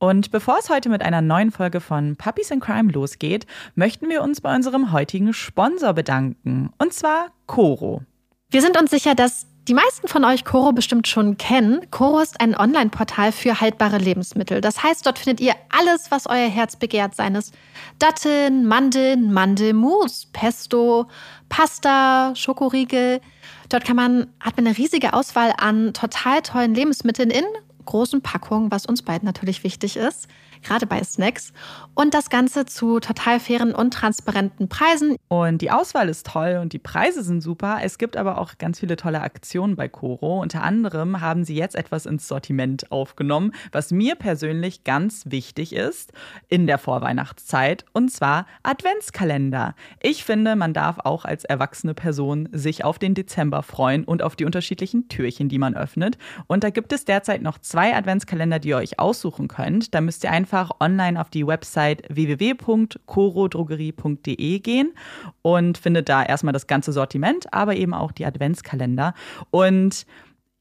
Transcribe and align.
Und 0.00 0.30
bevor 0.30 0.58
es 0.58 0.70
heute 0.70 0.88
mit 0.88 1.02
einer 1.02 1.22
neuen 1.22 1.50
Folge 1.50 1.80
von 1.80 2.14
Puppies 2.16 2.52
in 2.52 2.60
Crime 2.60 2.92
losgeht, 2.92 3.46
möchten 3.74 4.08
wir 4.08 4.22
uns 4.22 4.40
bei 4.40 4.54
unserem 4.54 4.92
heutigen 4.92 5.32
Sponsor 5.32 5.92
bedanken. 5.92 6.70
Und 6.78 6.92
zwar 6.92 7.32
Coro. 7.46 8.02
Wir 8.50 8.62
sind 8.62 8.80
uns 8.80 8.90
sicher, 8.90 9.16
dass 9.16 9.46
die 9.66 9.74
meisten 9.74 10.08
von 10.08 10.24
euch 10.24 10.44
Coro 10.44 10.72
bestimmt 10.72 11.08
schon 11.08 11.36
kennen. 11.36 11.90
Coro 11.90 12.20
ist 12.20 12.40
ein 12.40 12.56
Online-Portal 12.56 13.32
für 13.32 13.60
haltbare 13.60 13.98
Lebensmittel. 13.98 14.60
Das 14.60 14.82
heißt, 14.82 15.04
dort 15.04 15.18
findet 15.18 15.40
ihr 15.40 15.54
alles, 15.68 16.10
was 16.10 16.26
euer 16.26 16.48
Herz 16.48 16.76
begehrt, 16.76 17.14
seien 17.14 17.34
es 17.34 17.52
Datteln, 17.98 18.66
Mandeln, 18.66 19.32
Mandelmus, 19.32 20.26
Pesto, 20.32 21.06
Pasta, 21.48 22.34
Schokoriegel. 22.34 23.20
Dort 23.68 23.84
kann 23.84 23.96
man, 23.96 24.28
hat 24.40 24.56
man 24.56 24.66
eine 24.66 24.78
riesige 24.78 25.12
Auswahl 25.12 25.52
an 25.58 25.92
total 25.92 26.40
tollen 26.40 26.74
Lebensmitteln 26.74 27.30
in 27.30 27.44
großen 27.88 28.20
Packungen, 28.20 28.70
was 28.70 28.84
uns 28.84 29.00
beiden 29.00 29.24
natürlich 29.24 29.64
wichtig 29.64 29.96
ist 29.96 30.28
gerade 30.62 30.86
bei 30.86 31.02
Snacks. 31.02 31.52
Und 31.94 32.14
das 32.14 32.30
Ganze 32.30 32.66
zu 32.66 33.00
total 33.00 33.40
fairen 33.40 33.74
und 33.74 33.92
transparenten 33.92 34.68
Preisen. 34.68 35.16
Und 35.28 35.62
die 35.62 35.70
Auswahl 35.70 36.08
ist 36.08 36.26
toll 36.26 36.58
und 36.62 36.72
die 36.72 36.78
Preise 36.78 37.22
sind 37.22 37.40
super. 37.40 37.78
Es 37.82 37.98
gibt 37.98 38.16
aber 38.16 38.38
auch 38.38 38.58
ganz 38.58 38.80
viele 38.80 38.96
tolle 38.96 39.20
Aktionen 39.20 39.76
bei 39.76 39.88
Coro. 39.88 40.40
Unter 40.40 40.62
anderem 40.62 41.20
haben 41.20 41.44
sie 41.44 41.54
jetzt 41.54 41.74
etwas 41.74 42.06
ins 42.06 42.28
Sortiment 42.28 42.90
aufgenommen, 42.90 43.52
was 43.72 43.90
mir 43.90 44.14
persönlich 44.14 44.84
ganz 44.84 45.24
wichtig 45.26 45.74
ist 45.74 46.12
in 46.48 46.66
der 46.66 46.78
Vorweihnachtszeit, 46.78 47.84
und 47.92 48.10
zwar 48.10 48.46
Adventskalender. 48.62 49.74
Ich 50.00 50.24
finde, 50.24 50.56
man 50.56 50.72
darf 50.72 50.98
auch 51.00 51.24
als 51.24 51.44
erwachsene 51.44 51.94
Person 51.94 52.48
sich 52.52 52.84
auf 52.84 52.98
den 52.98 53.14
Dezember 53.14 53.62
freuen 53.62 54.04
und 54.04 54.22
auf 54.22 54.36
die 54.36 54.44
unterschiedlichen 54.44 55.08
Türchen, 55.08 55.48
die 55.48 55.58
man 55.58 55.74
öffnet. 55.74 56.18
Und 56.46 56.64
da 56.64 56.70
gibt 56.70 56.92
es 56.92 57.04
derzeit 57.04 57.42
noch 57.42 57.58
zwei 57.58 57.94
Adventskalender, 57.94 58.58
die 58.58 58.70
ihr 58.70 58.76
euch 58.76 58.98
aussuchen 58.98 59.48
könnt. 59.48 59.94
Da 59.94 60.00
müsst 60.00 60.24
ihr 60.24 60.30
einfach 60.30 60.47
einfach 60.48 60.70
online 60.80 61.20
auf 61.20 61.28
die 61.28 61.46
Website 61.46 62.04
www.corodrogerie.de 62.08 64.58
gehen 64.60 64.94
und 65.42 65.76
findet 65.76 66.08
da 66.08 66.24
erstmal 66.24 66.54
das 66.54 66.66
ganze 66.66 66.92
Sortiment, 66.92 67.52
aber 67.52 67.76
eben 67.76 67.92
auch 67.92 68.12
die 68.12 68.24
Adventskalender. 68.24 69.12
Und 69.50 70.06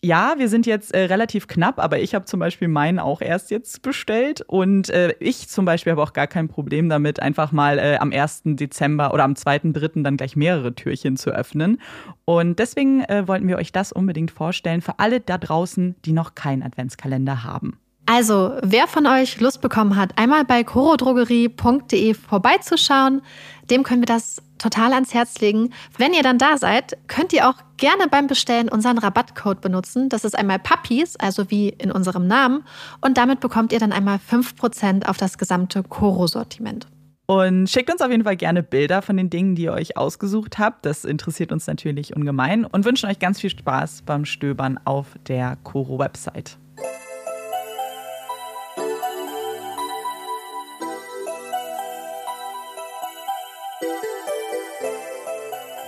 ja, 0.04 0.36
wir 0.38 0.50
sind 0.50 0.66
jetzt 0.66 0.94
äh, 0.94 1.06
relativ 1.06 1.48
knapp, 1.48 1.80
aber 1.80 2.00
ich 2.00 2.14
habe 2.14 2.26
zum 2.26 2.42
Beispiel 2.42 2.68
meinen 2.68 3.00
auch 3.00 3.22
erst 3.22 3.50
jetzt 3.50 3.82
bestellt 3.82 4.42
und 4.42 4.90
äh, 4.90 5.16
ich 5.20 5.48
zum 5.48 5.64
Beispiel 5.64 5.92
habe 5.92 6.04
auch 6.04 6.12
gar 6.12 6.28
kein 6.28 6.50
Problem 6.50 6.90
damit, 6.90 7.22
einfach 7.22 7.54
mal 7.54 7.80
äh, 7.80 7.96
am 7.98 8.12
1. 8.12 8.42
Dezember 8.46 9.14
oder 9.14 9.24
am 9.24 9.32
2.3. 9.34 10.04
dann 10.04 10.18
gleich 10.18 10.36
mehrere 10.36 10.76
Türchen 10.76 11.16
zu 11.16 11.30
öffnen. 11.32 11.80
Und 12.26 12.60
deswegen 12.60 13.06
äh, 13.06 13.26
wollten 13.28 13.48
wir 13.48 13.56
euch 13.56 13.72
das 13.72 13.94
unbedingt 13.94 14.32
vorstellen 14.32 14.82
für 14.82 15.00
alle 15.00 15.22
da 15.22 15.38
draußen, 15.38 15.96
die 16.04 16.12
noch 16.12 16.36
keinen 16.36 16.62
Adventskalender 16.62 17.46
haben. 17.46 17.80
Also, 18.10 18.54
wer 18.64 18.88
von 18.88 19.06
euch 19.06 19.42
Lust 19.42 19.60
bekommen 19.60 19.98
hat, 19.98 20.18
einmal 20.18 20.46
bei 20.46 20.64
chorodrogerie.de 20.64 22.14
vorbeizuschauen, 22.14 23.22
dem 23.70 23.84
können 23.84 24.02
wir 24.02 24.06
das 24.06 24.42
total 24.58 24.94
ans 24.94 25.14
Herz 25.14 25.40
legen. 25.42 25.74
Wenn 25.98 26.14
ihr 26.14 26.24
dann 26.24 26.38
da 26.38 26.58
seid, 26.58 26.98
könnt 27.08 27.34
ihr 27.34 27.50
auch 27.50 27.56
gerne 27.76 28.08
beim 28.10 28.28
Bestellen 28.28 28.70
unseren 28.70 28.98
Rabattcode 28.98 29.60
benutzen. 29.60 30.08
Das 30.08 30.24
ist 30.24 30.40
einmal 30.40 30.58
Puppies, 30.58 31.18
also 31.18 31.52
wie 31.52 31.68
in 31.68 31.92
unserem 31.92 32.28
Namen. 32.28 32.64
Und 33.02 33.18
damit 33.18 33.42
bekommt 33.42 33.74
ihr 33.74 33.80
dann 33.80 33.92
einmal 33.92 34.20
5% 34.26 35.06
auf 35.06 35.18
das 35.18 35.38
gesamte 35.38 35.84
Koro-Sortiment. 35.84 36.88
Und 37.26 37.70
schickt 37.70 37.92
uns 37.92 38.02
auf 38.02 38.10
jeden 38.10 38.24
Fall 38.24 38.38
gerne 38.38 38.64
Bilder 38.64 39.02
von 39.02 39.18
den 39.18 39.30
Dingen, 39.30 39.56
die 39.56 39.64
ihr 39.64 39.74
euch 39.74 39.98
ausgesucht 39.98 40.60
habt. 40.60 40.86
Das 40.86 41.04
interessiert 41.04 41.52
uns 41.52 41.68
natürlich 41.68 42.16
ungemein 42.16 42.64
und 42.64 42.86
wünschen 42.86 43.10
euch 43.10 43.20
ganz 43.20 43.42
viel 43.42 43.50
Spaß 43.50 44.04
beim 44.06 44.24
Stöbern 44.24 44.80
auf 44.86 45.08
der 45.28 45.58
Koro-Website. 45.64 46.58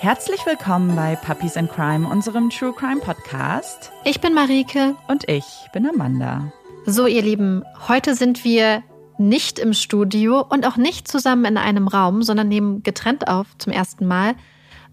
Herzlich 0.02 0.46
willkommen 0.46 0.96
bei 0.96 1.18
Puppies 1.18 1.58
and 1.58 1.70
Crime, 1.70 2.08
unserem 2.08 2.50
True 2.50 2.72
Crime 2.72 3.02
Podcast. 3.02 3.92
Ich 4.06 4.22
bin 4.22 4.34
Marike. 4.34 4.96
Und 5.10 5.28
ich 5.28 5.44
bin 5.74 5.86
Amanda. 5.86 6.54
So, 6.86 7.06
ihr 7.06 7.22
Lieben, 7.22 7.66
heute 7.90 8.16
sind 8.16 8.46
wir 8.46 8.82
nicht 9.18 9.60
im 9.60 9.74
Studio 9.74 10.40
und 10.48 10.66
auch 10.66 10.78
nicht 10.78 11.10
zusammen 11.10 11.44
in 11.44 11.58
einem 11.58 11.90
Raum, 11.90 12.24
sondern 12.24 12.48
nehmen 12.48 12.82
getrennt 12.82 13.28
auf 13.28 13.48
zum 13.58 13.74
ersten 13.74 14.08
Mal, 14.08 14.36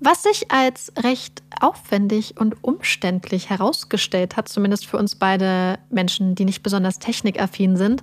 was 0.01 0.25
sich 0.25 0.51
als 0.51 0.93
recht 0.99 1.45
aufwendig 1.61 2.35
und 2.41 2.65
umständlich 2.65 3.49
herausgestellt 3.49 4.37
hat, 4.37 4.49
zumindest 4.49 4.87
für 4.87 4.99
uns 4.99 5.15
beide 5.15 5.79
Menschen, 5.89 6.35
die 6.35 6.45
nicht 6.45 6.65
besonders 6.65 6.99
technikaffin 6.99 7.77
sind. 7.77 8.03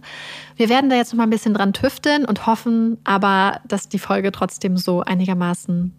Wir 0.56 0.70
werden 0.70 0.90
da 0.90 0.96
jetzt 0.96 1.12
noch 1.12 1.18
mal 1.18 1.24
ein 1.26 1.32
bisschen 1.32 1.54
dran 1.54 1.74
tüfteln 1.74 2.24
und 2.24 2.48
hoffen 2.48 2.98
aber, 3.04 3.60
dass 3.68 3.90
die 3.90 4.00
Folge 4.00 4.32
trotzdem 4.32 4.78
so 4.78 5.02
einigermaßen 5.02 5.94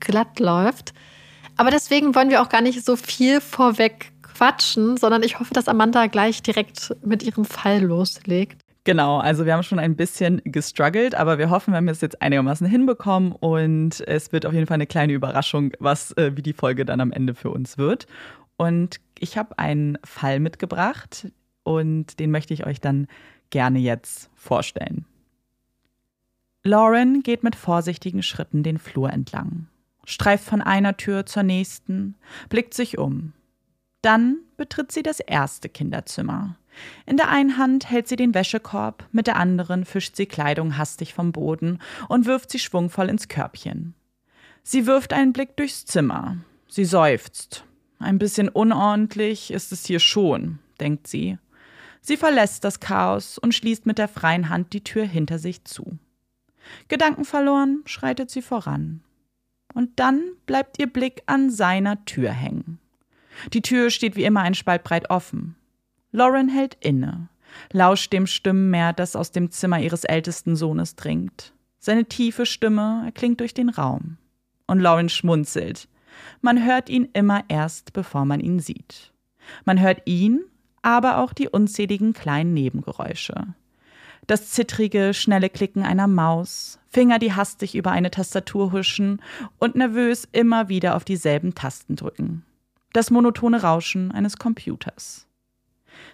glatt 0.00 0.40
läuft. 0.40 0.92
Aber 1.56 1.70
deswegen 1.70 2.14
wollen 2.14 2.30
wir 2.30 2.40
auch 2.40 2.48
gar 2.48 2.62
nicht 2.62 2.84
so 2.84 2.96
viel 2.96 3.40
vorweg 3.40 4.12
quatschen, 4.22 4.96
sondern 4.96 5.24
ich 5.24 5.40
hoffe, 5.40 5.52
dass 5.52 5.66
Amanda 5.66 6.06
gleich 6.06 6.42
direkt 6.42 6.94
mit 7.04 7.24
ihrem 7.24 7.44
Fall 7.44 7.82
loslegt. 7.82 8.62
Genau, 8.84 9.18
also 9.18 9.44
wir 9.44 9.52
haben 9.52 9.64
schon 9.64 9.80
ein 9.80 9.96
bisschen 9.96 10.40
gestruggelt, 10.44 11.14
aber 11.14 11.36
wir 11.36 11.50
hoffen, 11.50 11.72
wir 11.72 11.76
haben 11.78 11.88
es 11.88 12.00
jetzt 12.00 12.22
einigermaßen 12.22 12.66
hinbekommen 12.66 13.32
und 13.32 14.00
es 14.06 14.32
wird 14.32 14.46
auf 14.46 14.54
jeden 14.54 14.66
Fall 14.66 14.76
eine 14.76 14.86
kleine 14.86 15.12
Überraschung, 15.12 15.72
was 15.80 16.12
äh, 16.12 16.36
wie 16.36 16.42
die 16.42 16.52
Folge 16.52 16.86
dann 16.86 17.00
am 17.00 17.12
Ende 17.12 17.34
für 17.34 17.50
uns 17.50 17.76
wird. 17.76 18.06
Und 18.56 19.00
ich 19.18 19.36
habe 19.36 19.58
einen 19.58 19.98
Fall 20.04 20.40
mitgebracht 20.40 21.26
und 21.64 22.18
den 22.18 22.30
möchte 22.30 22.54
ich 22.54 22.64
euch 22.64 22.80
dann 22.80 23.08
gerne 23.50 23.80
jetzt 23.80 24.30
vorstellen. 24.36 25.04
Lauren 26.62 27.22
geht 27.22 27.42
mit 27.42 27.56
vorsichtigen 27.56 28.22
Schritten 28.22 28.62
den 28.62 28.78
Flur 28.78 29.10
entlang 29.10 29.66
streift 30.08 30.44
von 30.44 30.62
einer 30.62 30.96
Tür 30.96 31.26
zur 31.26 31.42
nächsten, 31.42 32.16
blickt 32.48 32.72
sich 32.72 32.98
um. 32.98 33.34
Dann 34.00 34.38
betritt 34.56 34.90
sie 34.90 35.02
das 35.02 35.20
erste 35.20 35.68
Kinderzimmer. 35.68 36.56
In 37.04 37.16
der 37.16 37.28
einen 37.28 37.58
Hand 37.58 37.90
hält 37.90 38.08
sie 38.08 38.16
den 38.16 38.32
Wäschekorb, 38.34 39.06
mit 39.12 39.26
der 39.26 39.36
anderen 39.36 39.84
fischt 39.84 40.16
sie 40.16 40.26
Kleidung 40.26 40.78
hastig 40.78 41.12
vom 41.12 41.32
Boden 41.32 41.78
und 42.08 42.24
wirft 42.24 42.50
sie 42.50 42.58
schwungvoll 42.58 43.10
ins 43.10 43.28
Körbchen. 43.28 43.94
Sie 44.62 44.86
wirft 44.86 45.12
einen 45.12 45.32
Blick 45.32 45.56
durchs 45.56 45.84
Zimmer. 45.84 46.38
Sie 46.68 46.84
seufzt. 46.84 47.64
Ein 47.98 48.18
bisschen 48.18 48.48
unordentlich 48.48 49.50
ist 49.50 49.72
es 49.72 49.84
hier 49.84 50.00
schon, 50.00 50.58
denkt 50.80 51.06
sie. 51.06 51.38
Sie 52.00 52.16
verlässt 52.16 52.64
das 52.64 52.80
Chaos 52.80 53.36
und 53.38 53.54
schließt 53.54 53.84
mit 53.84 53.98
der 53.98 54.08
freien 54.08 54.48
Hand 54.48 54.72
die 54.72 54.84
Tür 54.84 55.04
hinter 55.04 55.38
sich 55.38 55.64
zu. 55.64 55.98
Gedankenverloren 56.86 57.82
schreitet 57.86 58.30
sie 58.30 58.42
voran 58.42 59.02
und 59.74 59.98
dann 60.00 60.22
bleibt 60.46 60.78
ihr 60.78 60.86
Blick 60.86 61.22
an 61.26 61.50
seiner 61.50 62.04
Tür 62.04 62.30
hängen. 62.30 62.78
Die 63.52 63.62
Tür 63.62 63.90
steht 63.90 64.16
wie 64.16 64.24
immer 64.24 64.40
ein 64.40 64.54
Spalt 64.54 64.84
breit 64.84 65.10
offen. 65.10 65.56
Lauren 66.10 66.48
hält 66.48 66.76
inne, 66.80 67.28
lauscht 67.72 68.12
dem 68.12 68.26
Stimmenmeer, 68.26 68.92
das 68.92 69.14
aus 69.14 69.30
dem 69.30 69.50
Zimmer 69.50 69.80
ihres 69.80 70.04
ältesten 70.04 70.56
Sohnes 70.56 70.96
dringt. 70.96 71.52
Seine 71.78 72.06
tiefe 72.06 72.46
Stimme 72.46 73.02
erklingt 73.04 73.40
durch 73.40 73.54
den 73.54 73.68
Raum. 73.68 74.16
Und 74.66 74.80
Lauren 74.80 75.08
schmunzelt. 75.08 75.88
Man 76.40 76.64
hört 76.64 76.88
ihn 76.88 77.08
immer 77.12 77.44
erst, 77.48 77.92
bevor 77.92 78.24
man 78.24 78.40
ihn 78.40 78.58
sieht. 78.58 79.12
Man 79.64 79.80
hört 79.80 80.02
ihn, 80.06 80.40
aber 80.82 81.18
auch 81.18 81.32
die 81.32 81.48
unzähligen 81.48 82.12
kleinen 82.12 82.52
Nebengeräusche 82.54 83.54
das 84.28 84.50
zittrige, 84.50 85.14
schnelle 85.14 85.48
Klicken 85.48 85.82
einer 85.82 86.06
Maus, 86.06 86.77
Finger, 86.88 87.18
die 87.18 87.34
hastig 87.34 87.74
über 87.74 87.90
eine 87.90 88.10
Tastatur 88.10 88.72
huschen 88.72 89.22
und 89.58 89.74
nervös 89.74 90.26
immer 90.32 90.68
wieder 90.68 90.96
auf 90.96 91.04
dieselben 91.04 91.54
Tasten 91.54 91.96
drücken. 91.96 92.44
Das 92.92 93.10
monotone 93.10 93.62
Rauschen 93.62 94.12
eines 94.12 94.38
Computers. 94.38 95.26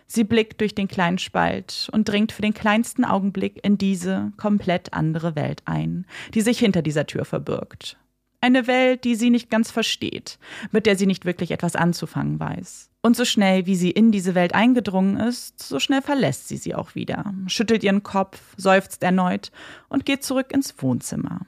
Sie 0.06 0.24
blickt 0.24 0.60
durch 0.60 0.74
den 0.74 0.88
kleinen 0.88 1.18
Spalt 1.18 1.88
und 1.92 2.08
dringt 2.08 2.32
für 2.32 2.42
den 2.42 2.54
kleinsten 2.54 3.04
Augenblick 3.04 3.64
in 3.64 3.78
diese 3.78 4.32
komplett 4.36 4.92
andere 4.92 5.36
Welt 5.36 5.62
ein, 5.64 6.06
die 6.34 6.40
sich 6.40 6.58
hinter 6.58 6.82
dieser 6.82 7.06
Tür 7.06 7.24
verbirgt. 7.24 7.96
Eine 8.40 8.66
Welt, 8.66 9.04
die 9.04 9.14
sie 9.14 9.30
nicht 9.30 9.50
ganz 9.50 9.70
versteht, 9.70 10.38
mit 10.70 10.86
der 10.86 10.96
sie 10.96 11.06
nicht 11.06 11.24
wirklich 11.24 11.50
etwas 11.50 11.76
anzufangen 11.76 12.38
weiß. 12.38 12.90
Und 13.04 13.16
so 13.16 13.26
schnell, 13.26 13.66
wie 13.66 13.76
sie 13.76 13.90
in 13.90 14.12
diese 14.12 14.34
Welt 14.34 14.54
eingedrungen 14.54 15.18
ist, 15.18 15.62
so 15.62 15.78
schnell 15.78 16.00
verlässt 16.00 16.48
sie 16.48 16.56
sie 16.56 16.74
auch 16.74 16.94
wieder, 16.94 17.34
schüttelt 17.48 17.84
ihren 17.84 18.02
Kopf, 18.02 18.40
seufzt 18.56 19.02
erneut 19.02 19.52
und 19.90 20.06
geht 20.06 20.24
zurück 20.24 20.50
ins 20.52 20.74
Wohnzimmer. 20.78 21.40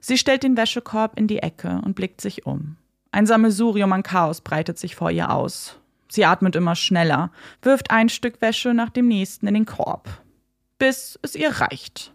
Sie 0.00 0.18
stellt 0.18 0.42
den 0.42 0.56
Wäschekorb 0.56 1.16
in 1.16 1.28
die 1.28 1.38
Ecke 1.38 1.80
und 1.84 1.94
blickt 1.94 2.20
sich 2.20 2.44
um. 2.44 2.74
Ein 3.12 3.24
Sammelsurium 3.24 3.92
an 3.92 4.02
Chaos 4.02 4.40
breitet 4.40 4.80
sich 4.80 4.96
vor 4.96 5.12
ihr 5.12 5.30
aus. 5.30 5.78
Sie 6.08 6.24
atmet 6.24 6.56
immer 6.56 6.74
schneller, 6.74 7.30
wirft 7.62 7.92
ein 7.92 8.08
Stück 8.08 8.40
Wäsche 8.40 8.74
nach 8.74 8.90
dem 8.90 9.06
nächsten 9.06 9.46
in 9.46 9.54
den 9.54 9.66
Korb, 9.66 10.08
bis 10.80 11.20
es 11.22 11.36
ihr 11.36 11.50
reicht. 11.50 12.12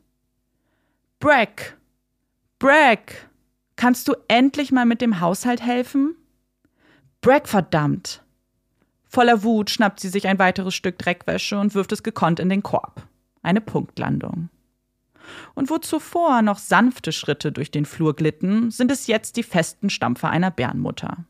Brack! 1.20 1.78
Brack! 2.60 3.30
Kannst 3.78 4.10
du 4.10 4.16
endlich 4.28 4.74
mal 4.74 4.86
mit 4.86 5.00
dem 5.00 5.22
Haushalt 5.22 5.62
helfen? 5.62 6.18
Brack, 7.22 7.48
verdammt! 7.48 8.25
Voller 9.16 9.44
Wut 9.44 9.70
schnappt 9.70 10.02
sie 10.02 10.10
sich 10.10 10.28
ein 10.28 10.40
weiteres 10.40 10.76
Stück 10.76 10.98
Dreckwäsche 10.98 11.58
und 11.58 11.74
wirft 11.74 11.94
es 11.94 12.04
gekonnt 12.04 12.42
in 12.42 12.50
den 12.50 12.64
Korb. 12.64 13.08
Eine 13.44 13.62
Punktlandung. 13.62 14.50
Und 15.54 15.70
wo 15.70 15.78
zuvor 15.78 16.42
noch 16.42 16.58
sanfte 16.58 17.14
Schritte 17.14 17.54
durch 17.54 17.72
den 17.72 17.86
Flur 17.86 18.14
glitten, 18.14 18.72
sind 18.72 18.92
es 18.92 19.08
jetzt 19.08 19.38
die 19.38 19.44
festen 19.44 19.90
Stampfer 19.90 20.32
einer 20.32 20.52
Bärenmutter. 20.52 21.24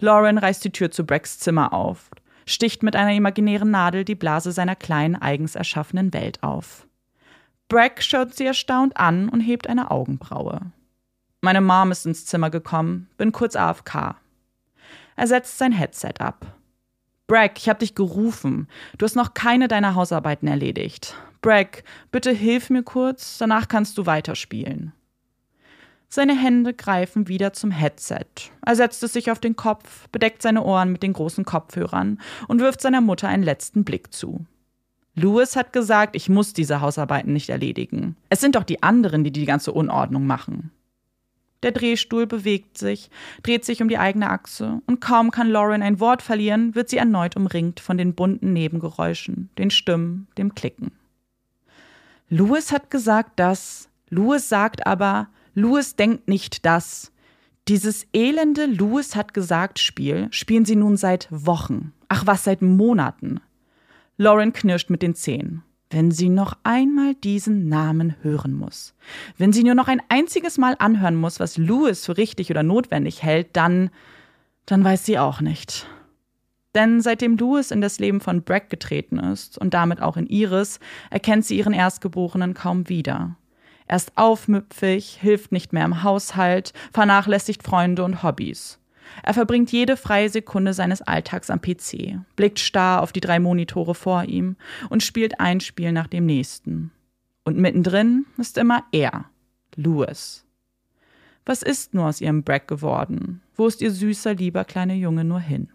Lauren 0.00 0.38
reißt 0.38 0.64
die 0.64 0.72
Tür 0.72 0.90
zu 0.90 1.04
Brecks 1.04 1.38
Zimmer 1.38 1.74
auf, 1.74 2.08
sticht 2.46 2.82
mit 2.82 2.96
einer 2.96 3.12
imaginären 3.12 3.70
Nadel 3.70 4.06
die 4.06 4.14
Blase 4.14 4.50
seiner 4.50 4.74
kleinen, 4.74 5.16
eigens 5.16 5.54
erschaffenen 5.54 6.14
Welt 6.14 6.42
auf. 6.42 6.86
Breck 7.68 8.02
schaut 8.02 8.34
sie 8.34 8.46
erstaunt 8.46 8.96
an 8.96 9.28
und 9.28 9.40
hebt 9.40 9.66
eine 9.66 9.90
Augenbraue. 9.90 10.62
Meine 11.42 11.60
Mom 11.60 11.92
ist 11.92 12.06
ins 12.06 12.24
Zimmer 12.24 12.48
gekommen, 12.48 13.10
bin 13.18 13.32
kurz 13.32 13.54
AFK. 13.54 14.16
Er 15.16 15.26
setzt 15.26 15.58
sein 15.58 15.72
Headset 15.72 16.14
ab. 16.18 16.56
Brack, 17.32 17.56
ich 17.56 17.70
hab 17.70 17.78
dich 17.78 17.94
gerufen. 17.94 18.68
Du 18.98 19.06
hast 19.06 19.16
noch 19.16 19.32
keine 19.32 19.66
deiner 19.66 19.94
Hausarbeiten 19.94 20.48
erledigt. 20.48 21.14
Brack, 21.40 21.82
bitte 22.10 22.30
hilf 22.30 22.68
mir 22.68 22.82
kurz, 22.82 23.38
danach 23.38 23.68
kannst 23.68 23.96
du 23.96 24.04
weiterspielen. 24.04 24.92
Seine 26.10 26.38
Hände 26.38 26.74
greifen 26.74 27.28
wieder 27.28 27.54
zum 27.54 27.70
Headset. 27.70 28.26
Er 28.66 28.76
setzt 28.76 29.02
es 29.02 29.14
sich 29.14 29.30
auf 29.30 29.38
den 29.38 29.56
Kopf, 29.56 30.10
bedeckt 30.10 30.42
seine 30.42 30.62
Ohren 30.62 30.92
mit 30.92 31.02
den 31.02 31.14
großen 31.14 31.46
Kopfhörern 31.46 32.20
und 32.48 32.60
wirft 32.60 32.82
seiner 32.82 33.00
Mutter 33.00 33.28
einen 33.28 33.44
letzten 33.44 33.82
Blick 33.82 34.12
zu. 34.12 34.44
Louis 35.14 35.56
hat 35.56 35.72
gesagt, 35.72 36.16
ich 36.16 36.28
muss 36.28 36.52
diese 36.52 36.82
Hausarbeiten 36.82 37.32
nicht 37.32 37.48
erledigen. 37.48 38.14
Es 38.28 38.42
sind 38.42 38.56
doch 38.56 38.64
die 38.64 38.82
anderen, 38.82 39.24
die 39.24 39.32
die 39.32 39.46
ganze 39.46 39.72
Unordnung 39.72 40.26
machen. 40.26 40.70
Der 41.62 41.72
Drehstuhl 41.72 42.26
bewegt 42.26 42.76
sich, 42.76 43.10
dreht 43.42 43.64
sich 43.64 43.82
um 43.82 43.88
die 43.88 43.98
eigene 43.98 44.30
Achse, 44.30 44.80
und 44.86 45.00
kaum 45.00 45.30
kann 45.30 45.48
Lauren 45.48 45.82
ein 45.82 46.00
Wort 46.00 46.22
verlieren, 46.22 46.74
wird 46.74 46.88
sie 46.88 46.96
erneut 46.96 47.36
umringt 47.36 47.80
von 47.80 47.96
den 47.96 48.14
bunten 48.14 48.52
Nebengeräuschen, 48.52 49.50
den 49.58 49.70
Stimmen, 49.70 50.26
dem 50.38 50.54
Klicken. 50.54 50.92
Louis 52.28 52.72
hat 52.72 52.90
gesagt 52.90 53.38
dass. 53.38 53.88
Louis 54.08 54.48
sagt 54.48 54.86
aber, 54.86 55.28
Louis 55.54 55.96
denkt 55.96 56.28
nicht 56.28 56.64
das. 56.64 57.12
Dieses 57.68 58.06
elende 58.12 58.66
Louis 58.66 59.14
hat 59.14 59.34
gesagt 59.34 59.78
Spiel 59.78 60.28
spielen 60.30 60.64
sie 60.64 60.76
nun 60.76 60.96
seit 60.96 61.28
Wochen. 61.30 61.92
Ach 62.08 62.26
was, 62.26 62.44
seit 62.44 62.60
Monaten. 62.60 63.40
Lauren 64.16 64.52
knirscht 64.52 64.90
mit 64.90 65.02
den 65.02 65.14
Zähnen. 65.14 65.62
Wenn 65.92 66.10
sie 66.10 66.30
noch 66.30 66.56
einmal 66.62 67.14
diesen 67.14 67.68
Namen 67.68 68.16
hören 68.22 68.54
muss, 68.54 68.94
wenn 69.36 69.52
sie 69.52 69.62
nur 69.62 69.74
noch 69.74 69.88
ein 69.88 70.00
einziges 70.08 70.56
Mal 70.56 70.74
anhören 70.78 71.16
muss, 71.16 71.38
was 71.38 71.58
Louis 71.58 72.06
für 72.06 72.16
richtig 72.16 72.50
oder 72.50 72.62
notwendig 72.62 73.22
hält, 73.22 73.48
dann, 73.52 73.90
dann 74.64 74.82
weiß 74.82 75.04
sie 75.04 75.18
auch 75.18 75.42
nicht. 75.42 75.86
Denn 76.74 77.02
seitdem 77.02 77.36
Louis 77.36 77.70
in 77.70 77.82
das 77.82 77.98
Leben 77.98 78.22
von 78.22 78.42
Breck 78.42 78.70
getreten 78.70 79.18
ist 79.18 79.58
und 79.58 79.74
damit 79.74 80.00
auch 80.00 80.16
in 80.16 80.26
ihres, 80.26 80.80
erkennt 81.10 81.44
sie 81.44 81.58
ihren 81.58 81.74
Erstgeborenen 81.74 82.54
kaum 82.54 82.88
wieder. 82.88 83.36
Er 83.86 83.96
ist 83.96 84.12
aufmüpfig, 84.16 85.18
hilft 85.20 85.52
nicht 85.52 85.74
mehr 85.74 85.84
im 85.84 86.02
Haushalt, 86.02 86.72
vernachlässigt 86.94 87.62
Freunde 87.62 88.04
und 88.04 88.22
Hobbys. 88.22 88.78
Er 89.22 89.34
verbringt 89.34 89.72
jede 89.72 89.96
freie 89.96 90.28
Sekunde 90.28 90.72
seines 90.74 91.02
Alltags 91.02 91.50
am 91.50 91.60
PC, 91.60 92.20
blickt 92.36 92.58
starr 92.58 93.02
auf 93.02 93.12
die 93.12 93.20
drei 93.20 93.38
Monitore 93.38 93.94
vor 93.94 94.24
ihm 94.24 94.56
und 94.90 95.02
spielt 95.02 95.40
ein 95.40 95.60
Spiel 95.60 95.92
nach 95.92 96.06
dem 96.06 96.26
nächsten. 96.26 96.90
Und 97.44 97.58
mittendrin 97.58 98.26
ist 98.38 98.58
immer 98.58 98.84
er, 98.92 99.26
Louis. 99.76 100.44
Was 101.44 101.62
ist 101.62 101.92
nur 101.92 102.06
aus 102.06 102.20
ihrem 102.20 102.44
Brack 102.44 102.68
geworden? 102.68 103.42
Wo 103.56 103.66
ist 103.66 103.82
ihr 103.82 103.90
süßer, 103.90 104.34
lieber 104.34 104.64
kleiner 104.64 104.94
Junge 104.94 105.24
nur 105.24 105.40
hin? 105.40 105.68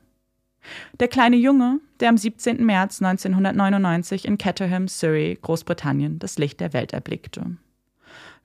Der 1.00 1.08
kleine 1.08 1.36
Junge, 1.36 1.80
der 2.00 2.10
am 2.10 2.18
17. 2.18 2.66
März 2.66 3.02
1999 3.02 4.26
in 4.26 4.38
Caterham, 4.38 4.88
Surrey, 4.88 5.38
Großbritannien, 5.42 6.20
das 6.20 6.38
Licht 6.38 6.60
der 6.60 6.74
Welt 6.74 6.94
erblickte. 6.94 7.58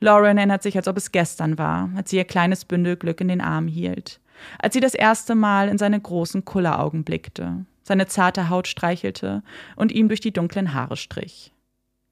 Lauren 0.01 0.37
erinnert 0.37 0.63
sich, 0.63 0.77
als 0.77 0.89
ob 0.89 0.97
es 0.97 1.13
gestern 1.13 1.59
war, 1.59 1.91
als 1.95 2.11
sie 2.11 2.17
ihr 2.17 2.25
kleines 2.25 2.65
Bündel 2.65 2.97
Glück 2.97 3.21
in 3.21 3.29
den 3.29 3.41
Arm 3.41 3.69
hielt, 3.69 4.21
als 4.59 4.75
sie 4.75 4.81
das 4.81 4.95
erste 4.95 5.35
Mal 5.35 5.69
in 5.69 5.79
seine 5.79 6.01
großen 6.01 6.45
Kulleraugen 6.45 7.05
blickte, 7.05 7.65
seine 7.83 8.07
zarte 8.07 8.49
Haut 8.49 8.69
streichelte 8.69 9.43
und 9.77 9.93
ihm 9.93 10.09
durch 10.09 10.21
die 10.21 10.33
dunklen 10.33 10.75
Haare 10.75 10.97
strich. 10.97 11.53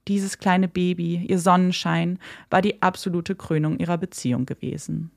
Dieses 0.09 0.39
kleine 0.39 0.69
Baby, 0.69 1.25
ihr 1.29 1.39
Sonnenschein, 1.39 2.19
war 2.49 2.63
die 2.63 2.83
absolute 2.83 3.35
Krönung 3.35 3.79
ihrer 3.79 3.99
Beziehung 3.99 4.47
gewesen. 4.47 5.11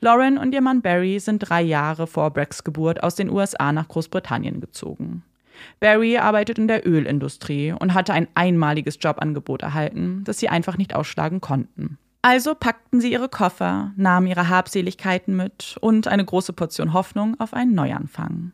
Lauren 0.00 0.38
und 0.38 0.54
ihr 0.54 0.62
Mann 0.62 0.80
Barry 0.80 1.20
sind 1.20 1.40
drei 1.40 1.60
Jahre 1.60 2.06
vor 2.06 2.30
Brecks 2.30 2.64
Geburt 2.64 3.02
aus 3.02 3.14
den 3.14 3.30
USA 3.30 3.70
nach 3.72 3.88
Großbritannien 3.88 4.60
gezogen. 4.60 5.22
Barry 5.78 6.16
arbeitet 6.16 6.58
in 6.58 6.68
der 6.68 6.86
Ölindustrie 6.88 7.72
und 7.72 7.92
hatte 7.92 8.14
ein 8.14 8.28
einmaliges 8.34 8.98
Jobangebot 9.00 9.62
erhalten, 9.62 10.22
das 10.24 10.38
sie 10.38 10.48
einfach 10.48 10.78
nicht 10.78 10.94
ausschlagen 10.94 11.42
konnten. 11.42 11.98
Also 12.22 12.54
packten 12.54 13.00
sie 13.00 13.12
ihre 13.12 13.30
Koffer, 13.30 13.92
nahmen 13.96 14.26
ihre 14.26 14.48
Habseligkeiten 14.48 15.36
mit 15.36 15.76
und 15.80 16.06
eine 16.06 16.24
große 16.24 16.52
Portion 16.52 16.92
Hoffnung 16.92 17.38
auf 17.40 17.54
einen 17.54 17.74
Neuanfang. 17.74 18.52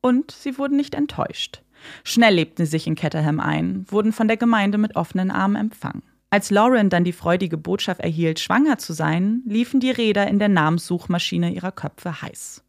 Und 0.00 0.32
sie 0.32 0.58
wurden 0.58 0.76
nicht 0.76 0.94
enttäuscht. 0.94 1.62
Schnell 2.02 2.34
lebten 2.34 2.64
sie 2.64 2.70
sich 2.70 2.86
in 2.86 2.96
Caterham 2.96 3.38
ein, 3.38 3.84
wurden 3.88 4.12
von 4.12 4.26
der 4.26 4.36
Gemeinde 4.36 4.78
mit 4.78 4.96
offenen 4.96 5.30
Armen 5.30 5.56
empfangen. 5.56 6.02
Als 6.30 6.50
Lauren 6.50 6.90
dann 6.90 7.04
die 7.04 7.12
freudige 7.12 7.56
Botschaft 7.56 8.00
erhielt, 8.00 8.40
schwanger 8.40 8.78
zu 8.78 8.92
sein, 8.92 9.42
liefen 9.46 9.78
die 9.78 9.92
Räder 9.92 10.26
in 10.26 10.40
der 10.40 10.48
Namenssuchmaschine 10.48 11.52
ihrer 11.52 11.72
Köpfe 11.72 12.20
heiß. 12.22 12.64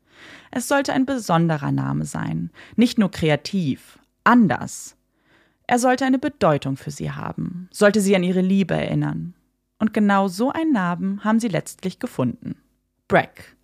Es 0.52 0.68
sollte 0.68 0.94
ein 0.94 1.06
besonderer 1.06 1.72
Name 1.72 2.06
sein, 2.06 2.52
nicht 2.76 3.00
nur 3.00 3.10
kreativ, 3.10 3.98
anders. 4.24 4.96
Er 5.66 5.80
sollte 5.80 6.06
eine 6.06 6.20
Bedeutung 6.20 6.78
für 6.78 6.92
sie 6.92 7.12
haben, 7.12 7.68
sollte 7.72 8.02
sie 8.02 8.16
an 8.16 8.24
ihre 8.24 8.42
Liebe 8.42 8.76
erinnern. 8.76 9.34
Und 9.80 9.94
genau 9.94 10.28
so 10.28 10.52
einen 10.52 10.74
Namen 10.74 11.24
haben 11.24 11.40
sie 11.40 11.48
letztlich 11.48 12.00
gefunden. 12.00 12.56
Breck, 13.08 13.56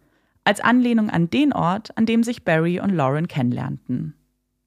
als 0.44 0.60
Anlehnung 0.60 1.10
an 1.10 1.30
den 1.30 1.54
Ort, 1.54 1.98
an 1.98 2.06
dem 2.06 2.24
sich 2.24 2.44
Barry 2.44 2.80
und 2.80 2.92
Lauren 2.92 3.28
kennenlernten. 3.28 4.14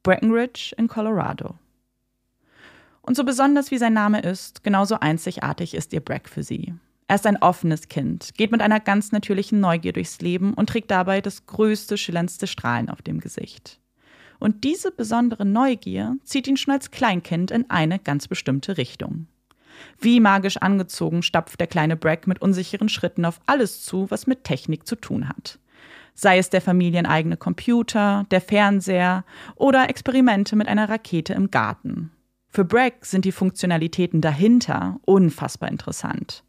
Breckenridge 0.02 0.74
in 0.76 0.88
Colorado. 0.88 1.58
Und 3.02 3.16
so 3.16 3.24
besonders 3.24 3.70
wie 3.70 3.78
sein 3.78 3.92
Name 3.92 4.20
ist, 4.20 4.64
genauso 4.64 4.98
einzigartig 4.98 5.74
ist 5.74 5.92
ihr 5.92 6.00
Breck 6.00 6.28
für 6.28 6.42
sie. 6.42 6.74
Er 7.08 7.14
ist 7.14 7.26
ein 7.26 7.40
offenes 7.40 7.88
Kind, 7.88 8.34
geht 8.36 8.50
mit 8.50 8.60
einer 8.60 8.80
ganz 8.80 9.12
natürlichen 9.12 9.60
Neugier 9.60 9.92
durchs 9.92 10.20
Leben 10.20 10.54
und 10.54 10.68
trägt 10.68 10.90
dabei 10.90 11.20
das 11.20 11.46
größte, 11.46 11.96
schillerndste 11.96 12.48
Strahlen 12.48 12.90
auf 12.90 13.02
dem 13.02 13.20
Gesicht. 13.20 13.80
Und 14.40 14.64
diese 14.64 14.90
besondere 14.90 15.44
Neugier 15.44 16.16
zieht 16.24 16.48
ihn 16.48 16.56
schon 16.56 16.74
als 16.74 16.90
Kleinkind 16.90 17.52
in 17.52 17.70
eine 17.70 18.00
ganz 18.00 18.26
bestimmte 18.26 18.76
Richtung. 18.76 19.28
Wie 19.98 20.20
magisch 20.20 20.56
angezogen 20.58 21.22
stapft 21.22 21.60
der 21.60 21.66
kleine 21.66 21.96
Brack 21.96 22.26
mit 22.26 22.40
unsicheren 22.40 22.88
Schritten 22.88 23.24
auf 23.24 23.40
alles 23.46 23.84
zu, 23.84 24.10
was 24.10 24.26
mit 24.26 24.44
Technik 24.44 24.86
zu 24.86 24.96
tun 24.96 25.28
hat. 25.28 25.58
Sei 26.14 26.38
es 26.38 26.48
der 26.48 26.62
familieneigene 26.62 27.36
Computer, 27.36 28.24
der 28.30 28.40
Fernseher 28.40 29.24
oder 29.54 29.90
Experimente 29.90 30.56
mit 30.56 30.68
einer 30.68 30.88
Rakete 30.88 31.34
im 31.34 31.50
Garten. 31.50 32.10
Für 32.48 32.64
Brack 32.64 33.04
sind 33.04 33.24
die 33.26 33.32
Funktionalitäten 33.32 34.22
dahinter 34.22 34.98
unfassbar 35.04 35.70
interessant. 35.70 36.42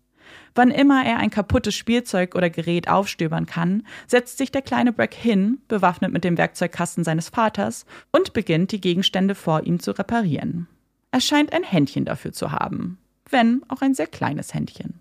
Wann 0.56 0.72
immer 0.72 1.06
er 1.06 1.18
ein 1.18 1.30
kaputtes 1.30 1.76
Spielzeug 1.76 2.34
oder 2.36 2.50
Gerät 2.50 2.90
aufstöbern 2.90 3.46
kann, 3.46 3.84
setzt 4.08 4.38
sich 4.38 4.52
der 4.52 4.62
kleine 4.62 4.92
Brack 4.92 5.14
hin, 5.14 5.60
bewaffnet 5.68 6.12
mit 6.12 6.24
dem 6.24 6.38
Werkzeugkasten 6.38 7.04
seines 7.04 7.30
Vaters, 7.30 7.86
und 8.12 8.34
beginnt, 8.34 8.72
die 8.72 8.82
Gegenstände 8.82 9.36
vor 9.36 9.64
ihm 9.64 9.80
zu 9.80 9.92
reparieren. 9.92 10.68
Er 11.12 11.22
scheint 11.22 11.54
ein 11.54 11.64
Händchen 11.64 12.06
dafür 12.06 12.34
zu 12.34 12.52
haben, 12.52 12.98
wenn 13.32 13.62
auch 13.68 13.82
ein 13.82 13.94
sehr 13.94 14.08
kleines 14.08 14.54
Händchen. 14.54 15.00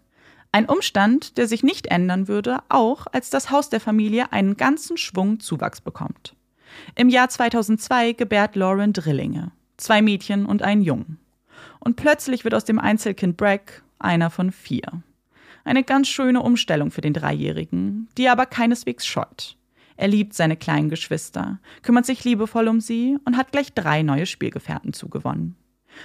Ein 0.52 0.66
Umstand, 0.66 1.36
der 1.36 1.46
sich 1.48 1.62
nicht 1.62 1.86
ändern 1.86 2.28
würde, 2.28 2.60
auch 2.68 3.06
als 3.12 3.30
das 3.30 3.50
Haus 3.50 3.68
der 3.68 3.80
Familie 3.80 4.32
einen 4.32 4.56
ganzen 4.56 4.96
Schwung 4.96 5.40
Zuwachs 5.40 5.80
bekommt. 5.80 6.34
Im 6.94 7.08
Jahr 7.08 7.28
2002 7.28 8.12
gebärt 8.12 8.56
Lauren 8.56 8.92
Drillinge, 8.92 9.52
zwei 9.76 10.02
Mädchen 10.02 10.46
und 10.46 10.62
einen 10.62 10.82
Jungen. 10.82 11.18
Und 11.80 11.96
plötzlich 11.96 12.44
wird 12.44 12.54
aus 12.54 12.64
dem 12.64 12.78
Einzelkind 12.78 13.36
Brack 13.36 13.82
einer 13.98 14.30
von 14.30 14.50
vier. 14.50 15.02
Eine 15.64 15.82
ganz 15.82 16.08
schöne 16.08 16.42
Umstellung 16.42 16.90
für 16.90 17.00
den 17.00 17.12
Dreijährigen, 17.12 18.08
die 18.16 18.24
er 18.24 18.32
aber 18.32 18.46
keineswegs 18.46 19.06
scheut. 19.06 19.56
Er 19.96 20.08
liebt 20.08 20.34
seine 20.34 20.56
kleinen 20.56 20.90
Geschwister, 20.90 21.58
kümmert 21.82 22.06
sich 22.06 22.24
liebevoll 22.24 22.68
um 22.68 22.80
sie 22.80 23.18
und 23.24 23.36
hat 23.36 23.52
gleich 23.52 23.72
drei 23.72 24.02
neue 24.02 24.26
Spielgefährten 24.26 24.92
zugewonnen. 24.92 25.56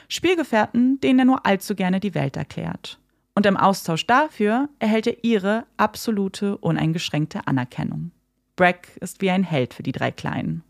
Spielgefährten, 0.08 1.00
denen 1.02 1.20
er 1.20 1.26
nur 1.26 1.46
allzu 1.46 1.76
gerne 1.76 2.00
die 2.00 2.14
Welt 2.14 2.38
erklärt. 2.38 3.00
Und 3.34 3.46
im 3.46 3.58
Austausch 3.58 4.06
dafür 4.06 4.70
erhält 4.80 5.08
er 5.08 5.24
ihre 5.24 5.66
absolute, 5.78 6.58
uneingeschränkte 6.58 7.48
Anerkennung. 7.48 8.12
Brack 8.56 8.98
ist 8.98 9.22
wie 9.22 9.32
ein 9.32 9.44
Held 9.44 9.74
für 9.74 9.84
die 9.84 9.94
drei 9.94 10.12
Kleinen. 10.12 10.64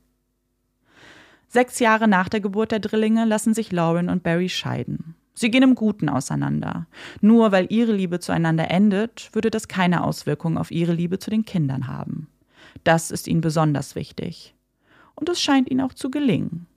Sechs 1.47 1.79
Jahre 1.79 2.07
nach 2.07 2.29
der 2.29 2.39
Geburt 2.39 2.71
der 2.71 2.79
Drillinge 2.79 3.25
lassen 3.25 3.53
sich 3.53 3.71
Lauren 3.71 4.09
und 4.09 4.23
Barry 4.23 4.47
scheiden. 4.47 5.15
Sie 5.33 5.49
gehen 5.51 5.63
im 5.63 5.75
Guten 5.75 6.07
auseinander. 6.07 6.87
Nur 7.19 7.51
weil 7.51 7.67
ihre 7.69 7.91
Liebe 7.91 8.19
zueinander 8.19 8.69
endet, 8.69 9.29
würde 9.33 9.49
das 9.49 9.67
keine 9.67 10.03
Auswirkung 10.03 10.57
auf 10.57 10.71
ihre 10.71 10.93
Liebe 10.93 11.19
zu 11.19 11.29
den 11.29 11.43
Kindern 11.43 11.87
haben. 11.87 12.27
Das 12.83 13.11
ist 13.11 13.27
ihnen 13.27 13.41
besonders 13.41 13.95
wichtig. 13.95 14.55
Und 15.15 15.29
es 15.29 15.41
scheint 15.41 15.69
ihnen 15.69 15.81
auch 15.81 15.93
zu 15.93 16.09
gelingen. 16.09 16.67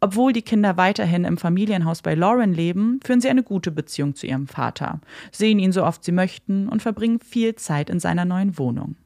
Obwohl 0.00 0.32
die 0.32 0.42
Kinder 0.42 0.76
weiterhin 0.76 1.24
im 1.24 1.38
Familienhaus 1.38 2.02
bei 2.02 2.14
Lauren 2.14 2.52
leben, 2.52 3.00
führen 3.04 3.20
sie 3.20 3.28
eine 3.28 3.42
gute 3.42 3.70
Beziehung 3.70 4.14
zu 4.14 4.26
ihrem 4.26 4.46
Vater, 4.46 5.00
sehen 5.32 5.58
ihn 5.58 5.72
so 5.72 5.84
oft 5.84 6.04
sie 6.04 6.12
möchten 6.12 6.68
und 6.68 6.82
verbringen 6.82 7.20
viel 7.20 7.54
Zeit 7.54 7.90
in 7.90 8.00
seiner 8.00 8.24
neuen 8.24 8.58
Wohnung. 8.58 8.96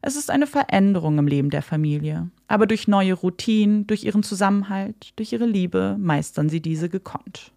Es 0.00 0.16
ist 0.16 0.30
eine 0.30 0.46
Veränderung 0.46 1.18
im 1.18 1.26
Leben 1.26 1.50
der 1.50 1.62
Familie, 1.62 2.30
aber 2.46 2.66
durch 2.66 2.86
neue 2.86 3.14
Routinen, 3.14 3.86
durch 3.86 4.04
ihren 4.04 4.22
Zusammenhalt, 4.22 5.12
durch 5.16 5.32
ihre 5.32 5.46
Liebe 5.46 5.96
meistern 5.98 6.48
sie 6.48 6.60
diese 6.60 6.88
gekonnt. 6.88 7.52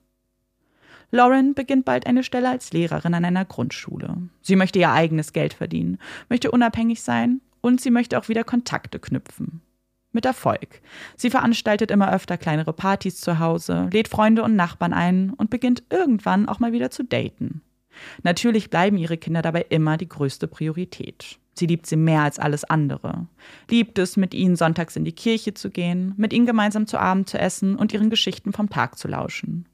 Lauren 1.11 1.53
beginnt 1.53 1.85
bald 1.85 2.07
eine 2.07 2.23
Stelle 2.23 2.49
als 2.49 2.71
Lehrerin 2.71 3.13
an 3.13 3.25
einer 3.25 3.45
Grundschule. 3.45 4.17
Sie 4.41 4.55
möchte 4.55 4.79
ihr 4.79 4.91
eigenes 4.91 5.33
Geld 5.33 5.53
verdienen, 5.53 5.97
möchte 6.29 6.51
unabhängig 6.51 7.01
sein 7.01 7.41
und 7.59 7.81
sie 7.81 7.91
möchte 7.91 8.17
auch 8.17 8.29
wieder 8.29 8.43
Kontakte 8.43 8.97
knüpfen. 8.97 9.61
Mit 10.13 10.25
Erfolg. 10.25 10.81
Sie 11.15 11.29
veranstaltet 11.29 11.89
immer 11.89 12.13
öfter 12.13 12.37
kleinere 12.37 12.73
Partys 12.73 13.21
zu 13.21 13.39
Hause, 13.39 13.89
lädt 13.93 14.09
Freunde 14.09 14.43
und 14.43 14.55
Nachbarn 14.55 14.93
ein 14.93 15.31
und 15.31 15.49
beginnt 15.49 15.83
irgendwann 15.89 16.49
auch 16.49 16.59
mal 16.59 16.73
wieder 16.73 16.91
zu 16.91 17.03
daten. 17.03 17.61
Natürlich 18.23 18.69
bleiben 18.69 18.97
ihre 18.97 19.17
Kinder 19.17 19.41
dabei 19.41 19.65
immer 19.69 19.97
die 19.97 20.09
größte 20.09 20.47
Priorität. 20.47 21.39
Sie 21.53 21.65
liebt 21.65 21.85
sie 21.85 21.97
mehr 21.97 22.21
als 22.21 22.39
alles 22.39 22.63
andere. 22.63 23.27
Liebt 23.69 23.99
es, 23.99 24.17
mit 24.17 24.33
ihnen 24.33 24.55
sonntags 24.55 24.95
in 24.95 25.05
die 25.05 25.11
Kirche 25.11 25.53
zu 25.53 25.69
gehen, 25.69 26.13
mit 26.17 26.33
ihnen 26.33 26.45
gemeinsam 26.45 26.87
zu 26.87 26.97
Abend 26.97 27.29
zu 27.29 27.37
essen 27.37 27.75
und 27.75 27.93
ihren 27.93 28.09
Geschichten 28.09 28.53
vom 28.53 28.69
Tag 28.69 28.97
zu 28.97 29.07
lauschen. 29.07 29.67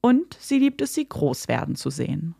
Und 0.00 0.36
sie 0.40 0.58
liebt 0.58 0.80
es, 0.82 0.94
sie 0.94 1.08
groß 1.08 1.48
werden 1.48 1.74
zu 1.74 1.90
sehen. 1.90 2.34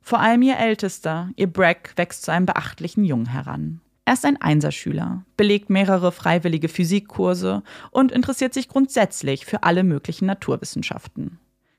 Vor 0.00 0.20
allem 0.20 0.42
ihr 0.42 0.58
Ältester, 0.58 1.30
ihr 1.36 1.48
Brack, 1.48 1.92
wächst 1.96 2.22
zu 2.24 2.32
einem 2.32 2.46
beachtlichen 2.46 3.04
Jungen 3.04 3.26
heran. 3.26 3.80
Er 4.08 4.14
ist 4.14 4.24
ein 4.24 4.40
Einserschüler, 4.40 5.26
belegt 5.36 5.68
mehrere 5.68 6.12
freiwillige 6.12 6.70
Physikkurse 6.70 7.62
und 7.90 8.10
interessiert 8.10 8.54
sich 8.54 8.66
grundsätzlich 8.66 9.44
für 9.44 9.64
alle 9.64 9.84
möglichen 9.84 10.24
Naturwissenschaften. 10.24 11.38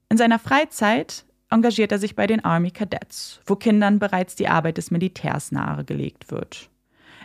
In 0.10 0.18
seiner 0.20 0.38
Freizeit 0.38 1.26
engagiert 1.50 1.92
er 1.92 1.98
sich 1.98 2.16
bei 2.16 2.28
den 2.28 2.46
Army 2.46 2.70
Cadets, 2.70 3.40
wo 3.48 3.56
Kindern 3.56 3.98
bereits 3.98 4.36
die 4.36 4.48
Arbeit 4.48 4.78
des 4.78 4.92
Militärs 4.92 5.52
nahegelegt 5.52 6.30
wird. 6.30 6.70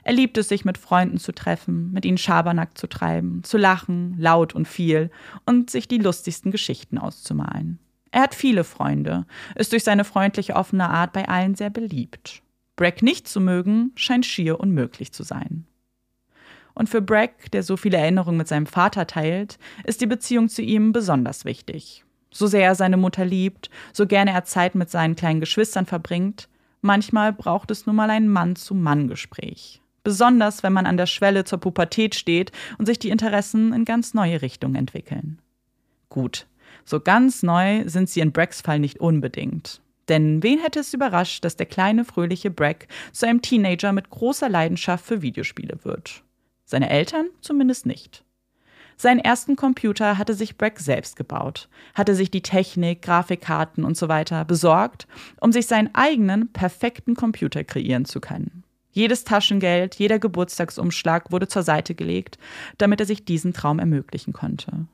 Er 0.05 0.15
liebt 0.15 0.39
es, 0.39 0.49
sich 0.49 0.65
mit 0.65 0.79
Freunden 0.79 1.19
zu 1.19 1.33
treffen, 1.33 1.93
mit 1.93 2.07
ihnen 2.07 2.17
Schabernack 2.17 2.79
zu 2.79 2.87
treiben, 2.87 3.45
zu 3.45 3.59
lachen, 3.59 4.17
laut 4.19 4.55
und 4.55 4.67
viel 4.67 5.11
und 5.45 5.69
sich 5.69 5.87
die 5.87 5.99
lustigsten 5.99 6.51
Geschichten 6.51 6.97
auszumalen. 6.97 7.79
Er 8.11 8.23
hat 8.23 8.35
viele 8.35 8.65
Freunde, 8.65 9.27
ist 9.55 9.73
durch 9.73 9.85
seine 9.85 10.05
freundliche, 10.05 10.57
offene 10.57 10.89
Art 10.89 11.13
bei 11.13 11.29
allen 11.29 11.57
sehr 11.57 11.69
beliebt. 11.69 12.41
Brack 12.77 13.03
nicht 13.03 13.29
zu 13.29 13.41
mögen, 13.41 13.93
scheint 13.95 14.27
schier 14.27 14.59
unmöglich 14.61 15.13
zu 15.13 15.23
sein. 15.23 15.67
Und 16.75 16.89
für 16.89 17.01
Brack, 17.01 17.51
der 17.53 17.63
so 17.63 17.77
viele 17.77 17.99
Erinnerungen 17.99 18.39
mit 18.39 18.49
seinem 18.49 18.67
Vater 18.67 19.07
teilt, 19.07 19.59
ist 19.85 20.01
die 20.01 20.07
Beziehung 20.07 20.49
zu 20.49 20.61
ihm 20.61 20.93
besonders 20.93 21.45
wichtig. 21.45 22.05
So 22.33 22.49
sehr 22.49 22.65
er 22.65 22.75
seine 22.75 22.97
Mutter 22.97 23.25
liebt, 23.25 23.71
so 23.93 24.07
gerne 24.09 24.33
er 24.33 24.45
Zeit 24.45 24.75
mit 24.75 24.91
seinen 24.91 25.15
kleinen 25.15 25.39
Geschwistern 25.39 25.87
verbringt, 25.87 26.49
manchmal 26.81 27.33
braucht 27.33 27.71
es 27.71 27.87
nun 27.87 27.95
mal 27.95 28.11
ein 28.11 28.29
Mann-zu-Mann-Gespräch. 28.29 29.81
Besonders 30.03 30.65
wenn 30.65 30.73
man 30.73 30.85
an 30.85 30.97
der 30.97 31.07
Schwelle 31.07 31.45
zur 31.45 31.61
Pubertät 31.61 32.17
steht 32.17 32.51
und 32.77 32.87
sich 32.87 32.99
die 32.99 33.11
Interessen 33.11 33.73
in 33.73 33.85
ganz 33.85 34.15
neue 34.15 34.43
Richtungen 34.43 34.75
entwickeln. 34.75 35.39
Gut, 36.09 36.47
so 36.85 36.99
ganz 36.99 37.45
neu 37.45 37.89
sind 37.89 38.11
sie 38.11 38.21
in 38.21 38.33
Bracks 38.33 38.61
Fall 38.61 38.81
nicht 38.81 38.99
unbedingt. 38.99 39.81
Denn 40.09 40.43
wen 40.43 40.59
hätte 40.59 40.81
es 40.81 40.93
überrascht, 40.93 41.45
dass 41.45 41.57
der 41.57 41.67
kleine, 41.67 42.05
fröhliche 42.05 42.51
Brack 42.51 42.89
zu 43.13 43.27
einem 43.27 43.43
Teenager 43.43 43.93
mit 43.93 44.11
großer 44.11 44.49
Leidenschaft 44.49 45.05
für 45.05 45.23
Videospiele 45.23 45.79
wird? 45.83 46.23
Seine 46.65 46.91
Eltern 46.91 47.27
zumindest 47.41 47.87
nicht. 47.87 48.25
Seinen 48.97 49.19
ersten 49.19 49.57
Computer 49.57 50.19
hatte 50.19 50.35
sich 50.35 50.57
Brack 50.57 50.79
selbst 50.79 51.17
gebaut, 51.17 51.69
hatte 51.95 52.15
sich 52.15 52.31
die 52.31 52.43
Technik, 52.43 53.03
Grafikkarten 53.03 53.85
und 53.85 53.97
so 53.97 54.09
weiter 54.09 54.45
besorgt, 54.45 55.09
um 55.41 55.53
sich 55.53 55.67
seinen 55.67 55.95
eigenen 55.95 56.53
perfekten 56.53 57.15
Computer 57.15 57.65
kreieren 57.65 58.05
zu 58.05 58.21
können. 58.21 58.63
Jedes 58.93 59.25
Taschengeld, 59.25 59.97
jeder 59.97 60.21
Geburtstagsumschlag 60.21 61.33
wurde 61.33 61.49
zur 61.49 61.65
Seite 61.65 61.97
gelegt, 61.97 62.39
damit 62.79 63.01
er 63.01 63.07
sich 63.07 63.25
diesen 63.25 63.53
Traum 63.53 63.81
ermöglichen 63.81 64.33
konnte. 64.33 64.87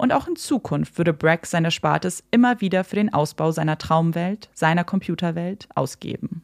Und 0.00 0.14
auch 0.14 0.26
in 0.26 0.36
Zukunft 0.36 0.96
würde 0.96 1.12
Brack 1.12 1.44
sein 1.44 1.66
Erspartes 1.66 2.24
immer 2.30 2.62
wieder 2.62 2.84
für 2.84 2.96
den 2.96 3.12
Ausbau 3.12 3.52
seiner 3.52 3.76
Traumwelt, 3.76 4.48
seiner 4.54 4.82
Computerwelt 4.82 5.68
ausgeben. 5.74 6.42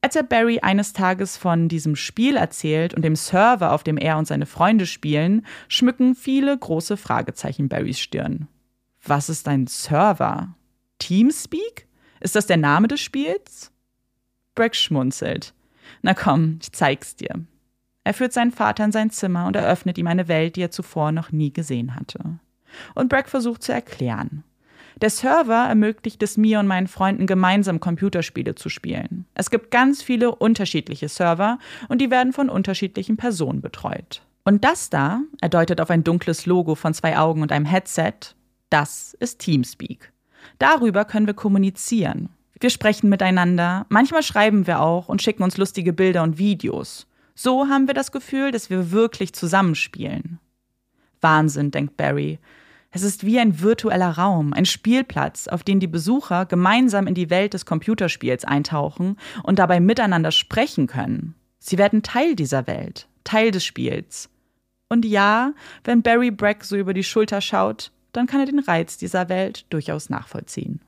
Als 0.00 0.14
er 0.14 0.22
Barry 0.22 0.60
eines 0.60 0.92
Tages 0.92 1.36
von 1.36 1.68
diesem 1.68 1.96
Spiel 1.96 2.36
erzählt 2.36 2.94
und 2.94 3.02
dem 3.02 3.16
Server, 3.16 3.72
auf 3.72 3.82
dem 3.82 3.96
er 3.96 4.16
und 4.16 4.28
seine 4.28 4.46
Freunde 4.46 4.86
spielen, 4.86 5.44
schmücken 5.66 6.14
viele 6.14 6.56
große 6.56 6.96
Fragezeichen 6.96 7.68
Barrys 7.68 7.98
Stirn. 7.98 8.46
Was 9.04 9.28
ist 9.28 9.48
ein 9.48 9.66
Server? 9.66 10.54
Teamspeak? 11.00 11.88
Ist 12.20 12.36
das 12.36 12.46
der 12.46 12.58
Name 12.58 12.86
des 12.86 13.00
Spiels? 13.00 13.72
Brack 14.54 14.76
schmunzelt. 14.76 15.52
Na 16.02 16.14
komm, 16.14 16.60
ich 16.62 16.70
zeig's 16.70 17.16
dir. 17.16 17.44
Er 18.08 18.14
führt 18.14 18.32
seinen 18.32 18.52
Vater 18.52 18.86
in 18.86 18.90
sein 18.90 19.10
Zimmer 19.10 19.46
und 19.46 19.54
eröffnet 19.54 19.98
ihm 19.98 20.06
eine 20.06 20.28
Welt, 20.28 20.56
die 20.56 20.62
er 20.62 20.70
zuvor 20.70 21.12
noch 21.12 21.30
nie 21.30 21.52
gesehen 21.52 21.94
hatte. 21.94 22.38
Und 22.94 23.10
Brack 23.10 23.28
versucht 23.28 23.62
zu 23.62 23.70
erklären. 23.70 24.44
Der 25.02 25.10
Server 25.10 25.66
ermöglicht 25.68 26.22
es 26.22 26.38
mir 26.38 26.58
und 26.58 26.66
meinen 26.66 26.86
Freunden 26.86 27.26
gemeinsam 27.26 27.80
Computerspiele 27.80 28.54
zu 28.54 28.70
spielen. 28.70 29.26
Es 29.34 29.50
gibt 29.50 29.70
ganz 29.70 30.02
viele 30.02 30.34
unterschiedliche 30.34 31.10
Server 31.10 31.58
und 31.90 32.00
die 32.00 32.10
werden 32.10 32.32
von 32.32 32.48
unterschiedlichen 32.48 33.18
Personen 33.18 33.60
betreut. 33.60 34.22
Und 34.42 34.64
das 34.64 34.88
da, 34.88 35.20
er 35.42 35.50
deutet 35.50 35.78
auf 35.78 35.90
ein 35.90 36.02
dunkles 36.02 36.46
Logo 36.46 36.76
von 36.76 36.94
zwei 36.94 37.18
Augen 37.18 37.42
und 37.42 37.52
einem 37.52 37.66
Headset, 37.66 38.14
das 38.70 39.12
ist 39.20 39.40
Teamspeak. 39.40 40.14
Darüber 40.58 41.04
können 41.04 41.26
wir 41.26 41.34
kommunizieren. 41.34 42.30
Wir 42.58 42.70
sprechen 42.70 43.10
miteinander, 43.10 43.84
manchmal 43.90 44.22
schreiben 44.22 44.66
wir 44.66 44.80
auch 44.80 45.10
und 45.10 45.20
schicken 45.20 45.42
uns 45.42 45.58
lustige 45.58 45.92
Bilder 45.92 46.22
und 46.22 46.38
Videos. 46.38 47.06
So 47.40 47.68
haben 47.68 47.86
wir 47.86 47.94
das 47.94 48.10
Gefühl, 48.10 48.50
dass 48.50 48.68
wir 48.68 48.90
wirklich 48.90 49.32
zusammenspielen. 49.32 50.40
Wahnsinn, 51.20 51.70
denkt 51.70 51.96
Barry. 51.96 52.40
Es 52.90 53.04
ist 53.04 53.24
wie 53.24 53.38
ein 53.38 53.60
virtueller 53.60 54.10
Raum, 54.10 54.52
ein 54.52 54.64
Spielplatz, 54.64 55.46
auf 55.46 55.62
den 55.62 55.78
die 55.78 55.86
Besucher 55.86 56.46
gemeinsam 56.46 57.06
in 57.06 57.14
die 57.14 57.30
Welt 57.30 57.54
des 57.54 57.64
Computerspiels 57.64 58.44
eintauchen 58.44 59.16
und 59.44 59.60
dabei 59.60 59.78
miteinander 59.78 60.32
sprechen 60.32 60.88
können. 60.88 61.36
Sie 61.60 61.78
werden 61.78 62.02
Teil 62.02 62.34
dieser 62.34 62.66
Welt, 62.66 63.06
Teil 63.22 63.52
des 63.52 63.64
Spiels. 63.64 64.30
Und 64.88 65.04
ja, 65.04 65.52
wenn 65.84 66.02
Barry 66.02 66.32
Brack 66.32 66.64
so 66.64 66.74
über 66.74 66.92
die 66.92 67.04
Schulter 67.04 67.40
schaut, 67.40 67.92
dann 68.10 68.26
kann 68.26 68.40
er 68.40 68.46
den 68.46 68.58
Reiz 68.58 68.96
dieser 68.96 69.28
Welt 69.28 69.64
durchaus 69.72 70.10
nachvollziehen. 70.10 70.80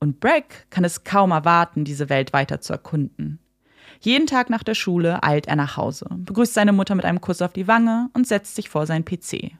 Und 0.00 0.20
Brack 0.20 0.68
kann 0.70 0.84
es 0.84 1.04
kaum 1.04 1.32
erwarten, 1.32 1.84
diese 1.84 2.08
Welt 2.08 2.32
weiter 2.32 2.62
zu 2.62 2.72
erkunden. 2.72 3.40
Jeden 4.04 4.26
Tag 4.26 4.50
nach 4.50 4.62
der 4.62 4.74
Schule 4.74 5.22
eilt 5.22 5.48
er 5.48 5.56
nach 5.56 5.78
Hause, 5.78 6.06
begrüßt 6.10 6.52
seine 6.52 6.74
Mutter 6.74 6.94
mit 6.94 7.06
einem 7.06 7.22
Kuss 7.22 7.40
auf 7.40 7.54
die 7.54 7.66
Wange 7.66 8.10
und 8.12 8.26
setzt 8.26 8.54
sich 8.54 8.68
vor 8.68 8.84
seinen 8.84 9.06
PC. 9.06 9.52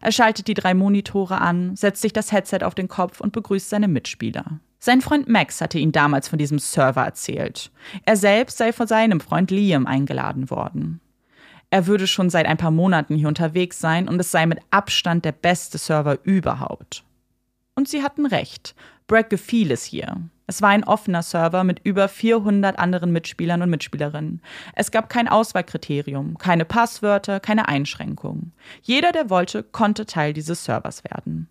Er 0.00 0.10
schaltet 0.10 0.48
die 0.48 0.54
drei 0.54 0.74
Monitore 0.74 1.40
an, 1.40 1.76
setzt 1.76 2.02
sich 2.02 2.12
das 2.12 2.32
Headset 2.32 2.64
auf 2.64 2.74
den 2.74 2.88
Kopf 2.88 3.20
und 3.20 3.32
begrüßt 3.32 3.70
seine 3.70 3.86
Mitspieler. 3.86 4.58
Sein 4.80 5.00
Freund 5.00 5.28
Max 5.28 5.60
hatte 5.60 5.78
ihn 5.78 5.92
damals 5.92 6.26
von 6.26 6.40
diesem 6.40 6.58
Server 6.58 7.04
erzählt. 7.04 7.70
Er 8.04 8.16
selbst 8.16 8.58
sei 8.58 8.72
von 8.72 8.88
seinem 8.88 9.20
Freund 9.20 9.52
Liam 9.52 9.86
eingeladen 9.86 10.50
worden. 10.50 11.00
Er 11.70 11.86
würde 11.86 12.08
schon 12.08 12.30
seit 12.30 12.46
ein 12.46 12.56
paar 12.56 12.72
Monaten 12.72 13.14
hier 13.14 13.28
unterwegs 13.28 13.78
sein 13.78 14.08
und 14.08 14.18
es 14.18 14.32
sei 14.32 14.44
mit 14.46 14.58
Abstand 14.70 15.24
der 15.24 15.32
beste 15.32 15.78
Server 15.78 16.18
überhaupt. 16.24 17.04
Und 17.76 17.88
sie 17.88 18.02
hatten 18.02 18.26
recht. 18.26 18.74
Bragg 19.06 19.30
gefiel 19.30 19.70
es 19.70 19.84
hier. 19.84 20.16
Es 20.46 20.60
war 20.60 20.70
ein 20.70 20.84
offener 20.84 21.22
Server 21.22 21.64
mit 21.64 21.80
über 21.84 22.08
400 22.08 22.78
anderen 22.78 23.12
Mitspielern 23.12 23.62
und 23.62 23.70
Mitspielerinnen. 23.70 24.42
Es 24.74 24.90
gab 24.90 25.08
kein 25.08 25.28
Auswahlkriterium, 25.28 26.36
keine 26.36 26.66
Passwörter, 26.66 27.40
keine 27.40 27.66
Einschränkungen. 27.68 28.52
Jeder, 28.82 29.12
der 29.12 29.30
wollte, 29.30 29.62
konnte 29.62 30.04
Teil 30.04 30.34
dieses 30.34 30.64
Servers 30.64 31.02
werden. 31.04 31.48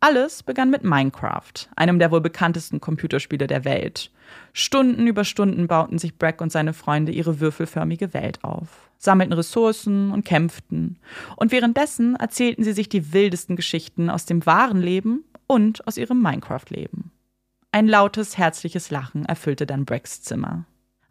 Alles 0.00 0.42
begann 0.42 0.70
mit 0.70 0.84
Minecraft, 0.84 1.70
einem 1.76 1.98
der 1.98 2.10
wohl 2.10 2.20
bekanntesten 2.20 2.80
Computerspiele 2.80 3.46
der 3.46 3.64
Welt. 3.64 4.10
Stunden 4.52 5.06
über 5.06 5.24
Stunden 5.24 5.66
bauten 5.66 5.98
sich 5.98 6.18
Brack 6.18 6.40
und 6.40 6.52
seine 6.52 6.74
Freunde 6.74 7.12
ihre 7.12 7.40
würfelförmige 7.40 8.12
Welt 8.12 8.42
auf, 8.42 8.90
sammelten 8.98 9.32
Ressourcen 9.32 10.10
und 10.10 10.24
kämpften. 10.24 10.98
Und 11.36 11.52
währenddessen 11.52 12.16
erzählten 12.16 12.64
sie 12.64 12.72
sich 12.72 12.88
die 12.88 13.12
wildesten 13.12 13.56
Geschichten 13.56 14.10
aus 14.10 14.26
dem 14.26 14.44
wahren 14.44 14.82
Leben 14.82 15.24
und 15.46 15.86
aus 15.86 15.96
ihrem 15.96 16.20
Minecraft-Leben. 16.20 17.10
Ein 17.74 17.88
lautes, 17.88 18.38
herzliches 18.38 18.92
Lachen 18.92 19.24
erfüllte 19.24 19.66
dann 19.66 19.84
Bracks 19.84 20.22
Zimmer. 20.22 20.64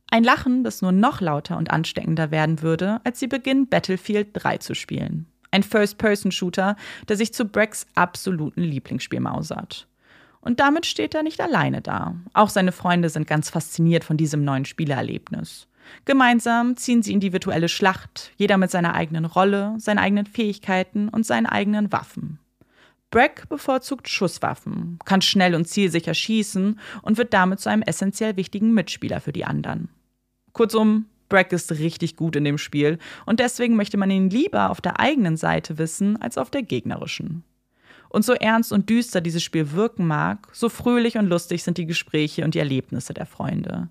Ein 0.10 0.24
Lachen, 0.24 0.64
das 0.64 0.82
nur 0.82 0.94
noch 0.94 1.20
lauter 1.20 1.58
und 1.58 1.72
ansteckender 1.72 2.32
werden 2.32 2.62
würde, 2.62 3.02
als 3.04 3.20
sie 3.20 3.28
beginnen, 3.28 3.68
Battlefield 3.68 4.30
3 4.32 4.60
zu 4.60 4.74
spielen. 4.74 5.26
Ein 5.52 5.64
First-Person-Shooter, 5.64 6.78
der 7.10 7.18
sich 7.18 7.34
zu 7.34 7.44
Bracks 7.44 7.86
absoluten 7.96 8.62
Lieblingsspiel 8.62 9.20
mausert. 9.20 9.90
Und 10.40 10.62
damit 10.62 10.86
steht 10.86 11.14
er 11.16 11.24
nicht 11.24 11.42
alleine 11.42 11.82
da. 11.82 12.16
Auch 12.32 12.48
seine 12.48 12.72
Freunde 12.72 13.10
sind 13.10 13.28
ganz 13.28 13.50
fasziniert 13.50 14.06
von 14.06 14.16
diesem 14.16 14.46
neuen 14.46 14.64
Spielerlebnis. 14.64 15.68
Gemeinsam 16.06 16.78
ziehen 16.78 17.04
sie 17.04 17.12
in 17.12 17.20
die 17.20 17.34
virtuelle 17.34 17.68
Schlacht, 17.68 18.32
jeder 18.38 18.56
mit 18.56 18.72
seiner 18.72 18.94
eigenen 18.94 19.26
Rolle, 19.26 19.76
seinen 19.80 20.00
eigenen 20.00 20.28
Fähigkeiten 20.28 21.10
und 21.10 21.26
seinen 21.26 21.46
eigenen 21.46 21.92
Waffen. 21.92 22.40
Brack 23.14 23.48
bevorzugt 23.48 24.10
Schusswaffen, 24.10 24.98
kann 25.06 25.22
schnell 25.22 25.54
und 25.54 25.68
zielsicher 25.68 26.16
schießen 26.16 26.80
und 27.04 27.18
wird 27.20 27.32
damit 27.32 27.60
zu 27.60 27.70
einem 27.70 27.84
essentiell 27.84 28.38
wichtigen 28.38 28.74
Mitspieler 28.74 29.22
für 29.22 29.32
die 29.32 29.46
anderen. 29.46 29.90
Kurzum, 30.52 31.06
Brack 31.30 31.52
ist 31.54 31.72
richtig 31.74 32.16
gut 32.16 32.36
in 32.36 32.44
dem 32.44 32.58
Spiel 32.58 32.98
und 33.28 33.40
deswegen 33.40 33.76
möchte 33.76 33.98
man 33.98 34.10
ihn 34.10 34.32
lieber 34.32 34.72
auf 34.72 34.82
der 34.82 35.00
eigenen 35.00 35.38
Seite 35.38 35.78
wissen 35.78 36.20
als 36.24 36.40
auf 36.40 36.50
der 36.50 36.64
gegnerischen. 36.64 37.44
Und 38.10 38.26
so 38.26 38.34
ernst 38.34 38.74
und 38.74 38.90
düster 38.90 39.22
dieses 39.22 39.44
Spiel 39.44 39.74
wirken 39.74 40.08
mag, 40.08 40.48
so 40.52 40.68
fröhlich 40.68 41.16
und 41.16 41.28
lustig 41.28 41.62
sind 41.62 41.78
die 41.78 41.86
Gespräche 41.86 42.44
und 42.44 42.56
die 42.56 42.60
Erlebnisse 42.60 43.14
der 43.14 43.28
Freunde. 43.28 43.90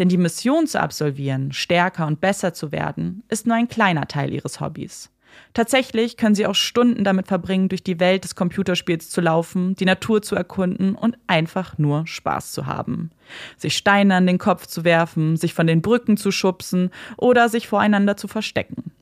Denn 0.00 0.08
die 0.08 0.18
Mission 0.18 0.66
zu 0.66 0.80
absolvieren, 0.80 1.52
stärker 1.52 2.08
und 2.08 2.20
besser 2.20 2.54
zu 2.54 2.72
werden, 2.72 3.22
ist 3.28 3.46
nur 3.46 3.54
ein 3.54 3.68
kleiner 3.68 4.08
Teil 4.08 4.32
ihres 4.32 4.60
Hobbys. 4.60 5.10
Tatsächlich 5.52 6.16
können 6.16 6.34
sie 6.34 6.46
auch 6.46 6.54
Stunden 6.54 7.04
damit 7.04 7.28
verbringen, 7.28 7.68
durch 7.68 7.82
die 7.82 8.00
Welt 8.00 8.24
des 8.24 8.34
Computerspiels 8.34 9.10
zu 9.10 9.20
laufen, 9.20 9.76
die 9.76 9.84
Natur 9.84 10.22
zu 10.22 10.34
erkunden 10.34 10.94
und 10.94 11.16
einfach 11.26 11.78
nur 11.78 12.06
Spaß 12.06 12.52
zu 12.52 12.66
haben. 12.66 13.10
Sich 13.56 13.76
Steine 13.76 14.16
an 14.16 14.26
den 14.26 14.38
Kopf 14.38 14.66
zu 14.66 14.84
werfen, 14.84 15.36
sich 15.36 15.54
von 15.54 15.66
den 15.66 15.82
Brücken 15.82 16.16
zu 16.16 16.30
schubsen 16.30 16.90
oder 17.16 17.48
sich 17.48 17.68
voreinander 17.68 18.16
zu 18.16 18.28
verstecken. 18.28 18.92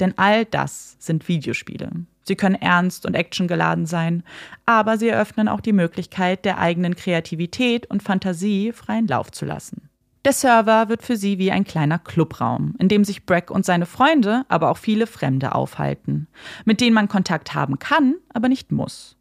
Denn 0.00 0.16
all 0.16 0.46
das 0.46 0.96
sind 0.98 1.28
Videospiele. 1.28 1.90
Sie 2.22 2.36
können 2.36 2.54
ernst 2.54 3.04
und 3.06 3.14
actiongeladen 3.14 3.86
sein, 3.86 4.22
aber 4.64 4.96
sie 4.96 5.08
eröffnen 5.08 5.48
auch 5.48 5.60
die 5.60 5.72
Möglichkeit, 5.72 6.44
der 6.44 6.58
eigenen 6.58 6.96
Kreativität 6.96 7.90
und 7.90 8.02
Fantasie 8.02 8.72
freien 8.72 9.06
Lauf 9.06 9.30
zu 9.30 9.44
lassen. 9.44 9.89
Der 10.26 10.34
Server 10.34 10.90
wird 10.90 11.02
für 11.02 11.16
sie 11.16 11.38
wie 11.38 11.50
ein 11.50 11.64
kleiner 11.64 11.98
Clubraum, 11.98 12.74
in 12.78 12.88
dem 12.88 13.04
sich 13.04 13.24
Brack 13.24 13.50
und 13.50 13.64
seine 13.64 13.86
Freunde, 13.86 14.44
aber 14.48 14.70
auch 14.70 14.76
viele 14.76 15.06
Fremde 15.06 15.54
aufhalten, 15.54 16.28
mit 16.66 16.82
denen 16.82 16.94
man 16.94 17.08
Kontakt 17.08 17.54
haben 17.54 17.78
kann, 17.78 18.16
aber 18.34 18.48
nicht 18.50 18.70
muss. 18.70 19.16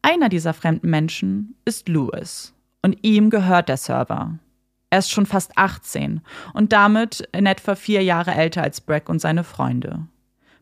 Einer 0.00 0.28
dieser 0.28 0.54
fremden 0.54 0.90
Menschen 0.90 1.56
ist 1.64 1.88
Louis 1.88 2.54
und 2.82 2.98
ihm 3.02 3.30
gehört 3.30 3.68
der 3.68 3.76
Server. 3.76 4.38
Er 4.90 5.00
ist 5.00 5.10
schon 5.10 5.26
fast 5.26 5.58
18 5.58 6.20
und 6.54 6.72
damit 6.72 7.28
in 7.32 7.46
etwa 7.46 7.74
vier 7.74 8.02
Jahre 8.04 8.32
älter 8.32 8.62
als 8.62 8.80
Brack 8.80 9.08
und 9.08 9.20
seine 9.20 9.42
Freunde. 9.42 10.06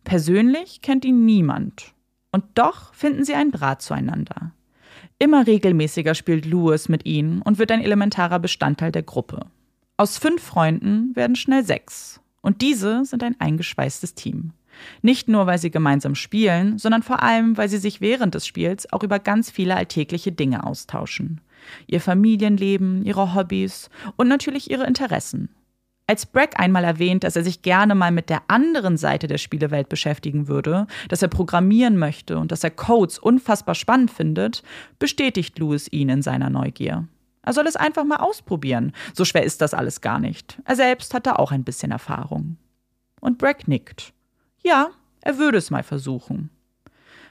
Persönlich 0.04 0.80
kennt 0.80 1.04
ihn 1.04 1.25
niemand. 1.25 1.92
Und 2.33 2.45
doch 2.54 2.92
finden 2.95 3.25
sie 3.25 3.35
einen 3.35 3.52
Draht 3.52 3.83
zueinander. 3.83 4.52
Immer 5.18 5.47
regelmäßiger 5.47 6.14
spielt 6.14 6.47
Louis 6.47 6.88
mit 6.88 7.06
ihnen 7.06 7.40
und 7.42 7.59
wird 7.59 7.71
ein 7.71 7.83
elementarer 7.83 8.38
Bestandteil 8.38 8.92
der 8.92 9.02
Gruppe. 9.02 9.47
Aus 9.97 10.19
fünf 10.19 10.43
Freunden 10.43 11.15
werden 11.15 11.37
schnell 11.37 11.65
sechs. 11.65 12.21
Und 12.43 12.62
diese 12.62 13.05
sind 13.05 13.23
ein 13.23 13.41
eingeschweißtes 13.41 14.15
Team. 14.15 14.53
Nicht 15.00 15.29
nur, 15.29 15.47
weil 15.47 15.59
sie 15.59 15.71
gemeinsam 15.71 16.15
spielen, 16.15 16.79
sondern 16.79 17.03
vor 17.03 17.23
allem, 17.23 17.57
weil 17.57 17.69
sie 17.69 17.79
sich 17.79 18.00
während 18.00 18.35
des 18.35 18.47
Spiels 18.47 18.93
auch 18.93 19.03
über 19.03 19.19
ganz 19.19 19.50
viele 19.50 19.75
alltägliche 19.75 20.33
Dinge 20.33 20.65
austauschen 20.65 21.41
ihr 21.87 22.00
Familienleben, 22.00 23.05
ihre 23.05 23.35
Hobbys 23.35 23.91
und 24.17 24.29
natürlich 24.29 24.71
ihre 24.71 24.87
Interessen. 24.87 25.49
Als 26.09 26.25
Brack 26.25 26.61
einmal 26.61 26.85
erwähnt, 26.85 27.25
dass 27.25 27.35
er 27.35 27.43
sich 27.43 27.62
gerne 27.62 27.97
mal 27.97 28.12
mit 28.12 28.31
der 28.31 28.43
anderen 28.47 28.97
Seite 28.97 29.26
der 29.26 29.38
Spielewelt 29.38 29.88
beschäftigen 29.88 30.47
würde, 30.47 30.87
dass 31.09 31.23
er 31.23 31.29
programmieren 31.29 31.99
möchte 31.99 32.38
und 32.38 32.53
dass 32.53 32.62
er 32.62 32.71
Codes 32.71 33.19
unfassbar 33.19 33.75
spannend 33.75 34.12
findet, 34.12 34.62
bestätigt 35.00 35.59
Louis 35.59 35.88
ihn 35.91 36.09
in 36.09 36.23
seiner 36.23 36.49
Neugier. 36.49 37.09
Er 37.47 37.53
soll 37.53 37.67
es 37.67 37.76
einfach 37.76 38.05
mal 38.05 38.17
ausprobieren. 38.17 38.93
So 39.15 39.25
schwer 39.25 39.45
ist 39.45 39.62
das 39.62 39.73
alles 39.73 40.03
gar 40.03 40.19
nicht. 40.19 40.61
Er 40.65 40.76
selbst 40.76 41.15
hat 41.15 41.26
da 41.26 41.37
auch 41.37 41.53
ein 41.53 41.65
bisschen 41.65 41.93
Erfahrung. 41.93 42.59
Und 43.21 43.38
Brack 43.38 43.69
nickt. 43.69 44.12
Ja, 44.62 44.91
er 45.23 45.38
würde 45.38 45.59
es 45.59 45.71
mal 45.71 45.85
versuchen. 45.85 46.50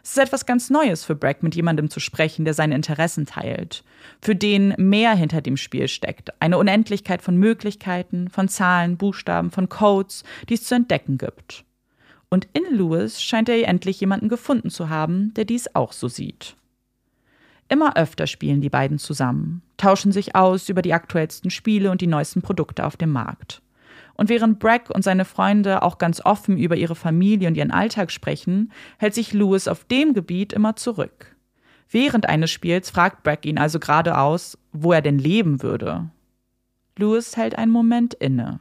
Es 0.02 0.12
ist 0.12 0.20
etwas 0.20 0.46
ganz 0.46 0.70
Neues 0.70 1.04
für 1.04 1.16
Brack, 1.16 1.44
mit 1.44 1.56
jemandem 1.56 1.90
zu 1.90 2.00
sprechen, 2.00 2.46
der 2.46 2.54
seine 2.54 2.76
Interessen 2.76 3.26
teilt, 3.26 3.84
für 4.22 4.36
den 4.36 4.74
mehr 4.78 5.16
hinter 5.16 5.42
dem 5.42 5.58
Spiel 5.58 5.88
steckt, 5.88 6.40
eine 6.40 6.60
Unendlichkeit 6.60 7.22
von 7.22 7.38
Möglichkeiten, 7.38 8.30
von 8.30 8.48
Zahlen, 8.48 8.98
Buchstaben, 8.98 9.52
von 9.52 9.68
Codes, 9.68 10.24
die 10.48 10.54
es 10.54 10.64
zu 10.64 10.76
entdecken 10.76 11.18
gibt. 11.18 11.66
Und 12.30 12.48
in 12.54 12.64
Lewis 12.78 13.22
scheint 13.22 13.50
er 13.50 13.68
endlich 13.68 14.00
jemanden 14.00 14.30
gefunden 14.30 14.70
zu 14.70 14.90
haben, 14.90 15.34
der 15.34 15.46
dies 15.46 15.74
auch 15.74 15.92
so 15.92 16.08
sieht. 16.08 16.56
Immer 17.68 17.98
öfter 17.98 18.28
spielen 18.28 18.62
die 18.62 18.70
beiden 18.70 19.00
zusammen, 19.00 19.62
tauschen 19.78 20.12
sich 20.12 20.36
aus 20.36 20.70
über 20.70 20.82
die 20.82 20.94
aktuellsten 20.94 21.50
Spiele 21.50 21.90
und 21.92 22.02
die 22.02 22.08
neuesten 22.08 22.42
Produkte 22.42 22.86
auf 22.86 22.96
dem 22.96 23.12
Markt. 23.12 23.62
Und 24.14 24.30
während 24.30 24.60
Brack 24.60 24.90
und 24.90 25.04
seine 25.04 25.26
Freunde 25.26 25.82
auch 25.82 25.98
ganz 25.98 26.22
offen 26.24 26.58
über 26.58 26.76
ihre 26.76 26.96
Familie 26.96 27.48
und 27.48 27.58
ihren 27.58 27.72
Alltag 27.72 28.12
sprechen, 28.12 28.72
hält 28.98 29.14
sich 29.14 29.34
Lewis 29.34 29.68
auf 29.68 29.84
dem 29.86 30.14
Gebiet 30.14 30.54
immer 30.54 30.76
zurück. 30.76 31.36
Während 31.90 32.28
eines 32.28 32.52
Spiels 32.52 32.90
fragt 32.90 33.24
Brack 33.24 33.46
ihn 33.46 33.58
also 33.58 33.80
geradeaus, 33.80 34.58
wo 34.72 34.94
er 34.94 35.02
denn 35.02 35.20
leben 35.20 35.62
würde. 35.62 36.10
Lewis 36.98 37.36
hält 37.36 37.58
einen 37.58 37.72
Moment 37.72 38.14
inne. 38.14 38.60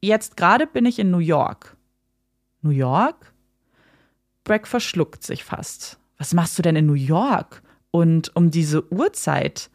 Jetzt 0.00 0.36
gerade 0.36 0.66
bin 0.66 0.86
ich 0.86 0.98
in 0.98 1.10
New 1.10 1.18
York. 1.18 1.76
New 2.62 2.70
York? 2.70 3.32
Brack 4.44 4.66
verschluckt 4.66 5.22
sich 5.22 5.44
fast. 5.44 5.98
Was 6.16 6.32
machst 6.32 6.58
du 6.58 6.62
denn 6.62 6.76
in 6.76 6.86
New 6.86 6.94
York? 6.94 7.62
Und 7.90 8.34
um 8.36 8.50
diese 8.50 8.90
Uhrzeit? 8.92 9.70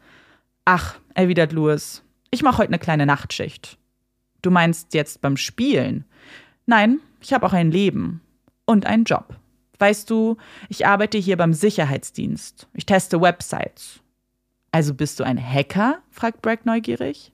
Ach, 0.64 0.98
erwidert 1.14 1.52
Lewis, 1.52 2.02
ich 2.30 2.42
mache 2.42 2.58
heute 2.58 2.70
eine 2.70 2.78
kleine 2.78 3.06
Nachtschicht. 3.06 3.78
Du 4.42 4.50
meinst 4.50 4.94
jetzt 4.94 5.20
beim 5.20 5.36
Spielen? 5.36 6.04
Nein, 6.66 7.00
ich 7.20 7.32
habe 7.32 7.46
auch 7.46 7.52
ein 7.52 7.70
Leben 7.70 8.20
und 8.64 8.86
einen 8.86 9.04
Job. 9.04 9.36
Weißt 9.78 10.08
du, 10.08 10.36
ich 10.68 10.86
arbeite 10.86 11.18
hier 11.18 11.36
beim 11.36 11.52
Sicherheitsdienst. 11.52 12.68
Ich 12.74 12.86
teste 12.86 13.20
Websites. 13.20 14.00
Also 14.72 14.94
bist 14.94 15.20
du 15.20 15.24
ein 15.24 15.38
Hacker? 15.38 15.98
fragt 16.10 16.42
Bragg 16.42 16.64
neugierig. 16.64 17.32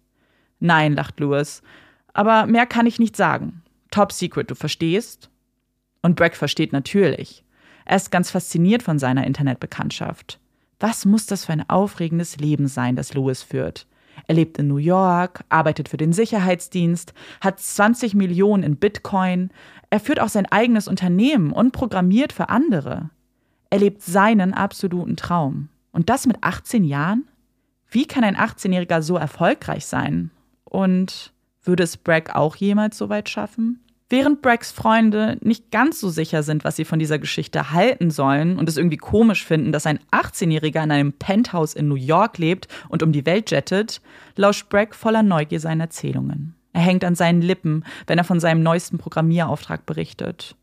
Nein, 0.60 0.94
lacht 0.94 1.18
Lewis. 1.20 1.62
Aber 2.12 2.46
mehr 2.46 2.66
kann 2.66 2.86
ich 2.86 2.98
nicht 2.98 3.16
sagen. 3.16 3.62
Top 3.90 4.12
Secret, 4.12 4.50
du 4.50 4.54
verstehst? 4.54 5.30
Und 6.02 6.16
Bragg 6.16 6.36
versteht 6.36 6.72
natürlich. 6.72 7.44
Er 7.84 7.96
ist 7.96 8.10
ganz 8.10 8.30
fasziniert 8.30 8.82
von 8.82 8.98
seiner 8.98 9.26
Internetbekanntschaft. 9.26 10.38
Was 10.82 11.04
muss 11.04 11.26
das 11.26 11.44
für 11.44 11.52
ein 11.52 11.70
aufregendes 11.70 12.38
Leben 12.38 12.66
sein, 12.66 12.96
das 12.96 13.14
Lewis 13.14 13.44
führt? 13.44 13.86
Er 14.26 14.34
lebt 14.34 14.58
in 14.58 14.66
New 14.66 14.78
York, 14.78 15.44
arbeitet 15.48 15.88
für 15.88 15.96
den 15.96 16.12
Sicherheitsdienst, 16.12 17.14
hat 17.40 17.60
20 17.60 18.14
Millionen 18.14 18.64
in 18.64 18.74
Bitcoin. 18.74 19.52
Er 19.90 20.00
führt 20.00 20.18
auch 20.18 20.28
sein 20.28 20.44
eigenes 20.46 20.88
Unternehmen 20.88 21.52
und 21.52 21.70
programmiert 21.70 22.32
für 22.32 22.48
andere. 22.48 23.10
Er 23.70 23.78
lebt 23.78 24.02
seinen 24.02 24.54
absoluten 24.54 25.14
Traum. 25.14 25.68
Und 25.92 26.10
das 26.10 26.26
mit 26.26 26.38
18 26.40 26.82
Jahren? 26.82 27.28
Wie 27.88 28.06
kann 28.06 28.24
ein 28.24 28.36
18-Jähriger 28.36 29.02
so 29.02 29.16
erfolgreich 29.16 29.86
sein? 29.86 30.32
Und 30.64 31.32
würde 31.62 31.84
es 31.84 31.96
Bragg 31.96 32.34
auch 32.34 32.56
jemals 32.56 32.98
so 32.98 33.08
weit 33.08 33.28
schaffen? 33.28 33.78
Während 34.12 34.42
Braggs 34.42 34.72
Freunde 34.72 35.38
nicht 35.40 35.70
ganz 35.70 35.98
so 35.98 36.10
sicher 36.10 36.42
sind, 36.42 36.64
was 36.64 36.76
sie 36.76 36.84
von 36.84 36.98
dieser 36.98 37.18
Geschichte 37.18 37.72
halten 37.72 38.10
sollen 38.10 38.58
und 38.58 38.68
es 38.68 38.76
irgendwie 38.76 38.98
komisch 38.98 39.42
finden, 39.42 39.72
dass 39.72 39.86
ein 39.86 40.00
18-Jähriger 40.10 40.84
in 40.84 40.90
einem 40.90 41.14
Penthouse 41.14 41.72
in 41.72 41.88
New 41.88 41.94
York 41.94 42.36
lebt 42.36 42.68
und 42.90 43.02
um 43.02 43.12
die 43.12 43.24
Welt 43.24 43.50
jettet, 43.50 44.02
lauscht 44.36 44.68
Bragg 44.68 44.94
voller 44.94 45.22
Neugier 45.22 45.60
seinen 45.60 45.80
Erzählungen. 45.80 46.54
Er 46.74 46.82
hängt 46.82 47.04
an 47.04 47.14
seinen 47.14 47.40
Lippen, 47.40 47.86
wenn 48.06 48.18
er 48.18 48.24
von 48.24 48.38
seinem 48.38 48.62
neuesten 48.62 48.98
Programmierauftrag 48.98 49.86
berichtet. 49.86 50.56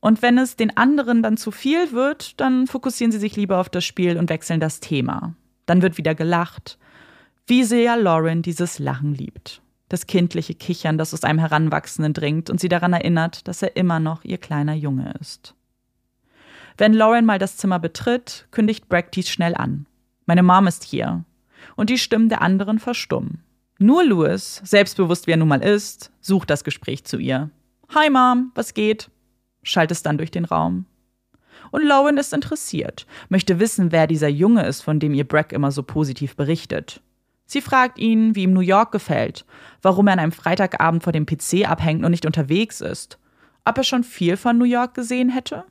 Und 0.00 0.20
wenn 0.20 0.36
es 0.36 0.56
den 0.56 0.76
anderen 0.76 1.22
dann 1.22 1.36
zu 1.36 1.52
viel 1.52 1.92
wird, 1.92 2.40
dann 2.40 2.66
fokussieren 2.66 3.12
sie 3.12 3.20
sich 3.20 3.36
lieber 3.36 3.58
auf 3.58 3.68
das 3.68 3.84
Spiel 3.84 4.18
und 4.18 4.30
wechseln 4.30 4.58
das 4.58 4.80
Thema. 4.80 5.36
Dann 5.64 5.82
wird 5.82 5.96
wieder 5.96 6.16
gelacht. 6.16 6.76
Wie 7.46 7.62
sehr 7.62 7.96
Lauren 7.96 8.42
dieses 8.42 8.80
Lachen 8.80 9.14
liebt 9.14 9.62
das 9.90 10.06
kindliche 10.06 10.54
Kichern, 10.54 10.96
das 10.96 11.12
aus 11.12 11.24
einem 11.24 11.40
Heranwachsenden 11.40 12.14
dringt 12.14 12.48
und 12.48 12.60
sie 12.60 12.68
daran 12.68 12.94
erinnert, 12.94 13.46
dass 13.48 13.60
er 13.60 13.76
immer 13.76 14.00
noch 14.00 14.24
ihr 14.24 14.38
kleiner 14.38 14.72
Junge 14.72 15.12
ist. 15.20 15.54
Wenn 16.78 16.94
Lauren 16.94 17.26
mal 17.26 17.38
das 17.38 17.58
Zimmer 17.58 17.78
betritt, 17.78 18.46
kündigt 18.52 18.88
Bragg 18.88 19.10
dies 19.12 19.28
schnell 19.28 19.54
an. 19.54 19.86
Meine 20.24 20.44
Mom 20.44 20.66
ist 20.68 20.84
hier. 20.84 21.24
Und 21.76 21.90
die 21.90 21.98
Stimmen 21.98 22.28
der 22.28 22.40
anderen 22.40 22.78
verstummen. 22.78 23.42
Nur 23.78 24.04
Louis, 24.04 24.62
selbstbewusst 24.64 25.26
wie 25.26 25.32
er 25.32 25.36
nun 25.36 25.48
mal 25.48 25.62
ist, 25.62 26.12
sucht 26.20 26.50
das 26.50 26.64
Gespräch 26.64 27.04
zu 27.04 27.18
ihr. 27.18 27.50
Hi 27.92 28.08
Mom, 28.08 28.52
was 28.54 28.74
geht? 28.74 29.10
schallt 29.62 29.90
es 29.90 30.02
dann 30.02 30.18
durch 30.18 30.30
den 30.30 30.44
Raum. 30.44 30.86
Und 31.72 31.84
Lauren 31.84 32.16
ist 32.16 32.32
interessiert, 32.32 33.06
möchte 33.28 33.58
wissen, 33.58 33.90
wer 33.90 34.06
dieser 34.06 34.28
Junge 34.28 34.64
ist, 34.64 34.82
von 34.82 35.00
dem 35.00 35.14
ihr 35.14 35.26
Bragg 35.26 35.54
immer 35.54 35.72
so 35.72 35.82
positiv 35.82 36.36
berichtet. 36.36 37.02
Sie 37.50 37.62
fragt 37.62 37.98
ihn, 37.98 38.36
wie 38.36 38.44
ihm 38.44 38.52
New 38.52 38.60
York 38.60 38.92
gefällt, 38.92 39.44
warum 39.82 40.06
er 40.06 40.12
an 40.12 40.18
einem 40.20 40.30
Freitagabend 40.30 41.02
vor 41.02 41.12
dem 41.12 41.26
PC 41.26 41.68
abhängt 41.68 42.04
und 42.04 42.12
nicht 42.12 42.24
unterwegs 42.24 42.80
ist. 42.80 43.18
Ob 43.64 43.76
er 43.76 43.82
schon 43.82 44.04
viel 44.04 44.36
von 44.36 44.56
New 44.56 44.64
York 44.64 44.94
gesehen 44.94 45.30
hätte? 45.30 45.64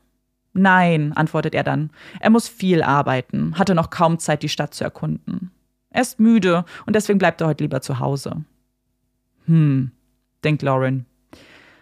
Nein, 0.52 1.14
antwortet 1.14 1.56
er 1.56 1.64
dann. 1.64 1.92
Er 2.20 2.32
muss 2.32 2.50
viel 2.50 2.84
arbeiten, 2.84 3.58
hatte 3.58 3.76
noch 3.76 3.92
kaum 3.92 4.20
Zeit, 4.20 4.44
die 4.44 4.50
Stadt 4.50 4.74
zu 4.74 4.84
erkunden. 4.84 5.52
Er 5.90 6.02
ist 6.02 6.20
müde 6.20 6.66
und 6.86 6.98
deswegen 6.98 7.18
bleibt 7.18 7.40
er 7.40 7.48
heute 7.48 7.64
lieber 7.64 7.80
zu 7.80 8.00
Hause. 8.00 8.44
Hm. 9.46 9.92
denkt 10.44 10.62
Lauren. 10.64 11.06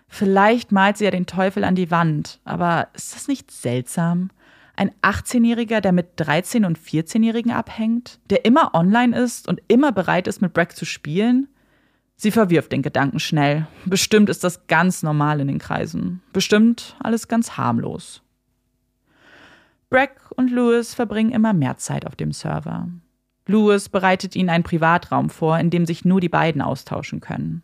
Vielleicht 0.07 0.71
malt 0.71 0.97
sie 0.97 1.05
ja 1.05 1.11
den 1.11 1.25
Teufel 1.25 1.63
an 1.63 1.73
die 1.73 1.89
Wand, 1.89 2.39
aber 2.45 2.89
ist 2.93 3.15
das 3.15 3.27
nicht 3.27 3.49
seltsam? 3.49 4.29
Ein 4.77 4.91
18-Jähriger, 5.01 5.81
der 5.81 5.91
mit 5.91 6.19
13- 6.21 6.65
und 6.65 6.77
14-Jährigen 6.77 7.51
abhängt, 7.51 8.19
der 8.29 8.45
immer 8.45 8.75
online 8.75 9.17
ist 9.17 9.47
und 9.47 9.59
immer 9.67 9.91
bereit 9.91 10.27
ist, 10.27 10.39
mit 10.39 10.53
Brack 10.53 10.75
zu 10.75 10.85
spielen? 10.85 11.49
Sie 12.15 12.29
verwirft 12.29 12.71
den 12.71 12.83
Gedanken 12.83 13.19
schnell. 13.19 13.67
Bestimmt 13.85 14.29
ist 14.29 14.43
das 14.43 14.67
ganz 14.67 15.01
normal 15.01 15.39
in 15.39 15.47
den 15.47 15.57
Kreisen. 15.57 16.21
Bestimmt 16.31 16.95
alles 16.99 17.27
ganz 17.27 17.57
harmlos. 17.57 18.21
Brack 19.89 20.31
und 20.35 20.51
Lewis 20.51 20.93
verbringen 20.93 21.31
immer 21.31 21.53
mehr 21.53 21.77
Zeit 21.77 22.05
auf 22.05 22.15
dem 22.15 22.31
Server. 22.31 22.87
Lewis 23.47 23.89
bereitet 23.89 24.35
ihnen 24.35 24.49
einen 24.49 24.63
Privatraum 24.63 25.31
vor, 25.31 25.57
in 25.57 25.71
dem 25.71 25.87
sich 25.87 26.05
nur 26.05 26.21
die 26.21 26.29
beiden 26.29 26.61
austauschen 26.61 27.19
können. 27.19 27.63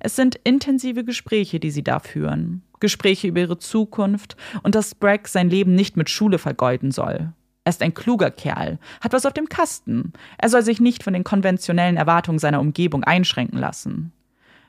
Es 0.00 0.16
sind 0.16 0.36
intensive 0.44 1.04
Gespräche, 1.04 1.60
die 1.60 1.70
sie 1.70 1.82
da 1.82 1.98
führen. 1.98 2.62
Gespräche 2.80 3.28
über 3.28 3.40
ihre 3.40 3.58
Zukunft 3.58 4.36
und 4.62 4.74
dass 4.74 4.94
Bragg 4.94 5.28
sein 5.28 5.50
Leben 5.50 5.74
nicht 5.74 5.96
mit 5.96 6.10
Schule 6.10 6.38
vergeuden 6.38 6.90
soll. 6.90 7.32
Er 7.64 7.70
ist 7.70 7.82
ein 7.82 7.92
kluger 7.94 8.30
Kerl, 8.30 8.78
hat 9.00 9.12
was 9.12 9.26
auf 9.26 9.34
dem 9.34 9.48
Kasten. 9.48 10.12
Er 10.38 10.48
soll 10.48 10.62
sich 10.62 10.80
nicht 10.80 11.02
von 11.02 11.12
den 11.12 11.24
konventionellen 11.24 11.96
Erwartungen 11.96 12.38
seiner 12.38 12.60
Umgebung 12.60 13.04
einschränken 13.04 13.58
lassen. 13.58 14.12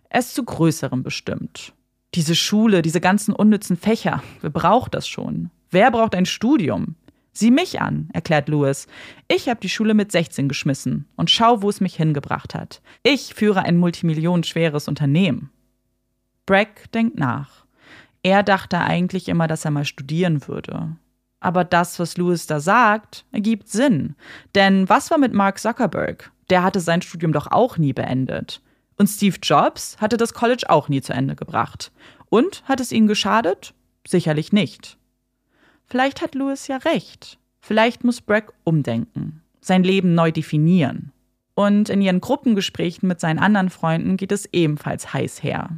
Er 0.09 0.19
ist 0.19 0.35
zu 0.35 0.43
Größerem 0.43 1.03
bestimmt. 1.03 1.73
Diese 2.15 2.35
Schule, 2.35 2.81
diese 2.81 2.99
ganzen 2.99 3.33
unnützen 3.33 3.77
Fächer, 3.77 4.23
wer 4.41 4.49
braucht 4.49 4.95
das 4.95 5.07
schon? 5.07 5.51
Wer 5.69 5.91
braucht 5.91 6.15
ein 6.15 6.25
Studium? 6.25 6.95
Sieh 7.31 7.51
mich 7.51 7.79
an, 7.79 8.09
erklärt 8.11 8.49
Louis. 8.49 8.87
Ich 9.27 9.47
habe 9.47 9.61
die 9.61 9.69
Schule 9.69 9.93
mit 9.93 10.11
16 10.11 10.49
geschmissen 10.49 11.07
und 11.15 11.29
schau, 11.29 11.61
wo 11.61 11.69
es 11.69 11.79
mich 11.79 11.95
hingebracht 11.95 12.55
hat. 12.55 12.81
Ich 13.03 13.33
führe 13.33 13.63
ein 13.63 13.77
multimillionenschweres 13.77 14.87
Unternehmen. 14.87 15.51
Bragg 16.45 16.91
denkt 16.93 17.17
nach. 17.17 17.65
Er 18.23 18.43
dachte 18.43 18.79
eigentlich 18.79 19.29
immer, 19.29 19.47
dass 19.47 19.65
er 19.65 19.71
mal 19.71 19.85
studieren 19.85 20.47
würde. 20.47 20.95
Aber 21.39 21.63
das, 21.63 21.99
was 21.99 22.17
Louis 22.17 22.47
da 22.47 22.59
sagt, 22.59 23.25
ergibt 23.31 23.69
Sinn. 23.69 24.15
Denn 24.55 24.89
was 24.89 25.09
war 25.09 25.17
mit 25.17 25.33
Mark 25.33 25.59
Zuckerberg? 25.59 26.31
Der 26.49 26.63
hatte 26.63 26.81
sein 26.81 27.01
Studium 27.01 27.31
doch 27.31 27.47
auch 27.47 27.77
nie 27.77 27.93
beendet. 27.93 28.61
Und 28.97 29.07
Steve 29.07 29.37
Jobs 29.41 29.95
hatte 30.01 30.17
das 30.17 30.33
College 30.33 30.65
auch 30.67 30.89
nie 30.89 31.01
zu 31.01 31.13
Ende 31.13 31.35
gebracht. 31.35 31.91
Und 32.29 32.63
hat 32.65 32.81
es 32.81 32.91
ihnen 32.91 33.07
geschadet? 33.07 33.73
Sicherlich 34.05 34.51
nicht. 34.51 34.97
Vielleicht 35.85 36.21
hat 36.21 36.35
Louis 36.35 36.67
ja 36.67 36.77
recht. 36.77 37.39
Vielleicht 37.61 38.03
muss 38.03 38.21
Bragg 38.21 38.53
umdenken, 38.63 39.41
sein 39.61 39.83
Leben 39.83 40.13
neu 40.15 40.31
definieren. 40.31 41.11
Und 41.55 41.89
in 41.89 42.01
ihren 42.01 42.21
Gruppengesprächen 42.21 43.07
mit 43.07 43.19
seinen 43.19 43.39
anderen 43.39 43.69
Freunden 43.69 44.17
geht 44.17 44.31
es 44.31 44.45
ebenfalls 44.53 45.13
heiß 45.13 45.43
her. 45.43 45.69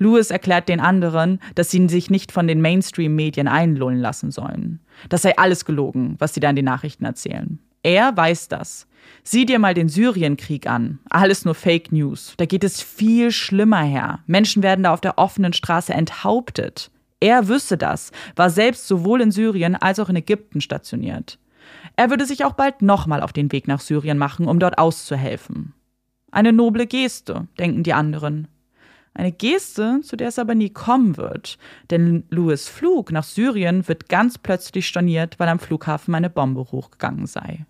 Lewis 0.00 0.30
erklärt 0.30 0.68
den 0.68 0.80
anderen, 0.80 1.40
dass 1.54 1.70
sie 1.70 1.86
sich 1.88 2.10
nicht 2.10 2.32
von 2.32 2.48
den 2.48 2.60
Mainstream-Medien 2.60 3.46
einlullen 3.46 4.00
lassen 4.00 4.30
sollen. 4.30 4.80
Das 5.10 5.22
sei 5.22 5.36
alles 5.36 5.64
gelogen, 5.64 6.16
was 6.18 6.34
sie 6.34 6.40
da 6.40 6.50
in 6.50 6.56
den 6.56 6.64
Nachrichten 6.64 7.04
erzählen. 7.04 7.58
Er 7.82 8.16
weiß 8.16 8.48
das. 8.48 8.86
Sieh 9.22 9.44
dir 9.44 9.58
mal 9.58 9.74
den 9.74 9.88
Syrienkrieg 9.88 10.66
an. 10.66 11.00
Alles 11.10 11.44
nur 11.44 11.54
Fake 11.54 11.92
News. 11.92 12.34
Da 12.38 12.46
geht 12.46 12.64
es 12.64 12.82
viel 12.82 13.30
schlimmer 13.30 13.82
her. 13.82 14.20
Menschen 14.26 14.62
werden 14.62 14.84
da 14.84 14.92
auf 14.92 15.00
der 15.02 15.18
offenen 15.18 15.52
Straße 15.52 15.92
enthauptet. 15.92 16.90
Er 17.20 17.48
wüsste 17.48 17.76
das, 17.76 18.10
war 18.34 18.48
selbst 18.48 18.88
sowohl 18.88 19.20
in 19.20 19.30
Syrien 19.30 19.76
als 19.76 19.98
auch 19.98 20.08
in 20.08 20.16
Ägypten 20.16 20.62
stationiert. 20.62 21.38
Er 21.96 22.08
würde 22.08 22.24
sich 22.24 22.46
auch 22.46 22.54
bald 22.54 22.80
nochmal 22.80 23.22
auf 23.22 23.34
den 23.34 23.52
Weg 23.52 23.68
nach 23.68 23.80
Syrien 23.80 24.16
machen, 24.16 24.46
um 24.46 24.58
dort 24.58 24.78
auszuhelfen. 24.78 25.74
Eine 26.30 26.54
noble 26.54 26.86
Geste, 26.86 27.48
denken 27.58 27.82
die 27.82 27.92
anderen. 27.92 28.48
Eine 29.14 29.32
Geste, 29.32 30.00
zu 30.02 30.16
der 30.16 30.28
es 30.28 30.38
aber 30.38 30.54
nie 30.54 30.70
kommen 30.70 31.16
wird, 31.16 31.58
denn 31.90 32.24
Louis 32.30 32.68
Flug 32.68 33.10
nach 33.10 33.24
Syrien 33.24 33.88
wird 33.88 34.08
ganz 34.08 34.38
plötzlich 34.38 34.86
storniert, 34.86 35.38
weil 35.38 35.48
am 35.48 35.58
Flughafen 35.58 36.14
eine 36.14 36.30
Bombe 36.30 36.60
hochgegangen 36.60 37.26
sei. 37.26 37.66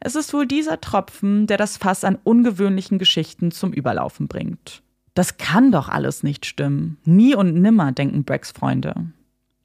Es 0.00 0.14
ist 0.16 0.32
wohl 0.32 0.46
dieser 0.46 0.80
Tropfen, 0.80 1.46
der 1.46 1.58
das 1.58 1.76
Fass 1.76 2.04
an 2.04 2.18
ungewöhnlichen 2.24 2.98
Geschichten 2.98 3.50
zum 3.50 3.72
Überlaufen 3.72 4.28
bringt. 4.28 4.82
Das 5.14 5.36
kann 5.36 5.72
doch 5.72 5.88
alles 5.88 6.22
nicht 6.22 6.46
stimmen. 6.46 6.96
Nie 7.04 7.34
und 7.34 7.54
nimmer, 7.54 7.92
denken 7.92 8.24
Braggs 8.24 8.52
Freunde. 8.52 8.94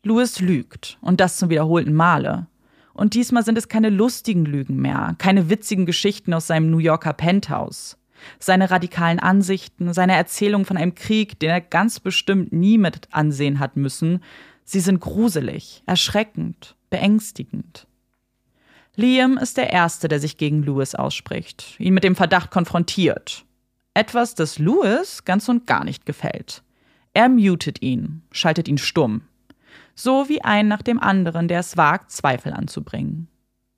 Louis 0.04 0.39
lügt, 0.39 0.97
und 1.01 1.19
das 1.21 1.38
zum 1.38 1.49
wiederholten 1.49 1.93
Male. 1.93 2.47
Und 2.93 3.13
diesmal 3.13 3.43
sind 3.43 3.58
es 3.58 3.67
keine 3.67 3.89
lustigen 3.89 4.45
Lügen 4.45 4.78
mehr, 4.78 5.15
keine 5.17 5.49
witzigen 5.49 5.86
Geschichten 5.86 6.34
aus 6.34 6.47
seinem 6.47 6.69
New 6.69 6.80
Yorker 6.80 7.13
Penthouse. 7.13 7.97
Seine 8.39 8.71
radikalen 8.71 9.19
Ansichten, 9.19 9.93
seine 9.93 10.15
Erzählung 10.15 10.65
von 10.65 10.78
einem 10.78 10.95
Krieg, 10.95 11.39
den 11.39 11.49
er 11.49 11.62
ganz 11.62 11.99
bestimmt 11.99 12.54
nie 12.54 12.78
mit 12.78 13.08
ansehen 13.12 13.60
hat 13.60 13.75
müssen, 13.75 14.23
sie 14.63 14.80
sind 14.80 14.99
gruselig, 14.99 15.84
erschreckend, 15.86 16.75
beängstigend. 16.89 17.88
Liam 18.95 19.38
ist 19.38 19.58
der 19.58 19.71
Erste, 19.71 20.08
der 20.08 20.19
sich 20.19 20.38
gegen 20.38 20.63
Louis 20.63 20.95
ausspricht, 20.95 21.75
ihn 21.80 21.93
mit 21.93 22.04
dem 22.04 22.15
Verdacht 22.15 22.49
konfrontiert. 22.49 23.45
Etwas, 23.93 24.36
das 24.36 24.60
Louis 24.60 25.23
ganz 25.25 25.49
und 25.49 25.67
gar 25.67 25.84
nicht 25.84 26.06
gefällt. 26.06 26.63
Er 27.13 27.30
mutet 27.30 27.82
ihn, 27.82 28.23
schaltet 28.32 28.67
ihn 28.67 28.78
stumm. 28.78 29.21
So 29.95 30.28
wie 30.28 30.43
ein 30.43 30.67
nach 30.67 30.82
dem 30.82 30.99
anderen, 30.99 31.47
der 31.47 31.62
es 31.62 31.78
wagt, 31.78 32.12
Zweifel 32.12 32.54
anzubringen. 32.54 33.30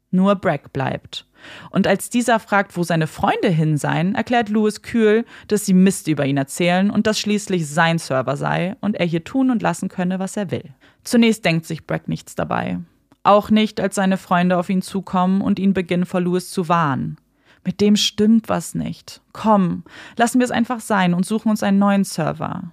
Nur 0.09 0.35
Bragg 0.35 0.71
bleibt. 0.71 1.25
Und 1.69 1.85
als 1.85 2.09
dieser 2.09 2.39
fragt, 2.39 2.77
wo 2.77 2.83
seine 2.83 3.07
Freunde 3.07 3.49
hin 3.49 3.77
seien, 3.77 4.15
erklärt 4.15 4.49
Louis 4.49 4.81
kühl, 4.81 5.25
dass 5.47 5.65
sie 5.65 5.73
Mist 5.73 6.07
über 6.07 6.25
ihn 6.25 6.37
erzählen 6.37 6.89
und 6.89 7.07
dass 7.07 7.19
schließlich 7.19 7.67
sein 7.67 7.99
Server 7.99 8.37
sei 8.37 8.75
und 8.79 8.95
er 8.95 9.05
hier 9.05 9.23
tun 9.23 9.51
und 9.51 9.61
lassen 9.61 9.89
könne, 9.89 10.19
was 10.19 10.37
er 10.37 10.51
will. 10.51 10.73
Zunächst 11.03 11.45
denkt 11.45 11.65
sich 11.65 11.85
Bragg 11.85 12.07
nichts 12.07 12.35
dabei. 12.35 12.79
Auch 13.23 13.49
nicht, 13.49 13.81
als 13.81 13.95
seine 13.95 14.17
Freunde 14.17 14.57
auf 14.57 14.69
ihn 14.69 14.81
zukommen 14.81 15.41
und 15.41 15.59
ihn 15.59 15.73
beginnen 15.73 16.05
vor 16.05 16.21
Louis 16.21 16.49
zu 16.49 16.69
warnen. 16.69 17.17
Mit 17.65 17.81
dem 17.81 17.97
stimmt 17.97 18.47
was 18.47 18.75
nicht. 18.75 19.21
Komm, 19.33 19.83
lassen 20.15 20.39
wir 20.39 20.45
es 20.45 20.51
einfach 20.51 20.79
sein 20.79 21.13
und 21.13 21.25
suchen 21.25 21.49
uns 21.49 21.63
einen 21.63 21.79
neuen 21.79 22.05
Server. 22.05 22.71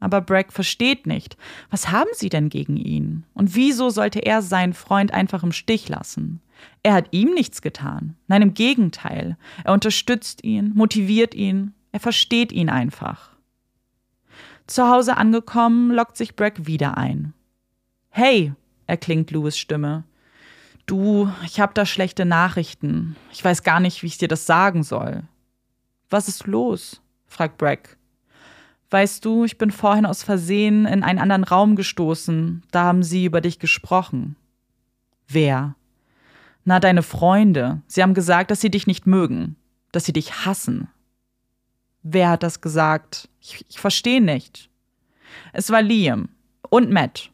Aber 0.00 0.20
Bragg 0.20 0.52
versteht 0.52 1.06
nicht. 1.06 1.36
Was 1.70 1.90
haben 1.90 2.10
sie 2.12 2.28
denn 2.28 2.48
gegen 2.48 2.76
ihn? 2.76 3.24
Und 3.34 3.54
wieso 3.54 3.90
sollte 3.90 4.20
er 4.20 4.42
seinen 4.42 4.72
Freund 4.72 5.12
einfach 5.12 5.42
im 5.42 5.52
Stich 5.52 5.88
lassen? 5.88 6.40
Er 6.82 6.94
hat 6.94 7.08
ihm 7.10 7.34
nichts 7.34 7.62
getan. 7.62 8.16
Nein, 8.26 8.42
im 8.42 8.54
Gegenteil. 8.54 9.36
Er 9.64 9.72
unterstützt 9.72 10.44
ihn, 10.44 10.72
motiviert 10.74 11.34
ihn, 11.34 11.74
er 11.92 12.00
versteht 12.00 12.52
ihn 12.52 12.68
einfach. 12.70 13.30
Zu 14.66 14.88
Hause 14.88 15.16
angekommen, 15.16 15.90
lockt 15.90 16.16
sich 16.16 16.36
Bragg 16.36 16.66
wieder 16.66 16.98
ein. 16.98 17.32
Hey, 18.10 18.52
erklingt 18.86 19.30
Louis 19.30 19.58
Stimme. 19.58 20.04
Du, 20.86 21.30
ich 21.44 21.60
hab 21.60 21.74
da 21.74 21.84
schlechte 21.84 22.24
Nachrichten. 22.24 23.16
Ich 23.32 23.44
weiß 23.44 23.62
gar 23.62 23.80
nicht, 23.80 24.02
wie 24.02 24.06
ich 24.06 24.18
dir 24.18 24.28
das 24.28 24.46
sagen 24.46 24.82
soll. 24.82 25.24
Was 26.10 26.28
ist 26.28 26.46
los? 26.46 27.02
fragt 27.26 27.58
Bragg. 27.58 27.98
Weißt 28.90 29.24
du, 29.24 29.44
ich 29.44 29.58
bin 29.58 29.70
vorhin 29.70 30.06
aus 30.06 30.22
Versehen 30.22 30.86
in 30.86 31.02
einen 31.02 31.18
anderen 31.18 31.44
Raum 31.44 31.76
gestoßen. 31.76 32.62
Da 32.70 32.84
haben 32.84 33.02
sie 33.02 33.26
über 33.26 33.42
dich 33.42 33.58
gesprochen. 33.58 34.36
Wer? 35.26 35.74
Na, 36.68 36.80
deine 36.80 37.02
Freunde. 37.02 37.80
Sie 37.86 38.02
haben 38.02 38.12
gesagt, 38.12 38.50
dass 38.50 38.60
sie 38.60 38.70
dich 38.70 38.86
nicht 38.86 39.06
mögen, 39.06 39.56
dass 39.90 40.04
sie 40.04 40.12
dich 40.12 40.44
hassen. 40.44 40.88
Wer 42.02 42.28
hat 42.28 42.42
das 42.42 42.60
gesagt? 42.60 43.30
Ich, 43.40 43.64
ich 43.70 43.80
verstehe 43.80 44.20
nicht. 44.20 44.68
Es 45.54 45.70
war 45.70 45.80
Liam 45.80 46.28
und 46.68 46.90
Matt. 46.90 47.30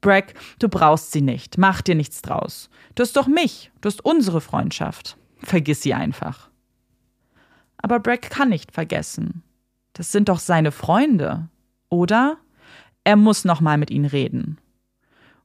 Bragg, 0.00 0.34
du 0.58 0.68
brauchst 0.68 1.12
sie 1.12 1.20
nicht. 1.20 1.56
Mach 1.56 1.82
dir 1.82 1.94
nichts 1.94 2.20
draus. 2.20 2.68
Du 2.96 3.04
hast 3.04 3.14
doch 3.14 3.28
mich. 3.28 3.70
Du 3.80 3.86
hast 3.86 4.04
unsere 4.04 4.40
Freundschaft. 4.40 5.16
Vergiss 5.36 5.82
sie 5.82 5.94
einfach. 5.94 6.50
Aber 7.76 8.00
Bragg 8.00 8.28
kann 8.28 8.48
nicht 8.48 8.72
vergessen. 8.72 9.44
Das 9.92 10.10
sind 10.10 10.28
doch 10.28 10.40
seine 10.40 10.72
Freunde, 10.72 11.48
oder? 11.90 12.38
Er 13.04 13.14
muss 13.14 13.44
noch 13.44 13.60
mal 13.60 13.78
mit 13.78 13.92
ihnen 13.92 14.06
reden. 14.06 14.58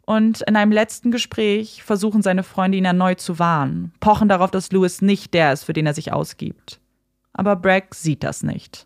Und 0.05 0.41
in 0.41 0.55
einem 0.55 0.71
letzten 0.71 1.11
Gespräch 1.11 1.83
versuchen 1.83 2.21
seine 2.21 2.43
Freunde 2.43 2.77
ihn 2.77 2.85
erneut 2.85 3.21
zu 3.21 3.39
warnen, 3.39 3.93
pochen 3.99 4.27
darauf, 4.27 4.51
dass 4.51 4.71
Louis 4.71 5.01
nicht 5.01 5.33
der 5.33 5.53
ist, 5.53 5.63
für 5.63 5.73
den 5.73 5.85
er 5.85 5.93
sich 5.93 6.11
ausgibt. 6.11 6.79
Aber 7.31 7.55
Bragg 7.55 7.95
sieht 7.95 8.23
das 8.23 8.43
nicht. 8.43 8.85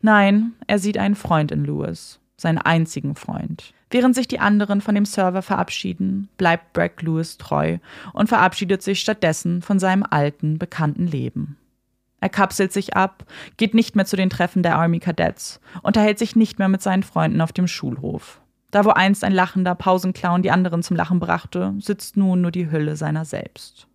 Nein, 0.00 0.52
er 0.66 0.78
sieht 0.78 0.98
einen 0.98 1.16
Freund 1.16 1.50
in 1.50 1.64
Louis, 1.64 2.20
seinen 2.36 2.58
einzigen 2.58 3.14
Freund. 3.14 3.74
Während 3.90 4.14
sich 4.14 4.28
die 4.28 4.38
anderen 4.38 4.80
von 4.80 4.94
dem 4.94 5.04
Server 5.04 5.42
verabschieden, 5.42 6.28
bleibt 6.36 6.72
Bragg 6.72 7.02
Lewis 7.02 7.38
treu 7.38 7.78
und 8.12 8.28
verabschiedet 8.28 8.82
sich 8.82 9.00
stattdessen 9.00 9.62
von 9.62 9.78
seinem 9.78 10.04
alten, 10.08 10.58
bekannten 10.58 11.06
Leben. 11.06 11.56
Er 12.20 12.28
kapselt 12.28 12.72
sich 12.72 12.96
ab, 12.96 13.24
geht 13.56 13.74
nicht 13.74 13.96
mehr 13.96 14.06
zu 14.06 14.16
den 14.16 14.30
Treffen 14.30 14.62
der 14.62 14.76
Army 14.76 14.98
Cadets, 14.98 15.60
unterhält 15.82 16.18
sich 16.18 16.36
nicht 16.36 16.58
mehr 16.58 16.68
mit 16.68 16.80
seinen 16.80 17.02
Freunden 17.02 17.40
auf 17.40 17.52
dem 17.52 17.66
Schulhof. 17.66 18.40
Da, 18.74 18.84
wo 18.84 18.90
einst 18.90 19.22
ein 19.22 19.32
lachender 19.32 19.76
Pausenclown 19.76 20.42
die 20.42 20.50
anderen 20.50 20.82
zum 20.82 20.96
Lachen 20.96 21.20
brachte, 21.20 21.74
sitzt 21.78 22.16
nun 22.16 22.40
nur 22.40 22.50
die 22.50 22.72
Hülle 22.72 22.96
seiner 22.96 23.24
selbst. 23.24 23.86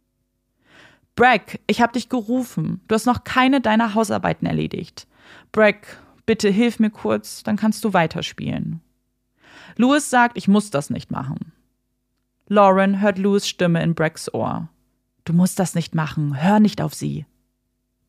Bragg, 1.17 1.59
ich 1.67 1.81
hab 1.81 1.91
dich 1.91 2.07
gerufen. 2.07 2.79
Du 2.87 2.95
hast 2.95 3.05
noch 3.05 3.25
keine 3.25 3.59
deiner 3.59 3.93
Hausarbeiten 3.93 4.47
erledigt. 4.47 5.05
Brack, 5.51 6.01
bitte 6.25 6.47
hilf 6.47 6.79
mir 6.79 6.91
kurz, 6.91 7.43
dann 7.43 7.57
kannst 7.57 7.83
du 7.83 7.91
weiterspielen. 7.91 8.79
Louis 9.75 10.09
sagt, 10.09 10.37
ich 10.37 10.47
muss 10.47 10.71
das 10.71 10.89
nicht 10.89 11.11
machen. 11.11 11.51
Lauren 12.47 13.01
hört 13.01 13.17
Louis 13.17 13.49
Stimme 13.49 13.83
in 13.83 13.95
Bracks 13.95 14.33
Ohr. 14.33 14.69
Du 15.25 15.33
musst 15.33 15.59
das 15.59 15.75
nicht 15.75 15.93
machen, 15.93 16.41
hör 16.41 16.61
nicht 16.61 16.81
auf 16.81 16.93
sie. 16.93 17.25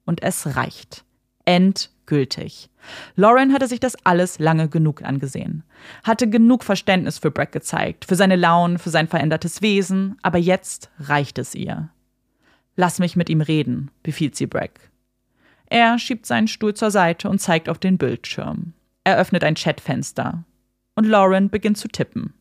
Und 0.04 0.22
es 0.22 0.54
reicht. 0.54 1.04
Endgültig. 1.44 2.70
Lauren 3.16 3.52
hatte 3.52 3.66
sich 3.66 3.80
das 3.80 3.96
alles 4.04 4.38
lange 4.38 4.68
genug 4.68 5.02
angesehen, 5.02 5.62
hatte 6.02 6.28
genug 6.28 6.64
Verständnis 6.64 7.18
für 7.18 7.30
Brack 7.30 7.52
gezeigt, 7.52 8.04
für 8.04 8.16
seine 8.16 8.36
Launen, 8.36 8.78
für 8.78 8.90
sein 8.90 9.08
verändertes 9.08 9.62
Wesen, 9.62 10.16
aber 10.22 10.38
jetzt 10.38 10.90
reicht 10.98 11.38
es 11.38 11.54
ihr. 11.54 11.90
Lass 12.76 12.98
mich 12.98 13.16
mit 13.16 13.28
ihm 13.28 13.40
reden, 13.40 13.90
befiehlt 14.02 14.36
sie 14.36 14.46
Brack. 14.46 14.90
Er 15.66 15.98
schiebt 15.98 16.26
seinen 16.26 16.48
Stuhl 16.48 16.74
zur 16.74 16.90
Seite 16.90 17.28
und 17.28 17.40
zeigt 17.40 17.68
auf 17.68 17.78
den 17.78 17.98
Bildschirm. 17.98 18.72
Er 19.04 19.18
öffnet 19.18 19.44
ein 19.44 19.54
Chatfenster. 19.54 20.44
Und 20.96 21.04
Lauren 21.04 21.50
beginnt 21.50 21.78
zu 21.78 21.88
tippen. 21.88 22.34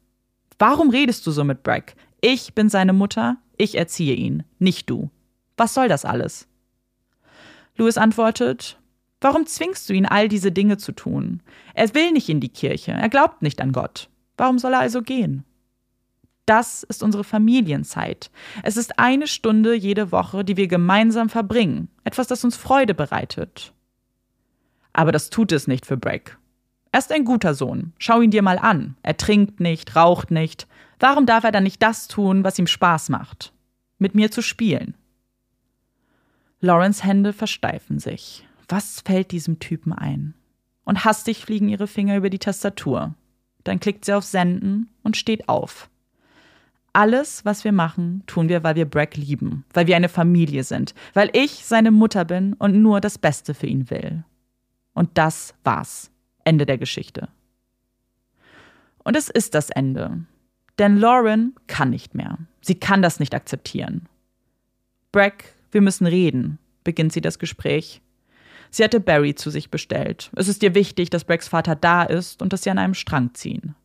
Warum 0.58 0.90
redest 0.90 1.26
du 1.28 1.32
so 1.32 1.44
mit 1.44 1.64
Brack? 1.64 1.96
Ich 2.22 2.54
bin 2.54 2.70
seine 2.70 2.94
Mutter, 2.94 3.38
ich 3.56 3.78
erziehe 3.78 4.16
ihn, 4.16 4.44
nicht 4.58 4.90
du. 4.90 5.10
Was 5.58 5.74
soll 5.74 5.88
das 5.88 6.06
alles? 6.06 6.48
Louis 7.76 7.98
antwortet, 7.98 8.79
Warum 9.22 9.46
zwingst 9.46 9.90
du 9.90 9.94
ihn, 9.94 10.06
all 10.06 10.30
diese 10.30 10.52
Dinge 10.52 10.78
zu 10.78 10.94
tun? 10.94 11.42
Er 11.74 11.94
will 11.94 12.12
nicht 12.12 12.30
in 12.30 12.40
die 12.40 12.50
Kirche, 12.50 12.92
er 12.92 13.10
glaubt 13.10 13.42
nicht 13.42 13.62
an 13.62 13.72
Gott. 13.72 14.10
Warum 14.38 14.60
soll 14.60 14.74
er 14.74 14.80
also 14.80 15.02
gehen? 15.02 15.44
Das 16.46 16.82
ist 16.84 17.04
unsere 17.04 17.24
Familienzeit. 17.24 18.32
Es 18.64 18.76
ist 18.76 18.98
eine 18.98 19.28
Stunde 19.28 19.76
jede 19.76 20.12
Woche, 20.12 20.44
die 20.44 20.58
wir 20.58 20.68
gemeinsam 20.68 21.30
verbringen. 21.30 21.90
Etwas, 22.04 22.28
das 22.28 22.44
uns 22.44 22.58
Freude 22.58 22.96
bereitet. 22.96 23.72
Aber 24.92 25.12
das 25.12 25.30
tut 25.30 25.52
es 25.52 25.68
nicht 25.68 25.86
für 25.86 25.98
Breck. 25.98 26.38
Er 26.92 27.00
ist 27.00 27.12
ein 27.12 27.24
guter 27.24 27.54
Sohn. 27.54 27.94
Schau 28.00 28.22
ihn 28.22 28.32
dir 28.32 28.42
mal 28.42 28.58
an. 28.58 28.96
Er 29.04 29.16
trinkt 29.16 29.60
nicht, 29.60 29.96
raucht 29.96 30.32
nicht. 30.32 30.68
Warum 31.00 31.28
darf 31.28 31.44
er 31.44 31.52
dann 31.52 31.64
nicht 31.64 31.84
das 31.84 32.08
tun, 32.08 32.44
was 32.44 32.58
ihm 32.58 32.66
Spaß 32.66 33.10
macht? 33.10 33.54
Mit 34.00 34.16
mir 34.16 34.32
zu 34.32 34.42
spielen. 34.42 34.96
Lawrence 36.62 37.04
Hände 37.04 37.32
versteifen 37.32 38.00
sich. 38.00 38.49
Was 38.70 39.02
fällt 39.02 39.32
diesem 39.32 39.60
Typen 39.60 39.92
ein? 39.92 40.36
Und 40.86 41.04
hastig 41.04 41.44
fliegen 41.44 41.70
ihre 41.70 41.88
Finger 41.88 42.16
über 42.16 42.30
die 42.30 42.40
Tastatur. 42.40 43.16
Dann 43.64 43.80
klickt 43.80 44.06
sie 44.06 44.14
auf 44.14 44.24
Senden 44.24 44.90
und 45.04 45.18
steht 45.18 45.50
auf. 45.50 45.90
Alles, 46.94 47.46
was 47.46 47.64
wir 47.64 47.72
machen, 47.72 48.24
tun 48.26 48.50
wir, 48.50 48.64
weil 48.64 48.76
wir 48.76 48.86
Brack 48.86 49.18
lieben, 49.18 49.66
weil 49.74 49.88
wir 49.88 49.96
eine 49.96 50.10
Familie 50.10 50.64
sind, 50.64 50.96
weil 51.14 51.30
ich 51.34 51.66
seine 51.66 51.92
Mutter 51.92 52.26
bin 52.26 52.54
und 52.54 52.82
nur 52.82 53.02
das 53.02 53.18
Beste 53.18 53.54
für 53.54 53.68
ihn 53.68 53.90
will. 53.90 54.24
Und 54.94 55.18
das 55.18 55.54
war's. 55.64 56.12
Ende 56.44 56.66
der 56.66 56.78
Geschichte. 56.78 57.30
Und 59.04 59.16
es 59.16 59.30
ist 59.30 59.54
das 59.54 59.70
Ende. 59.70 60.26
Denn 60.80 60.98
Lauren 60.98 61.56
kann 61.68 61.90
nicht 61.90 62.16
mehr. 62.16 62.38
Sie 62.62 62.76
kann 62.76 63.02
das 63.02 63.20
nicht 63.20 63.36
akzeptieren. 63.36 64.08
Brack, 65.12 65.54
wir 65.72 65.82
müssen 65.82 66.08
reden, 66.08 66.58
beginnt 66.84 67.14
sie 67.14 67.22
das 67.22 67.38
Gespräch. 67.38 68.02
Sie 68.72 68.84
hatte 68.84 69.00
Barry 69.00 69.36
zu 69.36 69.50
sich 69.50 69.72
bestellt. 69.72 70.30
Es 70.36 70.48
ist 70.48 70.64
ihr 70.64 70.76
wichtig, 70.76 71.10
dass 71.10 71.24
Bracks 71.24 71.48
Vater 71.48 71.76
da 71.76 72.04
ist 72.04 72.42
und 72.42 72.54
dass 72.54 72.64
sie 72.64 72.70
an 72.70 72.78
einem 72.78 72.94
Strang 72.94 73.34
ziehen. 73.34 73.76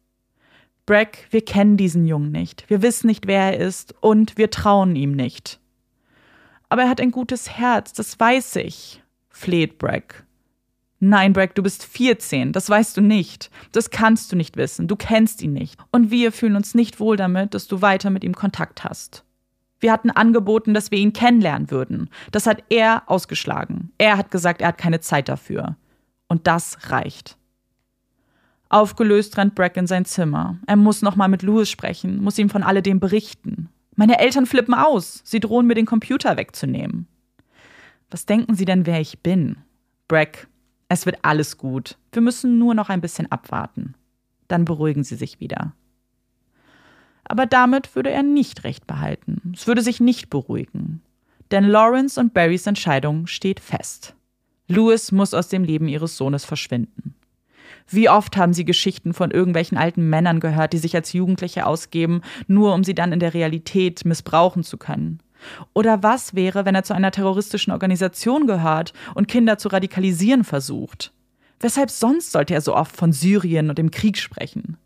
Brack, 0.87 1.27
wir 1.31 1.43
kennen 1.43 1.77
diesen 1.77 2.07
Jungen 2.07 2.31
nicht. 2.31 2.69
Wir 2.69 2.83
wissen 2.83 3.07
nicht, 3.07 3.27
wer 3.27 3.55
er 3.55 3.59
ist 3.59 3.95
und 4.01 4.37
wir 4.37 4.51
trauen 4.51 4.95
ihm 4.97 5.13
nicht. 5.13 5.59
Aber 6.69 6.83
er 6.83 6.89
hat 6.89 7.01
ein 7.01 7.11
gutes 7.11 7.51
Herz, 7.51 7.93
das 7.93 8.19
weiß 8.21 8.57
ich, 8.57 9.03
fleht 9.31 9.79
Brack. 9.79 10.25
Nein, 11.01 11.33
Brack, 11.33 11.55
du 11.55 11.63
bist 11.63 11.85
14, 11.85 12.53
das 12.53 12.69
weißt 12.69 12.97
du 12.97 13.01
nicht. 13.01 13.51
Das 13.73 13.91
kannst 13.91 14.33
du 14.33 14.37
nicht 14.37 14.57
wissen, 14.57 14.89
du 14.89 14.97
kennst 14.97 15.43
ihn 15.43 15.53
nicht. 15.53 15.79
Und 15.91 16.11
wir 16.11 16.33
fühlen 16.33 16.57
uns 16.57 16.75
nicht 16.75 17.01
wohl 17.01 17.17
damit, 17.17 17.55
dass 17.55 17.67
du 17.67 17.83
weiter 17.83 18.11
mit 18.11 18.25
ihm 18.25 18.35
Kontakt 18.35 18.85
hast. 18.85 19.25
Wir 19.85 19.93
hatten 19.93 20.11
angeboten, 20.11 20.73
dass 20.73 20.91
wir 20.91 20.97
ihn 20.97 21.13
kennenlernen 21.13 21.71
würden. 21.71 22.09
Das 22.33 22.47
hat 22.47 22.65
er 22.71 23.03
ausgeschlagen. 23.05 23.93
Er 23.99 24.17
hat 24.17 24.31
gesagt, 24.31 24.63
er 24.63 24.69
hat 24.69 24.79
keine 24.79 25.01
Zeit 25.01 25.29
dafür. 25.29 25.77
Und 26.27 26.47
das 26.47 26.91
reicht. 26.91 27.37
Aufgelöst 28.71 29.37
rennt 29.37 29.55
Brack 29.55 29.77
in 29.77 29.87
sein 29.87 30.07
Zimmer. 30.07 30.57
Er 30.67 30.77
muss 30.77 31.03
nochmal 31.03 31.29
mit 31.29 31.43
Louis 31.43 31.69
sprechen, 31.69 32.23
muss 32.23 32.39
ihm 32.39 32.49
von 32.49 32.63
alledem 32.63 32.99
berichten. 32.99 33.69
Meine 33.95 34.19
Eltern 34.21 34.47
flippen 34.47 34.73
aus. 34.73 35.21
Sie 35.23 35.39
drohen 35.39 35.67
mir 35.67 35.75
den 35.75 35.85
Computer 35.85 36.39
wegzunehmen. 36.39 37.07
Was 38.11 38.25
denken 38.25 38.55
Sie 38.55 38.65
denn, 38.65 38.87
wer 38.87 39.03
ich 39.03 39.21
bin? 39.21 39.59
Brack, 40.09 40.49
es 40.89 41.05
wird 41.05 41.19
alles 41.21 41.59
gut. 41.59 41.99
Wir 42.11 42.23
müssen 42.23 42.59
nur 42.59 42.73
noch 42.73 42.89
ein 42.89 43.03
bisschen 43.03 43.31
abwarten. 43.31 43.97
Dann 44.49 44.65
beruhigen 44.65 45.05
Sie 45.05 45.17
sich 45.17 45.41
wieder. 45.41 45.75
Aber 47.25 47.47
damit 47.47 47.95
würde 47.95 48.11
er 48.11 48.23
nicht 48.23 48.65
recht 48.65 48.87
behalten. 48.87 49.53
Es 49.55 49.67
würde 49.67 49.83
sich 49.83 50.01
nicht 50.01 50.31
beruhigen. 50.31 51.03
Denn 51.51 51.65
Lawrence 51.65 52.21
und 52.21 52.35
Barrys 52.35 52.67
Entscheidung 52.67 53.27
steht 53.27 53.61
fest. 53.61 54.15
Louis 54.69 55.13
muss 55.13 55.35
aus 55.35 55.49
dem 55.49 55.65
Leben 55.65 55.89
ihres 55.89 56.17
Sohnes 56.17 56.45
verschwinden. 56.45 57.15
Wie 57.87 58.09
oft 58.09 58.37
haben 58.37 58.55
sie 58.55 58.65
Geschichten 58.65 59.13
von 59.13 59.31
irgendwelchen 59.31 59.77
alten 59.77 60.09
Männern 60.09 60.41
gehört, 60.41 60.73
die 60.73 60.79
sich 60.79 60.95
als 60.95 61.13
Jugendliche 61.13 61.67
ausgeben, 61.67 62.23
nur 62.47 62.75
um 62.75 62.83
sie 62.83 62.95
dann 62.95 63.13
in 63.13 63.21
der 63.21 63.35
Realität 63.35 64.05
missbrauchen 64.05 64.63
zu 64.63 64.79
können? 64.79 65.21
Oder 65.75 66.03
was 66.03 66.35
wäre, 66.35 66.65
wenn 66.65 66.75
er 66.75 66.85
zu 66.85 66.95
einer 66.95 67.11
terroristischen 67.11 67.73
Organisation 67.73 68.47
gehört 68.47 68.95
und 69.15 69.29
Kinder 69.29 69.59
zu 69.59 69.69
radikalisieren 69.69 70.45
versucht? 70.45 71.13
Weshalb 71.61 71.91
sonst 71.91 72.33
sollte 72.33 72.55
er 72.55 72.63
so 72.63 72.75
oft 72.75 72.97
von 72.97 73.13
Syrien 73.13 73.69
und 73.69 73.79
dem 73.79 73.91
Krieg 73.91 74.17
sprechen? 74.17 74.79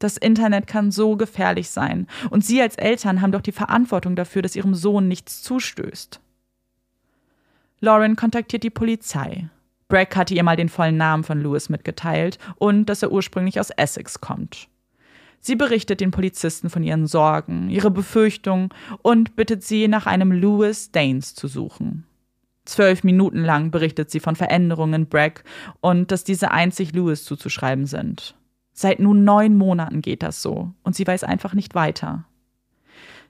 Das 0.00 0.16
Internet 0.16 0.66
kann 0.66 0.90
so 0.90 1.16
gefährlich 1.16 1.70
sein, 1.70 2.08
und 2.30 2.44
Sie 2.44 2.60
als 2.60 2.76
Eltern 2.76 3.20
haben 3.20 3.32
doch 3.32 3.42
die 3.42 3.52
Verantwortung 3.52 4.16
dafür, 4.16 4.42
dass 4.42 4.56
Ihrem 4.56 4.74
Sohn 4.74 5.06
nichts 5.06 5.42
zustößt. 5.42 6.20
Lauren 7.80 8.16
kontaktiert 8.16 8.62
die 8.62 8.70
Polizei. 8.70 9.48
Bragg 9.88 10.16
hatte 10.16 10.34
ihr 10.34 10.42
mal 10.42 10.56
den 10.56 10.68
vollen 10.68 10.96
Namen 10.96 11.22
von 11.22 11.42
Lewis 11.42 11.68
mitgeteilt 11.68 12.38
und 12.56 12.86
dass 12.86 13.02
er 13.02 13.12
ursprünglich 13.12 13.60
aus 13.60 13.70
Essex 13.70 14.20
kommt. 14.20 14.68
Sie 15.40 15.56
berichtet 15.56 16.00
den 16.00 16.10
Polizisten 16.10 16.70
von 16.70 16.82
ihren 16.82 17.06
Sorgen, 17.06 17.68
ihre 17.68 17.90
Befürchtungen 17.90 18.70
und 19.02 19.36
bittet 19.36 19.64
sie, 19.64 19.88
nach 19.88 20.06
einem 20.06 20.32
Lewis 20.32 20.92
Danes 20.92 21.34
zu 21.34 21.48
suchen. 21.48 22.04
Zwölf 22.64 23.04
Minuten 23.04 23.42
lang 23.42 23.70
berichtet 23.70 24.10
sie 24.10 24.20
von 24.20 24.36
Veränderungen 24.36 25.02
in 25.02 25.08
Bragg 25.08 25.42
und 25.80 26.10
dass 26.10 26.24
diese 26.24 26.52
einzig 26.52 26.92
Lewis 26.92 27.24
zuzuschreiben 27.24 27.86
sind. 27.86 28.34
Seit 28.80 28.98
nun 28.98 29.24
neun 29.24 29.58
Monaten 29.58 30.00
geht 30.00 30.22
das 30.22 30.40
so 30.40 30.72
und 30.84 30.96
sie 30.96 31.06
weiß 31.06 31.22
einfach 31.22 31.52
nicht 31.52 31.74
weiter. 31.74 32.24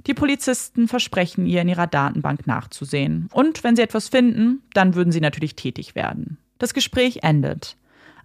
Die 0.06 0.14
Polizisten 0.14 0.86
versprechen 0.86 1.44
ihr, 1.44 1.60
in 1.60 1.68
ihrer 1.68 1.88
Datenbank 1.88 2.46
nachzusehen. 2.46 3.28
Und 3.32 3.64
wenn 3.64 3.74
sie 3.74 3.82
etwas 3.82 4.08
finden, 4.08 4.62
dann 4.74 4.94
würden 4.94 5.10
sie 5.10 5.20
natürlich 5.20 5.56
tätig 5.56 5.96
werden. 5.96 6.38
Das 6.58 6.72
Gespräch 6.72 7.24
endet. 7.24 7.76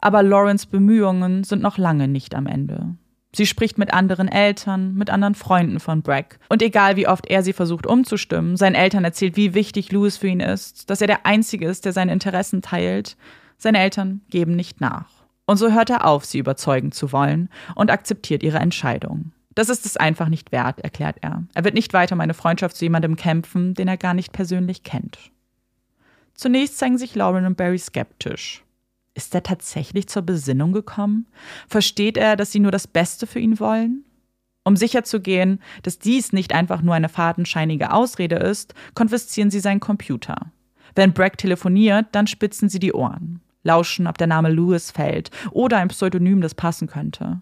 Aber 0.01 0.21
Lawrence 0.21 0.67
Bemühungen 0.67 1.43
sind 1.43 1.63
noch 1.63 1.79
lange 1.79 2.07
nicht 2.07 2.35
am 2.35 2.45
Ende. 2.45 2.93
Sie 3.33 3.47
spricht 3.47 3.79
mit 3.79 3.91
anderen 3.91 4.27
Eltern, 4.27 4.93
mit 4.93 5.09
anderen 5.09 5.33
Freunden 5.33 5.79
von 5.79 6.03
Bragg. 6.03 6.38
Und 6.49 6.61
egal 6.61 6.95
wie 6.95 7.07
oft 7.07 7.25
er 7.25 7.41
sie 7.41 7.53
versucht 7.53 7.88
umzustimmen, 7.88 8.55
seinen 8.55 8.75
Eltern 8.75 9.03
erzählt, 9.03 9.35
wie 9.35 9.55
wichtig 9.55 9.91
Louis 9.91 10.17
für 10.17 10.27
ihn 10.27 10.41
ist, 10.41 10.91
dass 10.91 11.01
er 11.01 11.07
der 11.07 11.25
Einzige 11.25 11.67
ist, 11.67 11.85
der 11.85 11.91
seine 11.91 12.13
Interessen 12.13 12.61
teilt, 12.61 13.17
seine 13.57 13.79
Eltern 13.79 14.21
geben 14.29 14.55
nicht 14.55 14.79
nach. 14.79 15.24
Und 15.45 15.58
so 15.58 15.71
hört 15.71 15.89
er 15.89 16.05
auf, 16.05 16.25
sie 16.25 16.39
überzeugen 16.39 16.91
zu 16.91 17.12
wollen 17.12 17.49
und 17.75 17.91
akzeptiert 17.91 18.43
ihre 18.43 18.58
Entscheidung. 18.60 19.31
Das 19.53 19.69
ist 19.69 19.86
es 19.86 19.95
einfach 19.95 20.27
nicht 20.27 20.51
wert, 20.51 20.81
erklärt 20.81 21.17
er. 21.21 21.43
Er 21.53 21.63
wird 21.63 21.75
nicht 21.75 21.93
weiter 21.93 22.15
meine 22.15 22.34
Freundschaft 22.34 22.75
zu 22.75 22.86
jemandem 22.86 23.15
kämpfen, 23.15 23.73
den 23.73 23.88
er 23.88 23.97
gar 23.97 24.13
nicht 24.13 24.34
persönlich 24.34 24.84
kennt. 24.84 25.17
Zunächst 26.34 26.77
zeigen 26.77 26.97
sich 26.97 27.15
Lauren 27.15 27.45
und 27.45 27.55
Barry 27.55 27.77
skeptisch. 27.77 28.63
Ist 29.13 29.34
er 29.34 29.43
tatsächlich 29.43 30.10
zur 30.10 30.23
Besinnung 30.23 30.73
gekommen? 30.73 31.27
Versteht 31.69 32.17
er, 32.17 32.36
dass 32.36 32.51
sie 32.51 32.60
nur 32.60 32.71
das 32.71 32.88
Beste 32.88 33.27
für 33.27 33.39
ihn 33.39 33.62
wollen? 33.62 34.03
Um 34.65 34.75
sicherzugehen, 34.75 35.62
dass 35.84 35.99
dies 35.99 36.34
nicht 36.34 36.53
einfach 36.53 36.81
nur 36.81 36.95
eine 36.95 37.08
fadenscheinige 37.08 37.93
Ausrede 37.93 38.36
ist, 38.36 38.73
konfiszieren 38.93 39.51
sie 39.51 39.62
seinen 39.62 39.79
Computer. 39.79 40.51
Wenn 40.95 41.13
Bragg 41.13 41.38
telefoniert, 41.38 42.08
dann 42.12 42.27
spitzen 42.27 42.67
sie 42.67 42.79
die 42.79 42.93
Ohren 42.93 43.41
lauschen, 43.65 44.08
ob 44.08 44.17
der 44.17 44.28
Name 44.28 44.49
Lewis 44.49 44.91
fällt 44.91 45.32
oder 45.51 45.78
ein 45.78 45.89
Pseudonym, 45.89 46.39
das 46.39 46.56
passen 46.56 46.88
könnte. 46.88 47.41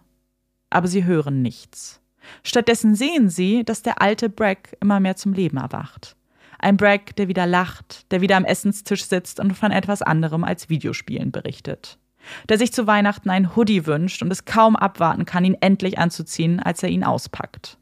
Aber 0.72 0.88
sie 0.88 1.04
hören 1.04 1.44
nichts. 1.44 2.02
Stattdessen 2.42 2.96
sehen 2.96 3.30
sie, 3.30 3.64
dass 3.64 3.84
der 3.84 4.02
alte 4.02 4.30
Bragg 4.30 4.76
immer 4.82 5.00
mehr 5.00 5.16
zum 5.16 5.34
Leben 5.34 5.58
erwacht. 5.58 6.16
Ein 6.58 6.78
Bragg, 6.78 7.16
der 7.18 7.28
wieder 7.28 7.46
lacht, 7.46 8.10
der 8.12 8.22
wieder 8.22 8.38
am 8.38 8.46
Essenstisch 8.46 9.06
sitzt 9.06 9.40
und 9.40 9.54
von 9.54 9.72
etwas 9.72 10.02
anderem 10.02 10.44
als 10.44 10.70
Videospielen 10.70 11.32
berichtet. 11.32 12.00
Der 12.48 12.58
sich 12.58 12.72
zu 12.72 12.88
Weihnachten 12.88 13.30
ein 13.30 13.56
Hoodie 13.56 13.86
wünscht 13.86 14.22
und 14.22 14.32
es 14.32 14.46
kaum 14.46 14.78
abwarten 14.78 15.26
kann, 15.26 15.44
ihn 15.44 15.58
endlich 15.60 16.00
anzuziehen, 16.00 16.62
als 16.62 16.82
er 16.82 16.90
ihn 16.90 17.04
auspackt. 17.04 17.78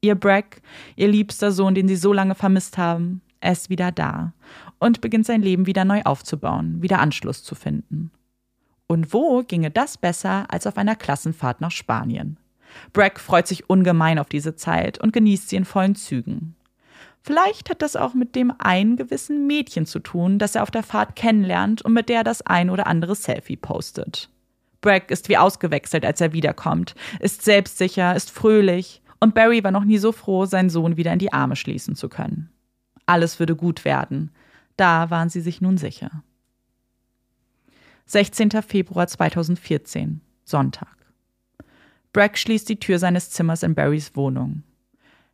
Ihr 0.00 0.16
Bragg, 0.16 0.60
ihr 0.96 1.06
liebster 1.06 1.52
Sohn, 1.52 1.76
den 1.76 1.86
sie 1.86 1.96
so 1.96 2.12
lange 2.12 2.34
vermisst 2.34 2.78
haben, 2.78 3.22
er 3.40 3.52
ist 3.52 3.70
wieder 3.70 3.92
da. 3.92 4.32
Und 4.78 5.00
beginnt 5.00 5.26
sein 5.26 5.42
Leben 5.42 5.66
wieder 5.66 5.84
neu 5.84 6.02
aufzubauen, 6.02 6.82
wieder 6.82 6.98
Anschluss 6.98 7.42
zu 7.42 7.54
finden. 7.54 8.10
Und 8.86 9.12
wo 9.12 9.42
ginge 9.42 9.70
das 9.70 9.98
besser 9.98 10.46
als 10.48 10.66
auf 10.66 10.76
einer 10.76 10.94
Klassenfahrt 10.94 11.60
nach 11.60 11.70
Spanien? 11.70 12.38
Bragg 12.92 13.20
freut 13.20 13.46
sich 13.46 13.68
ungemein 13.68 14.18
auf 14.18 14.28
diese 14.28 14.56
Zeit 14.56 14.98
und 14.98 15.12
genießt 15.12 15.48
sie 15.48 15.56
in 15.56 15.64
vollen 15.64 15.94
Zügen. 15.94 16.54
Vielleicht 17.22 17.70
hat 17.70 17.82
das 17.82 17.96
auch 17.96 18.14
mit 18.14 18.36
dem 18.36 18.52
einen 18.58 18.96
gewissen 18.96 19.48
Mädchen 19.48 19.86
zu 19.86 19.98
tun, 19.98 20.38
das 20.38 20.54
er 20.54 20.62
auf 20.62 20.70
der 20.70 20.84
Fahrt 20.84 21.16
kennenlernt 21.16 21.82
und 21.82 21.92
mit 21.92 22.08
der 22.08 22.18
er 22.18 22.24
das 22.24 22.42
ein 22.42 22.70
oder 22.70 22.86
andere 22.86 23.16
Selfie 23.16 23.56
postet. 23.56 24.30
Bragg 24.80 25.12
ist 25.12 25.28
wie 25.28 25.36
ausgewechselt, 25.36 26.04
als 26.04 26.20
er 26.20 26.32
wiederkommt, 26.32 26.94
ist 27.18 27.42
selbstsicher, 27.42 28.14
ist 28.14 28.30
fröhlich 28.30 29.02
und 29.18 29.34
Barry 29.34 29.64
war 29.64 29.72
noch 29.72 29.84
nie 29.84 29.98
so 29.98 30.12
froh, 30.12 30.46
seinen 30.46 30.70
Sohn 30.70 30.96
wieder 30.96 31.12
in 31.12 31.18
die 31.18 31.32
Arme 31.32 31.56
schließen 31.56 31.96
zu 31.96 32.08
können. 32.08 32.50
Alles 33.06 33.40
würde 33.40 33.56
gut 33.56 33.84
werden. 33.84 34.30
Da 34.76 35.10
waren 35.10 35.28
sie 35.28 35.40
sich 35.40 35.60
nun 35.60 35.78
sicher. 35.78 36.22
16. 38.06 38.50
Februar 38.62 39.06
2014, 39.06 40.20
Sonntag. 40.44 40.96
Bragg 42.12 42.38
schließt 42.38 42.68
die 42.68 42.78
Tür 42.78 42.98
seines 42.98 43.30
Zimmers 43.30 43.62
in 43.62 43.74
Barrys 43.74 44.14
Wohnung. 44.14 44.62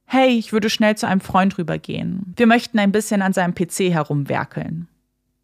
Hey, 0.05 0.31
ich 0.31 0.53
würde 0.53 0.71
schnell 0.71 0.97
zu 0.97 1.07
einem 1.07 1.21
Freund 1.21 1.59
rübergehen. 1.59 2.35
Wir 2.37 2.47
möchten 2.47 2.79
ein 2.79 2.93
bisschen 2.93 3.23
an 3.23 3.33
seinem 3.33 3.55
PC 3.55 3.93
herumwerkeln. 3.93 4.89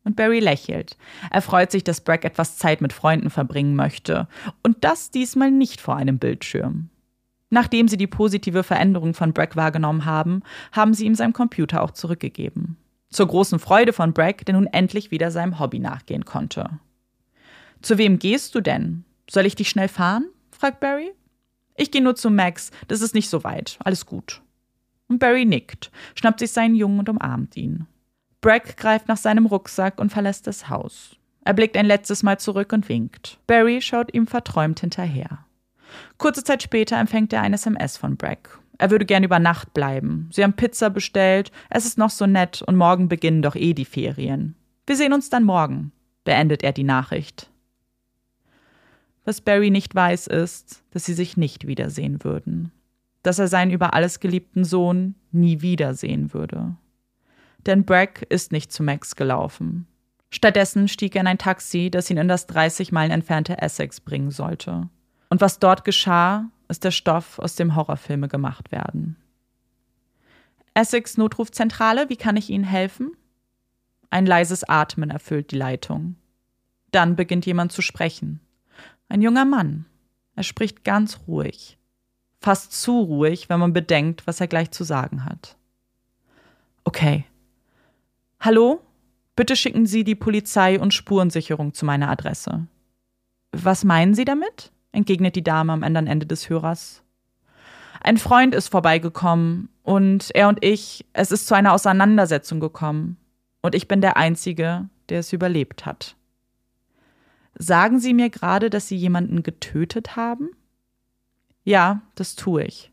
Und 0.05 0.17
Barry 0.17 0.41
lächelt. 0.41 0.97
Er 1.31 1.43
freut 1.43 1.71
sich, 1.71 1.85
dass 1.85 2.01
Bragg 2.01 2.27
etwas 2.27 2.57
Zeit 2.57 2.81
mit 2.81 2.93
Freunden 2.93 3.31
verbringen 3.31 3.77
möchte. 3.77 4.27
Und 4.63 4.85
das 4.85 5.11
diesmal 5.11 5.51
nicht 5.51 5.81
vor 5.81 5.97
einem 5.97 6.19
Bildschirm. 6.19 6.89
Nachdem 7.51 7.89
sie 7.89 7.97
die 7.97 8.07
positive 8.07 8.63
Veränderung 8.63 9.15
von 9.15 9.33
Bragg 9.33 9.55
wahrgenommen 9.55 10.05
haben, 10.05 10.43
haben 10.73 10.95
sie 10.95 11.07
ihm 11.07 11.15
seinen 11.15 11.33
Computer 11.33 11.83
auch 11.83 11.91
zurückgegeben. 11.91 12.79
Zur 13.11 13.27
großen 13.27 13.59
Freude 13.59 13.93
von 13.93 14.13
Bragg, 14.13 14.45
der 14.45 14.55
nun 14.55 14.67
endlich 14.67 15.11
wieder 15.11 15.31
seinem 15.31 15.59
Hobby 15.59 15.79
nachgehen 15.79 16.25
konnte. 16.25 16.79
Zu 17.81 17.99
wem 17.99 18.19
gehst 18.19 18.55
du 18.55 18.61
denn? 18.61 19.05
Soll 19.31 19.47
ich 19.47 19.57
dich 19.57 19.69
schnell 19.69 19.89
fahren? 19.89 20.27
fragt 20.51 20.81
Barry. 20.81 21.13
Ich 21.77 21.91
gehe 21.91 22.03
nur 22.03 22.17
zu 22.17 22.31
Max, 22.31 22.73
das 22.89 23.01
ist 23.01 23.15
nicht 23.15 23.31
so 23.31 23.45
weit, 23.45 23.79
alles 23.85 24.05
gut. 24.05 24.43
Und 25.09 25.21
Barry 25.21 25.45
nickt, 25.45 25.91
schnappt 26.15 26.41
sich 26.41 26.51
seinen 26.51 26.75
Jungen 26.75 26.99
und 26.99 27.09
umarmt 27.09 27.57
ihn. 27.57 27.87
Bragg 28.41 28.77
greift 28.77 29.09
nach 29.09 29.17
seinem 29.17 29.47
Rucksack 29.47 30.01
und 30.01 30.11
verlässt 30.11 30.47
das 30.47 30.69
Haus. 30.69 31.17
Er 31.45 31.55
blickt 31.55 31.77
ein 31.77 31.87
letztes 31.87 32.23
Mal 32.23 32.39
zurück 32.39 32.73
und 32.73 32.89
winkt. 32.89 33.39
Barry 33.47 33.81
schaut 33.81 34.13
ihm 34.13 34.27
verträumt 34.27 34.81
hinterher. 34.81 35.47
Kurze 36.19 36.45
Zeit 36.45 36.63
später 36.63 36.99
empfängt 36.99 37.33
er 37.33 37.43
ein 37.43 37.55
SMS 37.55 37.97
von 37.97 38.17
Bragg. 38.17 38.59
Er 38.79 38.91
würde 38.91 39.05
gern 39.05 39.25
über 39.25 39.41
Nacht 39.41 39.75
bleiben. 39.75 40.31
Sie 40.33 40.43
haben 40.43 40.55
Pizza 40.55 40.89
bestellt, 40.89 41.51
es 41.69 41.85
ist 41.85 41.99
noch 41.99 42.11
so 42.11 42.27
nett 42.27 42.63
und 42.63 42.77
morgen 42.77 43.09
beginnen 43.09 43.43
doch 43.43 43.57
eh 43.57 43.75
die 43.75 43.85
Ferien. 43.85 44.55
Wir 44.87 44.97
sehen 44.97 45.13
uns 45.13 45.29
dann 45.29 45.45
morgen, 45.45 45.93
beendet 46.25 46.63
er 46.63 46.73
die 46.73 46.85
Nachricht. 46.85 47.51
Was 49.25 49.43
Barry 49.43 49.71
nicht 49.71 49.95
weiß, 49.95 50.29
ist, 50.29 50.83
dass 50.93 51.05
sie 51.05 51.13
sich 51.13 51.37
nicht 51.37 51.67
wiedersehen 51.67 52.25
würden. 52.25 52.73
Dass 53.23 53.39
er 53.39 53.49
seinen 53.49 53.73
über 53.73 53.93
alles 53.93 54.21
geliebten 54.21 54.65
Sohn 54.65 55.17
nie 55.33 55.61
wiedersehen 55.61 56.33
würde. 56.33 56.77
Denn 57.67 57.85
Bragg 57.85 58.25
ist 58.31 58.53
nicht 58.53 58.73
zu 58.73 58.83
Max 58.83 59.17
gelaufen. 59.17 59.87
Stattdessen 60.31 60.89
stieg 60.89 61.15
er 61.15 61.23
in 61.23 61.27
ein 61.27 61.37
Taxi, 61.37 61.91
das 61.91 62.09
ihn 62.09 62.17
in 62.17 62.29
das 62.29 62.47
30 62.47 62.93
Meilen 62.93 63.11
entfernte 63.11 63.61
Essex 63.61 64.01
bringen 64.01 64.31
sollte. 64.31 64.89
Und 65.29 65.41
was 65.41 65.59
dort 65.59 65.85
geschah, 65.85 66.47
ist 66.69 66.85
der 66.85 66.91
Stoff, 66.91 67.39
aus 67.39 67.55
dem 67.57 67.75
Horrorfilme 67.75 68.29
gemacht 68.29 68.73
werden. 68.73 69.17
Essex 70.75 71.17
Notrufzentrale, 71.17 72.09
wie 72.09 72.17
kann 72.17 72.37
ich 72.37 72.51
Ihnen 72.51 72.65
helfen? 72.65 73.13
Ein 74.11 74.27
leises 74.27 74.65
Atmen 74.65 75.11
erfüllt 75.11 75.51
die 75.51 75.57
Leitung. 75.57 76.17
Dann 76.91 77.17
beginnt 77.17 77.47
jemand 77.47 77.73
zu 77.73 77.83
sprechen. 77.83 78.41
Ein 79.09 79.23
junger 79.23 79.45
Mann. 79.45 79.87
Er 80.35 80.45
spricht 80.45 80.85
ganz 80.85 81.21
ruhig. 81.27 81.79
Fast 82.41 82.73
zu 82.73 83.01
ruhig, 83.01 83.49
wenn 83.49 83.59
man 83.59 83.73
bedenkt, 83.73 84.27
was 84.27 84.41
er 84.41 84.47
gleich 84.47 84.71
zu 84.71 84.85
sagen 84.85 85.25
hat. 85.25 85.57
Okay. 86.85 87.25
Hallo? 88.41 88.81
Bitte 89.35 89.57
schicken 89.57 89.87
Sie 89.87 90.05
die 90.05 90.15
Polizei 90.15 90.81
und 90.81 90.95
Spurensicherung 90.95 91.75
zu 91.75 91.85
meiner 91.85 92.09
Adresse. 92.09 92.67
Was 93.53 93.85
meinen 93.85 94.15
Sie 94.15 94.25
damit? 94.25 94.73
Entgegnet 94.93 95.37
die 95.37 95.45
Dame 95.45 95.73
am 95.73 95.83
anderen 95.83 96.07
Ende 96.07 96.27
des 96.27 96.49
Hörers. 96.49 97.03
Ein 98.01 98.17
Freund 98.17 98.55
ist 98.55 98.69
vorbeigekommen 98.69 99.69
und 99.83 100.31
er 100.35 100.49
und 100.49 100.65
ich, 100.65 101.05
es 101.13 101.33
ist 101.33 101.47
zu 101.47 101.55
einer 101.55 101.73
Auseinandersetzung 101.73 102.61
gekommen. 102.61 103.17
Und 103.61 103.75
ich 103.75 103.89
bin 103.89 104.01
der 104.01 104.17
Einzige, 104.17 104.89
der 105.09 105.21
es 105.21 105.33
überlebt 105.33 105.85
hat. 105.85 106.17
Sagen 107.57 107.99
Sie 107.99 108.15
mir 108.15 108.31
gerade, 108.31 108.71
dass 108.71 108.87
Sie 108.87 108.97
jemanden 108.97 109.43
getötet 109.43 110.15
haben? 110.15 110.51
Ja, 111.65 112.03
das 112.15 112.37
tue 112.37 112.65
ich. 112.65 112.93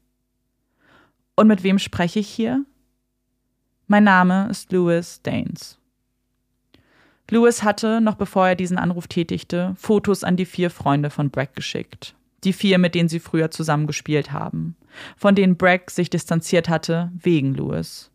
Und 1.35 1.47
mit 1.47 1.63
wem 1.63 1.77
spreche 1.77 2.19
ich 2.19 2.27
hier? 2.27 2.65
Mein 3.87 4.05
Name 4.05 4.47
ist 4.49 4.71
Louis 4.71 5.21
Daines. 5.21 5.77
Louis 7.29 7.63
hatte, 7.63 8.01
noch 8.01 8.15
bevor 8.15 8.47
er 8.47 8.55
diesen 8.55 8.77
Anruf 8.77 9.07
tätigte, 9.07 9.73
Fotos 9.77 10.23
an 10.23 10.37
die 10.37 10.45
vier 10.45 10.69
Freunde 10.69 11.09
von 11.09 11.31
Bragg 11.31 11.53
geschickt. 11.55 12.15
Die 12.43 12.53
vier, 12.53 12.77
mit 12.77 12.93
denen 12.93 13.09
sie 13.09 13.19
früher 13.19 13.49
zusammen 13.49 13.87
gespielt 13.87 14.31
haben. 14.31 14.75
Von 15.17 15.33
denen 15.33 15.57
Bragg 15.57 15.89
sich 15.89 16.11
distanziert 16.11 16.69
hatte, 16.69 17.11
wegen 17.17 17.55
Louis. 17.55 18.11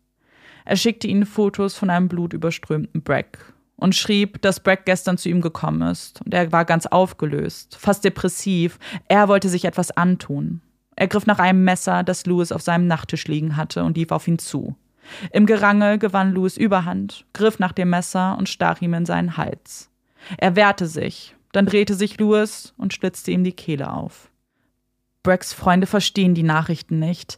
Er 0.63 0.77
schickte 0.77 1.07
ihnen 1.07 1.25
Fotos 1.25 1.75
von 1.75 1.89
einem 1.89 2.07
blutüberströmten 2.07 3.01
Bragg 3.03 3.37
und 3.75 3.95
schrieb, 3.95 4.41
dass 4.41 4.61
Bragg 4.61 4.83
gestern 4.85 5.17
zu 5.17 5.27
ihm 5.27 5.41
gekommen 5.41 5.81
ist. 5.81 6.21
Und 6.21 6.33
er 6.33 6.51
war 6.51 6.63
ganz 6.63 6.85
aufgelöst, 6.85 7.75
fast 7.77 8.05
depressiv. 8.05 8.79
Er 9.09 9.27
wollte 9.27 9.49
sich 9.49 9.65
etwas 9.65 9.91
antun. 9.91 10.61
Er 10.95 11.07
griff 11.07 11.25
nach 11.25 11.39
einem 11.39 11.63
Messer, 11.63 12.03
das 12.03 12.25
Louis 12.25 12.51
auf 12.51 12.61
seinem 12.61 12.87
Nachttisch 12.87 13.27
liegen 13.27 13.57
hatte, 13.57 13.83
und 13.83 13.97
lief 13.97 14.11
auf 14.11 14.27
ihn 14.27 14.39
zu. 14.39 14.75
Im 15.31 15.45
Gerangel 15.45 15.97
gewann 15.97 16.33
Louis 16.33 16.57
Überhand, 16.57 17.25
griff 17.33 17.59
nach 17.59 17.71
dem 17.71 17.89
Messer 17.89 18.37
und 18.37 18.49
stach 18.49 18.81
ihm 18.81 18.93
in 18.93 19.05
seinen 19.05 19.37
Hals. 19.37 19.89
Er 20.37 20.55
wehrte 20.55 20.87
sich, 20.87 21.35
dann 21.51 21.65
drehte 21.65 21.95
sich 21.95 22.19
Louis 22.19 22.73
und 22.77 22.93
schlitzte 22.93 23.31
ihm 23.31 23.43
die 23.43 23.51
Kehle 23.51 23.91
auf. 23.91 24.29
Braggs 25.23 25.53
Freunde 25.53 25.87
verstehen 25.87 26.33
die 26.33 26.43
Nachrichten 26.43 26.99
nicht. 26.99 27.37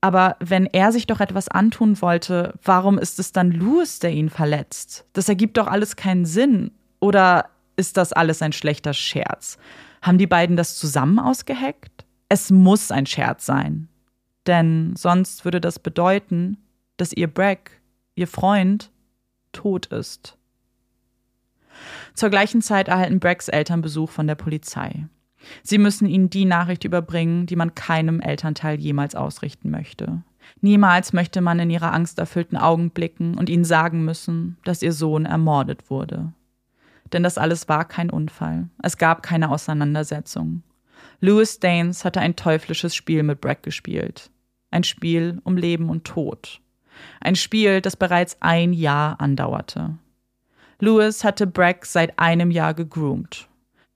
Aber 0.00 0.36
wenn 0.38 0.66
er 0.66 0.92
sich 0.92 1.06
doch 1.06 1.20
etwas 1.20 1.48
antun 1.48 2.00
wollte, 2.00 2.54
warum 2.62 2.98
ist 2.98 3.18
es 3.18 3.32
dann 3.32 3.50
Louis, 3.50 3.98
der 3.98 4.12
ihn 4.12 4.30
verletzt? 4.30 5.04
Das 5.12 5.28
ergibt 5.28 5.56
doch 5.56 5.66
alles 5.66 5.96
keinen 5.96 6.24
Sinn. 6.24 6.70
Oder 7.00 7.46
ist 7.76 7.96
das 7.96 8.12
alles 8.12 8.40
ein 8.42 8.52
schlechter 8.52 8.94
Scherz? 8.94 9.58
Haben 10.02 10.18
die 10.18 10.28
beiden 10.28 10.56
das 10.56 10.76
zusammen 10.76 11.18
ausgeheckt? 11.18 12.04
Es 12.28 12.50
muss 12.50 12.92
ein 12.92 13.06
Scherz 13.06 13.44
sein. 13.44 13.88
Denn 14.46 14.94
sonst 14.96 15.44
würde 15.44 15.60
das 15.60 15.80
bedeuten, 15.80 16.58
dass 16.98 17.14
ihr 17.14 17.28
Bragg, 17.28 17.70
ihr 18.14 18.26
Freund, 18.26 18.90
tot 19.52 19.86
ist. 19.86 20.36
Zur 22.12 22.28
gleichen 22.28 22.60
Zeit 22.60 22.88
erhalten 22.88 23.20
Braggs 23.20 23.48
Eltern 23.48 23.80
Besuch 23.80 24.10
von 24.10 24.26
der 24.26 24.34
Polizei. 24.34 25.06
Sie 25.62 25.78
müssen 25.78 26.06
ihnen 26.06 26.28
die 26.28 26.44
Nachricht 26.44 26.84
überbringen, 26.84 27.46
die 27.46 27.56
man 27.56 27.74
keinem 27.74 28.20
Elternteil 28.20 28.78
jemals 28.78 29.14
ausrichten 29.14 29.70
möchte. 29.70 30.22
Niemals 30.60 31.12
möchte 31.12 31.40
man 31.40 31.58
in 31.60 31.70
ihre 31.70 31.90
angsterfüllten 31.90 32.58
Augen 32.58 32.90
blicken 32.90 33.38
und 33.38 33.48
ihnen 33.48 33.64
sagen 33.64 34.04
müssen, 34.04 34.56
dass 34.64 34.82
ihr 34.82 34.92
Sohn 34.92 35.26
ermordet 35.26 35.90
wurde. 35.90 36.32
Denn 37.12 37.22
das 37.22 37.38
alles 37.38 37.68
war 37.68 37.86
kein 37.86 38.10
Unfall. 38.10 38.68
Es 38.82 38.98
gab 38.98 39.22
keine 39.22 39.50
Auseinandersetzung. 39.50 40.62
Louis 41.20 41.60
Daines 41.60 42.04
hatte 42.04 42.20
ein 42.20 42.36
teuflisches 42.36 42.94
Spiel 42.94 43.22
mit 43.22 43.40
Bragg 43.40 43.62
gespielt. 43.62 44.30
Ein 44.70 44.84
Spiel 44.84 45.40
um 45.44 45.56
Leben 45.56 45.88
und 45.88 46.04
Tod. 46.04 46.60
Ein 47.20 47.36
Spiel, 47.36 47.80
das 47.80 47.96
bereits 47.96 48.36
ein 48.40 48.72
Jahr 48.72 49.20
andauerte. 49.20 49.98
Louis 50.80 51.24
hatte 51.24 51.46
Bragg 51.46 51.86
seit 51.86 52.18
einem 52.18 52.50
Jahr 52.50 52.74
gegroomt 52.74 53.48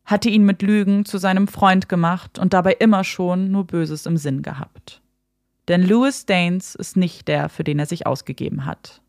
hatte 0.04 0.28
ihn 0.28 0.44
mit 0.44 0.62
Lügen 0.62 1.04
zu 1.04 1.18
seinem 1.18 1.48
Freund 1.48 1.88
gemacht 1.88 2.38
und 2.38 2.52
dabei 2.52 2.72
immer 2.72 3.04
schon 3.04 3.50
nur 3.50 3.66
Böses 3.66 4.06
im 4.06 4.16
Sinn 4.16 4.42
gehabt. 4.42 5.00
Denn 5.68 5.86
Louis 5.86 6.26
Daines 6.26 6.74
ist 6.74 6.96
nicht 6.96 7.28
der, 7.28 7.48
für 7.48 7.64
den 7.64 7.78
er 7.78 7.86
sich 7.86 8.06
ausgegeben 8.06 8.66
hat. 8.66 9.00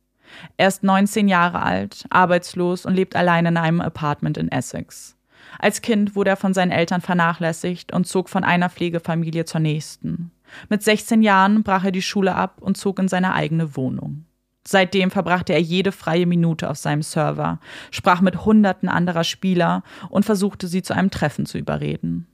Er 0.57 0.67
ist 0.67 0.83
19 0.83 1.27
Jahre 1.27 1.61
alt, 1.61 2.05
arbeitslos 2.09 2.85
und 2.85 2.93
lebt 2.93 3.15
allein 3.15 3.45
in 3.45 3.57
einem 3.57 3.81
Apartment 3.81 4.37
in 4.37 4.51
Essex. 4.51 5.15
Als 5.59 5.81
Kind 5.81 6.15
wurde 6.15 6.31
er 6.31 6.37
von 6.37 6.53
seinen 6.53 6.71
Eltern 6.71 7.01
vernachlässigt 7.01 7.93
und 7.93 8.07
zog 8.07 8.29
von 8.29 8.43
einer 8.43 8.69
Pflegefamilie 8.69 9.45
zur 9.45 9.59
nächsten. 9.59 10.31
Mit 10.69 10.83
16 10.83 11.21
Jahren 11.21 11.63
brach 11.63 11.85
er 11.85 11.91
die 11.91 12.01
Schule 12.01 12.35
ab 12.35 12.61
und 12.61 12.77
zog 12.77 12.99
in 12.99 13.07
seine 13.07 13.33
eigene 13.33 13.75
Wohnung. 13.75 14.25
Seitdem 14.65 15.11
verbrachte 15.11 15.53
er 15.53 15.61
jede 15.61 15.91
freie 15.91 16.25
Minute 16.25 16.69
auf 16.69 16.77
seinem 16.77 17.01
Server, 17.01 17.59
sprach 17.91 18.21
mit 18.21 18.45
Hunderten 18.45 18.87
anderer 18.87 19.25
Spieler 19.25 19.83
und 20.09 20.25
versuchte 20.25 20.67
sie 20.67 20.81
zu 20.81 20.93
einem 20.93 21.11
Treffen 21.11 21.45
zu 21.45 21.57
überreden. 21.57 22.27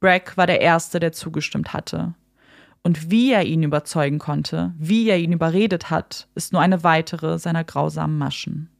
Bragg 0.00 0.36
war 0.36 0.46
der 0.46 0.60
Erste, 0.60 1.00
der 1.00 1.12
zugestimmt 1.12 1.72
hatte. 1.72 2.14
Und 2.82 3.10
wie 3.10 3.32
er 3.32 3.44
ihn 3.44 3.64
überzeugen 3.64 4.18
konnte, 4.18 4.72
wie 4.78 5.08
er 5.10 5.18
ihn 5.18 5.32
überredet 5.32 5.90
hat, 5.90 6.28
ist 6.34 6.52
nur 6.52 6.62
eine 6.62 6.84
weitere 6.84 7.38
seiner 7.38 7.64
grausamen 7.64 8.16
Maschen. 8.16 8.70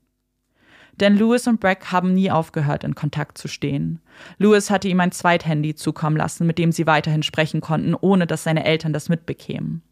Denn 1.00 1.16
Lewis 1.16 1.46
und 1.46 1.60
Breck 1.60 1.92
haben 1.92 2.14
nie 2.14 2.30
aufgehört, 2.30 2.82
in 2.82 2.94
Kontakt 2.94 3.38
zu 3.38 3.46
stehen. 3.46 4.00
Lewis 4.38 4.70
hatte 4.70 4.88
ihm 4.88 5.00
ein 5.00 5.12
Zweithandy 5.12 5.74
zukommen 5.74 6.16
lassen, 6.16 6.46
mit 6.46 6.58
dem 6.58 6.72
sie 6.72 6.86
weiterhin 6.86 7.22
sprechen 7.22 7.60
konnten, 7.60 7.94
ohne 7.94 8.26
dass 8.26 8.44
seine 8.44 8.64
Eltern 8.64 8.92
das 8.92 9.08
mitbekämen. 9.08 9.82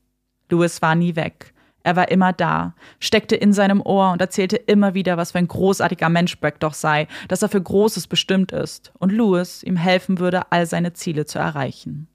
Lewis 0.51 0.83
war 0.83 0.95
nie 0.95 1.17
weg. 1.17 1.53
Er 1.85 1.95
war 1.95 2.11
immer 2.11 2.33
da, 2.33 2.75
steckte 2.99 3.37
in 3.37 3.53
seinem 3.53 3.81
Ohr 3.81 4.11
und 4.11 4.21
erzählte 4.21 4.57
immer 4.57 4.95
wieder, 4.95 5.17
was 5.17 5.31
für 5.31 5.39
ein 5.39 5.47
großartiger 5.47 6.09
Mensch 6.09 6.41
Breck 6.41 6.59
doch 6.59 6.75
sei, 6.75 7.07
dass 7.29 7.43
er 7.43 7.49
für 7.49 7.63
Großes 7.63 8.09
bestimmt 8.09 8.51
ist 8.51 8.93
und 8.99 9.13
Lewis 9.13 9.63
ihm 9.63 9.77
helfen 9.77 10.19
würde, 10.19 10.51
all 10.51 10.67
seine 10.67 10.95
Ziele 10.95 11.27
zu 11.27 11.39
erreichen. 11.39 12.09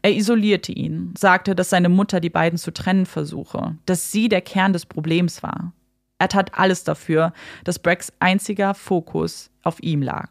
Er 0.00 0.14
isolierte 0.14 0.72
ihn, 0.72 1.12
sagte, 1.18 1.54
dass 1.54 1.68
seine 1.68 1.90
Mutter 1.90 2.20
die 2.20 2.30
beiden 2.30 2.58
zu 2.58 2.72
trennen 2.72 3.04
versuche, 3.04 3.76
dass 3.84 4.10
sie 4.12 4.30
der 4.30 4.40
Kern 4.40 4.72
des 4.72 4.86
Problems 4.86 5.42
war. 5.42 5.74
Er 6.22 6.28
tat 6.28 6.56
alles 6.56 6.84
dafür, 6.84 7.32
dass 7.64 7.80
Brecks 7.80 8.12
einziger 8.20 8.74
Fokus 8.74 9.50
auf 9.64 9.82
ihm 9.82 10.02
lag. 10.02 10.30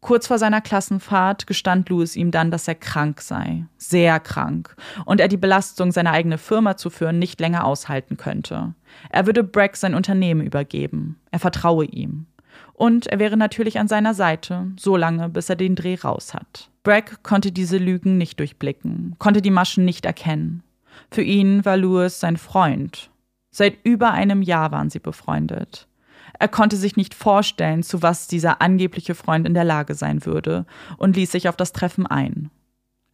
Kurz 0.00 0.28
vor 0.28 0.38
seiner 0.38 0.62
Klassenfahrt 0.62 1.46
gestand 1.46 1.90
Louis 1.90 2.16
ihm 2.16 2.30
dann, 2.30 2.50
dass 2.50 2.66
er 2.68 2.74
krank 2.74 3.20
sei, 3.20 3.66
sehr 3.76 4.18
krank, 4.18 4.74
und 5.04 5.20
er 5.20 5.28
die 5.28 5.36
Belastung, 5.36 5.92
seine 5.92 6.12
eigene 6.12 6.38
Firma 6.38 6.78
zu 6.78 6.88
führen, 6.88 7.18
nicht 7.18 7.38
länger 7.38 7.66
aushalten 7.66 8.16
könnte. 8.16 8.72
Er 9.10 9.26
würde 9.26 9.44
Breck 9.44 9.76
sein 9.76 9.94
Unternehmen 9.94 10.40
übergeben. 10.40 11.20
Er 11.30 11.38
vertraue 11.38 11.84
ihm. 11.84 12.28
Und 12.72 13.08
er 13.08 13.18
wäre 13.18 13.36
natürlich 13.36 13.78
an 13.78 13.88
seiner 13.88 14.14
Seite, 14.14 14.72
so 14.78 14.96
lange, 14.96 15.28
bis 15.28 15.50
er 15.50 15.56
den 15.56 15.74
Dreh 15.74 15.96
raus 15.96 16.32
hat. 16.32 16.70
Bragg 16.82 17.18
konnte 17.22 17.52
diese 17.52 17.76
Lügen 17.76 18.16
nicht 18.16 18.40
durchblicken, 18.40 19.16
konnte 19.18 19.42
die 19.42 19.50
Maschen 19.50 19.84
nicht 19.84 20.06
erkennen. 20.06 20.62
Für 21.10 21.22
ihn 21.22 21.66
war 21.66 21.76
Louis 21.76 22.18
sein 22.18 22.38
Freund, 22.38 23.10
Seit 23.58 23.78
über 23.82 24.12
einem 24.12 24.40
Jahr 24.40 24.70
waren 24.70 24.88
sie 24.88 25.00
befreundet. 25.00 25.88
Er 26.38 26.46
konnte 26.46 26.76
sich 26.76 26.94
nicht 26.94 27.12
vorstellen, 27.12 27.82
zu 27.82 28.02
was 28.02 28.28
dieser 28.28 28.62
angebliche 28.62 29.16
Freund 29.16 29.48
in 29.48 29.54
der 29.54 29.64
Lage 29.64 29.96
sein 29.96 30.24
würde, 30.24 30.64
und 30.96 31.16
ließ 31.16 31.32
sich 31.32 31.48
auf 31.48 31.56
das 31.56 31.72
Treffen 31.72 32.06
ein. 32.06 32.52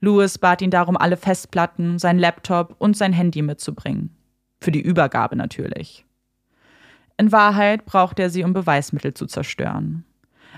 Louis 0.03 0.37
bat 0.37 0.61
ihn 0.61 0.71
darum, 0.71 0.99
alle 0.99 1.17
Festplatten, 1.17 1.99
sein 1.99 2.19
Laptop 2.19 2.77
und 2.79 2.95
sein 2.95 3.15
Handy 3.15 3.41
mitzubringen. 3.41 4.15
Für 4.61 4.71
die 4.71 4.83
Übergabe 4.83 5.35
natürlich. 5.35 6.05
In 7.17 7.33
Wahrheit 7.33 7.87
brauchte 7.87 8.21
er 8.21 8.29
sie, 8.29 8.45
um 8.45 8.53
Beweismittel 8.53 9.15
zu 9.15 9.25
zerstören. 9.25 10.05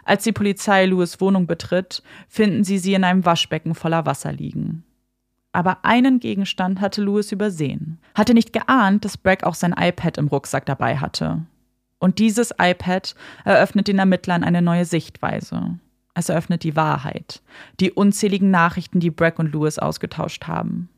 Als 0.03 0.24
die 0.24 0.32
Polizei 0.32 0.87
Louis 0.87 1.20
Wohnung 1.20 1.47
betritt, 1.47 2.03
finden 2.28 2.64
sie 2.64 2.78
sie 2.78 2.95
in 2.95 3.05
einem 3.05 3.24
Waschbecken 3.24 3.76
voller 3.76 4.05
Wasser 4.05 4.32
liegen 4.32 4.84
aber 5.57 5.86
einen 5.86 6.20
Gegenstand 6.20 6.82
hatte 6.82 7.00
Louis 7.00 7.32
übersehen. 7.32 7.98
Hatte 8.14 8.34
nicht 8.34 8.52
geahnt, 8.52 9.07
dass 9.07 9.16
Bragg 9.16 9.42
auch 9.46 9.54
sein 9.54 9.74
iPad 9.74 10.18
im 10.18 10.28
Rucksack 10.28 10.66
dabei 10.66 10.98
hatte. 10.98 11.46
Und 11.98 12.18
dieses 12.18 12.52
iPad 12.59 13.14
eröffnet 13.46 13.88
den 13.88 13.98
Ermittlern 13.98 14.44
eine 14.44 14.61
neue 14.61 14.84
Sichtweise. 14.84 15.78
Es 16.12 16.28
eröffnet 16.28 16.62
die 16.62 16.76
Wahrheit, 16.76 17.40
die 17.80 17.90
unzähligen 17.90 18.50
Nachrichten, 18.50 19.00
die 19.00 19.11
Bragg 19.11 19.38
und 19.38 19.50
Louis 19.50 19.78
ausgetauscht 19.78 20.46
haben. 20.46 20.90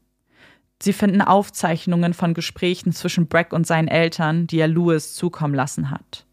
Sie 0.83 0.93
finden 0.93 1.23
Aufzeichnungen 1.23 2.13
von 2.13 2.35
Gesprächen 2.35 2.93
zwischen 2.93 3.29
Bragg 3.29 3.55
und 3.55 3.65
seinen 3.65 3.87
Eltern, 3.87 4.49
die 4.49 4.59
er 4.59 4.67
Louis 4.67 5.15
zukommen 5.15 5.55
lassen 5.55 5.93
hat. 5.93 6.27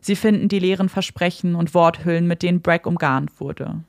Sie 0.00 0.14
finden 0.14 0.46
die 0.46 0.60
leeren 0.60 0.88
Versprechen 0.88 1.56
und 1.56 1.74
Worthüllen, 1.74 2.28
mit 2.28 2.44
denen 2.44 2.62
Bragg 2.62 2.88
umgarnt 2.88 3.40
wurde. 3.40 3.82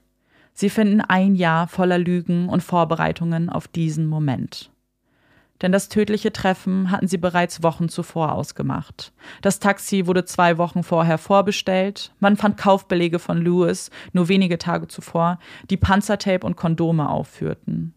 Sie 0.54 0.70
finden 0.70 1.02
ein 1.02 1.36
Jahr 1.36 1.68
voller 1.68 1.98
Lügen 1.98 2.48
und 2.48 2.62
Vorbereitungen 2.62 3.50
auf 3.50 3.68
diesen 3.68 4.06
Moment. 4.06 4.70
Denn 5.62 5.72
das 5.72 5.88
tödliche 5.88 6.34
Treffen 6.34 6.92
hatten 6.92 7.08
sie 7.08 7.18
bereits 7.18 7.64
Wochen 7.64 7.88
zuvor 7.88 8.34
ausgemacht. 8.34 9.14
Das 9.42 9.60
Taxi 9.60 10.08
wurde 10.08 10.26
zwei 10.26 10.58
Wochen 10.58 10.84
vorher 10.84 11.18
vorbestellt. 11.18 12.14
Man 12.20 12.36
fand 12.36 12.58
Kaufbelege 12.58 13.18
von 13.18 13.42
Lewis 13.42 13.90
nur 14.12 14.28
wenige 14.28 14.58
Tage 14.58 14.88
zuvor, 14.88 15.40
die 15.70 15.78
Panzertape 15.78 16.46
und 16.46 16.58
Kondome 16.58 17.10
aufführten. 17.10 17.96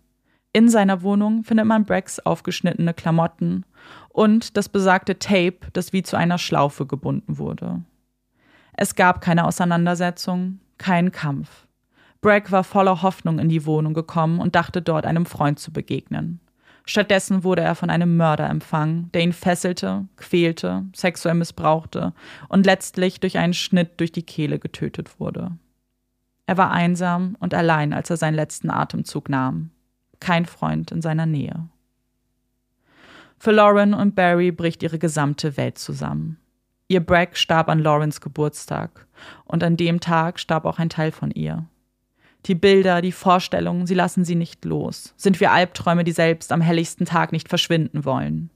In 0.53 0.69
seiner 0.69 1.03
Wohnung 1.03 1.45
findet 1.45 1.67
man 1.67 1.85
Brecks 1.85 2.19
aufgeschnittene 2.21 2.95
Klamotten 2.95 3.65
und 4.09 4.57
das 4.57 4.69
besagte 4.69 5.19
Tape, 5.19 5.59
das 5.73 5.93
wie 5.93 6.03
zu 6.03 6.17
einer 6.17 6.39
Schlaufe 6.39 6.87
gebunden 6.87 7.37
wurde. 7.37 7.83
Es 8.75 8.95
gab 8.95 9.21
keine 9.21 9.45
Auseinandersetzung, 9.45 10.61
keinen 10.79 11.11
Kampf. 11.11 11.66
Bragg 12.21 12.51
war 12.51 12.65
voller 12.65 13.03
Hoffnung 13.03 13.39
in 13.39 13.49
die 13.49 13.67
Wohnung 13.67 13.95
gekommen 13.95 14.41
und 14.41 14.55
dachte 14.55 14.83
dort 14.83 15.07
einem 15.07 15.27
Freund 15.27 15.59
zu 15.59 15.73
begegnen. 15.73 16.41
Stattdessen 16.89 17.43
wurde 17.43 17.63
er 17.63 17.75
von 17.75 17.91
einem 17.91 18.17
Mörder 18.17 18.49
empfangen, 18.49 19.11
der 19.13 19.23
ihn 19.23 19.33
fesselte, 19.33 20.07
quälte, 20.17 20.85
sexuell 20.95 21.35
missbrauchte 21.35 22.13
und 22.49 22.65
letztlich 22.65 23.19
durch 23.19 23.39
einen 23.39 23.55
Schnitt 23.55 23.99
durch 23.99 24.13
die 24.13 24.23
Kehle 24.23 24.61
getötet 24.61 25.19
wurde. 25.19 25.51
Er 26.47 26.57
war 26.57 26.71
einsam 26.71 27.37
und 27.41 27.55
allein, 27.55 27.93
als 27.93 28.09
er 28.09 28.17
seinen 28.17 28.37
letzten 28.37 28.71
Atemzug 28.71 29.29
nahm. 29.29 29.71
Kein 30.21 30.47
Freund 30.47 30.93
in 30.93 31.03
seiner 31.03 31.27
Nähe. 31.27 31.69
Für 33.39 33.51
Lauren 33.51 33.93
und 33.93 34.15
Barry 34.15 34.53
bricht 34.53 34.83
ihre 34.85 34.99
gesamte 34.99 35.57
Welt 35.57 35.79
zusammen. 35.79 36.39
Ihr 36.89 37.01
Bragg 37.01 37.37
starb 37.37 37.69
an 37.69 37.81
Laurens 37.81 38.21
Geburtstag 38.21 39.07
und 39.45 39.65
an 39.65 39.77
dem 39.77 39.99
Tag 39.99 40.39
starb 40.39 40.65
auch 40.65 40.79
ein 40.79 40.89
Teil 40.89 41.11
von 41.11 41.33
ihr. 41.33 41.67
Die 42.47 42.55
Bilder, 42.55 43.03
die 43.03 43.13
Vorstellungen, 43.13 43.87
sie 43.87 43.95
lassen 43.95 44.25
sie 44.25 44.37
nicht 44.37 44.65
los. 44.65 45.15
Sind 45.17 45.41
wir 45.41 45.51
Albträume, 45.51 46.05
die 46.05 46.13
selbst 46.13 46.53
am 46.53 46.61
helligsten 46.61 47.05
Tag 47.05 47.33
nicht 47.33 47.49
verschwinden 47.49 48.05
wollen. 48.05 48.51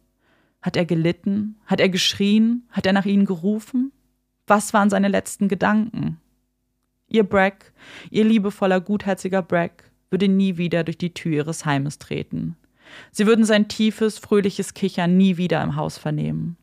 Hat 0.62 0.76
er 0.76 0.84
gelitten? 0.84 1.57
Hat 1.66 1.80
er 1.80 1.88
geschrien? 1.88 2.68
Hat 2.70 2.86
er 2.86 2.93
nach 2.93 3.07
ihnen 3.07 3.24
gerufen? 3.24 3.93
Was 4.47 4.72
waren 4.72 4.91
seine 4.91 5.09
letzten 5.09 5.49
Gedanken? 5.49 6.18
Ihr 7.09 7.24
Bragg, 7.24 7.72
ihr 8.11 8.24
liebevoller, 8.24 8.80
gutherziger 8.80 9.43
Bragg, 9.43 9.84
würde 10.11 10.28
nie 10.28 10.57
wieder 10.57 10.84
durch 10.84 10.99
die 10.99 11.14
Tür 11.14 11.32
ihres 11.32 11.64
Heimes 11.64 11.99
treten. 11.99 12.57
Sie 13.11 13.26
würden 13.26 13.45
sein 13.45 13.68
tiefes, 13.68 14.18
fröhliches 14.18 14.74
Kichern 14.74 15.16
nie 15.16 15.36
wieder 15.36 15.62
im 15.62 15.76
Haus 15.76 15.99
vernehmen, 15.99 16.57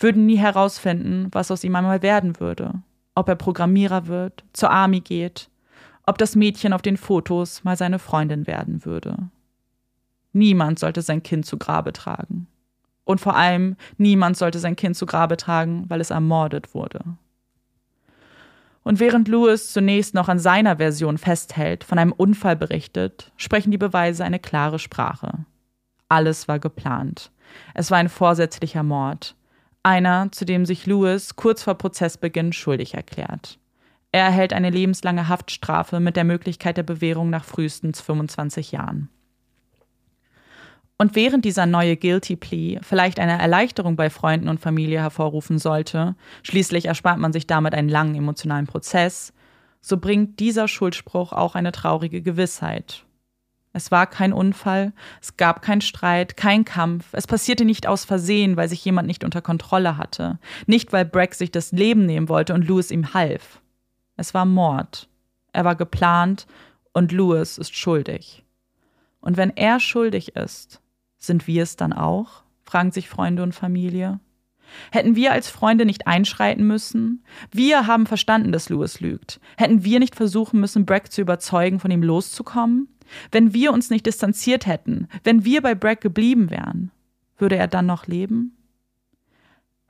würden 0.00 0.26
nie 0.26 0.36
herausfinden, 0.36 1.28
was 1.32 1.50
aus 1.50 1.64
ihm 1.64 1.76
einmal 1.76 2.02
werden 2.02 2.40
würde, 2.40 2.82
ob 3.14 3.28
er 3.28 3.36
Programmierer 3.36 4.06
wird, 4.06 4.44
zur 4.52 4.70
Army 4.70 5.00
geht, 5.00 5.50
ob 6.06 6.18
das 6.18 6.36
Mädchen 6.36 6.72
auf 6.72 6.82
den 6.82 6.96
Fotos 6.96 7.64
mal 7.64 7.76
seine 7.76 7.98
Freundin 7.98 8.46
werden 8.46 8.84
würde. 8.84 9.30
Niemand 10.32 10.78
sollte 10.78 11.02
sein 11.02 11.22
Kind 11.22 11.46
zu 11.46 11.58
Grabe 11.58 11.92
tragen. 11.92 12.48
Und 13.04 13.20
vor 13.20 13.36
allem, 13.36 13.76
niemand 13.98 14.36
sollte 14.36 14.58
sein 14.58 14.76
Kind 14.76 14.96
zu 14.96 15.06
Grabe 15.06 15.36
tragen, 15.36 15.84
weil 15.88 16.00
es 16.00 16.10
ermordet 16.10 16.74
wurde. 16.74 17.00
Und 18.82 19.00
während 19.00 19.28
Lewis 19.28 19.72
zunächst 19.72 20.14
noch 20.14 20.28
an 20.28 20.38
seiner 20.38 20.76
Version 20.76 21.16
festhält, 21.16 21.84
von 21.84 21.98
einem 21.98 22.12
Unfall 22.12 22.56
berichtet, 22.56 23.32
sprechen 23.36 23.70
die 23.70 23.78
Beweise 23.78 24.24
eine 24.24 24.38
klare 24.38 24.78
Sprache. 24.78 25.46
Alles 26.08 26.48
war 26.48 26.58
geplant. 26.58 27.30
Es 27.72 27.90
war 27.90 27.98
ein 27.98 28.10
vorsätzlicher 28.10 28.82
Mord. 28.82 29.36
Einer, 29.82 30.30
zu 30.32 30.44
dem 30.44 30.66
sich 30.66 30.86
Lewis 30.86 31.36
kurz 31.36 31.62
vor 31.62 31.74
Prozessbeginn 31.74 32.52
schuldig 32.52 32.94
erklärt. 32.94 33.58
Er 34.14 34.26
erhält 34.26 34.52
eine 34.52 34.70
lebenslange 34.70 35.26
Haftstrafe 35.26 35.98
mit 35.98 36.14
der 36.14 36.22
Möglichkeit 36.22 36.76
der 36.76 36.84
Bewährung 36.84 37.30
nach 37.30 37.44
frühestens 37.44 38.00
25 38.00 38.70
Jahren. 38.70 39.08
Und 40.96 41.16
während 41.16 41.44
dieser 41.44 41.66
neue 41.66 41.96
Guilty 41.96 42.36
Plea 42.36 42.78
vielleicht 42.80 43.18
eine 43.18 43.40
Erleichterung 43.40 43.96
bei 43.96 44.10
Freunden 44.10 44.48
und 44.48 44.60
Familie 44.60 45.00
hervorrufen 45.00 45.58
sollte, 45.58 46.14
schließlich 46.44 46.84
erspart 46.84 47.18
man 47.18 47.32
sich 47.32 47.48
damit 47.48 47.74
einen 47.74 47.88
langen 47.88 48.14
emotionalen 48.14 48.68
Prozess, 48.68 49.32
so 49.80 49.96
bringt 49.96 50.38
dieser 50.38 50.68
Schuldspruch 50.68 51.32
auch 51.32 51.56
eine 51.56 51.72
traurige 51.72 52.22
Gewissheit. 52.22 53.04
Es 53.72 53.90
war 53.90 54.06
kein 54.06 54.32
Unfall, 54.32 54.92
es 55.20 55.36
gab 55.36 55.60
keinen 55.60 55.80
Streit, 55.80 56.36
kein 56.36 56.64
Kampf, 56.64 57.06
es 57.10 57.26
passierte 57.26 57.64
nicht 57.64 57.88
aus 57.88 58.04
Versehen, 58.04 58.56
weil 58.56 58.68
sich 58.68 58.84
jemand 58.84 59.08
nicht 59.08 59.24
unter 59.24 59.42
Kontrolle 59.42 59.96
hatte, 59.96 60.38
nicht 60.68 60.92
weil 60.92 61.04
Breck 61.04 61.34
sich 61.34 61.50
das 61.50 61.72
Leben 61.72 62.06
nehmen 62.06 62.28
wollte 62.28 62.54
und 62.54 62.64
Louis 62.68 62.92
ihm 62.92 63.12
half. 63.12 63.60
Es 64.16 64.34
war 64.34 64.44
Mord. 64.44 65.08
Er 65.52 65.64
war 65.64 65.76
geplant 65.76 66.46
und 66.92 67.12
Louis 67.12 67.58
ist 67.58 67.76
schuldig. 67.76 68.44
Und 69.20 69.36
wenn 69.36 69.50
er 69.56 69.80
schuldig 69.80 70.36
ist, 70.36 70.80
sind 71.16 71.46
wir 71.46 71.62
es 71.62 71.76
dann 71.76 71.92
auch? 71.92 72.42
fragen 72.62 72.92
sich 72.92 73.08
Freunde 73.08 73.42
und 73.42 73.54
Familie. 73.54 74.20
Hätten 74.90 75.16
wir 75.16 75.32
als 75.32 75.48
Freunde 75.48 75.84
nicht 75.84 76.06
einschreiten 76.06 76.66
müssen? 76.66 77.24
Wir 77.52 77.86
haben 77.86 78.06
verstanden, 78.06 78.52
dass 78.52 78.68
Louis 78.68 79.00
lügt. 79.00 79.40
Hätten 79.56 79.84
wir 79.84 80.00
nicht 80.00 80.16
versuchen 80.16 80.60
müssen, 80.60 80.86
Bragg 80.86 81.10
zu 81.10 81.20
überzeugen, 81.20 81.80
von 81.80 81.90
ihm 81.90 82.02
loszukommen? 82.02 82.88
Wenn 83.30 83.52
wir 83.52 83.72
uns 83.72 83.90
nicht 83.90 84.06
distanziert 84.06 84.66
hätten, 84.66 85.08
wenn 85.22 85.44
wir 85.44 85.60
bei 85.62 85.74
Bragg 85.74 86.00
geblieben 86.00 86.50
wären, 86.50 86.90
würde 87.36 87.56
er 87.56 87.68
dann 87.68 87.86
noch 87.86 88.06
leben? 88.06 88.56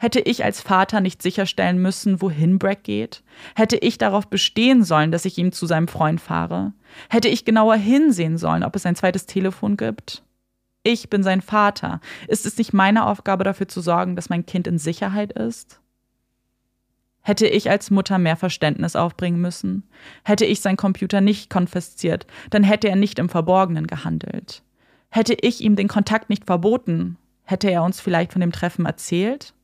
Hätte 0.04 0.20
ich 0.20 0.44
als 0.44 0.60
Vater 0.60 1.00
nicht 1.00 1.22
sicherstellen 1.22 1.80
müssen, 1.80 2.20
wohin 2.20 2.58
Bragg 2.58 2.82
geht? 2.82 3.22
Hätte 3.56 3.78
ich 3.78 3.96
darauf 3.96 4.28
bestehen 4.28 4.84
sollen, 4.84 5.10
dass 5.10 5.24
ich 5.24 5.38
ihm 5.38 5.50
zu 5.50 5.64
seinem 5.64 5.88
Freund 5.88 6.20
fahre? 6.20 6.74
Hätte 7.08 7.28
ich 7.28 7.46
genauer 7.46 7.76
hinsehen 7.76 8.36
sollen, 8.36 8.64
ob 8.64 8.76
es 8.76 8.84
ein 8.84 8.96
zweites 8.96 9.24
Telefon 9.24 9.78
gibt? 9.78 10.22
Ich 10.82 11.08
bin 11.08 11.22
sein 11.22 11.40
Vater. 11.40 12.02
Ist 12.28 12.44
es 12.44 12.58
nicht 12.58 12.74
meine 12.74 13.06
Aufgabe 13.06 13.44
dafür 13.44 13.66
zu 13.66 13.80
sorgen, 13.80 14.14
dass 14.14 14.28
mein 14.28 14.44
Kind 14.44 14.66
in 14.66 14.76
Sicherheit 14.76 15.32
ist? 15.32 15.80
Hätte 17.22 17.46
ich 17.46 17.70
als 17.70 17.90
Mutter 17.90 18.18
mehr 18.18 18.36
Verständnis 18.36 18.96
aufbringen 18.96 19.40
müssen? 19.40 19.84
Hätte 20.22 20.44
ich 20.44 20.60
seinen 20.60 20.76
Computer 20.76 21.22
nicht 21.22 21.48
konfisziert, 21.48 22.26
dann 22.50 22.62
hätte 22.62 22.90
er 22.90 22.96
nicht 22.96 23.18
im 23.18 23.30
Verborgenen 23.30 23.86
gehandelt. 23.86 24.62
Hätte 25.08 25.32
ich 25.32 25.62
ihm 25.62 25.76
den 25.76 25.88
Kontakt 25.88 26.28
nicht 26.28 26.44
verboten, 26.44 27.16
hätte 27.44 27.70
er 27.70 27.82
uns 27.82 28.02
vielleicht 28.02 28.34
von 28.34 28.42
dem 28.42 28.52
Treffen 28.52 28.84
erzählt? 28.84 29.54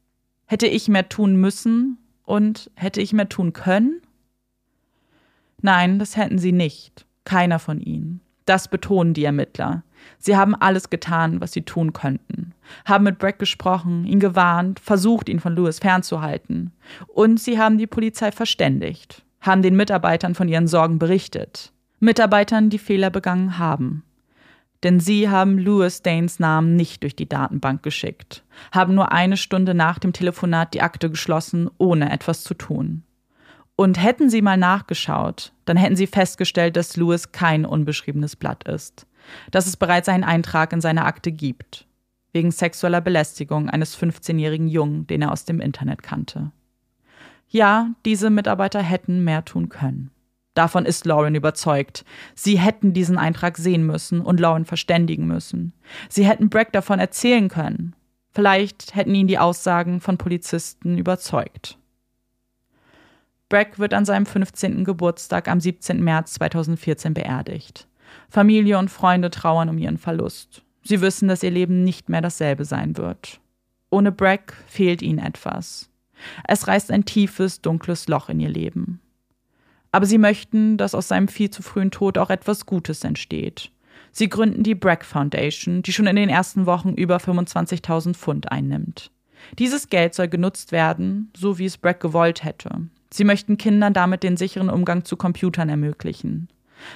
Hätte 0.51 0.67
ich 0.67 0.89
mehr 0.89 1.09
tun 1.09 1.37
müssen 1.37 1.97
und 2.25 2.73
hätte 2.75 3.01
ich 3.01 3.13
mehr 3.13 3.29
tun 3.29 3.53
können? 3.53 4.03
Nein, 5.63 6.01
das 6.01 6.17
hätten 6.17 6.41
sie 6.41 6.51
nicht. 6.51 7.07
Keiner 7.23 7.61
von 7.61 7.81
ihnen. 7.81 8.21
Das 8.47 8.67
betonen 8.67 9.15
die 9.15 9.23
Ermittler. 9.23 9.85
Sie 10.19 10.37
haben 10.37 10.57
alles 10.57 10.91
getan, 10.91 11.41
was 11.41 11.53
sie 11.53 11.63
tun 11.63 11.93
könnten, 11.93 12.53
haben 12.85 13.05
mit 13.05 13.21
Bragg 13.21 13.39
gesprochen, 13.39 14.05
ihn 14.05 14.19
gewarnt, 14.19 14.81
versucht, 14.81 15.29
ihn 15.29 15.39
von 15.39 15.55
Lewis 15.55 15.79
fernzuhalten. 15.79 16.73
Und 17.07 17.39
sie 17.39 17.61
haben 17.61 17.79
die 17.79 17.87
Polizei 17.87 18.33
verständigt, 18.33 19.23
haben 19.41 19.63
den 19.63 19.77
Mitarbeitern 19.77 20.35
von 20.35 20.49
ihren 20.49 20.67
Sorgen 20.67 20.99
berichtet. 20.99 21.73
Mitarbeitern, 22.01 22.71
die 22.71 22.79
Fehler 22.81 23.11
begangen 23.11 23.57
haben. 23.57 24.03
Denn 24.83 24.99
sie 24.99 25.29
haben 25.29 25.59
Lewis 25.59 26.03
Danes 26.03 26.39
Namen 26.39 26.75
nicht 26.75 27.03
durch 27.03 27.15
die 27.15 27.29
Datenbank 27.29 27.83
geschickt, 27.83 28.45
haben 28.73 28.95
nur 28.95 29.13
eine 29.13 29.37
Stunde 29.37 29.75
nach 29.75 29.99
dem 29.99 30.13
Telefonat 30.13 30.73
die 30.73 30.81
Akte 30.81 31.11
geschlossen, 31.11 31.69
ohne 31.77 32.11
etwas 32.11 32.45
zu 32.45 32.55
tun. 32.55 33.03
Und 33.77 34.03
hätten 34.03 34.31
sie 34.31 34.43
mal 34.43 34.57
nachgeschaut, 34.57 35.53
dann 35.65 35.77
hätten 35.77 35.97
sie 35.97 36.07
festgestellt, 36.07 36.77
dass 36.77 36.97
Lewis 36.97 37.33
kein 37.33 37.65
unbeschriebenes 37.65 38.37
Blatt 38.37 38.65
ist 38.65 39.07
dass 39.51 39.67
es 39.67 39.77
bereits 39.77 40.09
einen 40.09 40.25
Eintrag 40.25 40.73
in 40.73 40.81
seiner 40.81 41.07
Akte 41.07 41.33
gibt, 41.33 41.87
wegen 42.33 42.51
sexueller 42.51 43.01
Belästigung 43.01 43.69
eines 43.69 43.99
15-jährigen 43.99 44.69
Jungen, 44.69 45.07
den 45.07 45.23
er 45.23 45.33
aus 45.33 45.45
dem 45.45 45.61
Internet 45.61 46.03
kannte. 46.03 46.53
Ja, 47.49 47.91
diese 48.05 48.31
Mitarbeiter 48.31 48.81
hätten 48.81 49.25
mehr 49.25 49.45
tun 49.45 49.69
können. 49.69 50.11
Davon 50.61 50.85
ist 50.85 51.07
Lauren 51.07 51.35
überzeugt. 51.35 52.05
Sie 52.35 52.59
hätten 52.59 52.93
diesen 52.93 53.17
Eintrag 53.17 53.57
sehen 53.57 53.87
müssen 53.87 54.21
und 54.21 54.39
Lauren 54.39 54.67
verständigen 54.67 55.27
müssen. 55.27 55.73
Sie 56.11 56.27
hätten 56.29 56.51
Bragg 56.51 56.73
davon 56.73 56.99
erzählen 56.99 57.49
können. 57.49 57.97
Vielleicht 58.35 58.95
hätten 58.95 59.15
ihn 59.15 59.27
die 59.27 59.39
Aussagen 59.39 60.03
von 60.03 60.19
Polizisten 60.19 60.99
überzeugt. 60.99 61.79
Bragg 63.49 63.79
wird 63.79 63.95
an 63.95 64.05
seinem 64.05 64.27
15. 64.27 64.85
Geburtstag 64.85 65.49
am 65.49 65.61
17. 65.61 66.05
März 66.05 66.35
2014 66.35 67.15
beerdigt. 67.15 67.89
Familie 68.29 68.79
und 68.79 68.91
Freunde 68.91 69.31
trauern 69.31 69.71
um 69.71 69.79
ihren 69.79 69.97
Verlust. 69.97 70.63
Sie 70.83 71.01
wissen, 71.01 71.27
dass 71.27 71.43
ihr 71.43 71.51
Leben 71.51 71.85
nicht 71.85 72.11
mehr 72.11 72.21
dasselbe 72.21 72.67
sein 72.67 72.99
wird. 72.99 73.41
Ohne 73.89 74.13
Bragg 74.13 74.53
fehlt 74.67 75.01
ihnen 75.01 75.21
etwas. 75.21 75.89
Es 76.47 76.69
reißt 76.69 76.91
ein 76.91 77.07
tiefes, 77.07 77.63
dunkles 77.63 78.09
Loch 78.09 78.29
in 78.29 78.41
ihr 78.41 78.51
Leben. 78.51 79.01
Aber 79.93 80.07
sie 80.07 80.19
möchten, 80.19 80.77
dass 80.77 80.95
aus 80.95 81.09
seinem 81.09 81.29
viel 81.29 81.51
zu 81.51 81.63
frühen 81.63 81.91
Tod 81.91 82.19
auch 82.19 82.31
etwas 82.31 82.67
Gutes 82.67 83.05
entsteht. 83.05 83.71
Sie 84.13 84.29
gründen 84.29 84.63
die 84.63 84.75
Bragg 84.75 85.05
Foundation, 85.05 85.83
die 85.83 85.93
schon 85.93 86.07
in 86.07 86.17
den 86.17 86.29
ersten 86.29 86.67
Wochen 86.67 86.95
über 86.95 87.17
25.000 87.17 88.15
Pfund 88.15 88.51
einnimmt. 88.51 89.11
Dieses 89.59 89.89
Geld 89.89 90.15
soll 90.15 90.29
genutzt 90.29 90.73
werden, 90.73 91.31
so 91.37 91.59
wie 91.59 91.65
es 91.65 91.79
Bragg 91.79 92.01
gewollt 92.01 92.45
hätte. 92.45 92.89
Sie 93.13 93.25
möchten 93.25 93.59
Kindern 93.59 93.93
damit 93.93 94.23
den 94.23 94.37
sicheren 94.37 94.71
Umgang 94.71 95.05
zu 95.05 95.17
Computern 95.17 95.69
ermöglichen. 95.69 96.49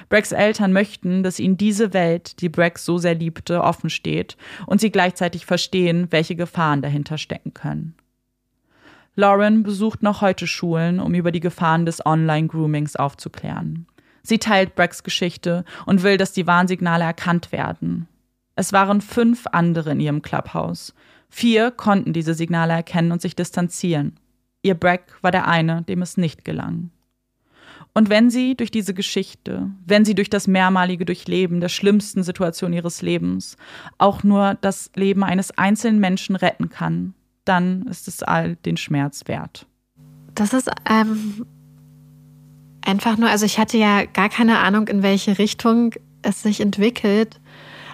Braggs 0.09 0.31
Eltern 0.31 0.73
möchten, 0.73 1.23
dass 1.23 1.39
ihnen 1.39 1.57
diese 1.57 1.93
Welt, 1.93 2.41
die 2.41 2.49
Bragg 2.49 2.79
so 2.79 2.97
sehr 2.97 3.15
liebte, 3.15 3.61
offen 3.61 3.89
steht 3.89 4.35
und 4.65 4.81
sie 4.81 4.91
gleichzeitig 4.91 5.45
verstehen, 5.45 6.07
welche 6.09 6.35
Gefahren 6.35 6.81
dahinter 6.81 7.17
stecken 7.17 7.53
können. 7.53 7.95
Lauren 9.15 9.63
besucht 9.63 10.03
noch 10.03 10.21
heute 10.21 10.45
Schulen, 10.45 10.99
um 10.99 11.13
über 11.13 11.31
die 11.31 11.39
Gefahren 11.39 11.85
des 11.85 12.05
Online-Groomings 12.05 12.97
aufzuklären. 12.97 13.87
Sie 14.23 14.39
teilt 14.39 14.75
Braggs 14.75 15.03
Geschichte 15.03 15.63
und 15.85 16.03
will, 16.03 16.17
dass 16.17 16.33
die 16.33 16.47
Warnsignale 16.47 17.03
erkannt 17.03 17.51
werden. 17.51 18.07
Es 18.55 18.73
waren 18.73 19.01
fünf 19.01 19.45
andere 19.51 19.91
in 19.91 19.99
ihrem 19.99 20.21
Clubhaus. 20.21 20.93
Vier 21.29 21.71
konnten 21.71 22.11
diese 22.11 22.33
Signale 22.33 22.73
erkennen 22.73 23.11
und 23.11 23.21
sich 23.21 23.35
distanzieren. 23.35 24.19
Ihr 24.63 24.75
Bragg 24.75 25.03
war 25.21 25.31
der 25.31 25.47
eine, 25.47 25.83
dem 25.83 26.01
es 26.01 26.17
nicht 26.17 26.43
gelang. 26.43 26.89
Und 27.93 28.09
wenn 28.09 28.29
sie 28.29 28.55
durch 28.55 28.71
diese 28.71 28.93
Geschichte, 28.93 29.69
wenn 29.85 30.03
sie 30.03 30.15
durch 30.15 30.29
das 30.29 30.47
mehrmalige 30.47 31.05
Durchleben 31.05 31.61
der 31.61 31.69
schlimmsten 31.69 32.23
Situation 32.23 32.73
ihres 32.73 33.01
Lebens 33.01 33.55
auch 33.97 34.23
nur 34.23 34.57
das 34.59 34.91
Leben 34.95 35.23
eines 35.23 35.57
einzelnen 35.57 35.99
Menschen 35.99 36.35
retten 36.35 36.69
kann, 36.69 37.13
dann 37.45 37.83
ist 37.83 38.07
es 38.07 38.23
all 38.23 38.55
den 38.57 38.77
Schmerz 38.77 39.27
wert. 39.27 39.65
Das 40.33 40.53
ist 40.53 40.69
ähm, 40.89 41.45
einfach 42.81 43.17
nur, 43.17 43.29
also 43.29 43.45
ich 43.45 43.57
hatte 43.57 43.77
ja 43.77 44.05
gar 44.05 44.29
keine 44.29 44.59
Ahnung, 44.59 44.87
in 44.87 45.03
welche 45.03 45.37
Richtung 45.37 45.93
es 46.21 46.41
sich 46.41 46.59
entwickelt. 46.59 47.39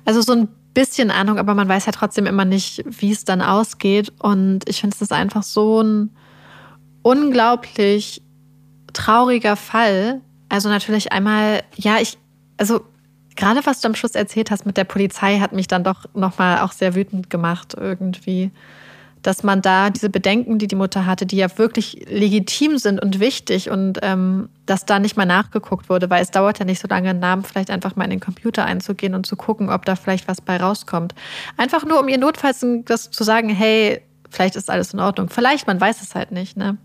Also 0.06 0.22
so 0.22 0.34
ein 0.34 0.48
bisschen 0.74 1.12
Ahnung, 1.12 1.38
aber 1.38 1.54
man 1.54 1.68
weiß 1.68 1.86
ja 1.86 1.92
trotzdem 1.92 2.26
immer 2.26 2.46
nicht, 2.46 2.84
wie 2.86 3.12
es 3.12 3.26
dann 3.26 3.42
ausgeht. 3.42 4.12
Und 4.20 4.68
ich 4.68 4.82
finde 4.82 4.96
es 5.00 5.12
einfach 5.12 5.44
so 5.44 5.82
ein 5.82 6.10
unglaublich 7.04 8.22
trauriger 8.94 9.56
Fall. 9.56 10.22
Also 10.50 10.70
natürlich 10.70 11.12
einmal, 11.12 11.64
ja, 11.76 11.98
ich, 12.00 12.18
also 12.58 12.82
gerade 13.36 13.66
was 13.66 13.82
du 13.82 13.88
am 13.88 13.96
Schluss 13.96 14.16
erzählt 14.16 14.52
hast 14.52 14.66
mit 14.66 14.78
der 14.78 14.84
Polizei, 14.84 15.40
hat 15.40 15.54
mich 15.54 15.68
dann 15.68 15.84
doch 15.84 16.06
nochmal 16.14 16.60
auch 16.60 16.72
sehr 16.72 16.96
wütend 16.96 17.30
gemacht 17.30 17.76
irgendwie. 17.78 18.52
Dass 19.22 19.44
man 19.44 19.62
da 19.62 19.90
diese 19.90 20.10
Bedenken, 20.10 20.58
die 20.58 20.68
die 20.68 20.76
Mutter 20.76 21.06
hatte, 21.06 21.26
die 21.26 21.38
ja 21.38 21.58
wirklich 21.58 22.06
legitim 22.10 22.78
sind 22.78 23.02
und 23.02 23.20
wichtig 23.20 23.70
und 23.70 24.00
ähm, 24.02 24.50
dass 24.66 24.86
da 24.86 25.00
nicht 25.00 25.18
mal 25.18 25.26
nachgeguckt 25.26 25.90
wurde, 25.90 26.10
weil 26.10 26.24
es 26.24 26.32
dauert 26.32 26.60
ja 26.60 26.66
nicht 26.66 26.82
so 26.82 26.88
lange, 26.88 27.10
einen 27.10 27.20
Namen 27.20 27.44
vielleicht 27.44 27.70
einfach 27.70 27.96
mal 27.96 28.06
in 28.06 28.12
den 28.12 28.20
Computer 28.20 28.66
einzugehen 28.66 29.14
und 29.14 29.26
zu 29.26 29.36
gucken, 29.36 29.70
ob 29.70 29.86
da 29.86 29.96
vielleicht 29.96 30.28
was 30.28 30.42
bei 30.42 30.58
rauskommt. 30.58 31.14
Einfach 31.58 31.86
nur, 31.86 32.00
um 32.00 32.08
ihr 32.08 32.18
notfalls 32.18 32.66
das 32.86 33.12
zu 33.12 33.24
sagen, 33.24 33.50
hey, 33.50 34.02
vielleicht 34.30 34.56
ist 34.56 34.70
alles 34.70 34.94
in 34.94 35.00
Ordnung. 35.00 35.30
Vielleicht, 35.30 35.68
man 35.68 35.80
weiß 35.80 36.02
es 36.02 36.16
halt 36.16 36.32
nicht, 36.32 36.58
ne? 36.58 36.78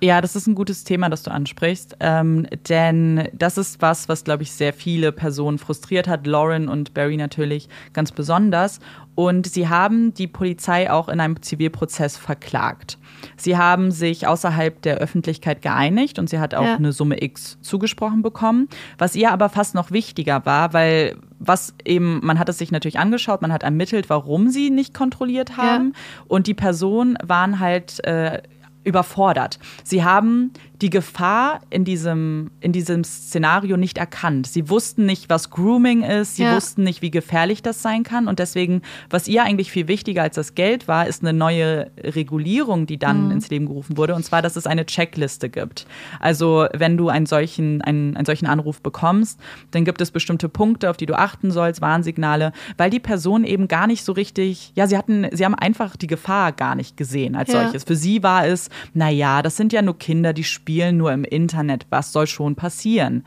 Ja, 0.00 0.20
das 0.20 0.36
ist 0.36 0.46
ein 0.46 0.54
gutes 0.54 0.84
Thema, 0.84 1.08
das 1.08 1.24
du 1.24 1.32
ansprichst, 1.32 1.96
ähm, 1.98 2.46
denn 2.68 3.28
das 3.32 3.58
ist 3.58 3.82
was, 3.82 4.08
was, 4.08 4.22
glaube 4.22 4.44
ich, 4.44 4.52
sehr 4.52 4.72
viele 4.72 5.10
Personen 5.10 5.58
frustriert 5.58 6.06
hat, 6.06 6.24
Lauren 6.24 6.68
und 6.68 6.94
Barry 6.94 7.16
natürlich 7.16 7.68
ganz 7.94 8.12
besonders. 8.12 8.78
Und 9.18 9.48
sie 9.48 9.68
haben 9.68 10.14
die 10.14 10.28
Polizei 10.28 10.88
auch 10.92 11.08
in 11.08 11.18
einem 11.18 11.42
Zivilprozess 11.42 12.16
verklagt. 12.16 12.98
Sie 13.36 13.56
haben 13.56 13.90
sich 13.90 14.28
außerhalb 14.28 14.80
der 14.82 14.98
Öffentlichkeit 14.98 15.60
geeinigt 15.60 16.20
und 16.20 16.30
sie 16.30 16.38
hat 16.38 16.54
auch 16.54 16.64
ja. 16.64 16.76
eine 16.76 16.92
Summe 16.92 17.20
X 17.20 17.58
zugesprochen 17.60 18.22
bekommen, 18.22 18.68
was 18.96 19.16
ihr 19.16 19.32
aber 19.32 19.48
fast 19.48 19.74
noch 19.74 19.90
wichtiger 19.90 20.46
war, 20.46 20.72
weil 20.72 21.16
was 21.40 21.74
eben, 21.84 22.20
man 22.24 22.38
hat 22.38 22.48
es 22.48 22.58
sich 22.58 22.70
natürlich 22.70 23.00
angeschaut, 23.00 23.42
man 23.42 23.52
hat 23.52 23.64
ermittelt, 23.64 24.08
warum 24.08 24.50
sie 24.50 24.70
nicht 24.70 24.94
kontrolliert 24.94 25.56
haben 25.56 25.94
ja. 25.94 26.24
und 26.28 26.46
die 26.46 26.54
Personen 26.54 27.18
waren 27.20 27.58
halt 27.58 27.98
äh, 28.04 28.40
überfordert. 28.84 29.58
Sie 29.82 30.04
haben 30.04 30.52
die 30.80 30.90
Gefahr 30.90 31.60
in 31.70 31.84
diesem, 31.84 32.52
in 32.60 32.72
diesem 32.72 33.02
Szenario 33.02 33.76
nicht 33.76 33.98
erkannt. 33.98 34.46
Sie 34.46 34.68
wussten 34.68 35.06
nicht, 35.06 35.28
was 35.28 35.50
Grooming 35.50 36.02
ist, 36.04 36.36
sie 36.36 36.44
ja. 36.44 36.54
wussten 36.54 36.84
nicht, 36.84 37.02
wie 37.02 37.10
gefährlich 37.10 37.62
das 37.62 37.82
sein 37.82 38.04
kann. 38.04 38.28
Und 38.28 38.38
deswegen, 38.38 38.82
was 39.10 39.26
ihr 39.26 39.42
eigentlich 39.42 39.72
viel 39.72 39.88
wichtiger 39.88 40.22
als 40.22 40.36
das 40.36 40.54
Geld 40.54 40.86
war, 40.86 41.08
ist 41.08 41.22
eine 41.22 41.32
neue 41.32 41.90
Regulierung, 41.98 42.86
die 42.86 42.96
dann 42.96 43.26
mhm. 43.26 43.30
ins 43.32 43.50
Leben 43.50 43.66
gerufen 43.66 43.96
wurde. 43.96 44.14
Und 44.14 44.24
zwar, 44.24 44.40
dass 44.40 44.54
es 44.54 44.68
eine 44.68 44.86
Checkliste 44.86 45.48
gibt. 45.48 45.84
Also, 46.20 46.66
wenn 46.72 46.96
du 46.96 47.08
einen 47.08 47.26
solchen, 47.26 47.82
einen, 47.82 48.16
einen 48.16 48.26
solchen 48.26 48.46
Anruf 48.46 48.80
bekommst, 48.80 49.40
dann 49.72 49.84
gibt 49.84 50.00
es 50.00 50.12
bestimmte 50.12 50.48
Punkte, 50.48 50.90
auf 50.90 50.96
die 50.96 51.06
du 51.06 51.18
achten 51.18 51.50
sollst, 51.50 51.80
Warnsignale, 51.80 52.52
weil 52.76 52.90
die 52.90 53.00
Person 53.00 53.42
eben 53.42 53.66
gar 53.66 53.88
nicht 53.88 54.04
so 54.04 54.12
richtig, 54.12 54.72
ja, 54.76 54.86
sie 54.86 54.96
hatten, 54.96 55.26
sie 55.32 55.44
haben 55.44 55.56
einfach 55.56 55.96
die 55.96 56.06
Gefahr 56.06 56.52
gar 56.52 56.76
nicht 56.76 56.96
gesehen 56.96 57.34
als 57.34 57.52
ja. 57.52 57.64
solches. 57.64 57.82
Für 57.82 57.96
sie 57.96 58.22
war 58.22 58.46
es, 58.46 58.70
naja, 58.94 59.42
das 59.42 59.56
sind 59.56 59.72
ja 59.72 59.82
nur 59.82 59.98
Kinder, 59.98 60.32
die 60.32 60.44
spielen 60.44 60.67
spielen 60.68 60.98
nur 60.98 61.12
im 61.12 61.24
Internet. 61.24 61.86
Was 61.88 62.12
soll 62.12 62.26
schon 62.26 62.54
passieren? 62.54 63.24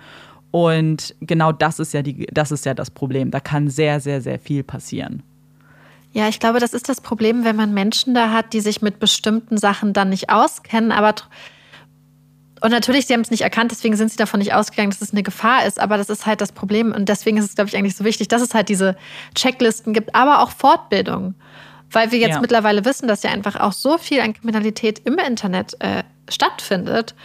Und 0.52 1.16
genau 1.22 1.52
das 1.52 1.80
ist 1.80 1.92
ja 1.92 2.04
die, 2.04 2.28
das 2.32 2.52
ist 2.52 2.68
ja 2.68 2.76
das 2.76 2.92
Problem. 2.92 3.32
Da 3.32 3.40
kann 3.40 3.68
sehr, 3.68 4.00
sehr, 4.00 4.22
sehr 4.22 4.38
viel 4.38 4.64
passieren. 4.64 5.24
Ja, 6.14 6.28
ich 6.28 6.40
glaube, 6.40 6.60
das 6.60 6.76
ist 6.76 6.88
das 6.88 7.02
Problem, 7.02 7.44
wenn 7.44 7.56
man 7.56 7.74
Menschen 7.74 8.14
da 8.14 8.30
hat, 8.32 8.54
die 8.54 8.60
sich 8.60 8.84
mit 8.84 9.00
bestimmten 9.00 9.58
Sachen 9.58 9.92
dann 9.94 10.10
nicht 10.10 10.30
auskennen, 10.30 10.92
aber 10.92 11.16
und 12.62 12.70
natürlich, 12.70 13.08
sie 13.08 13.14
haben 13.14 13.22
es 13.22 13.32
nicht 13.32 13.42
erkannt, 13.42 13.72
deswegen 13.72 13.96
sind 13.96 14.12
sie 14.12 14.18
davon 14.18 14.38
nicht 14.38 14.54
ausgegangen, 14.54 14.92
dass 14.92 15.02
es 15.02 15.14
eine 15.14 15.24
Gefahr 15.24 15.66
ist. 15.66 15.80
Aber 15.80 15.98
das 15.98 16.12
ist 16.12 16.28
halt 16.28 16.42
das 16.42 16.52
Problem. 16.52 16.92
Und 16.92 17.10
deswegen 17.10 17.38
ist 17.38 17.46
es, 17.46 17.56
glaube 17.56 17.70
ich, 17.70 17.76
eigentlich 17.76 17.96
so 17.96 18.06
wichtig, 18.06 18.28
dass 18.28 18.44
es 18.44 18.54
halt 18.54 18.70
diese 18.70 18.96
Checklisten 19.34 19.94
gibt, 19.94 20.14
aber 20.14 20.44
auch 20.44 20.52
Fortbildung. 20.52 21.34
Weil 21.90 22.12
wir 22.12 22.20
jetzt 22.20 22.36
ja. 22.36 22.40
mittlerweile 22.40 22.86
wissen, 22.86 23.08
dass 23.08 23.24
ja 23.24 23.32
einfach 23.32 23.60
auch 23.60 23.72
so 23.72 23.98
viel 23.98 24.22
an 24.22 24.34
Kriminalität 24.34 25.00
im 25.06 25.18
Internet 25.18 25.76
äh, 25.80 26.04
stattfindet. 26.32 27.16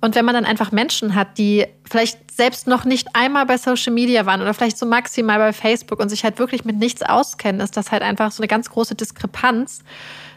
Und 0.00 0.14
wenn 0.14 0.24
man 0.24 0.34
dann 0.34 0.44
einfach 0.44 0.72
Menschen 0.72 1.14
hat, 1.14 1.38
die 1.38 1.66
vielleicht 1.88 2.30
selbst 2.30 2.66
noch 2.66 2.84
nicht 2.84 3.08
einmal 3.14 3.46
bei 3.46 3.56
Social 3.56 3.92
Media 3.92 4.26
waren 4.26 4.42
oder 4.42 4.52
vielleicht 4.52 4.78
so 4.78 4.86
maximal 4.86 5.38
bei 5.38 5.52
Facebook 5.52 6.00
und 6.00 6.08
sich 6.10 6.22
halt 6.24 6.38
wirklich 6.38 6.64
mit 6.64 6.76
nichts 6.76 7.02
auskennen, 7.02 7.60
ist 7.60 7.76
das 7.76 7.92
halt 7.92 8.02
einfach 8.02 8.30
so 8.30 8.42
eine 8.42 8.48
ganz 8.48 8.68
große 8.70 8.94
Diskrepanz 8.94 9.82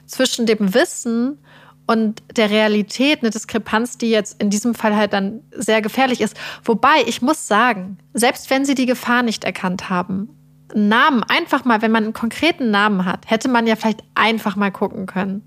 zwischen 0.06 0.46
dem 0.46 0.74
Wissen 0.74 1.40
und 1.88 2.22
der 2.38 2.52
Realität 2.52 3.22
eine 3.22 3.32
Diskrepanz, 3.32 3.98
die 3.98 4.12
jetzt 4.12 4.40
in 4.42 4.50
diesem 4.50 4.76
Fall 4.76 4.96
halt 4.96 5.12
dann 5.12 5.42
sehr 5.52 5.82
gefährlich 5.82 6.22
ist. 6.22 6.38
Wobei, 6.64 7.04
ich 7.08 7.22
muss 7.22 7.48
sagen, 7.48 7.98
selbst 8.14 8.50
wenn 8.50 8.64
sie 8.64 8.76
die 8.76 8.86
Gefahr 8.86 9.24
nicht 9.24 9.44
erkannt 9.44 9.90
haben, 9.90 10.30
Namen, 10.76 11.24
einfach 11.24 11.66
mal, 11.66 11.82
wenn 11.82 11.92
man 11.92 12.04
einen 12.04 12.14
konkreten 12.14 12.70
Namen 12.70 13.06
hat, 13.06 13.30
hätte 13.30 13.50
man 13.50 13.66
ja 13.66 13.76
vielleicht 13.76 14.04
einfach 14.14 14.56
mal 14.56 14.72
gucken 14.72 15.08
können, 15.08 15.42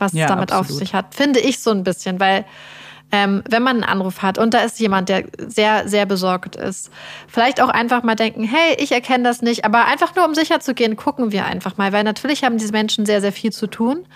was 0.00 0.12
ja, 0.12 0.24
es 0.24 0.28
damit 0.28 0.52
absolut. 0.52 0.70
auf 0.70 0.78
sich 0.78 0.94
hat. 0.94 1.14
Finde 1.14 1.40
ich 1.40 1.60
so 1.60 1.70
ein 1.70 1.84
bisschen, 1.84 2.20
weil 2.20 2.44
ähm, 3.12 3.42
wenn 3.48 3.62
man 3.62 3.76
einen 3.76 3.84
Anruf 3.84 4.22
hat 4.22 4.38
und 4.38 4.54
da 4.54 4.60
ist 4.60 4.78
jemand, 4.78 5.08
der 5.08 5.24
sehr, 5.38 5.88
sehr 5.88 6.06
besorgt 6.06 6.56
ist, 6.56 6.90
vielleicht 7.26 7.60
auch 7.60 7.68
einfach 7.68 8.02
mal 8.02 8.14
denken, 8.14 8.44
hey, 8.44 8.76
ich 8.78 8.92
erkenne 8.92 9.24
das 9.24 9.42
nicht, 9.42 9.64
aber 9.64 9.86
einfach 9.86 10.14
nur 10.14 10.24
um 10.24 10.34
sicher 10.34 10.60
zu 10.60 10.74
gehen, 10.74 10.96
gucken 10.96 11.32
wir 11.32 11.44
einfach 11.44 11.76
mal, 11.76 11.92
weil 11.92 12.04
natürlich 12.04 12.44
haben 12.44 12.58
diese 12.58 12.72
Menschen 12.72 13.06
sehr, 13.06 13.20
sehr 13.20 13.32
viel 13.32 13.52
zu 13.52 13.66
tun. 13.66 14.06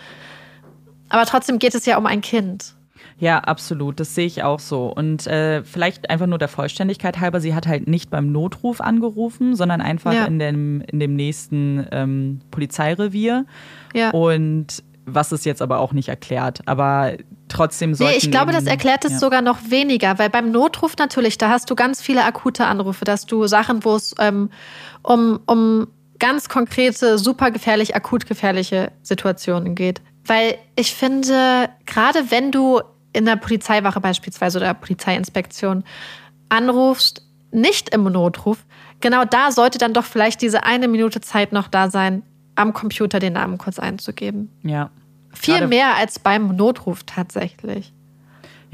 Aber 1.08 1.26
trotzdem 1.26 1.58
geht 1.58 1.74
es 1.74 1.86
ja 1.86 1.96
um 1.96 2.06
ein 2.06 2.20
Kind. 2.20 2.74
Ja, 3.18 3.38
absolut. 3.38 4.00
Das 4.00 4.14
sehe 4.14 4.26
ich 4.26 4.42
auch 4.42 4.58
so. 4.58 4.86
Und 4.86 5.26
äh, 5.26 5.62
vielleicht 5.62 6.10
einfach 6.10 6.26
nur 6.26 6.38
der 6.38 6.48
Vollständigkeit 6.48 7.20
halber, 7.20 7.40
sie 7.40 7.54
hat 7.54 7.66
halt 7.66 7.86
nicht 7.86 8.10
beim 8.10 8.32
Notruf 8.32 8.80
angerufen, 8.80 9.54
sondern 9.54 9.80
einfach 9.80 10.12
ja. 10.12 10.24
in, 10.24 10.38
dem, 10.38 10.80
in 10.80 10.98
dem 10.98 11.14
nächsten 11.14 11.86
ähm, 11.92 12.40
Polizeirevier. 12.50 13.46
Ja. 13.94 14.10
Und 14.10 14.82
was 15.06 15.32
es 15.32 15.44
jetzt 15.44 15.62
aber 15.62 15.78
auch 15.78 15.92
nicht 15.92 16.08
erklärt. 16.08 16.60
Aber 16.66 17.14
trotzdem 17.48 17.94
sollten 17.94 18.12
Nee, 18.12 18.18
ich 18.18 18.30
glaube, 18.30 18.52
das 18.52 18.66
erklärt 18.66 19.04
es 19.04 19.12
ja. 19.12 19.18
sogar 19.18 19.42
noch 19.42 19.58
weniger, 19.68 20.18
weil 20.18 20.30
beim 20.30 20.50
Notruf 20.50 20.96
natürlich, 20.98 21.38
da 21.38 21.50
hast 21.50 21.70
du 21.70 21.74
ganz 21.74 22.00
viele 22.00 22.24
akute 22.24 22.66
Anrufe, 22.66 23.04
dass 23.04 23.26
du 23.26 23.46
Sachen, 23.46 23.84
wo 23.84 23.96
es 23.96 24.14
ähm, 24.18 24.50
um, 25.02 25.40
um 25.46 25.88
ganz 26.18 26.48
konkrete, 26.48 27.18
super 27.18 27.50
gefährlich, 27.50 27.94
akut 27.94 28.26
gefährliche 28.26 28.92
Situationen 29.02 29.74
geht. 29.74 30.00
Weil 30.26 30.56
ich 30.76 30.94
finde, 30.94 31.68
gerade 31.86 32.30
wenn 32.30 32.50
du 32.50 32.80
in 33.12 33.26
der 33.26 33.36
Polizeiwache 33.36 34.00
beispielsweise 34.00 34.58
oder 34.58 34.74
Polizeiinspektion 34.74 35.84
anrufst, 36.48 37.22
nicht 37.52 37.90
im 37.90 38.04
Notruf, 38.04 38.64
genau 39.00 39.24
da 39.24 39.52
sollte 39.52 39.78
dann 39.78 39.92
doch 39.92 40.04
vielleicht 40.04 40.42
diese 40.42 40.64
eine 40.64 40.88
Minute 40.88 41.20
Zeit 41.20 41.52
noch 41.52 41.68
da 41.68 41.90
sein, 41.90 42.22
am 42.54 42.72
Computer 42.72 43.18
den 43.18 43.34
Namen 43.34 43.58
kurz 43.58 43.78
einzugeben. 43.78 44.50
Ja. 44.62 44.90
Viel 45.32 45.54
Gerade 45.54 45.68
mehr 45.68 45.96
als 45.96 46.18
beim 46.18 46.54
Notruf 46.56 47.02
tatsächlich. 47.04 47.92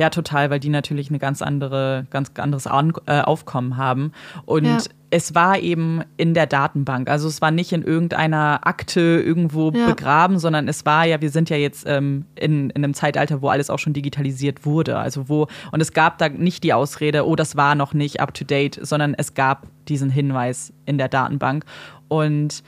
Ja, 0.00 0.08
total, 0.08 0.48
weil 0.48 0.60
die 0.60 0.70
natürlich 0.70 1.10
eine 1.10 1.18
ganz 1.18 1.42
andere, 1.42 2.06
ganz 2.08 2.30
anderes 2.36 2.64
äh, 2.64 3.20
Aufkommen 3.20 3.76
haben. 3.76 4.12
Und 4.46 4.64
ja. 4.64 4.78
es 5.10 5.34
war 5.34 5.58
eben 5.58 6.00
in 6.16 6.32
der 6.32 6.46
Datenbank. 6.46 7.10
Also 7.10 7.28
es 7.28 7.42
war 7.42 7.50
nicht 7.50 7.70
in 7.72 7.82
irgendeiner 7.82 8.60
Akte 8.66 9.00
irgendwo 9.00 9.70
ja. 9.70 9.86
begraben, 9.86 10.38
sondern 10.38 10.68
es 10.68 10.86
war 10.86 11.04
ja, 11.04 11.20
wir 11.20 11.28
sind 11.28 11.50
ja 11.50 11.58
jetzt 11.58 11.84
ähm, 11.86 12.24
in, 12.34 12.70
in 12.70 12.82
einem 12.82 12.94
Zeitalter, 12.94 13.42
wo 13.42 13.48
alles 13.48 13.68
auch 13.68 13.78
schon 13.78 13.92
digitalisiert 13.92 14.64
wurde. 14.64 14.96
Also 14.96 15.28
wo, 15.28 15.48
und 15.70 15.82
es 15.82 15.92
gab 15.92 16.16
da 16.16 16.30
nicht 16.30 16.64
die 16.64 16.72
Ausrede, 16.72 17.26
oh, 17.26 17.36
das 17.36 17.56
war 17.56 17.74
noch 17.74 17.92
nicht 17.92 18.20
up 18.20 18.32
to 18.32 18.44
date, 18.44 18.78
sondern 18.80 19.12
es 19.12 19.34
gab 19.34 19.66
diesen 19.86 20.08
Hinweis 20.08 20.72
in 20.86 20.96
der 20.96 21.08
Datenbank. 21.08 21.66
Und 22.08 22.62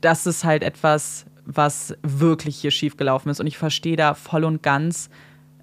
das 0.00 0.26
ist 0.26 0.44
halt 0.44 0.62
etwas, 0.62 1.26
was 1.44 1.96
wirklich 2.02 2.56
hier 2.56 2.70
schiefgelaufen 2.70 3.30
ist. 3.30 3.40
Und 3.40 3.46
ich 3.46 3.58
verstehe 3.58 3.96
da 3.96 4.14
voll 4.14 4.44
und 4.44 4.62
ganz, 4.62 5.10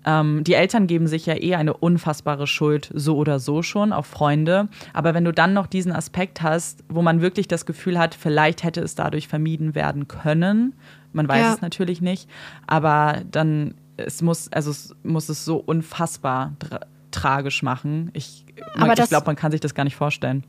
ähm, 0.05 0.43
die 0.43 0.53
Eltern 0.53 0.87
geben 0.87 1.07
sich 1.07 1.25
ja 1.25 1.35
eh 1.35 1.55
eine 1.55 1.75
unfassbare 1.75 2.47
Schuld, 2.47 2.91
so 2.93 3.17
oder 3.17 3.39
so 3.39 3.61
schon, 3.61 3.93
auf 3.93 4.07
Freunde. 4.07 4.67
Aber 4.93 5.13
wenn 5.13 5.23
du 5.23 5.31
dann 5.31 5.53
noch 5.53 5.67
diesen 5.67 5.91
Aspekt 5.91 6.41
hast, 6.41 6.83
wo 6.89 7.01
man 7.01 7.21
wirklich 7.21 7.47
das 7.47 7.65
Gefühl 7.65 7.99
hat, 7.99 8.15
vielleicht 8.15 8.63
hätte 8.63 8.81
es 8.81 8.95
dadurch 8.95 9.27
vermieden 9.27 9.75
werden 9.75 10.07
können, 10.07 10.73
man 11.13 11.27
weiß 11.27 11.41
ja. 11.41 11.53
es 11.53 11.61
natürlich 11.61 12.01
nicht, 12.01 12.29
aber 12.67 13.21
dann 13.29 13.75
es 13.97 14.21
muss, 14.21 14.51
also 14.51 14.71
es 14.71 14.95
muss 15.03 15.29
es 15.29 15.45
so 15.45 15.57
unfassbar 15.57 16.53
tra 16.59 16.79
tragisch 17.11 17.61
machen. 17.61 18.09
Ich, 18.13 18.45
ich 18.47 19.09
glaube, 19.09 19.25
man 19.25 19.35
kann 19.35 19.51
sich 19.51 19.59
das 19.59 19.75
gar 19.75 19.83
nicht 19.83 19.97
vorstellen. 19.97 20.45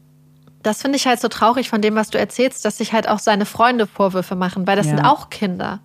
Das 0.63 0.83
finde 0.83 0.97
ich 0.97 1.07
halt 1.07 1.21
so 1.21 1.29
traurig 1.29 1.69
von 1.69 1.83
dem, 1.83 1.95
was 1.95 2.11
du 2.11 2.19
erzählst, 2.19 2.65
dass 2.65 2.79
sich 2.79 2.93
halt 2.93 3.09
auch 3.09 3.19
seine 3.19 3.47
Freunde 3.47 3.87
Vorwürfe 3.87 4.37
machen, 4.37 4.67
weil 4.67 4.77
das 4.77 4.87
ja. 4.87 4.97
sind 4.97 5.05
auch 5.05 5.31
Kinder. 5.31 5.81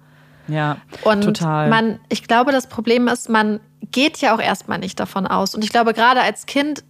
Ja, 0.48 0.78
und 1.04 1.22
total. 1.22 1.70
Man, 1.70 2.00
ich 2.10 2.24
glaube, 2.24 2.52
das 2.52 2.68
Problem 2.68 3.08
ist, 3.08 3.30
man 3.30 3.60
geht 3.92 4.18
ja 4.20 4.34
auch 4.36 4.40
erstmal 4.40 4.80
nicht 4.80 5.00
davon 5.00 5.28
aus. 5.28 5.56
Und 5.56 5.64
ich 5.64 5.72
glaube, 5.72 5.94
gerade 5.94 6.22
als 6.22 6.46
Kind, 6.46 6.84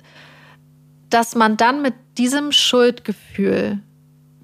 dass 1.10 1.36
man 1.36 1.58
dann 1.58 1.82
mit 1.82 1.94
diesem 2.18 2.52
Schuldgefühl 2.52 3.80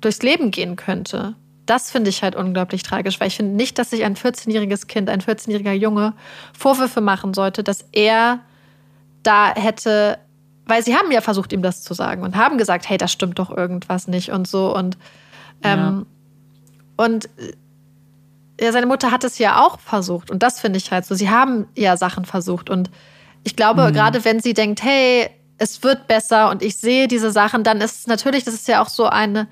durchs 0.01 0.21
Leben 0.21 0.51
gehen 0.51 0.75
könnte, 0.75 1.35
das 1.65 1.91
finde 1.91 2.09
ich 2.09 2.23
halt 2.23 2.35
unglaublich 2.35 2.83
tragisch, 2.83 3.19
weil 3.19 3.27
ich 3.27 3.37
finde 3.37 3.55
nicht, 3.55 3.79
dass 3.79 3.91
sich 3.91 4.03
ein 4.03 4.15
14-jähriges 4.15 4.87
Kind, 4.87 5.09
ein 5.09 5.21
14-jähriger 5.21 5.71
Junge 5.71 6.13
Vorwürfe 6.57 7.01
machen 7.01 7.33
sollte, 7.33 7.63
dass 7.63 7.85
er 7.91 8.39
da 9.23 9.53
hätte, 9.55 10.19
weil 10.65 10.83
sie 10.83 10.95
haben 10.95 11.11
ja 11.11 11.21
versucht, 11.21 11.51
ihm 11.53 11.61
das 11.61 11.83
zu 11.83 11.93
sagen 11.93 12.23
und 12.23 12.35
haben 12.35 12.57
gesagt, 12.57 12.89
hey, 12.89 12.97
das 12.97 13.11
stimmt 13.11 13.39
doch 13.39 13.49
irgendwas 13.49 14.07
nicht 14.07 14.31
und 14.31 14.47
so 14.47 14.75
und 14.75 14.97
ähm, 15.63 16.05
ja. 16.97 17.05
und 17.05 17.29
ja, 18.59 18.71
seine 18.71 18.85
Mutter 18.85 19.11
hat 19.11 19.23
es 19.23 19.39
ja 19.39 19.65
auch 19.65 19.79
versucht. 19.79 20.29
Und 20.29 20.43
das 20.43 20.59
finde 20.59 20.77
ich 20.77 20.91
halt 20.91 21.05
so. 21.05 21.15
Sie 21.15 21.29
haben 21.29 21.67
ja 21.75 21.97
Sachen 21.97 22.25
versucht. 22.25 22.69
Und 22.69 22.91
ich 23.43 23.55
glaube, 23.55 23.89
mhm. 23.89 23.93
gerade 23.93 24.23
wenn 24.25 24.39
sie 24.39 24.53
denkt, 24.53 24.83
hey, 24.83 25.29
es 25.57 25.83
wird 25.83 26.07
besser 26.07 26.49
und 26.49 26.61
ich 26.61 26.77
sehe 26.77 27.07
diese 27.07 27.31
Sachen, 27.31 27.63
dann 27.63 27.81
ist 27.81 27.99
es 27.99 28.07
natürlich, 28.07 28.43
das 28.43 28.53
ist 28.53 28.67
ja 28.67 28.81
auch 28.81 28.89
so 28.89 29.05
eine, 29.05 29.47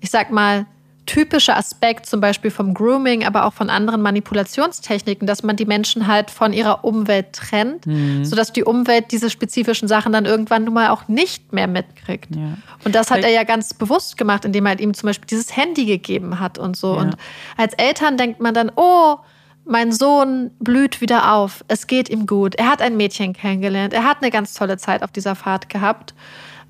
ich 0.00 0.10
sag 0.10 0.30
mal, 0.30 0.66
typischer 1.06 1.56
Aspekt 1.56 2.06
zum 2.06 2.20
Beispiel 2.20 2.50
vom 2.50 2.74
Grooming, 2.74 3.24
aber 3.24 3.46
auch 3.46 3.52
von 3.52 3.70
anderen 3.70 4.02
Manipulationstechniken, 4.02 5.26
dass 5.26 5.42
man 5.42 5.56
die 5.56 5.64
Menschen 5.64 6.06
halt 6.06 6.30
von 6.30 6.52
ihrer 6.52 6.84
Umwelt 6.84 7.32
trennt, 7.32 7.86
mhm. 7.86 8.24
sodass 8.24 8.52
die 8.52 8.64
Umwelt 8.64 9.12
diese 9.12 9.30
spezifischen 9.30 9.88
Sachen 9.88 10.12
dann 10.12 10.26
irgendwann 10.26 10.64
nun 10.64 10.74
mal 10.74 10.90
auch 10.90 11.08
nicht 11.08 11.52
mehr 11.52 11.68
mitkriegt. 11.68 12.34
Ja. 12.34 12.58
Und 12.84 12.94
das 12.94 13.10
hat 13.10 13.22
er 13.22 13.30
ja 13.30 13.44
ganz 13.44 13.72
bewusst 13.72 14.18
gemacht, 14.18 14.44
indem 14.44 14.66
er 14.66 14.70
halt 14.70 14.80
ihm 14.80 14.94
zum 14.94 15.06
Beispiel 15.06 15.26
dieses 15.26 15.56
Handy 15.56 15.86
gegeben 15.86 16.40
hat 16.40 16.58
und 16.58 16.76
so. 16.76 16.94
Ja. 16.94 17.00
Und 17.00 17.16
als 17.56 17.74
Eltern 17.74 18.16
denkt 18.16 18.40
man 18.40 18.52
dann, 18.52 18.70
oh, 18.74 19.16
mein 19.64 19.92
Sohn 19.92 20.52
blüht 20.60 21.00
wieder 21.00 21.32
auf, 21.32 21.64
es 21.68 21.86
geht 21.86 22.08
ihm 22.08 22.26
gut, 22.26 22.54
er 22.54 22.68
hat 22.68 22.80
ein 22.80 22.96
Mädchen 22.96 23.32
kennengelernt, 23.32 23.92
er 23.92 24.04
hat 24.04 24.18
eine 24.22 24.30
ganz 24.30 24.54
tolle 24.54 24.76
Zeit 24.76 25.02
auf 25.02 25.10
dieser 25.10 25.34
Fahrt 25.34 25.68
gehabt 25.68 26.14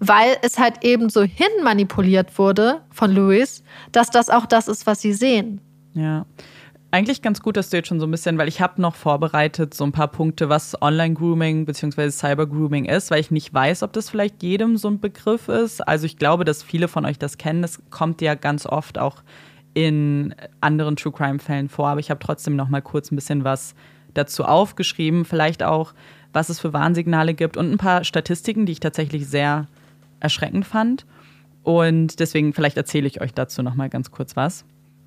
weil 0.01 0.36
es 0.42 0.59
halt 0.59 0.84
eben 0.84 1.09
so 1.09 1.22
hin 1.22 1.47
manipuliert 1.62 2.38
wurde 2.38 2.82
von 2.90 3.12
Louis, 3.12 3.62
dass 3.92 4.11
das 4.11 4.30
auch 4.30 4.47
das 4.47 4.68
ist, 4.68 4.86
was 4.86 5.01
sie 5.01 5.12
sehen. 5.12 5.61
Ja. 5.94 6.26
Eigentlich 6.92 7.20
ganz 7.20 7.42
gut, 7.42 7.57
dass 7.57 7.68
du 7.68 7.76
jetzt 7.76 7.88
schon 7.88 7.99
so 7.99 8.07
ein 8.07 8.11
bisschen, 8.11 8.38
weil 8.38 8.49
ich 8.49 8.61
habe 8.61 8.80
noch 8.80 8.94
vorbereitet 8.94 9.74
so 9.74 9.84
ein 9.84 9.92
paar 9.92 10.09
Punkte, 10.09 10.49
was 10.49 10.80
Online-Grooming 10.80 11.66
bzw. 11.66 12.11
Cyber-Grooming 12.11 12.84
ist, 12.84 13.11
weil 13.11 13.20
ich 13.20 13.30
nicht 13.30 13.53
weiß, 13.53 13.82
ob 13.82 13.92
das 13.92 14.09
vielleicht 14.09 14.42
jedem 14.42 14.76
so 14.76 14.88
ein 14.88 15.01
Begriff 15.01 15.49
ist. 15.49 15.86
Also 15.86 16.07
ich 16.07 16.16
glaube, 16.16 16.44
dass 16.44 16.62
viele 16.62 16.88
von 16.88 17.05
euch 17.05 17.18
das 17.18 17.38
kennen. 17.38 17.61
Das 17.61 17.80
kommt 17.90 18.22
ja 18.22 18.34
ganz 18.34 18.66
oft 18.66 18.99
auch 18.99 19.16
in 19.74 20.34
anderen 20.61 20.97
True 20.97 21.12
Crime-Fällen 21.12 21.68
vor, 21.68 21.88
aber 21.88 22.01
ich 22.01 22.09
habe 22.09 22.20
trotzdem 22.20 22.57
noch 22.57 22.68
mal 22.68 22.80
kurz 22.80 23.11
ein 23.11 23.16
bisschen 23.16 23.44
was 23.44 23.74
dazu 24.14 24.44
aufgeschrieben. 24.44 25.24
Vielleicht 25.24 25.62
auch, 25.62 25.92
was 26.32 26.49
es 26.49 26.61
für 26.61 26.72
Warnsignale 26.72 27.34
gibt 27.34 27.57
und 27.57 27.72
ein 27.72 27.78
paar 27.78 28.05
Statistiken, 28.05 28.64
die 28.64 28.72
ich 28.72 28.80
tatsächlich 28.80 29.26
sehr 29.26 29.66
erschreckend 30.20 30.66
fand. 30.66 31.06
Und 31.62 32.20
deswegen 32.20 32.52
vielleicht 32.52 32.76
erzähle 32.76 33.08
ich 33.08 33.20
euch 33.20 33.34
dazu 33.34 33.62
noch 33.62 33.74
mal 33.74 33.88
ganz 33.88 34.10
kurz 34.10 34.36
was. 34.36 34.64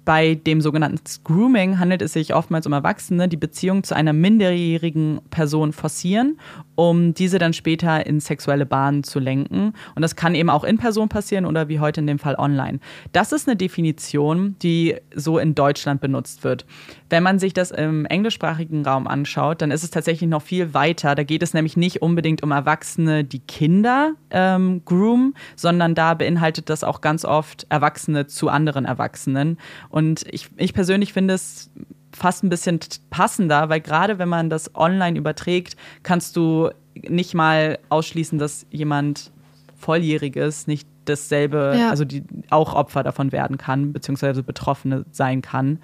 Bei 0.09 0.33
dem 0.33 0.59
sogenannten 0.59 1.03
Grooming 1.23 1.77
handelt 1.77 2.01
es 2.01 2.13
sich 2.13 2.33
oftmals 2.33 2.65
um 2.65 2.73
Erwachsene, 2.73 3.27
die 3.27 3.37
Beziehung 3.37 3.83
zu 3.83 3.95
einer 3.95 4.11
minderjährigen 4.11 5.21
Person 5.29 5.71
forcieren, 5.71 6.39
um 6.73 7.13
diese 7.13 7.37
dann 7.37 7.53
später 7.53 8.07
in 8.07 8.19
sexuelle 8.19 8.65
Bahnen 8.65 9.03
zu 9.03 9.19
lenken. 9.19 9.73
Und 9.93 10.01
das 10.01 10.15
kann 10.15 10.33
eben 10.33 10.49
auch 10.49 10.63
in 10.63 10.79
Person 10.79 11.09
passieren 11.09 11.45
oder 11.45 11.69
wie 11.69 11.79
heute 11.79 12.01
in 12.01 12.07
dem 12.07 12.17
Fall 12.17 12.33
online. 12.39 12.79
Das 13.11 13.31
ist 13.31 13.47
eine 13.47 13.55
Definition, 13.55 14.55
die 14.63 14.95
so 15.13 15.37
in 15.37 15.53
Deutschland 15.53 16.01
benutzt 16.01 16.43
wird. 16.43 16.65
Wenn 17.11 17.21
man 17.21 17.37
sich 17.37 17.53
das 17.53 17.69
im 17.69 18.07
englischsprachigen 18.07 18.83
Raum 18.85 19.07
anschaut, 19.07 19.61
dann 19.61 19.69
ist 19.69 19.83
es 19.83 19.91
tatsächlich 19.91 20.27
noch 20.27 20.41
viel 20.41 20.73
weiter. 20.73 21.13
Da 21.13 21.23
geht 21.23 21.43
es 21.43 21.53
nämlich 21.53 21.77
nicht 21.77 22.01
unbedingt 22.01 22.41
um 22.41 22.49
Erwachsene, 22.49 23.25
die 23.25 23.41
Kinder 23.41 24.13
ähm, 24.31 24.81
groomen, 24.85 25.35
sondern 25.55 25.93
da 25.93 26.15
beinhaltet 26.15 26.71
das 26.71 26.83
auch 26.83 27.01
ganz 27.01 27.25
oft 27.25 27.67
Erwachsene 27.69 28.25
zu 28.25 28.49
anderen 28.49 28.85
Erwachsenen. 28.85 29.57
Und 29.89 29.98
ich, 30.31 30.49
ich 30.57 30.73
persönlich 30.73 31.13
finde 31.13 31.33
es 31.33 31.69
fast 32.11 32.43
ein 32.43 32.49
bisschen 32.49 32.79
passender, 33.09 33.69
weil 33.69 33.81
gerade 33.81 34.19
wenn 34.19 34.29
man 34.29 34.49
das 34.49 34.75
online 34.75 35.17
überträgt, 35.17 35.75
kannst 36.03 36.35
du 36.35 36.69
nicht 37.07 37.33
mal 37.33 37.79
ausschließen, 37.89 38.39
dass 38.39 38.65
jemand 38.71 39.31
Volljähriges 39.77 40.67
nicht 40.67 40.87
dasselbe, 41.05 41.75
ja. 41.77 41.89
also 41.89 42.05
die 42.05 42.23
auch 42.49 42.73
Opfer 42.73 43.03
davon 43.03 43.31
werden 43.31 43.57
kann, 43.57 43.93
beziehungsweise 43.93 44.43
Betroffene 44.43 45.05
sein 45.11 45.41
kann. 45.41 45.79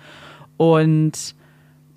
Und 0.57 1.35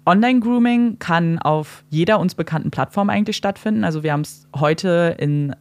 Online-Grooming 0.08 0.98
kann 0.98 1.38
auf 1.38 1.84
jeder 1.90 2.18
uns 2.18 2.34
bekannten 2.34 2.70
Plattform 2.70 3.10
eigentlich 3.10 3.36
stattfinden. 3.36 3.84
Also 3.84 4.02
wir 4.02 4.12
haben 4.12 4.22
es 4.22 4.48
heute 4.56 5.14
in, 5.18 5.54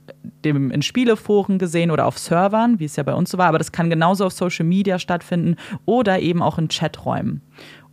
dem, 0.46 0.72
in 0.72 0.82
Spieleforen 0.82 1.60
gesehen 1.60 1.92
oder 1.92 2.06
auf 2.06 2.18
Servern, 2.18 2.80
wie 2.80 2.86
es 2.86 2.96
ja 2.96 3.04
bei 3.04 3.14
uns 3.14 3.30
so 3.30 3.38
war, 3.38 3.48
aber 3.48 3.58
das 3.58 3.74
kann 3.74 3.90
genauso 3.90 4.26
auf 4.26 4.32
Social 4.32 4.66
Media 4.66 5.00
stattfinden 5.00 5.58
oder 5.86 6.20
eben 6.20 6.42
auch 6.42 6.58
in 6.58 6.70
Chaträumen. 6.70 7.42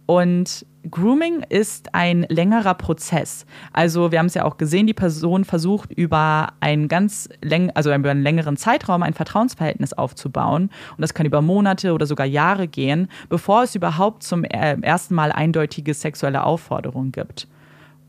Und 0.06 0.64
Grooming 0.90 1.44
ist 1.48 1.94
ein 1.94 2.26
längerer 2.28 2.74
Prozess. 2.74 3.46
Also 3.72 4.12
wir 4.12 4.18
haben 4.18 4.26
es 4.26 4.34
ja 4.34 4.44
auch 4.44 4.58
gesehen, 4.58 4.86
die 4.86 4.94
Person 4.94 5.44
versucht 5.44 5.92
über 5.92 6.48
einen 6.60 6.88
ganz 6.88 7.28
läng 7.42 7.70
also 7.70 7.94
über 7.94 8.10
einen 8.10 8.22
längeren 8.22 8.56
Zeitraum 8.56 9.02
ein 9.02 9.14
Vertrauensverhältnis 9.14 9.94
aufzubauen. 9.94 10.64
Und 10.96 11.00
das 11.00 11.14
kann 11.14 11.26
über 11.26 11.40
Monate 11.40 11.92
oder 11.92 12.06
sogar 12.06 12.26
Jahre 12.26 12.68
gehen, 12.68 13.08
bevor 13.28 13.62
es 13.62 13.74
überhaupt 13.74 14.22
zum 14.22 14.44
äh, 14.44 14.76
ersten 14.82 15.14
Mal 15.14 15.32
eindeutige 15.32 15.94
sexuelle 15.94 16.44
Aufforderungen 16.44 17.12
gibt. 17.12 17.48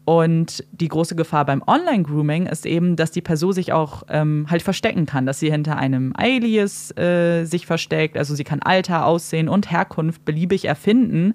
Und 0.06 0.64
die 0.72 0.88
große 0.88 1.16
Gefahr 1.16 1.46
beim 1.46 1.64
Online-Grooming 1.66 2.46
ist 2.46 2.68
eben, 2.68 2.96
dass 2.96 3.10
die 3.10 3.22
Person 3.22 3.54
sich 3.54 3.74
auch 3.74 4.04
ähm, 4.08 4.46
halt 4.50 4.62
verstecken 4.62 5.08
kann, 5.08 5.26
dass 5.26 5.40
sie 5.40 5.50
hinter 5.50 5.78
einem 5.78 6.14
Alias 6.16 6.96
äh, 6.96 7.46
sich 7.46 7.66
versteckt. 7.66 8.16
Also 8.16 8.36
sie 8.36 8.44
kann 8.44 8.62
Alter, 8.62 9.08
Aussehen 9.08 9.50
und 9.50 9.72
Herkunft 9.72 10.24
beliebig 10.24 10.66
erfinden 10.66 11.34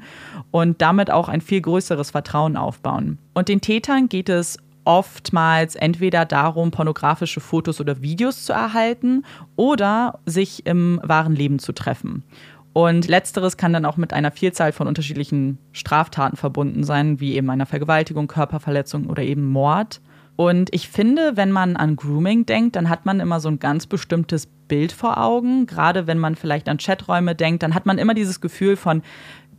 und 0.53 0.81
damit 0.81 1.11
auch 1.11 1.29
ein 1.29 1.41
viel 1.41 1.61
größeres 1.61 2.13
Vertrauen 2.13 2.57
aufbauen. 2.57 3.19
Und 3.35 3.49
den 3.49 3.61
Tätern 3.61 4.09
geht 4.09 4.29
es 4.29 4.57
oftmals 4.85 5.77
entweder 5.77 6.25
darum, 6.25 6.71
pornografische 6.71 7.41
Fotos 7.41 7.81
oder 7.81 8.03
Videos 8.03 8.45
zu 8.45 8.53
erhalten 8.53 9.25
oder 9.57 10.21
sich 10.27 10.67
im 10.67 11.01
wahren 11.03 11.35
Leben 11.37 11.59
zu 11.59 11.73
treffen. 11.73 12.25
Und 12.73 13.09
letzteres 13.09 13.57
kann 13.57 13.73
dann 13.73 13.85
auch 13.85 13.97
mit 13.97 14.13
einer 14.13 14.31
Vielzahl 14.31 14.73
von 14.73 14.87
unterschiedlichen 14.87 15.59
Straftaten 15.73 16.37
verbunden 16.37 16.85
sein, 16.85 17.19
wie 17.19 17.35
eben 17.35 17.51
einer 17.51 17.67
Vergewaltigung, 17.67 18.29
Körperverletzung 18.29 19.07
oder 19.07 19.23
eben 19.23 19.49
Mord. 19.49 20.01
Und 20.37 20.73
ich 20.73 20.89
finde, 20.89 21.37
wenn 21.37 21.53
man 21.53 21.77
an 21.77 21.97
Grooming 21.97 22.47
denkt, 22.47 22.77
dann 22.77 22.89
hat 22.89 23.05
man 23.05 23.21
immer 23.21 23.41
so 23.41 23.49
ein 23.49 23.59
ganz 23.59 23.87
bestimmtes 23.87 24.47
Bild 24.47 24.93
vor 24.93 25.19
Augen. 25.19 25.67
Gerade 25.67 26.07
wenn 26.07 26.19
man 26.19 26.37
vielleicht 26.37 26.69
an 26.69 26.79
Chaträume 26.79 27.35
denkt, 27.35 27.63
dann 27.63 27.75
hat 27.75 27.85
man 27.85 27.99
immer 27.99 28.15
dieses 28.15 28.41
Gefühl 28.41 28.77
von, 28.77 29.03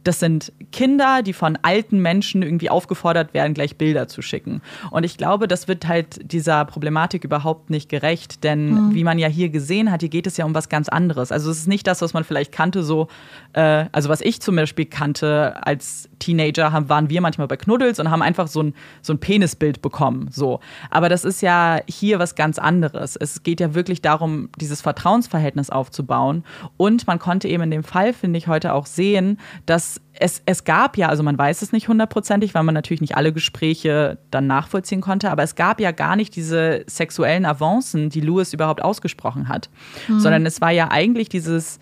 das 0.04 0.20
sind 0.20 0.52
Kinder, 0.72 1.22
die 1.22 1.34
von 1.34 1.58
alten 1.62 2.00
Menschen 2.00 2.42
irgendwie 2.42 2.70
aufgefordert 2.70 3.34
werden, 3.34 3.54
gleich 3.54 3.78
Bilder 3.78 4.08
zu 4.08 4.22
schicken. 4.22 4.62
Und 4.90 5.04
ich 5.04 5.18
glaube, 5.18 5.48
das 5.48 5.68
wird 5.68 5.88
halt 5.88 6.32
dieser 6.32 6.66
Problematik 6.66 7.24
überhaupt 7.24 7.70
nicht 7.70 7.90
gerecht, 7.90 8.44
denn 8.44 8.88
mhm. 8.88 8.96
wie 8.96 9.04
man 9.04 9.20
ja 9.20 9.28
hier 9.28 9.50
gesehen 9.50 9.92
hat, 9.92 10.02
hier 10.02 10.10
geht 10.10 10.28
es 10.28 10.38
ja 10.38 10.46
um 10.46 10.56
was 10.56 10.70
ganz 10.70 10.90
anderes. 10.90 11.32
Also 11.32 11.52
es 11.52 11.60
ist 11.60 11.68
nicht 11.68 11.86
das, 11.88 12.02
was 12.02 12.14
man 12.14 12.24
vielleicht 12.24 12.52
kannte, 12.52 12.84
so, 12.84 13.08
äh, 13.54 13.86
also 13.92 14.10
was 14.10 14.22
ich 14.22 14.42
zum 14.42 14.56
Beispiel 14.56 14.86
kannte 14.86 15.56
als 15.66 16.10
Teenager, 16.20 16.72
haben, 16.72 16.90
waren 16.90 17.10
wir 17.10 17.22
manchmal 17.22 17.48
bei 17.48 17.58
Knuddels 17.58 18.00
und 18.00 18.10
haben 18.10 18.22
einfach 18.22 18.48
so 18.48 18.64
ein, 18.64 18.74
so 19.02 19.14
ein 19.14 19.20
Penisbild 19.20 19.82
bekommen. 19.82 20.30
So. 20.32 20.60
Aber 20.90 21.10
das 21.10 21.26
ist 21.26 21.42
ja 21.42 21.80
hier 21.88 22.20
was 22.20 22.36
ganz 22.36 22.60
anderes. 22.60 23.16
Es 23.16 23.44
geht 23.44 23.60
ja 23.60 23.74
wirklich 23.74 24.02
darum, 24.02 24.50
dieses 24.60 24.82
Vertrauensverhältnis 24.82 25.70
aufzubauen. 25.70 26.44
Und 26.78 27.08
man 27.08 27.20
konnte 27.20 27.48
eben 27.48 27.64
in 27.64 27.72
dem 27.72 27.84
Fall, 27.84 28.14
finde 28.14 28.38
ich, 28.38 28.48
heute 28.48 28.74
auch 28.74 28.86
sehen, 28.86 29.40
dass 29.66 29.91
es, 30.14 30.42
es 30.46 30.64
gab 30.64 30.98
ja, 30.98 31.10
also 31.10 31.24
man 31.24 31.38
weiß 31.38 31.62
es 31.62 31.72
nicht 31.72 31.88
hundertprozentig, 31.88 32.54
weil 32.54 32.64
man 32.64 32.76
natürlich 32.76 33.02
nicht 33.02 33.18
alle 33.18 33.34
Gespräche 33.34 34.20
dann 34.30 34.48
nachvollziehen 34.48 35.02
konnte, 35.02 35.32
aber 35.32 35.44
es 35.44 35.56
gab 35.56 35.80
ja 35.80 35.92
gar 35.92 36.16
nicht 36.16 36.36
diese 36.36 36.84
sexuellen 36.88 37.46
Avancen, 37.46 38.10
die 38.10 38.22
Lewis 38.22 38.54
überhaupt 38.54 38.84
ausgesprochen 38.84 39.48
hat, 39.48 39.70
mhm. 40.08 40.20
sondern 40.20 40.46
es 40.46 40.62
war 40.62 40.72
ja 40.72 40.90
eigentlich 40.92 41.30
dieses 41.30 41.80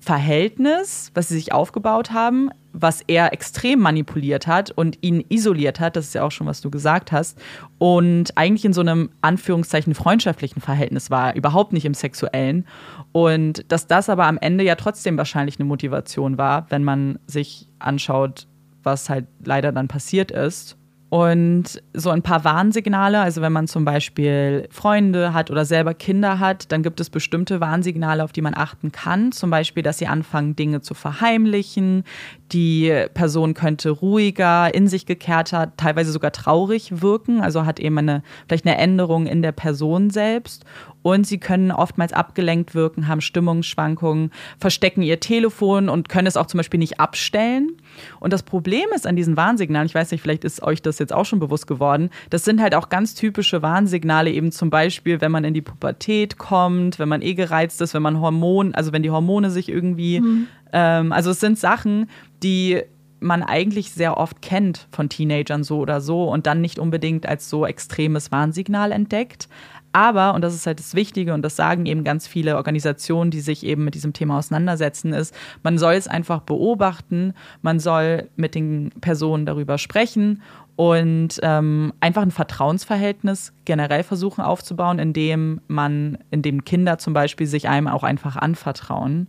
Verhältnis, 0.00 1.10
was 1.14 1.28
sie 1.28 1.34
sich 1.34 1.52
aufgebaut 1.52 2.10
haben, 2.10 2.50
was 2.72 3.02
er 3.06 3.32
extrem 3.32 3.80
manipuliert 3.80 4.46
hat 4.46 4.70
und 4.70 4.98
ihn 5.02 5.24
isoliert 5.28 5.78
hat, 5.80 5.96
das 5.96 6.06
ist 6.06 6.14
ja 6.14 6.22
auch 6.22 6.30
schon, 6.30 6.46
was 6.46 6.60
du 6.60 6.70
gesagt 6.70 7.12
hast, 7.12 7.38
und 7.78 8.36
eigentlich 8.36 8.64
in 8.64 8.72
so 8.72 8.80
einem 8.80 9.10
Anführungszeichen 9.20 9.94
freundschaftlichen 9.94 10.60
Verhältnis 10.60 11.10
war, 11.10 11.34
überhaupt 11.34 11.72
nicht 11.72 11.84
im 11.84 11.94
sexuellen. 11.94 12.66
Und 13.12 13.64
dass 13.72 13.86
das 13.86 14.08
aber 14.08 14.26
am 14.26 14.38
Ende 14.38 14.64
ja 14.64 14.76
trotzdem 14.76 15.16
wahrscheinlich 15.16 15.58
eine 15.58 15.66
Motivation 15.66 16.38
war, 16.38 16.66
wenn 16.70 16.84
man 16.84 17.18
sich 17.26 17.68
anschaut, 17.78 18.46
was 18.82 19.10
halt 19.10 19.26
leider 19.44 19.72
dann 19.72 19.88
passiert 19.88 20.30
ist. 20.30 20.76
Und 21.10 21.82
so 21.92 22.10
ein 22.10 22.22
paar 22.22 22.44
Warnsignale, 22.44 23.20
also 23.20 23.42
wenn 23.42 23.52
man 23.52 23.66
zum 23.66 23.84
Beispiel 23.84 24.68
Freunde 24.70 25.34
hat 25.34 25.50
oder 25.50 25.64
selber 25.64 25.92
Kinder 25.92 26.38
hat, 26.38 26.70
dann 26.70 26.84
gibt 26.84 27.00
es 27.00 27.10
bestimmte 27.10 27.60
Warnsignale, 27.60 28.22
auf 28.22 28.30
die 28.30 28.42
man 28.42 28.54
achten 28.54 28.92
kann. 28.92 29.32
Zum 29.32 29.50
Beispiel, 29.50 29.82
dass 29.82 29.98
sie 29.98 30.06
anfangen, 30.06 30.54
Dinge 30.54 30.82
zu 30.82 30.94
verheimlichen. 30.94 32.04
Die 32.52 33.06
Person 33.12 33.54
könnte 33.54 33.90
ruhiger, 33.90 34.72
in 34.72 34.86
sich 34.86 35.04
gekehrter, 35.04 35.72
teilweise 35.76 36.12
sogar 36.12 36.30
traurig 36.30 37.02
wirken. 37.02 37.40
Also 37.40 37.66
hat 37.66 37.80
eben 37.80 37.98
eine, 37.98 38.22
vielleicht 38.46 38.64
eine 38.64 38.78
Änderung 38.78 39.26
in 39.26 39.42
der 39.42 39.52
Person 39.52 40.10
selbst. 40.10 40.64
Und 41.02 41.26
sie 41.26 41.38
können 41.38 41.70
oftmals 41.70 42.12
abgelenkt 42.12 42.74
wirken, 42.74 43.08
haben 43.08 43.20
Stimmungsschwankungen, 43.20 44.30
verstecken 44.58 45.02
ihr 45.02 45.20
Telefon 45.20 45.88
und 45.88 46.08
können 46.08 46.26
es 46.26 46.36
auch 46.36 46.46
zum 46.46 46.58
Beispiel 46.58 46.78
nicht 46.78 47.00
abstellen. 47.00 47.72
Und 48.18 48.32
das 48.32 48.42
Problem 48.42 48.86
ist 48.94 49.06
an 49.06 49.16
diesen 49.16 49.36
Warnsignalen, 49.36 49.86
ich 49.86 49.94
weiß 49.94 50.10
nicht, 50.10 50.20
vielleicht 50.20 50.44
ist 50.44 50.62
euch 50.62 50.82
das 50.82 50.98
jetzt 50.98 51.12
auch 51.12 51.24
schon 51.24 51.38
bewusst 51.40 51.66
geworden, 51.66 52.10
das 52.28 52.44
sind 52.44 52.60
halt 52.60 52.74
auch 52.74 52.88
ganz 52.88 53.14
typische 53.14 53.62
Warnsignale, 53.62 54.30
eben 54.30 54.52
zum 54.52 54.70
Beispiel, 54.70 55.20
wenn 55.20 55.32
man 55.32 55.44
in 55.44 55.54
die 55.54 55.62
Pubertät 55.62 56.38
kommt, 56.38 56.98
wenn 56.98 57.08
man 57.08 57.22
eh 57.22 57.34
gereizt 57.34 57.80
ist, 57.80 57.94
wenn 57.94 58.02
man 58.02 58.20
Hormon, 58.20 58.74
also 58.74 58.92
wenn 58.92 59.02
die 59.02 59.10
Hormone 59.10 59.50
sich 59.50 59.68
irgendwie, 59.68 60.20
mhm. 60.20 60.46
ähm, 60.72 61.12
also 61.12 61.30
es 61.30 61.40
sind 61.40 61.58
Sachen, 61.58 62.08
die 62.42 62.82
man 63.20 63.42
eigentlich 63.42 63.92
sehr 63.92 64.16
oft 64.16 64.42
kennt 64.42 64.88
von 64.90 65.08
Teenagern 65.08 65.62
so 65.62 65.78
oder 65.78 66.00
so 66.00 66.24
und 66.24 66.46
dann 66.46 66.60
nicht 66.60 66.78
unbedingt 66.78 67.26
als 67.26 67.48
so 67.48 67.66
extremes 67.66 68.32
Warnsignal 68.32 68.92
entdeckt. 68.92 69.48
Aber, 69.92 70.34
und 70.34 70.42
das 70.42 70.54
ist 70.54 70.66
halt 70.66 70.78
das 70.78 70.94
Wichtige, 70.94 71.34
und 71.34 71.42
das 71.42 71.56
sagen 71.56 71.84
eben 71.86 72.04
ganz 72.04 72.26
viele 72.26 72.56
Organisationen, 72.56 73.32
die 73.32 73.40
sich 73.40 73.66
eben 73.66 73.84
mit 73.84 73.94
diesem 73.94 74.12
Thema 74.12 74.38
auseinandersetzen, 74.38 75.12
ist, 75.12 75.34
man 75.64 75.78
soll 75.78 75.94
es 75.94 76.06
einfach 76.06 76.42
beobachten, 76.42 77.34
man 77.62 77.80
soll 77.80 78.28
mit 78.36 78.54
den 78.54 78.90
Personen 79.00 79.46
darüber 79.46 79.78
sprechen 79.78 80.42
und 80.76 81.40
ähm, 81.42 81.92
einfach 82.00 82.22
ein 82.22 82.30
Vertrauensverhältnis 82.30 83.52
generell 83.64 84.04
versuchen 84.04 84.42
aufzubauen, 84.42 85.00
indem 85.00 85.60
man, 85.66 86.18
indem 86.30 86.64
Kinder 86.64 86.98
zum 86.98 87.12
Beispiel 87.12 87.48
sich 87.48 87.68
einem 87.68 87.88
auch 87.88 88.04
einfach 88.04 88.36
anvertrauen. 88.36 89.26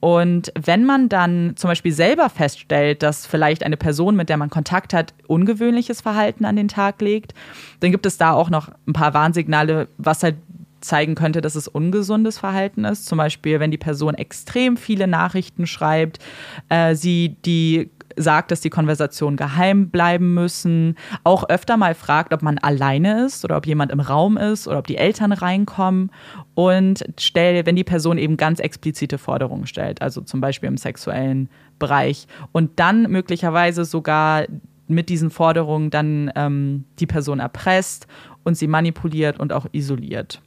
Und 0.00 0.52
wenn 0.60 0.84
man 0.84 1.08
dann 1.08 1.54
zum 1.56 1.68
Beispiel 1.68 1.92
selber 1.92 2.28
feststellt, 2.28 3.02
dass 3.02 3.26
vielleicht 3.26 3.64
eine 3.64 3.76
Person, 3.76 4.14
mit 4.14 4.28
der 4.28 4.36
man 4.36 4.50
Kontakt 4.50 4.92
hat, 4.92 5.14
ungewöhnliches 5.26 6.00
Verhalten 6.00 6.44
an 6.44 6.56
den 6.56 6.68
Tag 6.68 7.00
legt, 7.00 7.32
dann 7.80 7.92
gibt 7.92 8.06
es 8.06 8.18
da 8.18 8.32
auch 8.32 8.50
noch 8.50 8.70
ein 8.86 8.92
paar 8.92 9.14
Warnsignale, 9.14 9.88
was 9.96 10.22
halt 10.22 10.36
zeigen 10.80 11.14
könnte, 11.14 11.40
dass 11.40 11.54
es 11.54 11.68
ungesundes 11.68 12.38
Verhalten 12.38 12.84
ist. 12.84 13.06
Zum 13.06 13.18
Beispiel, 13.18 13.60
wenn 13.60 13.70
die 13.70 13.78
Person 13.78 14.14
extrem 14.14 14.76
viele 14.76 15.06
Nachrichten 15.06 15.66
schreibt, 15.66 16.18
äh, 16.68 16.94
sie 16.94 17.36
die 17.44 17.90
sagt, 18.16 18.50
dass 18.50 18.60
die 18.60 18.70
Konversationen 18.70 19.36
geheim 19.36 19.90
bleiben 19.90 20.34
müssen, 20.34 20.96
auch 21.24 21.48
öfter 21.48 21.76
mal 21.76 21.94
fragt, 21.94 22.32
ob 22.32 22.42
man 22.42 22.58
alleine 22.58 23.24
ist 23.26 23.44
oder 23.44 23.56
ob 23.56 23.66
jemand 23.66 23.92
im 23.92 24.00
Raum 24.00 24.36
ist 24.36 24.66
oder 24.66 24.78
ob 24.78 24.86
die 24.86 24.96
Eltern 24.96 25.32
reinkommen 25.32 26.10
und 26.54 27.04
stell, 27.18 27.66
wenn 27.66 27.76
die 27.76 27.84
Person 27.84 28.18
eben 28.18 28.36
ganz 28.36 28.60
explizite 28.60 29.18
Forderungen 29.18 29.66
stellt, 29.66 30.02
also 30.02 30.20
zum 30.20 30.40
Beispiel 30.40 30.68
im 30.68 30.76
sexuellen 30.76 31.48
Bereich 31.78 32.26
und 32.52 32.78
dann 32.80 33.10
möglicherweise 33.10 33.84
sogar 33.84 34.46
mit 34.88 35.08
diesen 35.08 35.30
Forderungen 35.30 35.90
dann 35.90 36.30
ähm, 36.36 36.84
die 36.98 37.06
Person 37.06 37.40
erpresst 37.40 38.06
und 38.44 38.56
sie 38.56 38.68
manipuliert 38.68 39.38
und 39.40 39.52
auch 39.52 39.66
isoliert. 39.72 40.40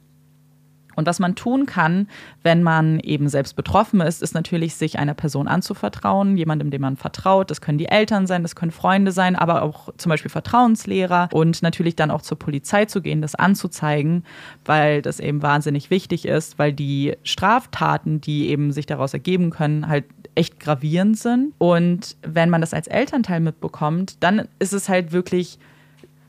Und 0.96 1.06
was 1.06 1.18
man 1.18 1.34
tun 1.34 1.66
kann, 1.66 2.08
wenn 2.42 2.62
man 2.62 3.00
eben 3.00 3.28
selbst 3.28 3.56
betroffen 3.56 4.00
ist, 4.00 4.22
ist 4.22 4.34
natürlich, 4.34 4.74
sich 4.74 4.98
einer 4.98 5.14
Person 5.14 5.48
anzuvertrauen, 5.48 6.36
jemandem, 6.36 6.70
dem 6.70 6.82
man 6.82 6.96
vertraut. 6.96 7.50
Das 7.50 7.60
können 7.60 7.78
die 7.78 7.88
Eltern 7.88 8.26
sein, 8.26 8.42
das 8.42 8.56
können 8.56 8.72
Freunde 8.72 9.12
sein, 9.12 9.36
aber 9.36 9.62
auch 9.62 9.90
zum 9.96 10.10
Beispiel 10.10 10.30
Vertrauenslehrer 10.30 11.28
und 11.32 11.62
natürlich 11.62 11.96
dann 11.96 12.10
auch 12.10 12.22
zur 12.22 12.38
Polizei 12.38 12.84
zu 12.84 13.02
gehen, 13.02 13.22
das 13.22 13.34
anzuzeigen, 13.34 14.24
weil 14.64 15.02
das 15.02 15.20
eben 15.20 15.42
wahnsinnig 15.42 15.90
wichtig 15.90 16.26
ist, 16.26 16.58
weil 16.58 16.72
die 16.72 17.16
Straftaten, 17.22 18.20
die 18.20 18.48
eben 18.48 18.72
sich 18.72 18.86
daraus 18.86 19.12
ergeben 19.14 19.50
können, 19.50 19.88
halt 19.88 20.04
echt 20.34 20.60
gravierend 20.60 21.18
sind. 21.18 21.52
Und 21.58 22.16
wenn 22.22 22.50
man 22.50 22.60
das 22.60 22.74
als 22.74 22.86
Elternteil 22.86 23.40
mitbekommt, 23.40 24.16
dann 24.20 24.48
ist 24.58 24.72
es 24.72 24.88
halt 24.88 25.12
wirklich 25.12 25.58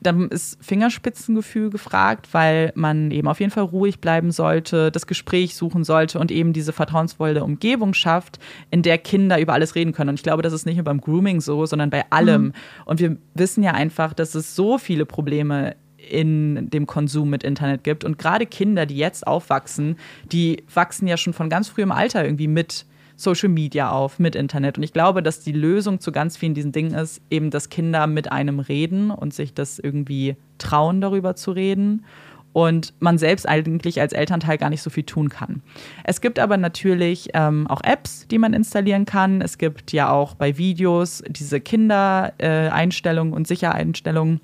dann 0.02 0.28
ist 0.28 0.62
Fingerspitzengefühl 0.62 1.70
gefragt, 1.70 2.28
weil 2.32 2.72
man 2.74 3.10
eben 3.10 3.28
auf 3.28 3.40
jeden 3.40 3.52
Fall 3.52 3.64
ruhig 3.64 4.00
bleiben 4.00 4.30
sollte, 4.30 4.90
das 4.90 5.06
Gespräch 5.06 5.54
suchen 5.54 5.84
sollte 5.84 6.18
und 6.18 6.30
eben 6.30 6.52
diese 6.52 6.72
vertrauensvolle 6.72 7.42
Umgebung 7.42 7.94
schafft, 7.94 8.38
in 8.70 8.82
der 8.82 8.98
Kinder 8.98 9.40
über 9.40 9.52
alles 9.52 9.74
reden 9.74 9.92
können. 9.92 10.10
Und 10.10 10.16
ich 10.16 10.22
glaube, 10.22 10.42
das 10.42 10.52
ist 10.52 10.66
nicht 10.66 10.76
nur 10.76 10.84
beim 10.84 11.00
Grooming 11.00 11.40
so, 11.40 11.66
sondern 11.66 11.90
bei 11.90 12.04
allem. 12.10 12.42
Mhm. 12.42 12.52
Und 12.84 13.00
wir 13.00 13.16
wissen 13.34 13.62
ja 13.62 13.72
einfach, 13.72 14.12
dass 14.12 14.34
es 14.34 14.54
so 14.54 14.78
viele 14.78 15.06
Probleme 15.06 15.76
in 16.10 16.68
dem 16.70 16.86
Konsum 16.86 17.30
mit 17.30 17.44
Internet 17.44 17.84
gibt. 17.84 18.04
Und 18.04 18.18
gerade 18.18 18.46
Kinder, 18.46 18.86
die 18.86 18.96
jetzt 18.96 19.26
aufwachsen, 19.26 19.96
die 20.24 20.64
wachsen 20.72 21.06
ja 21.06 21.16
schon 21.16 21.32
von 21.32 21.48
ganz 21.48 21.68
frühem 21.68 21.92
Alter 21.92 22.24
irgendwie 22.24 22.48
mit 22.48 22.86
Social 23.22 23.48
Media 23.48 23.90
auf, 23.90 24.18
mit 24.18 24.34
Internet. 24.34 24.76
Und 24.78 24.84
ich 24.84 24.92
glaube, 24.92 25.22
dass 25.22 25.40
die 25.40 25.52
Lösung 25.52 26.00
zu 26.00 26.12
ganz 26.12 26.36
vielen 26.36 26.54
diesen 26.54 26.72
Dingen 26.72 26.94
ist, 26.94 27.22
eben, 27.30 27.50
dass 27.50 27.68
Kinder 27.68 28.06
mit 28.06 28.30
einem 28.32 28.58
reden 28.60 29.10
und 29.10 29.32
sich 29.32 29.54
das 29.54 29.78
irgendwie 29.78 30.36
trauen, 30.58 31.00
darüber 31.00 31.34
zu 31.36 31.52
reden. 31.52 32.04
und 32.52 32.92
man 33.00 33.18
selbst 33.18 33.48
eigentlich 33.48 34.00
als 34.00 34.12
Elternteil 34.12 34.58
gar 34.58 34.70
nicht 34.70 34.82
so 34.82 34.90
viel 34.90 35.04
tun 35.04 35.28
kann. 35.28 35.62
Es 36.04 36.20
gibt 36.20 36.38
aber 36.38 36.56
natürlich 36.56 37.30
ähm, 37.34 37.66
auch 37.66 37.80
Apps, 37.82 38.26
die 38.28 38.38
man 38.38 38.52
installieren 38.52 39.06
kann. 39.06 39.40
Es 39.40 39.58
gibt 39.58 39.92
ja 39.92 40.10
auch 40.10 40.34
bei 40.34 40.58
Videos 40.58 41.22
diese 41.28 41.60
Kindereinstellungen 41.60 43.32
und 43.32 43.46
Sichereinstellungen. 43.46 44.40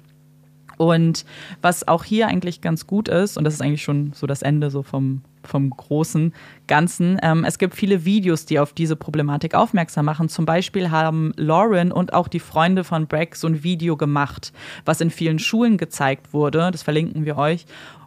Und 0.79 1.27
was 1.61 1.87
auch 1.87 2.05
hier 2.05 2.29
eigentlich 2.29 2.61
ganz 2.61 2.87
gut 2.87 3.09
ist, 3.09 3.37
und 3.37 3.45
das 3.45 3.55
ist 3.55 3.61
eigentlich 3.61 3.83
schon 3.83 4.13
so 4.15 4.27
das 4.27 4.43
Ende 4.43 4.71
so 4.71 4.83
vom, 4.83 5.23
vom 5.43 5.71
großen 5.71 6.33
Ganzen, 6.67 7.19
ähm, 7.23 7.45
es 7.45 7.59
gibt 7.59 7.75
viele 7.75 8.05
Videos, 8.05 8.47
die 8.47 8.59
auf 8.59 8.73
diese 8.73 8.97
Problematik 8.97 9.55
aufmerksam 9.55 10.07
machen. 10.07 10.29
Zum 10.29 10.47
Beispiel 10.47 10.91
haben 10.91 11.33
Lauren 11.37 11.93
und 11.93 12.15
auch 12.15 12.29
die 12.29 12.41
Freunde 12.41 12.85
von 12.85 13.07
Breck 13.07 13.37
so 13.37 13.49
ein 13.49 13.63
Video 13.63 13.97
gemacht, 13.97 14.53
was 14.85 15.01
in 15.01 15.11
vielen 15.11 15.39
Schulen 15.39 15.77
gezeigt 15.77 16.33
wurde. 16.33 16.71
Das 16.71 16.83
verlinken 16.83 17.25
wir 17.27 17.37
euch. 17.37 17.67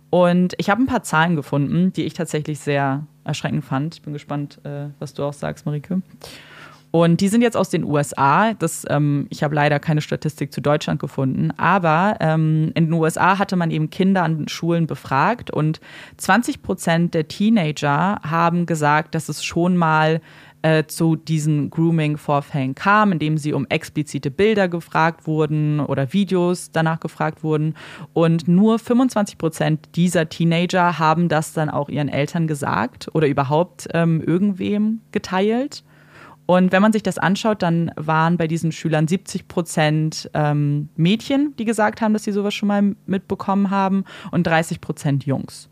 Und 0.09 0.55
ich 0.57 0.69
habe 0.69 0.81
ein 0.81 0.87
paar 0.87 1.03
Zahlen 1.03 1.35
gefunden, 1.35 1.93
die 1.93 2.03
ich 2.03 2.13
tatsächlich 2.13 2.59
sehr 2.59 3.05
erschreckend 3.23 3.63
fand. 3.63 3.95
Ich 3.95 4.01
bin 4.01 4.13
gespannt, 4.13 4.59
äh, 4.63 4.87
was 4.99 5.13
du 5.13 5.23
auch 5.23 5.33
sagst, 5.33 5.65
Marike. 5.65 6.01
Und 6.91 7.21
die 7.21 7.29
sind 7.29 7.41
jetzt 7.41 7.55
aus 7.55 7.69
den 7.69 7.85
USA. 7.85 8.53
Das, 8.53 8.85
ähm, 8.89 9.27
ich 9.29 9.43
habe 9.43 9.55
leider 9.55 9.79
keine 9.79 10.01
Statistik 10.01 10.51
zu 10.51 10.61
Deutschland 10.61 10.99
gefunden. 10.99 11.51
Aber 11.55 12.17
ähm, 12.19 12.71
in 12.75 12.85
den 12.85 12.93
USA 12.93 13.39
hatte 13.39 13.55
man 13.55 13.71
eben 13.71 13.89
Kinder 13.89 14.23
an 14.23 14.47
Schulen 14.49 14.87
befragt 14.87 15.51
und 15.51 15.79
20 16.17 16.61
Prozent 16.61 17.13
der 17.13 17.29
Teenager 17.29 18.19
haben 18.29 18.65
gesagt, 18.65 19.15
dass 19.15 19.29
es 19.29 19.43
schon 19.43 19.77
mal 19.77 20.19
äh, 20.63 20.85
zu 20.85 21.15
diesen 21.15 21.69
Grooming-Vorfällen 21.69 22.75
kam, 22.75 23.13
indem 23.13 23.37
sie 23.37 23.53
um 23.53 23.65
explizite 23.69 24.29
Bilder 24.29 24.67
gefragt 24.67 25.25
wurden 25.25 25.79
oder 25.79 26.13
Videos 26.13 26.71
danach 26.71 26.99
gefragt 26.99 27.43
wurden. 27.43 27.75
Und 28.13 28.47
nur 28.47 28.79
25 28.79 29.37
Prozent 29.37 29.89
dieser 29.95 30.29
Teenager 30.29 30.99
haben 30.99 31.29
das 31.29 31.53
dann 31.53 31.69
auch 31.69 31.89
ihren 31.89 32.09
Eltern 32.09 32.47
gesagt 32.47 33.09
oder 33.13 33.27
überhaupt 33.27 33.87
ähm, 33.93 34.21
irgendwem 34.21 35.01
geteilt. 35.11 35.83
Und 36.51 36.73
wenn 36.73 36.81
man 36.81 36.91
sich 36.91 37.01
das 37.01 37.17
anschaut, 37.17 37.61
dann 37.61 37.91
waren 37.95 38.35
bei 38.35 38.45
diesen 38.45 38.73
Schülern 38.73 39.07
70 39.07 39.47
Prozent 39.47 40.29
ähm, 40.33 40.89
Mädchen, 40.97 41.55
die 41.57 41.63
gesagt 41.63 42.01
haben, 42.01 42.11
dass 42.11 42.25
sie 42.25 42.33
sowas 42.33 42.53
schon 42.53 42.67
mal 42.67 42.93
mitbekommen 43.05 43.69
haben, 43.69 44.03
und 44.31 44.45
30 44.45 44.81
Prozent 44.81 45.25
Jungs. 45.25 45.69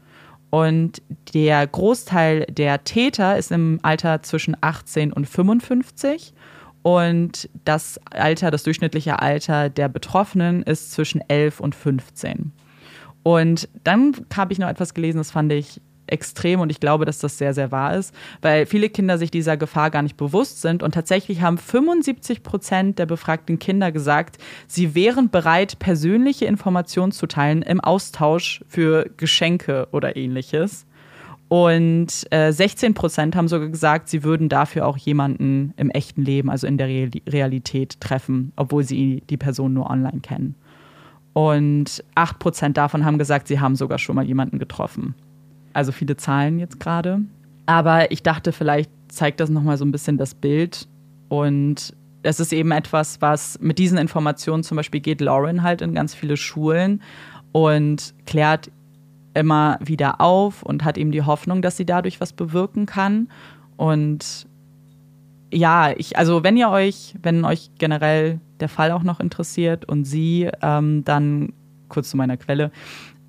Und 0.52 1.02
der 1.34 1.68
Großteil 1.68 2.46
der 2.46 2.86
Täter 2.86 3.38
ist 3.38 3.52
im 3.52 3.80
Alter 3.82 4.22
zwischen 4.22 4.56
18 4.62 5.12
und 5.12 5.28
55. 5.28 6.34
Und 6.82 7.50
das 7.66 8.00
Alter, 8.10 8.50
das 8.50 8.64
durchschnittliche 8.64 9.22
Alter 9.22 9.70
der 9.70 9.90
Betroffenen 9.90 10.64
ist 10.64 10.94
zwischen 10.94 11.20
11 11.28 11.60
und 11.60 11.76
15. 11.76 12.54
Und 13.24 13.68
dann 13.84 14.16
habe 14.34 14.54
ich 14.54 14.60
noch 14.60 14.70
etwas 14.70 14.94
gelesen, 14.94 15.18
das 15.18 15.32
fand 15.32 15.52
ich 15.52 15.82
extrem 16.12 16.60
und 16.60 16.70
ich 16.70 16.80
glaube, 16.80 17.05
dass 17.05 17.20
das 17.20 17.38
sehr, 17.38 17.53
sehr 17.53 17.72
wahr 17.72 17.95
ist, 17.95 18.14
weil 18.41 18.66
viele 18.66 18.89
Kinder 18.89 19.18
sich 19.18 19.32
dieser 19.32 19.57
Gefahr 19.57 19.91
gar 19.91 20.01
nicht 20.01 20.18
bewusst 20.18 20.62
sind 20.62 20.84
und 20.84 20.93
tatsächlich 20.93 21.41
haben 21.41 21.57
75 21.57 22.43
Prozent 22.43 22.99
der 22.99 23.05
befragten 23.05 23.60
Kinder 23.60 23.91
gesagt, 23.91 24.38
sie 24.68 24.95
wären 24.95 25.30
bereit, 25.30 25.80
persönliche 25.80 26.45
Informationen 26.45 27.12
zu 27.12 27.28
teilen 27.28 27.62
im 27.62 27.80
Austausch 27.82 28.64
für 28.68 29.10
Geschenke 29.18 29.88
oder 29.91 30.16
ähnliches. 30.16 30.86
Und 31.49 32.28
äh, 32.30 32.51
16 32.51 32.93
Prozent 32.93 33.36
haben 33.36 33.47
sogar 33.47 33.70
gesagt, 33.70 34.07
sie 34.07 34.24
würden 34.24 34.49
dafür 34.49 34.86
auch 34.86 34.97
jemanden 34.97 35.74
im 35.78 35.89
echten 35.89 36.22
Leben, 36.22 36.49
also 36.49 36.68
in 36.68 36.78
der 36.78 36.88
Realität, 36.88 37.99
treffen, 37.99 38.53
obwohl 38.55 38.84
sie 38.84 39.24
die 39.30 39.38
Person 39.38 39.74
nur 39.74 39.89
online 39.89 40.20
kennen. 40.22 40.55
Und 41.34 42.03
8 42.14 42.38
Prozent 42.38 42.78
davon 42.78 43.03
haben 43.03 43.18
gesagt, 43.18 43.47
sie 43.47 43.60
haben 43.60 43.76
sogar 43.76 43.97
schon 43.97 44.16
mal 44.16 44.26
jemanden 44.26 44.60
getroffen. 44.60 45.16
Also 45.74 45.92
viele 45.92 46.18
Zahlen 46.18 46.60
jetzt 46.60 46.80
gerade. 46.80 47.22
Aber 47.66 48.12
ich 48.12 48.24
dachte, 48.24 48.52
vielleicht 48.52 48.92
zeigt 49.10 49.40
das 49.40 49.50
nochmal 49.50 49.78
so 49.78 49.86
ein 49.86 49.92
bisschen 49.92 50.18
das 50.18 50.34
Bild. 50.34 50.88
Und 51.28 51.94
es 52.24 52.40
ist 52.40 52.52
eben 52.54 52.72
etwas, 52.72 53.22
was 53.22 53.60
mit 53.62 53.80
diesen 53.80 53.98
Informationen 53.98 54.64
zum 54.64 54.78
Beispiel 54.78 55.00
geht 55.00 55.22
Lauren 55.22 55.64
halt 55.64 55.82
in 55.82 55.94
ganz 55.94 56.14
viele 56.16 56.38
Schulen 56.38 57.02
und 57.52 58.14
klärt 58.26 58.72
immer 59.34 59.78
wieder 59.82 60.20
auf 60.20 60.64
und 60.64 60.84
hat 60.84 60.98
eben 60.98 61.12
die 61.12 61.24
Hoffnung, 61.24 61.62
dass 61.62 61.78
sie 61.78 61.86
dadurch 61.86 62.20
was 62.20 62.34
bewirken 62.34 62.86
kann. 62.86 63.30
Und 63.78 64.48
ja, 65.52 65.92
ich, 65.96 66.18
also 66.18 66.44
wenn 66.44 66.58
ihr 66.58 66.70
euch, 66.70 67.16
wenn 67.22 67.46
euch 67.46 67.72
generell 67.78 68.40
der 68.60 68.70
Fall 68.70 68.92
auch 68.92 69.04
noch 69.04 69.20
interessiert 69.20 69.86
und 69.86 70.06
sie, 70.06 70.50
ähm, 70.62 71.04
dann 71.06 71.54
kurz 71.88 72.10
zu 72.10 72.18
meiner 72.18 72.38
Quelle, 72.38 72.72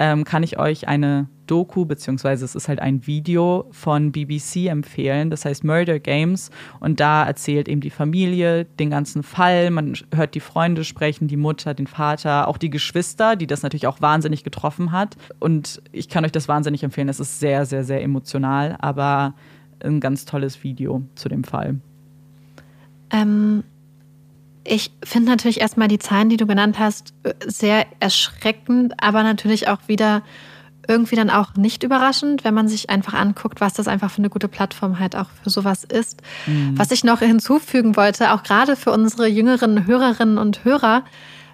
ähm, 0.01 0.25
kann 0.25 0.43
ich 0.43 0.59
euch 0.59 0.89
eine 0.89 1.29
Doku, 1.47 1.85
beziehungsweise 1.85 2.45
es 2.47 2.55
ist 2.55 2.69
halt 2.69 2.81
ein 2.81 3.07
Video 3.07 3.67
von 3.71 4.13
BBC 4.13 4.67
empfehlen, 4.67 5.29
das 5.29 5.45
heißt 5.45 5.63
Murder 5.63 6.01
Games. 6.01 6.51
Und 6.81 7.01
da 7.01 7.25
erzählt 7.25 7.69
eben 7.69 7.83
die 7.83 7.91
Familie 7.91 8.65
den 8.65 8.89
ganzen 8.89 9.23
Fall. 9.23 9.71
Man 9.71 9.93
hört 10.15 10.35
die 10.35 10.41
Freunde 10.41 10.85
sprechen, 10.85 11.29
die 11.29 11.37
Mutter, 11.37 11.75
den 11.75 11.87
Vater, 11.87 12.49
auch 12.49 12.57
die 12.57 12.71
Geschwister, 12.71 13.37
die 13.37 13.47
das 13.47 13.63
natürlich 13.63 13.87
auch 13.87 14.01
wahnsinnig 14.01 14.43
getroffen 14.43 14.91
hat. 14.91 15.19
Und 15.39 15.83
ich 15.93 16.09
kann 16.09 16.25
euch 16.25 16.33
das 16.33 16.49
wahnsinnig 16.49 16.83
empfehlen. 16.83 17.11
Es 17.11 17.21
ist 17.21 17.39
sehr, 17.39 17.67
sehr, 17.67 17.85
sehr 17.85 18.03
emotional, 18.03 18.77
aber 18.81 19.35
ein 19.85 20.01
ganz 20.01 20.25
tolles 20.25 20.65
Video 20.65 21.03
zu 21.15 21.29
dem 21.29 21.45
Fall. 21.45 21.79
Ähm, 23.11 23.65
ich 24.65 24.93
finde 25.05 25.31
natürlich 25.31 25.61
erstmal 25.61 25.89
die 25.89 25.99
Zahlen, 25.99 26.29
die 26.29 26.37
du 26.37 26.47
genannt 26.47 26.79
hast, 26.79 27.15
äh, 27.23 27.35
sehr 27.47 27.87
erschreckend, 28.01 28.95
aber 29.03 29.23
natürlich 29.23 29.69
auch 29.69 29.81
wieder 29.87 30.23
irgendwie 30.89 31.17
dann 31.17 31.31
auch 31.31 31.55
nicht 31.55 31.83
überraschend, 31.83 32.43
wenn 32.43 32.55
man 32.55 32.67
sich 32.67 32.91
einfach 32.91 33.15
anguckt, 33.15 33.61
was 33.61 33.75
das 33.75 33.87
einfach 33.87 34.11
für 34.11 34.19
eine 34.19 34.31
gute 34.31 34.49
Plattform 34.49 34.99
halt 34.99 35.15
auch 35.15 35.27
für 35.43 35.51
sowas 35.51 35.85
ist. 35.85 36.21
Mhm. 36.47 36.77
Was 36.77 36.91
ich 36.91 37.05
noch 37.05 37.21
hinzufügen 37.21 37.97
wollte, 37.97 38.33
auch 38.33 38.43
gerade 38.43 38.77
für 38.77 38.91
unsere 38.91 39.29
jüngeren 39.29 39.87
Hörerinnen 39.87 40.39
und 40.39 40.65
Hörer, 40.65 41.05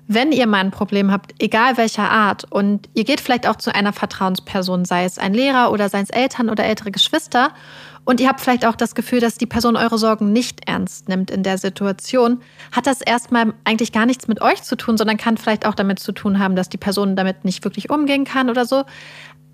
wenn 0.09 0.33
ihr 0.33 0.47
mal 0.47 0.61
ein 0.61 0.71
Problem 0.71 1.11
habt, 1.11 1.35
egal 1.41 1.77
welcher 1.77 2.11
Art, 2.11 2.51
und 2.51 2.89
ihr 2.95 3.05
geht 3.05 3.21
vielleicht 3.21 3.47
auch 3.47 3.57
zu 3.57 3.75
einer 3.75 3.93
Vertrauensperson, 3.93 4.85
sei 4.85 5.05
es 5.05 5.19
ein 5.19 5.35
Lehrer 5.35 5.73
oder 5.73 5.89
seien 5.89 6.05
es 6.05 6.11
Eltern 6.11 6.49
oder 6.49 6.65
ältere 6.65 6.93
Geschwister, 6.93 7.51
und 8.07 8.21
ihr 8.21 8.29
habt 8.29 8.41
vielleicht 8.41 8.65
auch 8.65 8.77
das 8.77 8.95
Gefühl, 8.95 9.19
dass 9.19 9.37
die 9.37 9.47
Person 9.47 9.77
eure 9.77 9.99
Sorgen 9.99 10.33
nicht 10.33 10.67
ernst 10.69 11.09
nimmt 11.09 11.29
in 11.29 11.43
der 11.43 11.59
Situation, 11.59 12.41
hat 12.71 12.87
das 12.87 13.01
erstmal 13.01 13.53
eigentlich 13.65 13.91
gar 13.91 14.07
nichts 14.07 14.29
mit 14.29 14.41
euch 14.41 14.63
zu 14.63 14.77
tun, 14.77 14.97
sondern 14.97 15.17
kann 15.17 15.37
vielleicht 15.37 15.67
auch 15.67 15.75
damit 15.75 15.99
zu 15.99 16.13
tun 16.13 16.39
haben, 16.39 16.55
dass 16.55 16.69
die 16.69 16.79
Person 16.79 17.17
damit 17.17 17.45
nicht 17.45 17.65
wirklich 17.65 17.91
umgehen 17.91 18.25
kann 18.25 18.49
oder 18.49 18.65
so. 18.65 18.85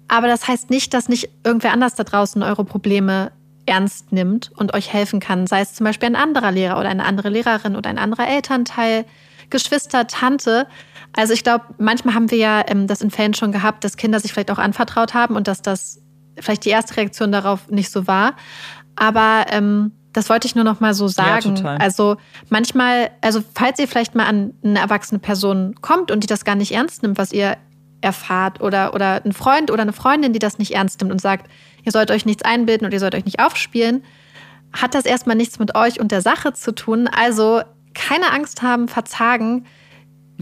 Aber 0.06 0.26
das 0.28 0.46
heißt 0.46 0.68
nicht, 0.68 0.92
dass 0.92 1.08
nicht 1.08 1.30
irgendwer 1.44 1.72
anders 1.72 1.94
da 1.94 2.04
draußen 2.04 2.42
eure 2.42 2.66
Probleme 2.66 3.32
ernst 3.64 4.12
nimmt 4.12 4.52
und 4.54 4.74
euch 4.74 4.92
helfen 4.92 5.18
kann, 5.18 5.46
sei 5.46 5.62
es 5.62 5.72
zum 5.72 5.84
Beispiel 5.84 6.10
ein 6.10 6.16
anderer 6.16 6.52
Lehrer 6.52 6.78
oder 6.78 6.90
eine 6.90 7.06
andere 7.06 7.30
Lehrerin 7.30 7.74
oder 7.74 7.88
ein 7.88 7.98
anderer 7.98 8.28
Elternteil, 8.28 9.06
Geschwister, 9.48 10.06
Tante. 10.06 10.66
Also 11.16 11.32
ich 11.32 11.42
glaube, 11.42 11.64
manchmal 11.78 12.14
haben 12.14 12.30
wir 12.30 12.38
ja 12.38 12.62
ähm, 12.66 12.86
das 12.86 13.00
in 13.00 13.10
Fällen 13.10 13.32
schon 13.32 13.50
gehabt, 13.50 13.82
dass 13.84 13.96
Kinder 13.96 14.20
sich 14.20 14.34
vielleicht 14.34 14.50
auch 14.50 14.58
anvertraut 14.58 15.14
haben 15.14 15.36
und 15.36 15.48
dass 15.48 15.62
das 15.62 16.01
vielleicht 16.38 16.64
die 16.64 16.70
erste 16.70 16.96
Reaktion 16.96 17.32
darauf 17.32 17.68
nicht 17.68 17.90
so 17.90 18.06
war. 18.06 18.36
Aber 18.96 19.46
ähm, 19.50 19.92
das 20.12 20.28
wollte 20.28 20.46
ich 20.46 20.54
nur 20.54 20.64
noch 20.64 20.80
mal 20.80 20.94
so 20.94 21.08
sagen. 21.08 21.56
Ja, 21.56 21.76
also 21.76 22.16
manchmal, 22.48 23.10
also 23.20 23.42
falls 23.54 23.78
ihr 23.78 23.88
vielleicht 23.88 24.14
mal 24.14 24.26
an 24.26 24.52
eine 24.62 24.78
erwachsene 24.78 25.18
Person 25.18 25.76
kommt 25.80 26.10
und 26.10 26.22
die 26.22 26.26
das 26.26 26.44
gar 26.44 26.54
nicht 26.54 26.72
ernst 26.72 27.02
nimmt, 27.02 27.18
was 27.18 27.32
ihr 27.32 27.56
erfahrt 28.02 28.60
oder, 28.60 28.94
oder 28.94 29.24
ein 29.24 29.32
Freund 29.32 29.70
oder 29.70 29.82
eine 29.82 29.92
Freundin, 29.92 30.32
die 30.32 30.38
das 30.38 30.58
nicht 30.58 30.74
ernst 30.74 31.00
nimmt 31.00 31.12
und 31.12 31.20
sagt, 31.20 31.48
ihr 31.84 31.92
sollt 31.92 32.10
euch 32.10 32.26
nichts 32.26 32.44
einbilden 32.44 32.84
und 32.84 32.92
ihr 32.92 33.00
sollt 33.00 33.14
euch 33.14 33.24
nicht 33.24 33.40
aufspielen, 33.40 34.02
hat 34.72 34.94
das 34.94 35.04
erstmal 35.04 35.36
nichts 35.36 35.58
mit 35.58 35.74
euch 35.74 36.00
und 36.00 36.12
der 36.12 36.20
Sache 36.20 36.52
zu 36.52 36.74
tun. 36.74 37.08
Also 37.08 37.62
keine 37.94 38.32
Angst 38.32 38.62
haben, 38.62 38.88
verzagen. 38.88 39.66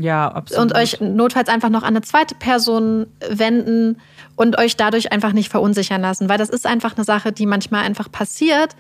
Ja, 0.01 0.29
absolut. 0.29 0.73
Und 0.73 0.75
euch 0.75 1.01
notfalls 1.01 1.49
einfach 1.49 1.69
noch 1.69 1.83
an 1.83 1.89
eine 1.89 2.03
zweite 2.03 2.35
Person 2.35 3.07
wenden 3.29 4.01
und 4.37 4.59
euch 4.59 4.77
dadurch 4.77 5.13
einfach 5.13 5.33
nicht 5.33 5.51
verunsichern 5.51 6.01
lassen, 6.01 6.29
weil 6.29 6.39
das 6.39 6.49
ist 6.49 6.67
einfach 6.67 6.97
eine 6.97 7.05
Sache, 7.05 7.33
die 7.33 7.47
manchmal 7.47 7.85
einfach 7.85 8.11
passiert. 8.11 8.77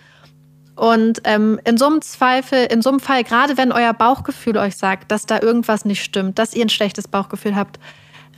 Und 0.76 1.20
ähm, 1.24 1.60
in 1.64 1.76
so 1.76 1.86
einem 1.86 2.00
Zweifel, 2.00 2.66
in 2.70 2.80
so 2.80 2.88
einem 2.88 3.00
Fall, 3.00 3.22
gerade 3.22 3.58
wenn 3.58 3.70
euer 3.70 3.92
Bauchgefühl 3.92 4.56
euch 4.56 4.76
sagt, 4.76 5.12
dass 5.12 5.26
da 5.26 5.40
irgendwas 5.40 5.84
nicht 5.84 6.02
stimmt, 6.02 6.38
dass 6.38 6.54
ihr 6.54 6.64
ein 6.64 6.70
schlechtes 6.70 7.06
Bauchgefühl 7.06 7.54
habt, 7.54 7.78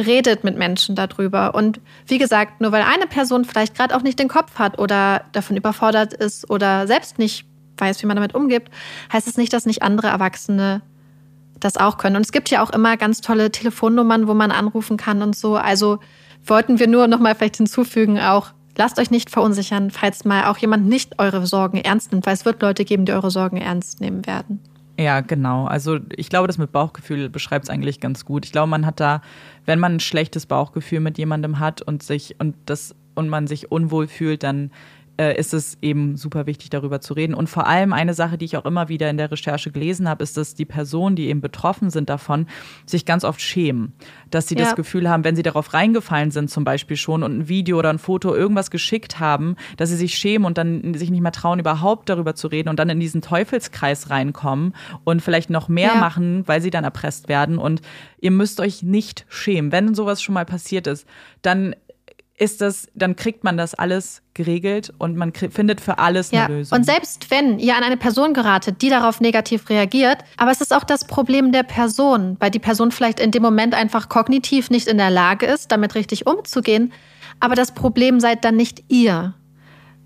redet 0.05 0.43
mit 0.43 0.57
Menschen 0.57 0.97
darüber. 0.97 1.55
Und 1.55 1.81
wie 2.07 2.19
gesagt, 2.19 2.61
nur 2.61 2.73
weil 2.73 2.83
eine 2.83 3.07
Person 3.07 3.45
vielleicht 3.45 3.77
gerade 3.77 3.95
auch 3.97 4.03
nicht 4.03 4.19
den 4.19 4.29
Kopf 4.29 4.59
hat 4.59 4.79
oder 4.79 5.25
davon 5.33 5.57
überfordert 5.57 6.15
ist 6.15 6.51
oder 6.51 6.87
selbst 6.87 7.19
nicht 7.19 7.45
weiß, 7.79 8.03
wie 8.03 8.07
man 8.07 8.17
damit 8.17 8.35
umgeht, 8.35 8.65
heißt 9.13 9.29
es 9.29 9.37
nicht, 9.37 9.53
dass 9.53 9.67
nicht 9.67 9.83
andere 9.83 10.09
Erwachsene 10.09 10.83
das 11.65 11.77
auch 11.77 11.99
können. 11.99 12.17
Und 12.17 12.23
es 12.23 12.33
gibt 12.33 12.51
ja 12.51 12.63
auch 12.63 12.71
immer 12.71 12.97
ganz 12.97 13.21
tolle 13.21 13.51
Telefonnummern, 13.51 14.29
wo 14.29 14.35
man 14.35 14.51
anrufen 14.51 14.97
kann 14.97 15.23
und 15.23 15.37
so. 15.37 15.57
Also 15.57 15.99
wollten 16.45 16.79
wir 16.79 16.89
nur 16.89 17.07
noch 17.07 17.21
mal 17.21 17.35
vielleicht 17.35 17.57
hinzufügen, 17.57 18.19
auch 18.19 18.53
lasst 18.77 18.99
euch 18.99 19.11
nicht 19.11 19.31
verunsichern, 19.31 19.91
falls 19.91 20.25
mal 20.25 20.47
auch 20.47 20.59
jemand 20.59 20.87
nicht 20.87 21.19
eure 21.19 21.47
Sorgen 21.47 21.79
ernst 21.79 22.13
nimmt, 22.13 22.27
weil 22.27 22.35
es 22.35 22.45
wird 22.45 22.63
Leute 22.63 22.85
geben, 22.85 23.05
die 23.05 23.13
eure 23.13 23.31
Sorgen 23.31 23.59
ernst 23.59 24.01
nehmen 24.01 24.27
werden. 24.27 24.61
Ja, 24.99 25.21
genau. 25.21 25.67
Also 25.67 25.99
ich 26.17 26.29
glaube, 26.29 26.47
das 26.47 26.59
mit 26.59 26.71
Bauchgefühl 26.71 27.29
beschreibt 27.29 27.65
es 27.65 27.71
eigentlich 27.71 28.01
ganz 28.01 28.25
gut. 28.25 28.45
Ich 28.45 28.53
glaube, 28.53 28.69
man 28.69 28.87
hat 28.87 29.01
da, 29.01 29.23
wenn 29.65 29.79
man 29.79 29.95
ein 29.95 30.01
schlechtes 30.01 30.47
Bauchgefühl 30.47 31.01
mit 31.01 31.19
jemandem 31.19 31.59
hat 31.59 31.83
und 31.83 32.03
sich 32.03 32.37
und 32.39 32.55
das 32.67 32.95
und 33.15 33.29
man 33.29 33.47
sich 33.47 33.71
unwohl 33.71 34.07
fühlt, 34.07 34.43
dann 34.43 34.71
äh, 35.19 35.39
ist 35.39 35.55
es 35.55 35.77
eben 35.83 36.17
super 36.17 36.47
wichtig, 36.47 36.71
darüber 36.71 37.01
zu 37.01 37.15
reden. 37.15 37.35
Und 37.35 37.49
vor 37.49 37.67
allem 37.67 37.93
eine 37.93 38.15
Sache, 38.15 38.39
die 38.39 38.45
ich 38.45 38.57
auch 38.57 38.65
immer 38.65 38.89
wieder 38.89 39.11
in 39.11 39.17
der 39.17 39.31
Recherche 39.31 39.71
gelesen 39.71 40.09
habe, 40.09 40.23
ist, 40.23 40.37
dass 40.37 40.55
die 40.55 40.65
Personen, 40.65 41.17
die 41.17 41.29
eben 41.29 41.41
betroffen 41.41 41.91
sind 41.91 42.09
davon, 42.09 42.47
sich 42.87 43.05
ganz 43.05 43.25
oft 43.25 43.41
schämen. 43.41 43.93
Dass 44.31 44.49
sie 44.49 44.57
ja. 44.57 44.65
das 44.65 44.75
Gefühl 44.75 45.09
haben, 45.09 45.25
wenn 45.25 45.37
sie 45.37 45.43
darauf 45.43 45.75
reingefallen 45.75 46.31
sind, 46.31 46.51
zum 46.51 46.65
Beispiel 46.65 46.97
schon, 46.97 47.23
und 47.23 47.39
ein 47.39 47.49
Video 47.49 47.79
oder 47.79 47.91
ein 47.91 47.99
Foto 47.99 48.35
irgendwas 48.35 48.71
geschickt 48.71 49.21
haben, 49.21 49.57
dass 49.77 49.91
sie 49.91 49.97
sich 49.97 50.15
schämen 50.15 50.47
und 50.47 50.59
dann 50.59 50.95
sich 50.95 51.11
nicht 51.11 51.21
mehr 51.21 51.33
trauen, 51.33 51.59
überhaupt 51.59 52.09
darüber 52.09 52.35
zu 52.35 52.49
reden 52.49 52.69
und 52.69 52.79
dann 52.79 52.89
in 52.89 53.01
diesen 53.01 53.23
Teufelskreis 53.23 54.11
reinkommen 54.11 54.75
und 55.05 55.23
vielleicht 55.23 55.51
noch 55.51 55.69
mehr 55.69 55.93
ja. 55.95 56.01
machen, 56.01 56.43
weil 56.47 56.63
sie 56.63 56.71
dann 56.71 56.85
erpresst 56.85 57.29
werden. 57.29 57.59
Und 57.59 57.83
ihr 58.21 58.31
müsst 58.31 58.61
euch 58.61 58.83
nicht 58.83 59.27
schämen. 59.29 59.73
Wenn 59.73 59.95
sowas 59.95 60.23
schon 60.23 60.35
mal 60.35 60.47
passiert 60.47 60.87
ist, 60.87 61.07
dann 61.43 61.75
ist 62.37 62.61
das, 62.61 62.89
dann 62.95 63.15
kriegt 63.15 63.45
man 63.45 63.57
das 63.57 63.75
alles 63.75 64.23
geregelt 64.35 64.93
und 64.99 65.17
man 65.17 65.33
findet 65.33 65.81
für 65.81 65.99
alles 65.99 66.33
eine 66.33 66.43
ja. 66.43 66.49
Lösung. 66.49 66.79
Und 66.79 66.85
selbst 66.85 67.31
wenn 67.31 67.59
ihr 67.59 67.77
an 67.77 67.83
eine 67.83 67.97
Person 67.97 68.33
geratet, 68.35 68.81
die 68.83 68.89
darauf 68.89 69.21
negativ 69.21 69.69
reagiert, 69.69 70.19
aber 70.39 70.51
es 70.51 70.61
ist 70.61 70.75
auch 70.75 70.85
das 70.85 71.07
Problem 71.07 71.53
der 71.53 71.63
Person, 71.63 72.37
weil 72.41 72.51
die 72.51 72.59
Person 72.59 72.91
vielleicht 72.91 73.21
in 73.21 73.31
dem 73.31 73.43
Moment 73.43 73.75
einfach 73.75 74.09
kognitiv 74.09 74.71
nicht 74.71 74.89
in 74.89 74.99
der 74.99 75.11
Lage 75.11 75.47
ist, 75.47 75.71
damit 75.71 75.95
richtig 75.95 76.27
umzugehen. 76.27 76.93
Aber 77.39 77.55
das 77.55 77.73
Problem 77.73 78.19
seid 78.19 78.45
dann 78.45 78.57
nicht 78.57 78.85
ihr. 78.89 79.35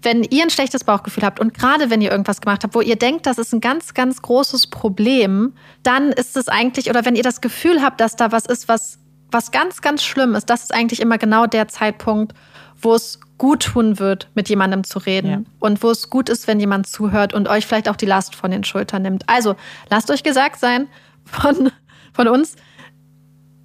Wenn 0.02 0.22
ihr 0.24 0.42
ein 0.42 0.50
schlechtes 0.50 0.84
Bauchgefühl 0.84 1.24
habt 1.24 1.40
und 1.40 1.54
gerade 1.54 1.90
wenn 1.90 2.00
ihr 2.00 2.10
irgendwas 2.10 2.40
gemacht 2.40 2.64
habt, 2.64 2.74
wo 2.74 2.80
ihr 2.80 2.96
denkt, 2.96 3.26
das 3.26 3.38
ist 3.38 3.52
ein 3.52 3.60
ganz, 3.60 3.94
ganz 3.94 4.20
großes 4.20 4.68
Problem, 4.68 5.54
dann 5.82 6.12
ist 6.12 6.36
es 6.36 6.48
eigentlich, 6.48 6.90
oder 6.90 7.04
wenn 7.04 7.16
ihr 7.16 7.22
das 7.22 7.40
Gefühl 7.40 7.82
habt, 7.82 8.00
dass 8.00 8.16
da 8.16 8.30
was 8.30 8.46
ist, 8.46 8.68
was 8.68 8.98
was 9.36 9.50
ganz, 9.50 9.82
ganz 9.82 10.02
schlimm 10.02 10.34
ist, 10.34 10.48
das 10.48 10.62
ist 10.62 10.74
eigentlich 10.74 11.00
immer 11.00 11.18
genau 11.18 11.46
der 11.46 11.68
Zeitpunkt, 11.68 12.32
wo 12.80 12.94
es 12.94 13.20
gut 13.36 13.64
tun 13.64 13.98
wird, 13.98 14.30
mit 14.34 14.48
jemandem 14.48 14.82
zu 14.82 14.98
reden. 14.98 15.30
Ja. 15.30 15.40
Und 15.60 15.82
wo 15.82 15.90
es 15.90 16.08
gut 16.08 16.30
ist, 16.30 16.46
wenn 16.46 16.58
jemand 16.58 16.86
zuhört 16.86 17.34
und 17.34 17.46
euch 17.46 17.66
vielleicht 17.66 17.90
auch 17.90 17.96
die 17.96 18.06
Last 18.06 18.34
von 18.34 18.50
den 18.50 18.64
Schultern 18.64 19.02
nimmt. 19.02 19.28
Also, 19.28 19.54
lasst 19.90 20.10
euch 20.10 20.22
gesagt 20.22 20.58
sein 20.58 20.88
von, 21.24 21.70
von 22.14 22.28
uns, 22.28 22.56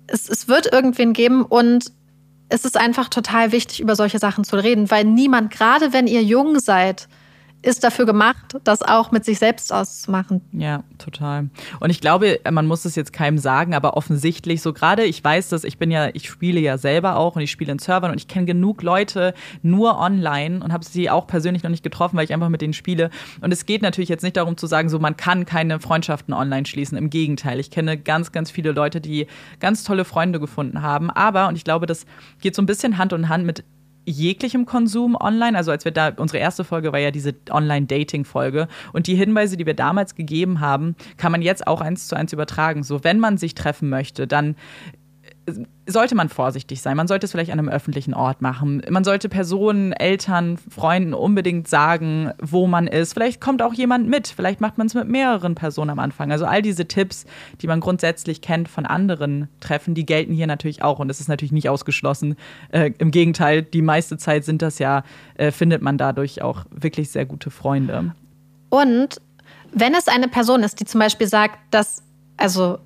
es, 0.07 0.27
es 0.27 0.49
wird 0.49 0.71
irgendwen 0.71 1.13
geben 1.13 1.43
und 1.43 1.93
es 2.49 2.65
ist 2.65 2.75
einfach 2.75 3.07
total 3.07 3.53
wichtig, 3.53 3.79
über 3.79 3.95
solche 3.95 4.19
Sachen 4.19 4.43
zu 4.43 4.57
reden, 4.57 4.91
weil 4.91 5.05
niemand, 5.05 5.51
gerade 5.51 5.93
wenn 5.93 6.05
ihr 6.05 6.21
jung 6.21 6.59
seid, 6.59 7.07
ist 7.61 7.83
dafür 7.83 8.05
gemacht, 8.05 8.57
das 8.63 8.81
auch 8.81 9.11
mit 9.11 9.25
sich 9.25 9.39
selbst 9.39 9.71
auszumachen. 9.71 10.41
Ja, 10.51 10.83
total. 10.97 11.49
Und 11.79 11.89
ich 11.89 12.01
glaube, 12.01 12.39
man 12.49 12.65
muss 12.65 12.85
es 12.85 12.95
jetzt 12.95 13.13
keinem 13.13 13.37
sagen, 13.37 13.75
aber 13.75 13.95
offensichtlich, 13.95 14.61
so 14.61 14.73
gerade, 14.73 15.03
ich 15.03 15.23
weiß 15.23 15.49
dass 15.49 15.63
ich 15.63 15.77
bin 15.77 15.91
ja, 15.91 16.09
ich 16.13 16.27
spiele 16.27 16.59
ja 16.59 16.77
selber 16.77 17.17
auch 17.17 17.35
und 17.35 17.41
ich 17.41 17.51
spiele 17.51 17.71
in 17.71 17.79
Servern 17.79 18.11
und 18.11 18.17
ich 18.17 18.27
kenne 18.27 18.45
genug 18.45 18.81
Leute 18.81 19.33
nur 19.61 19.99
online 19.99 20.63
und 20.63 20.73
habe 20.73 20.83
sie 20.83 21.09
auch 21.09 21.27
persönlich 21.27 21.63
noch 21.63 21.69
nicht 21.69 21.83
getroffen, 21.83 22.17
weil 22.17 22.25
ich 22.25 22.33
einfach 22.33 22.49
mit 22.49 22.61
denen 22.61 22.73
spiele. 22.73 23.09
Und 23.41 23.51
es 23.51 23.65
geht 23.65 23.81
natürlich 23.81 24.09
jetzt 24.09 24.23
nicht 24.23 24.37
darum 24.37 24.57
zu 24.57 24.67
sagen, 24.67 24.89
so 24.89 24.99
man 24.99 25.17
kann 25.17 25.45
keine 25.45 25.79
Freundschaften 25.79 26.33
online 26.33 26.65
schließen. 26.65 26.97
Im 26.97 27.09
Gegenteil, 27.09 27.59
ich 27.59 27.71
kenne 27.71 27.97
ganz, 27.97 28.31
ganz 28.31 28.49
viele 28.49 28.71
Leute, 28.71 29.01
die 29.01 29.27
ganz 29.59 29.83
tolle 29.83 30.05
Freunde 30.05 30.39
gefunden 30.39 30.81
haben. 30.81 31.09
Aber, 31.09 31.47
und 31.47 31.55
ich 31.55 31.63
glaube, 31.63 31.85
das 31.85 32.05
geht 32.39 32.55
so 32.55 32.61
ein 32.61 32.65
bisschen 32.65 32.97
Hand 32.97 33.13
in 33.13 33.29
Hand 33.29 33.45
mit 33.45 33.63
jeglichem 34.05 34.65
Konsum 34.65 35.15
online. 35.15 35.57
Also 35.57 35.71
als 35.71 35.85
wir 35.85 35.91
da, 35.91 36.09
unsere 36.17 36.39
erste 36.39 36.63
Folge 36.63 36.91
war 36.91 36.99
ja 36.99 37.11
diese 37.11 37.33
Online-Dating-Folge. 37.49 38.67
Und 38.93 39.07
die 39.07 39.15
Hinweise, 39.15 39.57
die 39.57 39.65
wir 39.65 39.73
damals 39.73 40.15
gegeben 40.15 40.59
haben, 40.59 40.95
kann 41.17 41.31
man 41.31 41.41
jetzt 41.41 41.67
auch 41.67 41.81
eins 41.81 42.07
zu 42.07 42.15
eins 42.15 42.33
übertragen. 42.33 42.83
So, 42.83 43.03
wenn 43.03 43.19
man 43.19 43.37
sich 43.37 43.55
treffen 43.55 43.89
möchte, 43.89 44.27
dann 44.27 44.55
sollte 45.87 46.15
man 46.15 46.29
vorsichtig 46.29 46.81
sein. 46.81 46.95
Man 46.95 47.07
sollte 47.07 47.25
es 47.25 47.31
vielleicht 47.31 47.51
an 47.51 47.59
einem 47.59 47.69
öffentlichen 47.69 48.13
Ort 48.13 48.41
machen. 48.41 48.81
Man 48.89 49.03
sollte 49.03 49.27
Personen, 49.27 49.91
Eltern, 49.91 50.57
Freunden 50.57 51.13
unbedingt 51.13 51.67
sagen, 51.67 52.31
wo 52.39 52.67
man 52.67 52.87
ist. 52.87 53.13
Vielleicht 53.13 53.41
kommt 53.41 53.61
auch 53.61 53.73
jemand 53.73 54.07
mit. 54.07 54.27
Vielleicht 54.27 54.61
macht 54.61 54.77
man 54.77 54.87
es 54.87 54.93
mit 54.93 55.07
mehreren 55.07 55.55
Personen 55.55 55.89
am 55.89 55.99
Anfang. 55.99 56.31
Also 56.31 56.45
all 56.45 56.61
diese 56.61 56.87
Tipps, 56.87 57.25
die 57.61 57.67
man 57.67 57.79
grundsätzlich 57.79 58.41
kennt 58.41 58.69
von 58.69 58.85
anderen 58.85 59.49
Treffen, 59.59 59.95
die 59.95 60.05
gelten 60.05 60.33
hier 60.33 60.47
natürlich 60.47 60.83
auch. 60.83 60.99
Und 60.99 61.09
es 61.09 61.19
ist 61.19 61.27
natürlich 61.27 61.51
nicht 61.51 61.69
ausgeschlossen. 61.69 62.35
Äh, 62.69 62.91
Im 62.99 63.11
Gegenteil, 63.11 63.63
die 63.63 63.81
meiste 63.81 64.17
Zeit 64.17 64.45
sind 64.45 64.61
das 64.61 64.79
ja, 64.79 65.03
äh, 65.35 65.51
findet 65.51 65.81
man 65.81 65.97
dadurch 65.97 66.41
auch 66.41 66.65
wirklich 66.69 67.09
sehr 67.09 67.25
gute 67.25 67.49
Freunde. 67.49 68.13
Und 68.69 69.19
wenn 69.73 69.95
es 69.95 70.07
eine 70.07 70.27
Person 70.27 70.63
ist, 70.63 70.79
die 70.79 70.85
zum 70.85 70.99
Beispiel 70.99 71.27
sagt, 71.27 71.57
dass, 71.71 72.03
also 72.37 72.79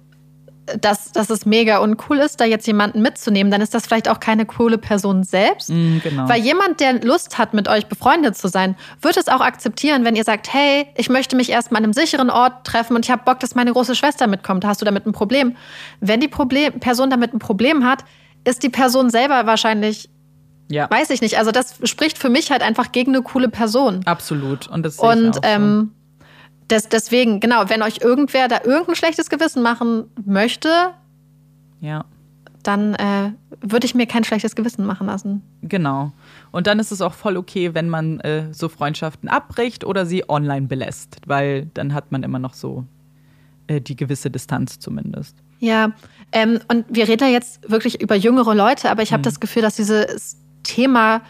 dass, 0.81 1.11
dass 1.11 1.29
es 1.29 1.45
mega 1.45 1.77
uncool 1.77 2.17
ist, 2.17 2.39
da 2.39 2.45
jetzt 2.45 2.65
jemanden 2.65 3.01
mitzunehmen, 3.01 3.51
dann 3.51 3.61
ist 3.61 3.73
das 3.73 3.85
vielleicht 3.85 4.09
auch 4.09 4.19
keine 4.19 4.45
coole 4.45 4.77
Person 4.77 5.23
selbst. 5.23 5.69
Mm, 5.69 5.99
genau. 6.03 6.27
Weil 6.27 6.41
jemand, 6.41 6.79
der 6.79 7.01
Lust 7.03 7.37
hat, 7.37 7.53
mit 7.53 7.67
euch 7.67 7.85
befreundet 7.87 8.35
zu 8.35 8.47
sein, 8.47 8.75
wird 9.01 9.17
es 9.17 9.27
auch 9.27 9.41
akzeptieren, 9.41 10.05
wenn 10.05 10.15
ihr 10.15 10.23
sagt, 10.23 10.51
hey, 10.51 10.87
ich 10.95 11.09
möchte 11.09 11.35
mich 11.35 11.51
erstmal 11.51 11.79
an 11.79 11.85
einem 11.85 11.93
sicheren 11.93 12.29
Ort 12.29 12.65
treffen 12.65 12.95
und 12.95 13.05
ich 13.05 13.11
habe 13.11 13.23
Bock, 13.23 13.39
dass 13.39 13.53
meine 13.53 13.73
große 13.73 13.95
Schwester 13.95 14.27
mitkommt. 14.27 14.65
Hast 14.65 14.81
du 14.81 14.85
damit 14.85 15.05
ein 15.05 15.11
Problem? 15.11 15.55
Wenn 15.99 16.19
die 16.19 16.27
Problem, 16.27 16.79
Person 16.79 17.09
damit 17.09 17.33
ein 17.33 17.39
Problem 17.39 17.85
hat, 17.85 18.03
ist 18.43 18.63
die 18.63 18.69
Person 18.69 19.09
selber 19.09 19.45
wahrscheinlich 19.45 20.09
ja. 20.67 20.89
Weiß 20.89 21.11
ich 21.11 21.21
nicht. 21.21 21.37
Also 21.37 21.51
das 21.51 21.75
spricht 21.83 22.17
für 22.17 22.29
mich 22.29 22.49
halt 22.49 22.63
einfach 22.63 22.91
gegen 22.91 23.13
eine 23.13 23.21
coole 23.21 23.49
Person. 23.49 24.01
Absolut. 24.05 24.67
Und 24.67 24.83
das 24.83 24.97
sehe 24.97 25.11
ich 25.11 25.17
Und 25.17 25.37
auch 25.37 25.41
ähm, 25.43 25.91
das, 26.67 26.89
deswegen, 26.89 27.39
genau, 27.39 27.69
wenn 27.69 27.81
euch 27.81 27.99
irgendwer 28.01 28.47
da 28.47 28.61
irgendein 28.63 28.95
schlechtes 28.95 29.29
Gewissen 29.29 29.61
machen 29.61 30.05
möchte, 30.25 30.91
ja. 31.81 32.05
dann 32.63 32.95
äh, 32.95 33.31
würde 33.61 33.85
ich 33.85 33.95
mir 33.95 34.07
kein 34.07 34.23
schlechtes 34.23 34.55
Gewissen 34.55 34.85
machen 34.85 35.07
lassen. 35.07 35.43
Genau. 35.61 36.11
Und 36.51 36.67
dann 36.67 36.79
ist 36.79 36.91
es 36.91 37.01
auch 37.01 37.13
voll 37.13 37.37
okay, 37.37 37.73
wenn 37.73 37.89
man 37.89 38.19
äh, 38.21 38.53
so 38.53 38.69
Freundschaften 38.69 39.29
abbricht 39.29 39.83
oder 39.83 40.05
sie 40.05 40.27
online 40.29 40.67
belässt, 40.67 41.17
weil 41.25 41.67
dann 41.73 41.93
hat 41.93 42.11
man 42.11 42.23
immer 42.23 42.39
noch 42.39 42.53
so 42.53 42.85
äh, 43.67 43.81
die 43.81 43.95
gewisse 43.95 44.31
Distanz 44.31 44.79
zumindest. 44.79 45.37
Ja, 45.59 45.93
ähm, 46.31 46.59
und 46.67 46.85
wir 46.89 47.07
reden 47.07 47.27
ja 47.27 47.29
jetzt 47.29 47.69
wirklich 47.69 48.01
über 48.01 48.15
jüngere 48.15 48.53
Leute, 48.53 48.89
aber 48.89 49.03
ich 49.03 49.13
habe 49.13 49.21
mhm. 49.21 49.25
das 49.25 49.39
Gefühl, 49.39 49.61
dass 49.61 49.75
dieses 49.75 50.37
Thema 50.63 51.21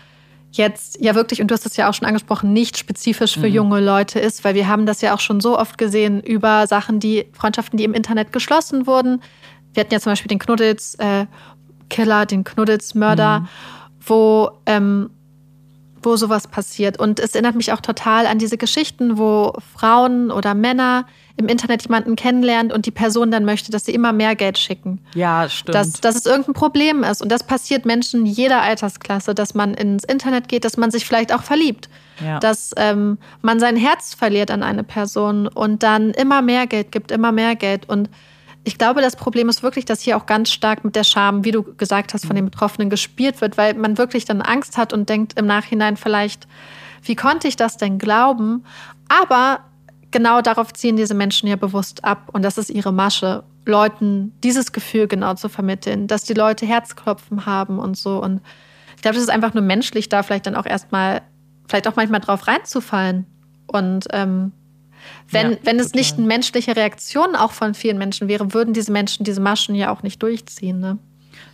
jetzt 0.57 1.01
ja 1.01 1.15
wirklich, 1.15 1.41
und 1.41 1.49
du 1.49 1.53
hast 1.53 1.65
es 1.65 1.77
ja 1.77 1.89
auch 1.89 1.93
schon 1.93 2.07
angesprochen, 2.07 2.53
nicht 2.53 2.77
spezifisch 2.77 3.35
für 3.35 3.47
mhm. 3.47 3.53
junge 3.53 3.79
Leute 3.81 4.19
ist, 4.19 4.43
weil 4.43 4.55
wir 4.55 4.67
haben 4.67 4.85
das 4.85 5.01
ja 5.01 5.13
auch 5.13 5.19
schon 5.19 5.41
so 5.41 5.57
oft 5.57 5.77
gesehen 5.77 6.21
über 6.21 6.67
Sachen, 6.67 6.99
die 6.99 7.25
Freundschaften, 7.33 7.77
die 7.77 7.83
im 7.83 7.93
Internet 7.93 8.31
geschlossen 8.31 8.87
wurden. 8.87 9.21
Wir 9.73 9.81
hatten 9.81 9.93
ja 9.93 9.99
zum 9.99 10.11
Beispiel 10.11 10.29
den 10.29 10.39
Knuddels-Killer, 10.39 12.21
äh, 12.21 12.25
den 12.25 12.43
Knuddels-Mörder, 12.43 13.41
mhm. 13.41 13.47
wo 14.05 14.51
ähm, 14.65 15.09
wo 16.05 16.15
sowas 16.15 16.47
passiert. 16.47 16.99
Und 16.99 17.19
es 17.19 17.33
erinnert 17.33 17.55
mich 17.55 17.73
auch 17.73 17.81
total 17.81 18.27
an 18.27 18.39
diese 18.39 18.57
Geschichten, 18.57 19.17
wo 19.17 19.53
Frauen 19.75 20.31
oder 20.31 20.53
Männer 20.53 21.05
im 21.37 21.47
Internet 21.47 21.83
jemanden 21.83 22.15
kennenlernt 22.15 22.71
und 22.71 22.85
die 22.85 22.91
Person 22.91 23.29
dann 23.29 23.43
möchte, 23.43 23.71
dass 23.71 23.85
sie 23.85 23.93
immer 23.93 24.13
mehr 24.13 24.35
Geld 24.35 24.57
schicken. 24.57 25.01
Ja, 25.15 25.49
stimmt. 25.49 25.75
Dass, 25.75 25.99
dass 25.99 26.15
es 26.15 26.25
irgendein 26.25 26.53
Problem 26.53 27.03
ist. 27.03 27.21
Und 27.21 27.29
das 27.29 27.43
passiert 27.43 27.85
Menschen 27.85 28.25
jeder 28.25 28.61
Altersklasse, 28.61 29.35
dass 29.35 29.53
man 29.53 29.73
ins 29.73 30.05
Internet 30.05 30.47
geht, 30.47 30.63
dass 30.63 30.77
man 30.77 30.91
sich 30.91 31.05
vielleicht 31.05 31.33
auch 31.33 31.43
verliebt. 31.43 31.89
Ja. 32.23 32.39
Dass 32.39 32.71
ähm, 32.77 33.17
man 33.41 33.59
sein 33.59 33.75
Herz 33.75 34.13
verliert 34.13 34.49
an 34.49 34.63
eine 34.63 34.83
Person 34.83 35.47
und 35.47 35.83
dann 35.83 36.11
immer 36.11 36.41
mehr 36.41 36.67
Geld 36.67 36.93
gibt, 36.93 37.11
immer 37.11 37.33
mehr 37.33 37.55
Geld. 37.55 37.89
Und 37.89 38.09
ich 38.65 38.79
glaube, 38.79 39.01
das 39.01 39.15
Problem 39.15 39.47
ist 39.47 39.61
wirklich, 39.61 39.85
dass 39.85 40.01
hier 40.01 40.17
auch 40.17 40.25
ganz 40.25 40.51
stark 40.51 40.83
mit 40.83 40.95
der 40.95 41.03
Scham, 41.03 41.45
wie 41.45 41.51
du 41.51 41.63
gesagt 41.63 42.15
hast, 42.15 42.25
von 42.25 42.35
den 42.35 42.45
Betroffenen 42.45 42.89
gespielt 42.89 43.39
wird, 43.39 43.57
weil 43.57 43.75
man 43.75 43.99
wirklich 43.99 44.25
dann 44.25 44.41
Angst 44.41 44.77
hat 44.77 44.91
und 44.91 45.07
denkt 45.07 45.39
im 45.39 45.45
Nachhinein 45.45 45.97
vielleicht, 45.97 46.47
wie 47.03 47.15
konnte 47.15 47.47
ich 47.47 47.55
das 47.55 47.77
denn 47.77 47.99
glauben? 47.99 48.63
Aber 49.07 49.59
genau 50.09 50.41
darauf 50.41 50.73
ziehen 50.73 50.97
diese 50.97 51.13
Menschen 51.13 51.47
ja 51.47 51.57
bewusst 51.57 52.03
ab 52.03 52.29
und 52.33 52.41
das 52.41 52.57
ist 52.57 52.71
ihre 52.71 52.91
Masche, 52.91 53.43
Leuten 53.67 54.33
dieses 54.43 54.71
Gefühl 54.71 55.07
genau 55.07 55.35
zu 55.35 55.47
vermitteln, 55.47 56.07
dass 56.07 56.23
die 56.23 56.33
Leute 56.33 56.65
Herzklopfen 56.65 57.45
haben 57.45 57.77
und 57.77 57.95
so. 57.95 58.21
Und 58.21 58.41
ich 58.95 59.03
glaube, 59.03 59.15
das 59.15 59.23
ist 59.23 59.29
einfach 59.29 59.53
nur 59.53 59.63
menschlich, 59.63 60.09
da 60.09 60.23
vielleicht 60.23 60.47
dann 60.47 60.55
auch 60.55 60.65
erstmal, 60.65 61.21
vielleicht 61.67 61.87
auch 61.87 61.95
manchmal 61.95 62.19
drauf 62.19 62.47
reinzufallen 62.47 63.27
und 63.67 64.05
ähm, 64.11 64.51
wenn, 65.29 65.53
ja, 65.53 65.57
wenn 65.63 65.79
es 65.79 65.93
nicht 65.93 66.17
eine 66.17 66.27
menschliche 66.27 66.75
Reaktion 66.75 67.35
auch 67.35 67.51
von 67.51 67.73
vielen 67.73 67.97
Menschen 67.97 68.27
wäre, 68.27 68.53
würden 68.53 68.73
diese 68.73 68.91
Menschen 68.91 69.23
diese 69.23 69.41
Maschen 69.41 69.75
ja 69.75 69.91
auch 69.91 70.03
nicht 70.03 70.21
durchziehen. 70.21 70.79
Ne? 70.79 70.97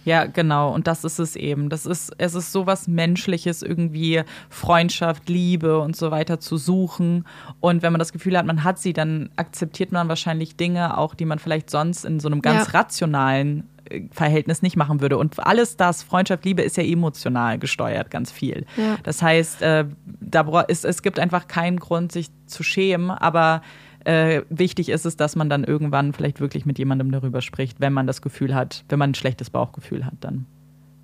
Ja, 0.03 0.25
genau. 0.25 0.73
Und 0.73 0.87
das 0.87 1.03
ist 1.03 1.19
es 1.19 1.35
eben. 1.35 1.69
Das 1.69 1.85
ist, 1.85 2.11
es 2.17 2.33
ist 2.33 2.51
sowas 2.51 2.87
Menschliches, 2.87 3.61
irgendwie 3.61 4.23
Freundschaft, 4.49 5.29
Liebe 5.29 5.79
und 5.79 5.95
so 5.95 6.11
weiter 6.11 6.39
zu 6.39 6.57
suchen. 6.57 7.25
Und 7.59 7.83
wenn 7.83 7.93
man 7.93 7.99
das 7.99 8.11
Gefühl 8.11 8.37
hat, 8.37 8.45
man 8.45 8.63
hat 8.63 8.79
sie, 8.79 8.93
dann 8.93 9.29
akzeptiert 9.35 9.91
man 9.91 10.09
wahrscheinlich 10.09 10.55
Dinge 10.55 10.97
auch, 10.97 11.13
die 11.13 11.25
man 11.25 11.39
vielleicht 11.39 11.69
sonst 11.69 12.03
in 12.03 12.19
so 12.19 12.27
einem 12.27 12.41
ganz 12.41 12.67
ja. 12.67 12.79
rationalen 12.79 13.67
Verhältnis 14.11 14.61
nicht 14.61 14.75
machen 14.75 15.01
würde. 15.01 15.17
Und 15.17 15.39
alles 15.39 15.77
das, 15.77 16.03
Freundschaft, 16.03 16.45
Liebe, 16.45 16.61
ist 16.61 16.77
ja 16.77 16.83
emotional 16.83 17.59
gesteuert, 17.59 18.11
ganz 18.11 18.31
viel. 18.31 18.65
Ja. 18.77 18.97
Das 19.03 19.21
heißt, 19.21 19.61
äh, 19.61 19.85
da 20.05 20.61
ist, 20.61 20.85
es 20.85 21.01
gibt 21.01 21.19
einfach 21.19 21.47
keinen 21.47 21.79
Grund, 21.79 22.11
sich 22.11 22.29
zu 22.45 22.63
schämen, 22.63 23.11
aber 23.11 23.61
äh, 24.05 24.41
wichtig 24.49 24.89
ist 24.89 25.05
es, 25.05 25.15
dass 25.17 25.35
man 25.35 25.49
dann 25.49 25.63
irgendwann 25.63 26.13
vielleicht 26.13 26.39
wirklich 26.39 26.65
mit 26.65 26.79
jemandem 26.79 27.11
darüber 27.11 27.41
spricht, 27.41 27.79
wenn 27.79 27.93
man 27.93 28.07
das 28.07 28.21
Gefühl 28.21 28.55
hat, 28.55 28.83
wenn 28.89 28.99
man 28.99 29.11
ein 29.11 29.15
schlechtes 29.15 29.49
Bauchgefühl 29.49 30.05
hat 30.05 30.15
dann. 30.21 30.45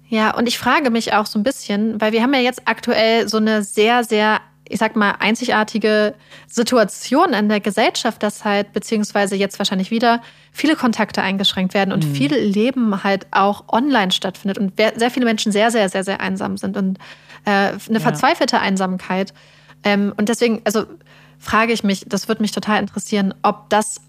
Ja, 0.10 0.36
und 0.36 0.48
ich 0.48 0.58
frage 0.58 0.90
mich 0.90 1.14
auch 1.14 1.26
so 1.26 1.38
ein 1.38 1.44
bisschen, 1.44 2.00
weil 2.00 2.14
wir 2.14 2.24
haben 2.24 2.34
ja 2.34 2.40
jetzt 2.40 2.62
aktuell 2.66 3.28
so 3.28 3.38
eine 3.38 3.64
sehr, 3.64 4.04
sehr 4.04 4.40
ich 4.70 4.80
sag 4.80 4.96
mal, 4.96 5.16
einzigartige 5.20 6.14
Situation 6.48 7.34
in 7.34 7.50
der 7.50 7.60
Gesellschaft, 7.60 8.22
dass 8.24 8.46
halt, 8.46 8.74
beziehungsweise 8.74 9.36
jetzt 9.36 9.60
wahrscheinlich 9.60 9.92
wieder, 9.92 10.22
viele 10.52 10.76
Kontakte 10.76 11.22
eingeschränkt 11.22 11.74
werden 11.74 11.92
und 11.92 12.06
mhm. 12.06 12.16
viel 12.16 12.34
Leben 12.34 13.04
halt 13.04 13.28
auch 13.32 13.66
online 13.70 14.12
stattfindet 14.12 14.58
und 14.58 14.74
sehr 14.78 15.12
viele 15.12 15.26
Menschen 15.26 15.52
sehr, 15.52 15.72
sehr, 15.72 15.90
sehr, 15.90 16.04
sehr 16.04 16.20
einsam 16.20 16.58
sind 16.58 16.78
und 16.78 16.98
äh, 17.46 17.50
eine 17.50 17.80
ja. 17.90 18.00
verzweifelte 18.00 18.60
Einsamkeit. 18.60 19.34
Ähm, 19.84 20.14
und 20.18 20.30
deswegen, 20.30 20.62
also 20.66 20.86
frage 21.40 21.74
ich 21.74 21.84
mich, 21.84 22.06
das 22.08 22.28
würde 22.28 22.42
mich 22.42 22.52
total 22.52 22.80
interessieren, 22.80 23.34
ob 23.44 23.70
das 23.70 24.02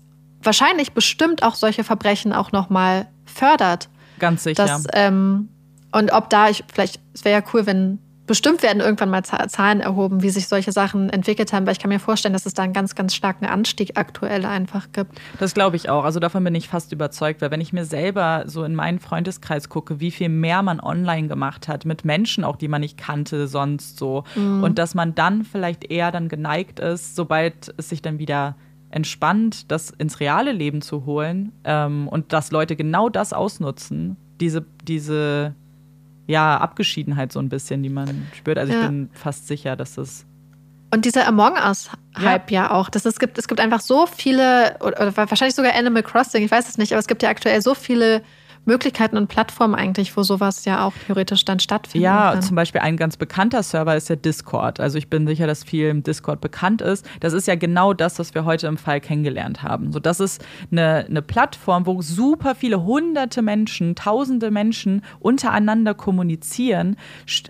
wahrscheinlich 0.43 0.93
bestimmt 0.93 1.43
auch 1.43 1.55
solche 1.55 1.85
Verbrechen 1.85 2.33
auch 2.33 2.53
nochmal 2.53 3.07
fördert. 3.27 3.89
Ganz 4.19 4.45
sicher. 4.45 4.67
Dass, 4.67 4.87
ähm, 4.93 5.49
und 5.93 6.13
ob 6.13 6.31
da 6.31 6.49
ich, 6.49 6.65
vielleicht, 6.73 7.01
es 7.15 7.25
wäre 7.25 7.41
ja 7.41 7.47
cool, 7.53 7.67
wenn 7.67 7.99
bestimmt 8.29 8.63
werden 8.63 8.81
irgendwann 8.81 9.11
mal 9.11 9.25
Zahlen 9.25 9.81
erhoben, 9.81 10.23
wie 10.23 10.31
sich 10.31 10.47
solche 10.47 10.71
Sachen 10.71 11.11
entwickelt 11.11 11.53
haben, 11.53 11.67
weil 11.67 11.73
ich 11.73 11.81
kann 11.81 11.89
mir 11.89 11.99
vorstellen, 11.99 12.33
dass 12.33 12.47
es 12.47 12.55
da 12.55 12.63
einen 12.63 12.73
ganz, 12.73 12.95
ganz 12.95 13.15
starken 13.15 13.47
Anstieg 13.47 13.93
aktuell 13.97 14.45
einfach 14.45 14.93
gibt. 14.93 15.19
Das 15.41 15.55
glaube 15.55 15.75
ich 15.75 15.89
auch. 15.89 16.05
Also 16.05 16.21
davon 16.21 16.45
bin 16.45 16.55
ich 16.55 16.69
fast 16.69 16.93
überzeugt, 16.93 17.41
weil 17.41 17.51
wenn 17.51 17.61
ich 17.61 17.73
mir 17.73 17.85
selber 17.85 18.45
so 18.47 18.63
in 18.63 18.77
meinen 18.77 19.01
Freundeskreis 19.01 19.69
gucke, 19.69 19.99
wie 19.99 20.13
viel 20.13 20.29
mehr 20.29 20.63
man 20.63 20.79
online 20.79 21.27
gemacht 21.27 21.67
hat, 21.67 21.85
mit 21.85 22.05
Menschen 22.05 22.45
auch, 22.45 22.57
die 22.57 22.69
man 22.69 22.83
nicht 22.83 22.99
kannte 22.99 23.49
sonst 23.49 23.99
so, 23.99 24.23
mhm. 24.37 24.63
und 24.63 24.79
dass 24.79 24.95
man 24.95 25.15
dann 25.15 25.43
vielleicht 25.45 25.91
eher 25.91 26.13
dann 26.13 26.29
geneigt 26.29 26.79
ist, 26.79 27.17
sobald 27.17 27.75
es 27.77 27.89
sich 27.89 28.03
dann 28.03 28.19
wieder 28.19 28.55
entspannt, 28.91 29.71
das 29.71 29.91
ins 29.91 30.21
reale 30.21 30.53
Leben 30.53 30.83
zu 30.83 31.05
holen 31.05 31.53
ähm, 31.65 32.09
und 32.09 32.33
dass 32.33 32.51
Leute 32.51 32.77
genau 32.77 33.09
das 33.09 33.33
ausnutzen, 33.33 34.17
diese, 34.41 34.65
diese 34.83 35.55
ja, 36.29 36.59
Abgeschiedenheit 36.59 37.33
so 37.33 37.41
ein 37.41 37.49
bisschen, 37.49 37.83
die 37.83 37.89
man 37.89 38.29
spürt. 38.37 38.59
Also 38.59 38.73
ja. 38.73 38.83
ich 38.83 38.87
bin 38.87 39.11
fast 39.15 39.49
sicher, 39.49 39.75
dass 39.75 39.95
das. 39.95 40.27
Und 40.95 41.05
dieser 41.05 41.27
Among 41.27 41.55
Us-Hype 41.55 42.51
ja. 42.51 42.65
ja. 42.65 42.71
auch. 42.71 42.91
Das, 42.91 43.05
es, 43.05 43.19
gibt, 43.19 43.39
es 43.39 43.49
gibt 43.49 43.61
einfach 43.61 43.81
so 43.81 44.07
viele, 44.07 44.77
oder, 44.81 45.01
oder 45.01 45.17
wahrscheinlich 45.17 45.55
sogar 45.55 45.75
Animal 45.75 46.03
Crossing, 46.03 46.45
ich 46.45 46.51
weiß 46.51 46.69
es 46.69 46.79
nicht, 46.79 46.93
aber 46.93 47.01
es 47.01 47.07
gibt 47.07 47.23
ja 47.23 47.31
aktuell 47.31 47.61
so 47.63 47.75
viele 47.75 48.23
Möglichkeiten 48.65 49.17
und 49.17 49.29
Plattformen 49.29 49.75
eigentlich, 49.75 50.17
wo 50.17 50.23
sowas 50.23 50.65
ja 50.65 50.85
auch 50.85 50.93
theoretisch 51.07 51.45
dann 51.45 51.61
stattfindet. 51.61 52.05
Ja, 52.05 52.33
kann. 52.33 52.43
zum 52.43 52.57
Beispiel 52.57 52.81
ein 52.81 52.97
ganz 52.97 53.17
bekannter 53.17 53.63
Server 53.63 53.97
ist 53.97 54.09
ja 54.09 54.17
Discord. 54.17 54.81
Also 54.81 54.99
ich 54.99 55.09
bin 55.09 55.27
sicher, 55.27 55.47
dass 55.47 55.65
viel 55.65 55.89
im 55.89 56.03
Discord 56.03 56.41
bekannt 56.41 56.83
ist. 56.83 57.07
Das 57.21 57.33
ist 57.33 57.47
ja 57.47 57.55
genau 57.55 57.95
das, 57.95 58.19
was 58.19 58.35
wir 58.35 58.45
heute 58.45 58.67
im 58.67 58.77
Fall 58.77 59.01
kennengelernt 59.01 59.63
haben. 59.63 59.93
So, 59.93 60.01
das 60.01 60.21
ist 60.21 60.45
eine, 60.71 61.07
eine 61.09 61.23
Plattform, 61.23 61.87
wo 61.87 62.01
super 62.03 62.55
viele 62.55 62.85
hunderte 62.85 63.43
Menschen, 63.43 63.95
tausende 63.95 64.51
Menschen 64.51 65.03
untereinander 65.21 65.95
kommunizieren 65.95 66.97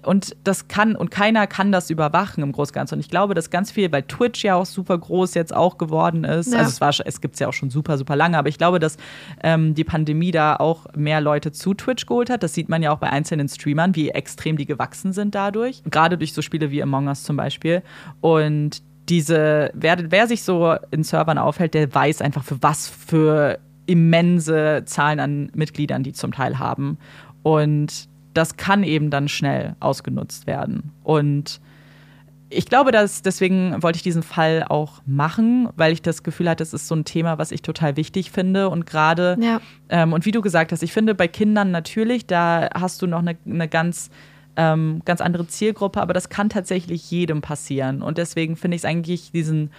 und 0.05 0.37
das 0.45 0.69
kann 0.69 0.97
und 0.97 1.11
keiner 1.11 1.47
kann 1.47 1.73
das 1.73 1.91
überwachen 1.91 2.43
im 2.43 2.53
Großganzen. 2.53 2.97
Und 2.97 3.01
ich 3.01 3.11
glaube, 3.11 3.35
dass 3.35 3.51
ganz 3.51 3.71
viel, 3.71 3.91
weil 3.93 4.03
Twitch 4.03 4.45
ja 4.45 4.55
auch 4.55 4.67
super 4.67 4.99
groß 4.99 5.35
jetzt 5.35 5.55
auch 5.55 5.79
geworden 5.79 6.25
ist. 6.25 6.53
Ja. 6.53 6.59
Also 6.59 6.71
es 6.71 6.81
war, 6.81 7.07
es 7.07 7.21
gibt 7.21 7.35
es 7.35 7.41
ja 7.41 7.49
auch 7.49 7.53
schon 7.53 7.71
super, 7.71 7.99
super 7.99 8.17
lange, 8.17 8.39
aber 8.39 8.49
ich 8.49 8.59
glaube, 8.59 8.79
dass 8.79 8.97
ähm, 9.43 9.75
die 9.75 9.85
Pandemie 9.85 10.31
da 10.31 10.57
auch 10.57 10.87
mehr 10.99 11.21
Leute 11.21 11.53
zu 11.53 11.75
Twitch 11.75 12.07
geholt 12.07 12.31
hat. 12.31 12.43
Das 12.43 12.55
sieht 12.55 12.69
man 12.69 12.83
ja 12.83 12.93
auch 12.93 12.99
bei 12.99 13.11
einzelnen 13.11 13.49
Streamern, 13.49 13.95
wie 13.95 14.11
extrem 14.11 14.57
die 14.57 14.67
gewachsen 14.67 15.13
sind 15.13 15.35
dadurch. 15.35 15.83
Gerade 15.85 16.19
durch 16.19 16.33
so 16.33 16.43
Spiele 16.43 16.71
wie 16.71 16.83
Among 16.83 17.09
Us 17.09 17.23
zum 17.23 17.37
Beispiel. 17.37 17.83
Und 18.21 18.83
diese, 19.09 19.71
wer, 19.75 20.11
wer 20.11 20.27
sich 20.27 20.43
so 20.43 20.75
in 20.91 21.03
Servern 21.03 21.39
aufhält, 21.39 21.75
der 21.75 21.93
weiß 21.93 22.21
einfach, 22.21 22.45
für 22.45 22.63
was 22.63 22.89
für 22.89 23.59
immense 23.87 24.83
Zahlen 24.85 25.19
an 25.19 25.51
Mitgliedern 25.55 26.03
die 26.03 26.13
zum 26.13 26.33
Teil 26.33 26.59
haben. 26.59 26.99
Und 27.43 28.09
das 28.35 28.57
kann 28.57 28.85
eben 28.85 29.11
dann 29.11 29.29
schnell 29.29 29.77
ausgenutzt 29.81 30.47
werden. 30.47 30.93
Und 31.03 31.61
ich 32.51 32.67
glaube, 32.67 32.93
dass 32.93 33.23
deswegen 33.23 33.83
wollte 33.83 33.97
ich 33.97 34.03
diesen 34.03 34.23
Fall 34.23 34.65
auch 34.69 35.03
machen, 35.07 35.69
weil 35.77 35.93
ich 35.93 36.01
das 36.01 36.23
Gefühl 36.23 36.49
hatte, 36.49 36.63
es 36.63 36.73
ist 36.73 36.89
so 36.89 36.95
ein 36.95 37.05
Thema, 37.05 37.39
was 37.39 37.51
ich 37.51 37.63
total 37.63 37.97
wichtig 37.97 38.31
finde. 38.31 38.71
Und 38.71 38.87
gerade, 38.87 39.37
ja. 39.41 39.61
ähm, 39.91 40.13
und 40.13 40.25
wie 40.25 40.31
du 40.31 40.41
gesagt 40.41 40.73
hast, 40.73 40.83
ich 40.83 40.93
finde 40.93 41.15
bei 41.15 41.29
Kindern 41.29 41.71
natürlich, 41.71 42.27
da 42.27 42.71
hast 42.75 43.03
du 43.03 43.07
noch 43.07 43.19
eine, 43.19 43.37
eine 43.45 43.69
ganz, 43.69 44.11
ähm, 44.57 45.03
ganz 45.05 45.21
andere 45.21 45.47
Zielgruppe, 45.47 46.01
aber 46.01 46.15
das 46.15 46.31
kann 46.31 46.49
tatsächlich 46.49 47.11
jedem 47.11 47.43
passieren. 47.43 48.01
Und 48.01 48.17
deswegen 48.17 48.57
finde 48.57 48.77
ich 48.77 48.83
es 48.83 48.87
eigentlich 48.87 49.31
diesen 49.33 49.71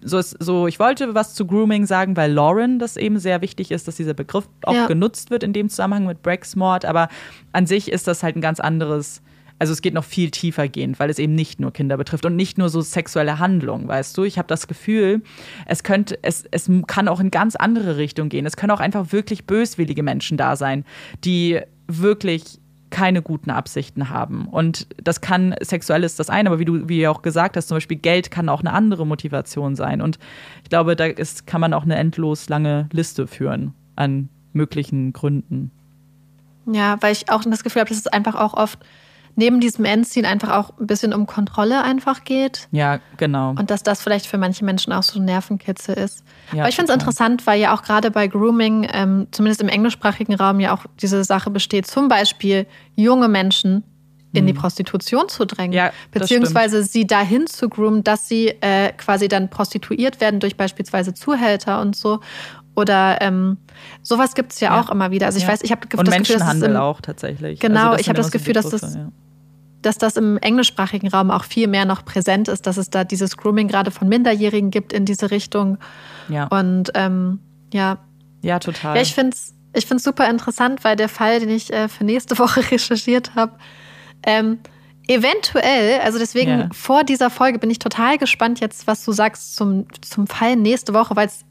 so, 0.00 0.18
ist, 0.18 0.36
so, 0.38 0.68
ich 0.68 0.78
wollte 0.78 1.14
was 1.14 1.34
zu 1.34 1.44
Grooming 1.44 1.86
sagen, 1.86 2.16
weil 2.16 2.32
Lauren 2.32 2.78
das 2.78 2.96
eben 2.96 3.18
sehr 3.18 3.40
wichtig 3.40 3.72
ist, 3.72 3.88
dass 3.88 3.96
dieser 3.96 4.14
Begriff 4.14 4.48
auch 4.62 4.74
ja. 4.74 4.86
genutzt 4.86 5.30
wird 5.30 5.42
in 5.42 5.52
dem 5.52 5.68
Zusammenhang 5.68 6.06
mit 6.06 6.22
Braxmord, 6.22 6.84
aber 6.84 7.08
an 7.52 7.66
sich 7.66 7.90
ist 7.90 8.06
das 8.06 8.22
halt 8.22 8.36
ein 8.36 8.40
ganz 8.40 8.60
anderes 8.60 9.22
also 9.58 9.72
es 9.72 9.82
geht 9.82 9.94
noch 9.94 10.04
viel 10.04 10.30
tiefer 10.30 10.68
gehend, 10.68 10.98
weil 11.00 11.10
es 11.10 11.18
eben 11.18 11.34
nicht 11.34 11.60
nur 11.60 11.72
Kinder 11.72 11.96
betrifft 11.96 12.24
und 12.24 12.36
nicht 12.36 12.58
nur 12.58 12.68
so 12.68 12.80
sexuelle 12.80 13.38
Handlungen, 13.38 13.88
weißt 13.88 14.16
du? 14.16 14.24
Ich 14.24 14.38
habe 14.38 14.48
das 14.48 14.68
Gefühl, 14.68 15.22
es 15.66 15.82
könnte, 15.82 16.18
es, 16.22 16.44
es 16.50 16.70
kann 16.86 17.08
auch 17.08 17.20
in 17.20 17.30
ganz 17.30 17.56
andere 17.56 17.96
Richtungen 17.96 18.28
gehen. 18.28 18.46
Es 18.46 18.56
können 18.56 18.70
auch 18.70 18.80
einfach 18.80 19.12
wirklich 19.12 19.46
böswillige 19.46 20.02
Menschen 20.02 20.36
da 20.36 20.56
sein, 20.56 20.84
die 21.24 21.60
wirklich 21.88 22.58
keine 22.90 23.20
guten 23.22 23.50
Absichten 23.50 24.08
haben. 24.08 24.46
Und 24.48 24.86
das 25.02 25.20
kann, 25.20 25.54
sexuell 25.60 26.04
ist 26.04 26.18
das 26.18 26.30
eine, 26.30 26.48
aber 26.48 26.58
wie 26.58 26.64
du 26.64 26.88
wie 26.88 27.06
auch 27.06 27.22
gesagt 27.22 27.56
hast, 27.56 27.68
zum 27.68 27.76
Beispiel 27.76 27.98
Geld 27.98 28.30
kann 28.30 28.48
auch 28.48 28.60
eine 28.60 28.72
andere 28.72 29.06
Motivation 29.06 29.76
sein. 29.76 30.00
Und 30.00 30.18
ich 30.62 30.70
glaube, 30.70 30.96
da 30.96 31.04
ist, 31.04 31.46
kann 31.46 31.60
man 31.60 31.74
auch 31.74 31.82
eine 31.82 31.96
endlos 31.96 32.48
lange 32.48 32.88
Liste 32.92 33.26
führen 33.26 33.74
an 33.96 34.28
möglichen 34.52 35.12
Gründen. 35.12 35.70
Ja, 36.66 36.96
weil 37.00 37.12
ich 37.12 37.30
auch 37.30 37.42
das 37.44 37.64
Gefühl 37.64 37.80
habe, 37.80 37.90
dass 37.90 37.98
es 37.98 38.06
einfach 38.06 38.34
auch 38.34 38.54
oft 38.54 38.78
neben 39.38 39.60
diesem 39.60 39.84
Endziel 39.84 40.26
einfach 40.26 40.50
auch 40.50 40.76
ein 40.80 40.88
bisschen 40.88 41.14
um 41.14 41.26
Kontrolle 41.26 41.84
einfach 41.84 42.24
geht. 42.24 42.66
Ja, 42.72 42.98
genau. 43.18 43.50
Und 43.50 43.70
dass 43.70 43.84
das 43.84 44.02
vielleicht 44.02 44.26
für 44.26 44.36
manche 44.36 44.64
Menschen 44.64 44.92
auch 44.92 45.04
so 45.04 45.20
ein 45.20 45.24
Nervenkitzel 45.24 45.94
ist. 45.94 46.24
Ja, 46.52 46.62
Aber 46.62 46.68
ich 46.68 46.74
finde 46.74 46.92
es 46.92 46.98
interessant, 46.98 47.46
weil 47.46 47.60
ja 47.60 47.72
auch 47.72 47.82
gerade 47.82 48.10
bei 48.10 48.26
Grooming, 48.26 48.88
ähm, 48.92 49.28
zumindest 49.30 49.62
im 49.62 49.68
englischsprachigen 49.68 50.34
Raum, 50.34 50.58
ja 50.58 50.74
auch 50.74 50.86
diese 51.00 51.22
Sache 51.22 51.50
besteht, 51.50 51.86
zum 51.86 52.08
Beispiel 52.08 52.66
junge 52.96 53.28
Menschen 53.28 53.84
in 54.32 54.44
die 54.44 54.52
mhm. 54.52 54.58
Prostitution 54.58 55.28
zu 55.28 55.46
drängen, 55.46 55.72
ja, 55.72 55.90
beziehungsweise 56.10 56.82
sie 56.82 57.06
dahin 57.06 57.46
zu 57.46 57.68
groomen, 57.68 58.04
dass 58.04 58.28
sie 58.28 58.48
äh, 58.60 58.92
quasi 58.92 59.28
dann 59.28 59.48
prostituiert 59.48 60.20
werden 60.20 60.38
durch 60.40 60.56
beispielsweise 60.56 61.14
Zuhälter 61.14 61.80
und 61.80 61.96
so. 61.96 62.20
Oder 62.74 63.22
ähm, 63.22 63.56
sowas 64.02 64.34
gibt 64.34 64.52
es 64.52 64.60
ja, 64.60 64.74
ja, 64.74 64.80
auch 64.80 64.90
immer 64.90 65.10
wieder. 65.10 65.26
Also 65.26 65.38
ich 65.38 65.44
ja. 65.44 65.50
weiß, 65.50 65.62
ich 65.62 65.70
habe 65.70 65.80
das 65.88 65.90
Gefühl, 65.90 66.10
Menschenhandel 66.10 66.68
das 66.68 66.76
im, 66.76 66.82
auch 66.82 67.00
tatsächlich. 67.00 67.60
Genau, 67.60 67.90
also 67.90 68.00
ich 68.00 68.08
habe 68.08 68.18
das 68.18 68.30
Gefühl, 68.30 68.52
dass 68.52 68.68
das 68.68 68.98
dass 69.82 69.98
das 69.98 70.16
im 70.16 70.38
englischsprachigen 70.38 71.08
Raum 71.08 71.30
auch 71.30 71.44
viel 71.44 71.68
mehr 71.68 71.84
noch 71.84 72.04
präsent 72.04 72.48
ist, 72.48 72.66
dass 72.66 72.76
es 72.76 72.90
da 72.90 73.04
dieses 73.04 73.36
Grooming 73.36 73.68
gerade 73.68 73.90
von 73.90 74.08
Minderjährigen 74.08 74.70
gibt 74.70 74.92
in 74.92 75.04
diese 75.04 75.30
Richtung. 75.30 75.78
Ja. 76.28 76.46
Und 76.46 76.90
ähm, 76.94 77.40
ja. 77.72 77.98
Ja, 78.42 78.58
total. 78.58 78.96
Ja, 78.96 79.02
ich 79.02 79.14
finde 79.14 79.34
es 79.34 79.54
ich 79.74 79.86
find's 79.86 80.04
super 80.04 80.28
interessant, 80.28 80.82
weil 80.82 80.96
der 80.96 81.08
Fall, 81.08 81.40
den 81.40 81.50
ich 81.50 81.72
äh, 81.72 81.88
für 81.88 82.04
nächste 82.04 82.38
Woche 82.38 82.70
recherchiert 82.70 83.34
habe, 83.34 83.52
ähm, 84.24 84.58
eventuell, 85.06 86.00
also 86.00 86.18
deswegen 86.18 86.50
yeah. 86.50 86.68
vor 86.72 87.04
dieser 87.04 87.30
Folge 87.30 87.58
bin 87.58 87.70
ich 87.70 87.78
total 87.78 88.18
gespannt 88.18 88.60
jetzt, 88.60 88.86
was 88.86 89.04
du 89.04 89.12
sagst 89.12 89.56
zum, 89.56 89.86
zum 90.02 90.26
Fall 90.26 90.56
nächste 90.56 90.92
Woche, 90.92 91.16
weil 91.16 91.28
es 91.28 91.44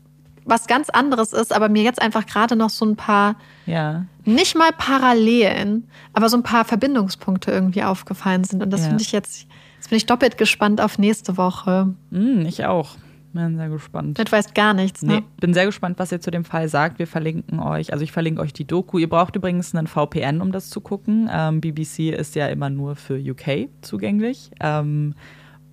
was 0.48 0.68
ganz 0.68 0.90
anderes 0.90 1.34
ist, 1.34 1.53
aber 1.53 1.69
mir 1.69 1.84
jetzt 1.84 2.02
einfach 2.02 2.26
gerade 2.26 2.56
noch 2.56 2.69
so 2.69 2.86
ein 2.86 2.95
paar, 2.95 3.36
ja. 3.65 4.06
nicht 4.26 4.56
mal 4.56 4.72
Parallelen, 4.72 5.88
aber 6.14 6.30
so 6.30 6.38
ein 6.38 6.44
paar 6.44 6.65
Verbindungspunkte 6.65 7.52
irgendwie 7.52 7.84
aufgefallen 7.84 8.44
sind. 8.44 8.64
Und 8.64 8.72
das 8.72 8.82
ja. 8.82 8.88
finde 8.88 9.03
ich 9.03 9.11
jetzt, 9.11 9.48
jetzt 9.76 9.90
bin 9.90 9.98
ich 9.98 10.06
doppelt 10.06 10.38
gespannt 10.38 10.82
auf 10.82 10.98
nächste 10.98 11.38
Woche. 11.38 11.94
Mm, 12.10 12.45
ich 12.45 12.65
auch. 12.65 12.95
Bin 13.34 13.57
sehr 13.57 13.69
gespannt. 13.69 14.18
Du 14.18 14.32
weißt 14.32 14.56
gar 14.56 14.74
nichts, 14.74 15.03
ne? 15.03 15.18
Nee, 15.18 15.24
bin 15.40 15.53
sehr 15.53 15.65
gespannt, 15.65 15.99
was 15.99 16.11
ihr 16.11 16.19
zu 16.19 16.32
dem 16.32 16.44
Fall 16.44 16.69
sagt. 16.69 16.98
Wir 16.98 17.06
verlinken 17.06 17.60
euch, 17.60 17.91
also 17.94 18.03
ich 18.03 18.11
verlinke 18.11 18.41
euch 18.41 18.53
die 18.53 18.65
Doku. 18.65 18.98
Ihr 18.98 19.10
braucht 19.10 19.36
übrigens 19.36 19.76
einen 19.76 19.86
VPN, 19.86 20.41
um 20.41 20.52
das 20.52 20.69
zu 20.69 20.82
gucken. 20.82 21.30
Ähm, 21.32 21.61
BBC 21.61 22.14
ist 22.18 22.36
ja 22.36 22.48
immer 22.48 22.69
nur 22.69 22.95
für 22.95 23.15
UK 23.15 23.69
zugänglich. 23.82 24.49
Ähm, 24.60 25.14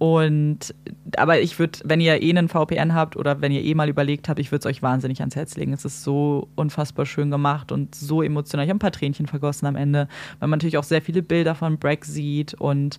und 0.04 0.74
aber 1.16 1.40
ich 1.40 1.58
würde, 1.58 1.78
wenn 1.82 1.98
ihr 1.98 2.20
eh 2.20 2.28
einen 2.28 2.50
VPN 2.50 2.92
habt 2.92 3.16
oder 3.16 3.40
wenn 3.40 3.52
ihr 3.52 3.62
eh 3.62 3.74
mal 3.74 3.88
überlegt 3.88 4.28
habt, 4.28 4.38
ich 4.38 4.52
würde 4.52 4.60
es 4.60 4.66
euch 4.66 4.82
wahnsinnig 4.82 5.20
ans 5.20 5.34
Herz 5.34 5.56
legen. 5.56 5.72
Es 5.72 5.86
ist 5.86 6.04
so 6.04 6.46
unfassbar 6.56 7.06
schön 7.06 7.30
gemacht 7.30 7.72
und 7.72 7.94
so 7.94 8.20
emotional. 8.20 8.66
Ich 8.66 8.68
habe 8.68 8.76
ein 8.76 8.80
paar 8.80 8.92
Tränchen 8.92 9.26
vergossen 9.26 9.64
am 9.64 9.76
Ende, 9.76 10.06
weil 10.40 10.48
man 10.48 10.58
natürlich 10.58 10.76
auch 10.76 10.84
sehr 10.84 11.00
viele 11.00 11.22
Bilder 11.22 11.54
von 11.54 11.78
Brack 11.78 12.04
sieht 12.04 12.52
und 12.52 12.98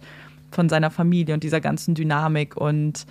von 0.49 0.67
seiner 0.67 0.89
Familie 0.89 1.35
und 1.35 1.43
dieser 1.43 1.61
ganzen 1.61 1.93
Dynamik 1.93 2.57
und 2.57 3.05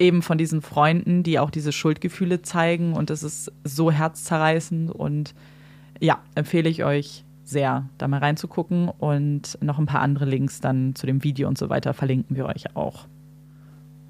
eben 0.00 0.22
von 0.22 0.36
diesen 0.36 0.60
Freunden, 0.60 1.22
die 1.22 1.38
auch 1.38 1.50
diese 1.50 1.70
Schuldgefühle 1.70 2.42
zeigen. 2.42 2.92
Und 2.92 3.08
das 3.08 3.22
ist 3.22 3.52
so 3.62 3.92
herzzerreißend 3.92 4.90
und 4.90 5.32
ja, 6.00 6.18
empfehle 6.34 6.68
ich 6.68 6.82
euch 6.82 7.22
sehr, 7.44 7.88
da 7.98 8.08
mal 8.08 8.18
reinzugucken. 8.18 8.88
Und 8.88 9.58
noch 9.60 9.78
ein 9.78 9.86
paar 9.86 10.00
andere 10.00 10.24
Links 10.24 10.60
dann 10.60 10.94
zu 10.94 11.06
dem 11.06 11.24
Video 11.24 11.48
und 11.48 11.58
so 11.58 11.68
weiter 11.68 11.94
verlinken 11.94 12.36
wir 12.36 12.46
euch 12.46 12.76
auch. 12.76 13.06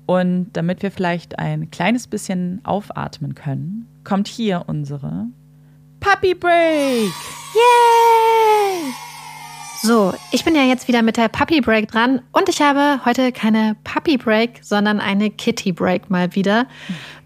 Und 0.06 0.48
damit 0.52 0.82
wir 0.82 0.90
vielleicht 0.90 1.38
ein 1.38 1.70
kleines 1.70 2.06
bisschen 2.06 2.60
aufatmen 2.64 3.34
können, 3.34 3.86
kommt 4.04 4.28
hier 4.28 4.64
unsere 4.66 5.26
Puppy 6.00 6.34
Break. 6.34 7.12
Yay! 7.54 8.92
So, 9.80 10.14
ich 10.30 10.44
bin 10.44 10.54
ja 10.54 10.62
jetzt 10.62 10.86
wieder 10.86 11.02
mit 11.02 11.16
der 11.16 11.28
Puppy 11.28 11.60
Break 11.60 11.88
dran 11.88 12.20
und 12.32 12.48
ich 12.48 12.62
habe 12.62 13.04
heute 13.04 13.32
keine 13.32 13.76
Puppy 13.82 14.16
Break, 14.16 14.60
sondern 14.62 15.00
eine 15.00 15.30
Kitty 15.30 15.72
Break 15.72 16.08
mal 16.08 16.34
wieder, 16.36 16.66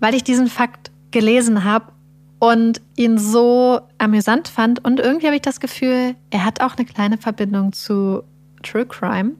weil 0.01 0.15
ich 0.15 0.25
diesen 0.25 0.47
Fakt 0.47 0.91
gelesen 1.11 1.65
habe 1.65 1.93
und 2.39 2.81
ihn 2.97 3.19
so 3.19 3.81
amüsant 3.99 4.49
fand 4.49 4.85
und 4.85 5.01
irgendwie 5.01 5.27
habe 5.27 5.37
ich 5.37 5.43
das 5.43 5.61
Gefühl, 5.61 6.15
er 6.31 6.45
hat 6.45 6.61
auch 6.61 6.77
eine 6.77 6.87
kleine 6.87 7.19
Verbindung 7.19 7.73
zu 7.73 8.23
True 8.63 8.87
Crime. 8.87 9.33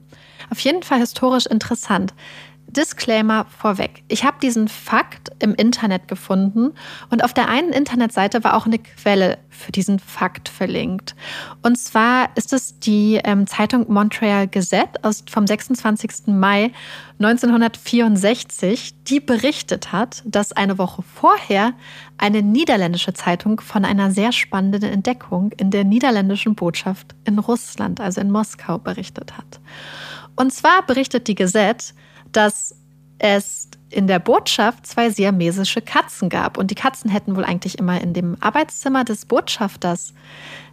Auf 0.49 0.59
jeden 0.59 0.83
Fall 0.83 0.99
historisch 0.99 1.45
interessant. 1.45 2.13
Disclaimer 2.67 3.45
vorweg. 3.45 4.03
Ich 4.07 4.23
habe 4.23 4.37
diesen 4.41 4.67
Fakt 4.67 5.31
im 5.39 5.55
Internet 5.55 6.07
gefunden 6.07 6.73
und 7.09 7.23
auf 7.23 7.33
der 7.33 7.47
einen 7.47 7.71
Internetseite 7.71 8.43
war 8.43 8.55
auch 8.55 8.65
eine 8.65 8.79
Quelle 8.79 9.37
für 9.49 9.71
diesen 9.71 9.99
Fakt 9.99 10.49
verlinkt. 10.49 11.15
Und 11.63 11.77
zwar 11.77 12.29
ist 12.35 12.53
es 12.53 12.79
die 12.79 13.19
ähm, 13.23 13.47
Zeitung 13.47 13.91
Montreal 13.91 14.47
Gazette 14.47 15.03
aus, 15.03 15.23
vom 15.29 15.47
26. 15.47 16.27
Mai 16.27 16.71
1964, 17.19 19.03
die 19.05 19.19
berichtet 19.19 19.91
hat, 19.91 20.21
dass 20.25 20.51
eine 20.51 20.77
Woche 20.77 21.01
vorher 21.01 21.73
eine 22.17 22.43
niederländische 22.43 23.13
Zeitung 23.13 23.59
von 23.59 23.85
einer 23.85 24.11
sehr 24.11 24.31
spannenden 24.31 24.83
Entdeckung 24.83 25.51
in 25.57 25.71
der 25.71 25.83
niederländischen 25.83 26.53
Botschaft 26.55 27.15
in 27.23 27.39
Russland, 27.39 27.99
also 28.01 28.21
in 28.21 28.29
Moskau, 28.29 28.77
berichtet 28.77 29.37
hat. 29.37 29.59
Und 30.35 30.53
zwar 30.53 30.85
berichtet 30.85 31.27
die 31.27 31.35
Gazette, 31.35 31.93
dass 32.31 32.75
es 33.19 33.69
in 33.89 34.07
der 34.07 34.19
Botschaft 34.19 34.85
zwei 34.85 35.09
siamesische 35.09 35.81
Katzen 35.81 36.29
gab. 36.29 36.57
Und 36.57 36.71
die 36.71 36.75
Katzen 36.75 37.09
hätten 37.09 37.35
wohl 37.35 37.45
eigentlich 37.45 37.77
immer 37.77 37.99
in 38.01 38.13
dem 38.13 38.37
Arbeitszimmer 38.41 39.03
des 39.03 39.25
Botschafters 39.25 40.13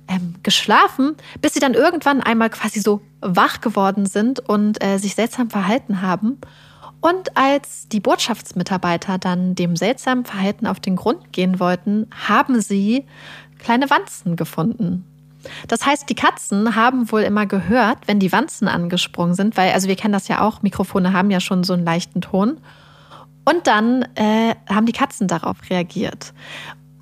ähm, 0.09 0.35
geschlafen, 0.43 1.17
bis 1.41 1.55
sie 1.55 1.61
dann 1.61 1.75
irgendwann 1.75 2.21
einmal 2.21 2.51
quasi 2.51 2.81
so 2.81 3.01
wach 3.21 3.61
geworden 3.61 4.07
sind 4.07 4.41
und 4.41 4.83
äh, 4.83 4.99
sich 4.99 5.15
seltsam 5.15 5.49
verhalten 5.49 6.03
haben. 6.03 6.39
Und 7.01 7.37
als 7.37 7.89
die 7.89 8.01
Botschaftsmitarbeiter 8.01 9.19
dann 9.19 9.55
dem 9.55 9.77
seltsamen 9.77 10.25
Verhalten 10.25 10.67
auf 10.67 10.81
den 10.81 10.97
Grund 10.97 11.33
gehen 11.33 11.61
wollten, 11.61 12.09
haben 12.27 12.61
sie 12.61 13.07
kleine 13.59 13.91
Wanzen 13.91 14.37
gefunden. 14.37 15.05
Das 15.69 15.85
heißt, 15.87 16.09
die 16.09 16.15
Katzen 16.15 16.77
haben 16.77 17.11
wohl 17.11 17.23
immer 17.23 17.47
gehört, 17.47 17.99
wenn 18.07 18.19
die 18.19 18.33
Wanzen 18.33 18.69
angesprungen 18.69 19.35
sind, 19.35 19.57
weil, 19.57 19.73
also 19.73 19.89
wir 19.89 19.97
kennen 19.97 20.13
das 20.13 20.29
ja 20.29 20.41
auch, 20.41 20.63
Mikrofone 20.63 21.13
haben 21.13 21.31
ja 21.31 21.41
schon 21.41 21.65
so 21.65 21.73
einen 21.73 21.85
leichten 21.85 22.21
Ton. 22.21 22.59
Und 23.45 23.67
dann 23.67 24.03
äh, 24.15 24.55
haben 24.69 24.87
die 24.87 24.93
Katzen 24.93 25.29
darauf 25.29 25.57
reagiert. 25.69 26.33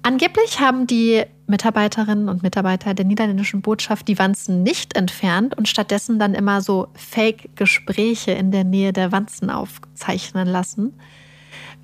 Angeblich 0.03 0.59
haben 0.59 0.89
die 0.89 1.23
Mitarbeiterinnen 1.47 2.29
und 2.29 2.43
Mitarbeiter 2.43 2.95
der 2.95 3.05
niederländischen 3.05 3.63
Botschaft 3.63 4.09
die 4.09 4.19
Wanzen 4.19 4.65
nicht 4.65 4.97
entfernt 4.97 5.57
und 5.57 5.69
stattdessen 5.69 6.19
dann 6.19 6.35
immer 6.35 6.61
so 6.61 6.89
Fake-Gespräche 6.95 8.33
in 8.33 8.51
der 8.51 8.65
Nähe 8.65 8.93
der 8.93 9.13
Wanzen 9.13 9.51
aufzeichnen 9.51 10.49
lassen. 10.49 10.95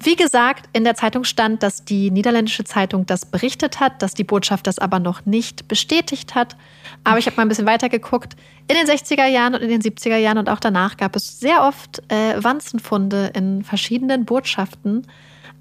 Wie 0.00 0.14
gesagt, 0.14 0.68
in 0.72 0.84
der 0.84 0.94
Zeitung 0.94 1.24
stand, 1.24 1.62
dass 1.62 1.84
die 1.84 2.10
niederländische 2.10 2.62
Zeitung 2.62 3.04
das 3.06 3.26
berichtet 3.26 3.80
hat, 3.80 4.00
dass 4.00 4.14
die 4.14 4.22
Botschaft 4.22 4.68
das 4.68 4.78
aber 4.78 5.00
noch 5.00 5.26
nicht 5.26 5.66
bestätigt 5.66 6.36
hat. 6.36 6.56
Aber 7.02 7.18
ich 7.18 7.26
habe 7.26 7.36
mal 7.36 7.42
ein 7.42 7.48
bisschen 7.48 7.66
weiter 7.66 7.88
geguckt. 7.88 8.36
In 8.68 8.76
den 8.76 8.86
60er 8.86 9.26
Jahren 9.26 9.54
und 9.54 9.62
in 9.62 9.70
den 9.70 9.82
70er 9.82 10.16
Jahren 10.16 10.38
und 10.38 10.48
auch 10.48 10.60
danach 10.60 10.96
gab 10.96 11.16
es 11.16 11.40
sehr 11.40 11.62
oft 11.62 12.00
äh, 12.12 12.42
Wanzenfunde 12.42 13.32
in 13.34 13.64
verschiedenen 13.64 14.24
Botschaften. 14.24 15.06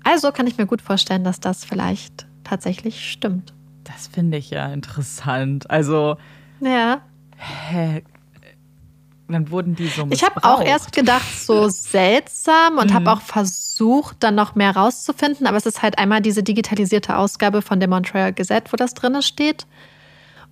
Also 0.03 0.31
kann 0.31 0.45
ich 0.45 0.57
mir 0.57 0.67
gut 0.67 0.81
vorstellen, 0.81 1.23
dass 1.23 1.39
das 1.39 1.65
vielleicht 1.65 2.27
tatsächlich 2.43 3.11
stimmt. 3.11 3.53
Das 3.83 4.07
finde 4.07 4.37
ich 4.37 4.51
ja 4.51 4.71
interessant. 4.71 5.69
Also. 5.69 6.17
Ja. 6.59 7.01
Hä, 7.37 8.03
dann 9.33 9.51
wurden 9.51 9.75
die 9.75 9.87
so 9.87 10.07
Ich 10.09 10.23
habe 10.23 10.43
auch 10.43 10.61
erst 10.61 10.93
gedacht, 10.93 11.27
so 11.37 11.67
seltsam 11.69 12.77
und 12.77 12.91
mhm. 12.91 12.93
habe 12.93 13.11
auch 13.11 13.21
versucht, 13.21 14.17
dann 14.21 14.35
noch 14.35 14.55
mehr 14.55 14.75
rauszufinden. 14.75 15.47
Aber 15.47 15.57
es 15.57 15.65
ist 15.65 15.81
halt 15.81 15.97
einmal 15.97 16.21
diese 16.21 16.43
digitalisierte 16.43 17.17
Ausgabe 17.17 17.61
von 17.61 17.79
der 17.79 17.89
Montreal 17.89 18.31
Gazette, 18.31 18.71
wo 18.71 18.77
das 18.77 18.93
drin 18.93 19.21
steht. 19.21 19.67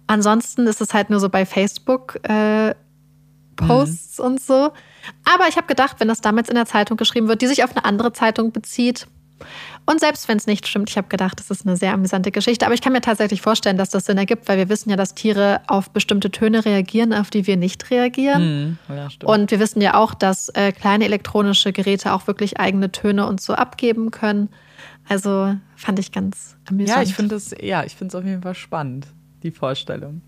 Ansonsten 0.08 0.68
ist 0.68 0.82
es 0.82 0.94
halt 0.94 1.10
nur 1.10 1.20
so 1.20 1.30
bei 1.30 1.46
Facebook 1.46 2.20
äh, 2.24 2.76
Posts 3.56 4.20
mhm. 4.20 4.26
und 4.26 4.42
so. 4.42 4.72
Aber 5.24 5.48
ich 5.48 5.56
habe 5.58 5.68
gedacht, 5.68 6.00
wenn 6.00 6.08
das 6.08 6.22
damals 6.22 6.50
in 6.50 6.56
der 6.56 6.66
Zeitung 6.66 6.98
geschrieben 6.98 7.28
wird, 7.28 7.42
die 7.42 7.48
sich 7.48 7.64
auf 7.64 7.72
eine 7.72 7.86
andere 7.86 8.12
Zeitung 8.12 8.52
bezieht, 8.52 9.08
und 9.86 10.00
selbst 10.00 10.28
wenn 10.28 10.38
es 10.38 10.48
nicht 10.48 10.68
stimmt, 10.68 10.90
ich 10.90 10.98
habe 10.98 11.08
gedacht, 11.10 11.40
das 11.40 11.52
ist 11.52 11.66
eine 11.66 11.78
sehr 11.78 11.94
amüsante 11.94 12.32
Geschichte. 12.32 12.66
Aber 12.66 12.74
ich 12.74 12.82
kann 12.82 12.94
mir 12.94 13.02
tatsächlich 13.02 13.42
vorstellen, 13.42 13.78
dass 13.78 13.90
das 13.90 14.06
Sinn 14.06 14.18
ergibt, 14.18 14.48
weil 14.48 14.58
wir 14.58 14.70
wissen 14.70 14.90
ja, 14.90 14.96
dass 14.96 15.14
Tiere 15.14 15.62
auf 15.68 15.90
bestimmte 15.92 16.32
Töne 16.32 16.66
reagieren, 16.66 17.14
auf 17.14 17.30
die 17.30 17.46
wir 17.46 17.58
nicht 17.58 17.92
reagieren. 17.92 18.78
Hm, 18.88 18.96
ja, 18.96 19.10
und 19.26 19.52
wir 19.52 19.60
wissen 19.60 19.82
ja 19.82 19.96
auch, 19.96 20.14
dass 20.14 20.50
äh, 20.50 20.72
kleine 20.72 21.06
elektronische 21.06 21.72
Geräte 21.72 22.14
auch 22.14 22.28
wirklich 22.28 22.60
eigene 22.60 22.92
Töne 22.92 23.28
und 23.28 23.42
so 23.42 23.54
abgeben 23.54 24.12
können. 24.12 24.50
Also 25.08 25.56
fand 25.76 26.00
ich 26.00 26.12
ganz 26.12 26.58
amüsant. 26.68 26.98
Ja, 26.98 27.04
ich 27.04 27.14
finde 27.14 27.36
es 27.36 27.54
ja, 27.62 27.84
ich 27.84 27.96
finde 27.96 28.10
es 28.10 28.16
auf 28.16 28.26
jeden 28.26 28.42
Fall 28.42 28.56
spannend, 28.56 29.08
die 29.44 29.52
Vorstellung. 29.52 30.22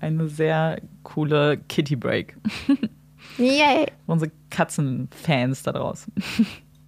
Eine 0.00 0.28
sehr 0.28 0.80
coole 1.04 1.58
Kitty 1.68 1.94
Break. 1.94 2.36
Yay! 3.38 3.86
Unsere 4.06 4.32
Katzenfans 4.50 5.62
da 5.62 5.72
draußen. 5.72 6.12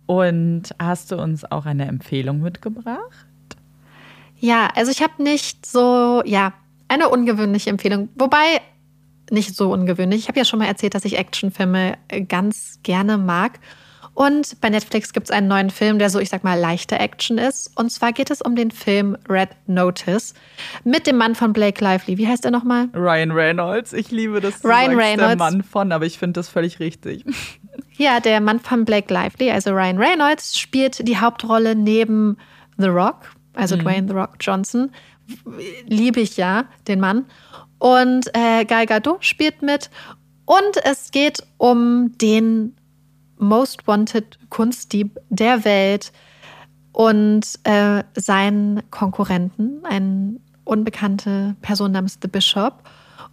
Und 0.06 0.62
hast 0.78 1.10
du 1.10 1.16
uns 1.16 1.44
auch 1.44 1.66
eine 1.66 1.86
Empfehlung 1.86 2.40
mitgebracht? 2.40 3.26
Ja, 4.38 4.68
also 4.74 4.90
ich 4.90 5.02
habe 5.02 5.22
nicht 5.22 5.66
so, 5.66 6.22
ja, 6.24 6.52
eine 6.88 7.08
ungewöhnliche 7.08 7.70
Empfehlung. 7.70 8.08
Wobei, 8.14 8.60
nicht 9.30 9.56
so 9.56 9.72
ungewöhnlich. 9.72 10.20
Ich 10.20 10.28
habe 10.28 10.38
ja 10.38 10.44
schon 10.44 10.60
mal 10.60 10.66
erzählt, 10.66 10.94
dass 10.94 11.04
ich 11.04 11.18
Actionfilme 11.18 11.98
äh, 12.08 12.22
ganz 12.22 12.78
gerne 12.82 13.18
mag. 13.18 13.58
Und 14.14 14.62
bei 14.62 14.70
Netflix 14.70 15.12
gibt 15.12 15.26
es 15.26 15.30
einen 15.30 15.46
neuen 15.46 15.68
Film, 15.68 15.98
der 15.98 16.08
so, 16.08 16.18
ich 16.18 16.30
sag 16.30 16.42
mal, 16.42 16.58
leichte 16.58 16.98
Action 16.98 17.36
ist. 17.36 17.70
Und 17.78 17.90
zwar 17.90 18.12
geht 18.12 18.30
es 18.30 18.40
um 18.40 18.56
den 18.56 18.70
Film 18.70 19.18
Red 19.28 19.50
Notice 19.66 20.32
mit 20.84 21.06
dem 21.06 21.18
Mann 21.18 21.34
von 21.34 21.52
Blake 21.52 21.84
Lively. 21.84 22.16
Wie 22.16 22.26
heißt 22.26 22.46
er 22.46 22.50
nochmal? 22.50 22.88
Ryan 22.94 23.30
Reynolds. 23.30 23.92
Ich 23.92 24.10
liebe 24.10 24.40
das. 24.40 24.64
Ryan 24.64 24.98
Reynolds. 24.98 25.18
Der 25.18 25.36
Mann 25.36 25.62
von, 25.62 25.92
aber 25.92 26.06
ich 26.06 26.18
finde 26.18 26.40
das 26.40 26.48
völlig 26.48 26.80
richtig. 26.80 27.26
Ja, 27.98 28.20
der 28.20 28.40
Mann 28.40 28.60
von 28.60 28.84
Blake 28.84 29.12
Lively, 29.12 29.50
also 29.50 29.70
Ryan 29.70 29.98
Reynolds, 29.98 30.58
spielt 30.58 31.06
die 31.06 31.18
Hauptrolle 31.18 31.74
neben 31.74 32.36
The 32.76 32.88
Rock, 32.88 33.32
also 33.54 33.76
mhm. 33.76 33.80
Dwayne 33.80 34.08
The 34.08 34.14
Rock 34.14 34.36
Johnson. 34.40 34.90
Liebe 35.86 36.20
ich 36.20 36.36
ja, 36.36 36.66
den 36.86 37.00
Mann. 37.00 37.26
Und 37.78 38.28
äh, 38.34 38.64
Gal 38.64 38.86
Gadot 38.86 39.24
spielt 39.24 39.62
mit. 39.62 39.90
Und 40.44 40.76
es 40.84 41.10
geht 41.10 41.42
um 41.58 42.16
den 42.18 42.76
Most 43.38 43.86
Wanted 43.86 44.38
Kunstdieb 44.50 45.18
der 45.28 45.64
Welt 45.64 46.12
und 46.92 47.44
äh, 47.64 48.04
seinen 48.14 48.88
Konkurrenten, 48.90 49.84
eine 49.84 50.36
unbekannte 50.64 51.56
Person 51.60 51.92
namens 51.92 52.18
The 52.22 52.28
Bishop. 52.28 52.82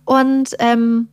Und 0.06 0.50
ähm, 0.60 1.08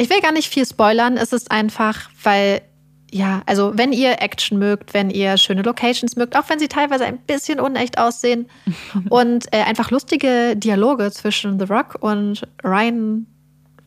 ich 0.00 0.08
will 0.08 0.20
gar 0.20 0.32
nicht 0.32 0.48
viel 0.48 0.64
spoilern. 0.64 1.18
Es 1.18 1.32
ist 1.32 1.50
einfach, 1.50 2.08
weil, 2.22 2.62
ja, 3.10 3.42
also 3.44 3.72
wenn 3.74 3.92
ihr 3.92 4.22
Action 4.22 4.58
mögt, 4.58 4.94
wenn 4.94 5.10
ihr 5.10 5.36
schöne 5.36 5.60
Locations 5.60 6.16
mögt, 6.16 6.36
auch 6.36 6.48
wenn 6.48 6.58
sie 6.58 6.68
teilweise 6.68 7.04
ein 7.04 7.18
bisschen 7.18 7.60
unecht 7.60 7.98
aussehen 7.98 8.48
und 9.10 9.52
äh, 9.52 9.62
einfach 9.62 9.90
lustige 9.90 10.56
Dialoge 10.56 11.10
zwischen 11.10 11.58
The 11.58 11.66
Rock 11.66 11.98
und 12.00 12.48
Ryan 12.64 13.26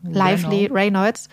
Lively 0.06 0.68
Reynolds, 0.70 1.30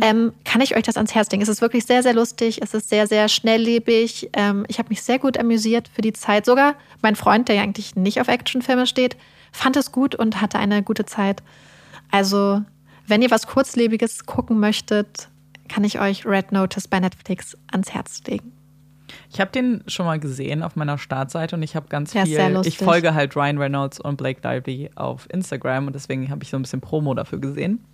ähm, 0.00 0.32
kann 0.44 0.60
ich 0.60 0.76
euch 0.76 0.82
das 0.82 0.96
ans 0.96 1.14
Herz 1.14 1.30
legen. 1.30 1.42
Es 1.42 1.48
ist 1.48 1.62
wirklich 1.62 1.86
sehr, 1.86 2.02
sehr 2.02 2.12
lustig. 2.12 2.60
Es 2.62 2.74
ist 2.74 2.88
sehr, 2.90 3.06
sehr 3.06 3.28
schnelllebig. 3.28 4.30
Ähm, 4.34 4.64
ich 4.68 4.78
habe 4.78 4.90
mich 4.90 5.02
sehr 5.02 5.18
gut 5.18 5.38
amüsiert 5.38 5.88
für 5.92 6.02
die 6.02 6.12
Zeit. 6.12 6.44
Sogar 6.44 6.74
mein 7.02 7.16
Freund, 7.16 7.48
der 7.48 7.56
ja 7.56 7.62
eigentlich 7.62 7.96
nicht 7.96 8.20
auf 8.20 8.28
Actionfilme 8.28 8.86
steht, 8.86 9.16
fand 9.52 9.76
es 9.76 9.90
gut 9.90 10.14
und 10.14 10.40
hatte 10.40 10.58
eine 10.58 10.82
gute 10.82 11.06
Zeit. 11.06 11.42
Also 12.10 12.62
wenn 13.10 13.22
ihr 13.22 13.30
was 13.30 13.46
Kurzlebiges 13.46 14.24
gucken 14.24 14.60
möchtet, 14.60 15.28
kann 15.68 15.84
ich 15.84 16.00
euch 16.00 16.24
Red 16.24 16.52
Notice 16.52 16.88
bei 16.88 17.00
Netflix 17.00 17.56
ans 17.70 17.92
Herz 17.92 18.22
legen. 18.26 18.52
Ich 19.32 19.40
habe 19.40 19.50
den 19.50 19.82
schon 19.86 20.06
mal 20.06 20.18
gesehen 20.20 20.62
auf 20.62 20.76
meiner 20.76 20.98
Startseite 20.98 21.56
und 21.56 21.62
ich 21.62 21.74
habe 21.74 21.88
ganz 21.88 22.14
ja, 22.14 22.24
viel. 22.24 22.60
Ich 22.64 22.78
folge 22.78 23.14
halt 23.14 23.36
Ryan 23.36 23.58
Reynolds 23.58 24.00
und 24.00 24.16
Blake 24.16 24.40
Lively 24.42 24.90
auf 24.94 25.28
Instagram 25.30 25.88
und 25.88 25.94
deswegen 25.94 26.30
habe 26.30 26.44
ich 26.44 26.50
so 26.50 26.56
ein 26.56 26.62
bisschen 26.62 26.80
Promo 26.80 27.14
dafür 27.14 27.40
gesehen. 27.40 27.84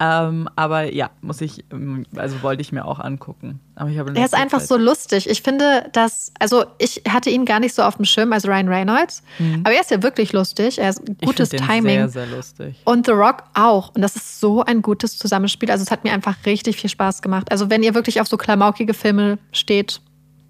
Ähm, 0.00 0.48
aber 0.56 0.92
ja, 0.92 1.10
muss 1.20 1.40
ich, 1.40 1.64
ähm, 1.70 2.04
also 2.16 2.42
wollte 2.42 2.60
ich 2.62 2.72
mir 2.72 2.84
auch 2.84 2.98
angucken. 2.98 3.60
Aber 3.76 3.90
ich 3.90 3.96
er 3.96 4.24
ist 4.24 4.34
einfach 4.34 4.58
Zeit. 4.58 4.68
so 4.68 4.76
lustig. 4.76 5.28
Ich 5.30 5.42
finde, 5.42 5.88
dass, 5.92 6.32
also 6.40 6.64
ich 6.78 7.02
hatte 7.08 7.30
ihn 7.30 7.44
gar 7.44 7.60
nicht 7.60 7.74
so 7.74 7.82
auf 7.82 7.96
dem 7.96 8.04
Schirm 8.04 8.32
als 8.32 8.46
Ryan 8.46 8.68
Reynolds, 8.68 9.22
mhm. 9.38 9.60
aber 9.64 9.74
er 9.74 9.80
ist 9.80 9.92
ja 9.92 10.02
wirklich 10.02 10.32
lustig. 10.32 10.78
Er 10.78 10.90
ist 10.90 11.02
gutes 11.24 11.52
ich 11.52 11.60
Timing. 11.60 12.08
Sehr, 12.08 12.08
sehr 12.08 12.26
lustig. 12.26 12.82
Und 12.84 13.06
The 13.06 13.12
Rock 13.12 13.44
auch. 13.54 13.94
Und 13.94 14.02
das 14.02 14.16
ist 14.16 14.40
so 14.40 14.64
ein 14.64 14.82
gutes 14.82 15.16
Zusammenspiel. 15.16 15.70
Also 15.70 15.84
es 15.84 15.90
hat 15.92 16.02
mir 16.02 16.12
einfach 16.12 16.36
richtig 16.44 16.76
viel 16.76 16.90
Spaß 16.90 17.22
gemacht. 17.22 17.52
Also 17.52 17.70
wenn 17.70 17.84
ihr 17.84 17.94
wirklich 17.94 18.20
auf 18.20 18.26
so 18.26 18.36
klamaukige 18.36 18.94
Filme 18.94 19.38
steht, 19.52 20.00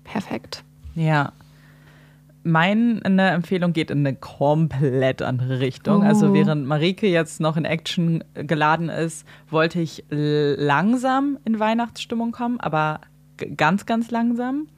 perfekt. 0.05 0.65
Ja. 0.95 1.33
Meine 2.45 3.01
Empfehlung 3.03 3.73
geht 3.73 3.91
in 3.91 4.07
eine 4.07 4.15
komplett 4.15 5.23
andere 5.23 5.61
Richtung. 5.61 6.03
Oh. 6.03 6.05
Also 6.05 6.33
während 6.35 6.66
Marike 6.66 7.07
jetzt 7.07 7.41
noch 7.41 7.57
in 7.57 7.65
Action 7.65 8.23
geladen 8.35 8.91
ist, 8.91 9.27
wollte 9.51 9.81
ich 9.81 10.05
langsam 10.11 11.39
in 11.45 11.59
Weihnachtsstimmung 11.59 12.33
kommen, 12.33 12.61
aber 12.61 13.01
ganz, 13.57 13.87
ganz 13.87 14.11
langsam. 14.11 14.69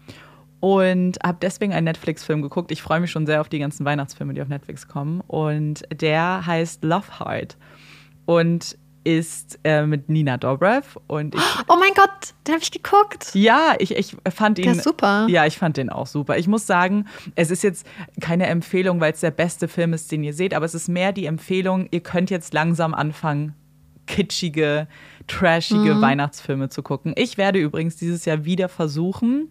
Und 0.60 1.18
habe 1.22 1.38
deswegen 1.42 1.74
einen 1.74 1.84
Netflix-Film 1.84 2.40
geguckt. 2.40 2.72
Ich 2.72 2.80
freue 2.80 3.00
mich 3.00 3.10
schon 3.10 3.26
sehr 3.26 3.42
auf 3.42 3.48
die 3.48 3.58
ganzen 3.58 3.84
Weihnachtsfilme, 3.84 4.32
die 4.32 4.40
auf 4.40 4.48
Netflix 4.48 4.88
kommen. 4.88 5.20
Und 5.26 5.82
der 5.92 6.46
heißt 6.46 6.82
Love 6.82 7.20
Heart. 7.20 7.56
Und 8.24 8.78
ist 9.06 9.60
äh, 9.62 9.86
mit 9.86 10.08
Nina 10.08 10.36
Dobrev 10.36 10.98
und 11.06 11.34
ich. 11.34 11.40
Oh 11.68 11.76
mein 11.78 11.92
Gott, 11.94 12.34
den 12.46 12.54
habe 12.54 12.62
ich 12.62 12.70
geguckt. 12.70 13.30
Ja, 13.34 13.74
ich, 13.78 13.96
ich 13.96 14.16
fand 14.32 14.58
ihn. 14.58 14.64
Der 14.64 14.72
ist 14.74 14.84
super. 14.84 15.26
Ja, 15.28 15.46
ich 15.46 15.58
fand 15.58 15.76
den 15.76 15.90
auch 15.90 16.06
super. 16.06 16.36
Ich 16.36 16.48
muss 16.48 16.66
sagen, 16.66 17.06
es 17.34 17.50
ist 17.50 17.62
jetzt 17.62 17.86
keine 18.20 18.46
Empfehlung, 18.46 19.00
weil 19.00 19.12
es 19.12 19.20
der 19.20 19.30
beste 19.30 19.68
Film 19.68 19.92
ist, 19.92 20.12
den 20.12 20.22
ihr 20.22 20.34
seht, 20.34 20.54
aber 20.54 20.64
es 20.64 20.74
ist 20.74 20.88
mehr 20.88 21.12
die 21.12 21.26
Empfehlung, 21.26 21.88
ihr 21.90 22.00
könnt 22.00 22.30
jetzt 22.30 22.52
langsam 22.52 22.94
anfangen, 22.94 23.54
kitschige, 24.06 24.86
trashige 25.26 25.94
mhm. 25.94 26.00
Weihnachtsfilme 26.00 26.68
zu 26.68 26.82
gucken. 26.82 27.12
Ich 27.16 27.36
werde 27.36 27.58
übrigens 27.58 27.96
dieses 27.96 28.24
Jahr 28.24 28.44
wieder 28.44 28.68
versuchen, 28.68 29.48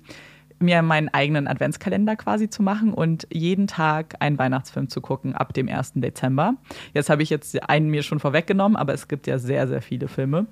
mir 0.66 0.82
meinen 0.82 1.10
eigenen 1.10 1.48
Adventskalender 1.48 2.16
quasi 2.16 2.50
zu 2.50 2.64
machen 2.64 2.94
und 2.94 3.28
jeden 3.32 3.68
Tag 3.68 4.16
einen 4.20 4.38
Weihnachtsfilm 4.38 4.90
zu 4.90 5.02
gucken 5.02 5.36
ab 5.36 5.54
dem 5.54 5.70
1. 5.70 5.94
Dezember. 5.96 6.56
Jetzt 6.94 7.10
habe 7.10 7.24
ich 7.24 7.30
jetzt 7.30 7.70
einen 7.70 7.90
mir 7.90 8.04
schon 8.04 8.20
vorweggenommen, 8.20 8.76
aber 8.76 8.94
es 8.94 9.08
gibt 9.08 9.28
ja 9.28 9.38
sehr, 9.38 9.68
sehr 9.68 9.82
viele 9.82 10.08
Filme. 10.08 10.48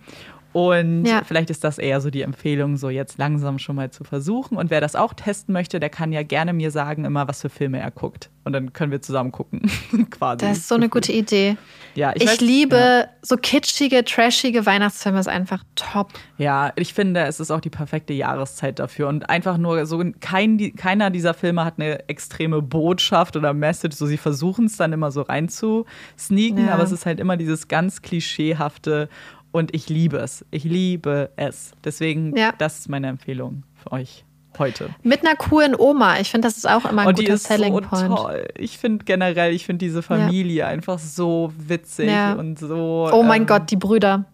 Und 0.53 1.05
ja. 1.05 1.23
vielleicht 1.25 1.49
ist 1.49 1.63
das 1.63 1.79
eher 1.79 1.99
so 1.99 2.11
die 2.11 2.21
Empfehlung, 2.21 2.77
so 2.77 2.89
jetzt 2.89 3.17
langsam 3.17 3.57
schon 3.57 3.75
mal 3.75 3.89
zu 3.89 4.03
versuchen. 4.03 4.55
Und 4.55 4.69
wer 4.69 4.81
das 4.81 4.95
auch 4.95 5.13
testen 5.13 5.51
möchte, 5.51 5.79
der 5.79 5.89
kann 5.89 6.11
ja 6.13 6.21
gerne 6.21 6.53
mir 6.53 6.69
sagen, 6.69 7.05
immer 7.05 7.27
was 7.27 7.41
für 7.41 7.49
Filme 7.49 7.79
er 7.79 7.89
guckt. 7.89 8.29
Und 8.43 8.53
dann 8.53 8.71
können 8.71 8.91
wir 8.91 9.01
zusammen 9.01 9.31
gucken. 9.31 9.61
Quasi. 10.11 10.45
Das 10.45 10.59
ist 10.59 10.67
so 10.67 10.75
eine 10.75 10.89
gute 10.89 11.11
Idee. 11.11 11.57
Ja, 11.95 12.11
ich, 12.15 12.23
ich 12.23 12.29
weiß, 12.29 12.41
liebe 12.41 12.75
ja. 12.75 13.05
so 13.21 13.37
kitschige, 13.37 14.03
trashige 14.03 14.65
Weihnachtsfilme, 14.65 15.19
ist 15.19 15.27
einfach 15.27 15.63
top. 15.75 16.11
Ja, 16.37 16.73
ich 16.75 16.93
finde, 16.93 17.21
es 17.21 17.39
ist 17.39 17.51
auch 17.51 17.61
die 17.61 17.69
perfekte 17.69 18.13
Jahreszeit 18.13 18.79
dafür. 18.79 19.07
Und 19.07 19.29
einfach 19.29 19.57
nur 19.57 19.85
so, 19.85 20.03
kein, 20.19 20.75
keiner 20.75 21.09
dieser 21.09 21.33
Filme 21.33 21.63
hat 21.63 21.75
eine 21.77 22.07
extreme 22.09 22.61
Botschaft 22.61 23.35
oder 23.35 23.53
Message. 23.53 23.95
So, 23.95 24.05
sie 24.05 24.17
versuchen 24.17 24.65
es 24.65 24.77
dann 24.77 24.93
immer 24.93 25.11
so 25.11 25.21
rein 25.21 25.49
zu 25.49 25.85
sneaken, 26.17 26.67
ja. 26.67 26.73
aber 26.73 26.83
es 26.83 26.91
ist 26.91 27.05
halt 27.05 27.19
immer 27.19 27.37
dieses 27.37 27.67
ganz 27.67 28.01
klischeehafte 28.01 29.09
und 29.51 29.73
ich 29.75 29.87
liebe 29.87 30.17
es. 30.17 30.45
Ich 30.49 30.63
liebe 30.63 31.29
es. 31.35 31.73
Deswegen, 31.83 32.35
ja. 32.35 32.53
das 32.57 32.79
ist 32.79 32.89
meine 32.89 33.07
Empfehlung 33.07 33.63
für 33.75 33.91
euch 33.91 34.25
heute. 34.59 34.89
Mit 35.03 35.25
einer 35.25 35.35
coolen 35.35 35.75
Oma. 35.77 36.19
Ich 36.19 36.31
finde, 36.31 36.47
das 36.47 36.57
ist 36.57 36.69
auch 36.69 36.89
immer 36.89 37.03
ein 37.03 37.07
und 37.09 37.17
guter 37.17 37.37
Selling 37.37 37.73
so 37.73 37.81
Point. 37.81 38.15
Toll. 38.15 38.47
Ich 38.57 38.77
finde 38.77 39.05
generell, 39.05 39.53
ich 39.53 39.65
finde 39.65 39.85
diese 39.85 40.01
Familie 40.01 40.55
ja. 40.55 40.67
einfach 40.67 40.99
so 40.99 41.53
witzig 41.57 42.09
ja. 42.09 42.33
und 42.33 42.59
so. 42.59 43.09
Oh 43.11 43.23
mein 43.23 43.41
ähm, 43.41 43.47
Gott, 43.47 43.71
die 43.71 43.77
Brüder. 43.77 44.25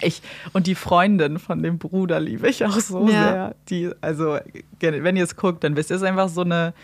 Ich, 0.00 0.22
und 0.52 0.66
die 0.66 0.74
Freundin 0.74 1.38
von 1.38 1.62
dem 1.62 1.78
Bruder 1.78 2.20
liebe 2.20 2.48
ich 2.48 2.64
auch 2.64 2.78
so 2.78 3.08
ja. 3.08 3.10
sehr. 3.10 3.54
Die, 3.68 3.90
also, 4.00 4.38
wenn 4.80 5.16
ihr 5.16 5.24
es 5.24 5.36
guckt, 5.36 5.64
dann 5.64 5.76
wisst 5.76 5.90
ihr, 5.90 5.96
es 5.96 6.02
ist 6.02 6.08
einfach 6.08 6.28
so 6.28 6.42
eine. 6.42 6.74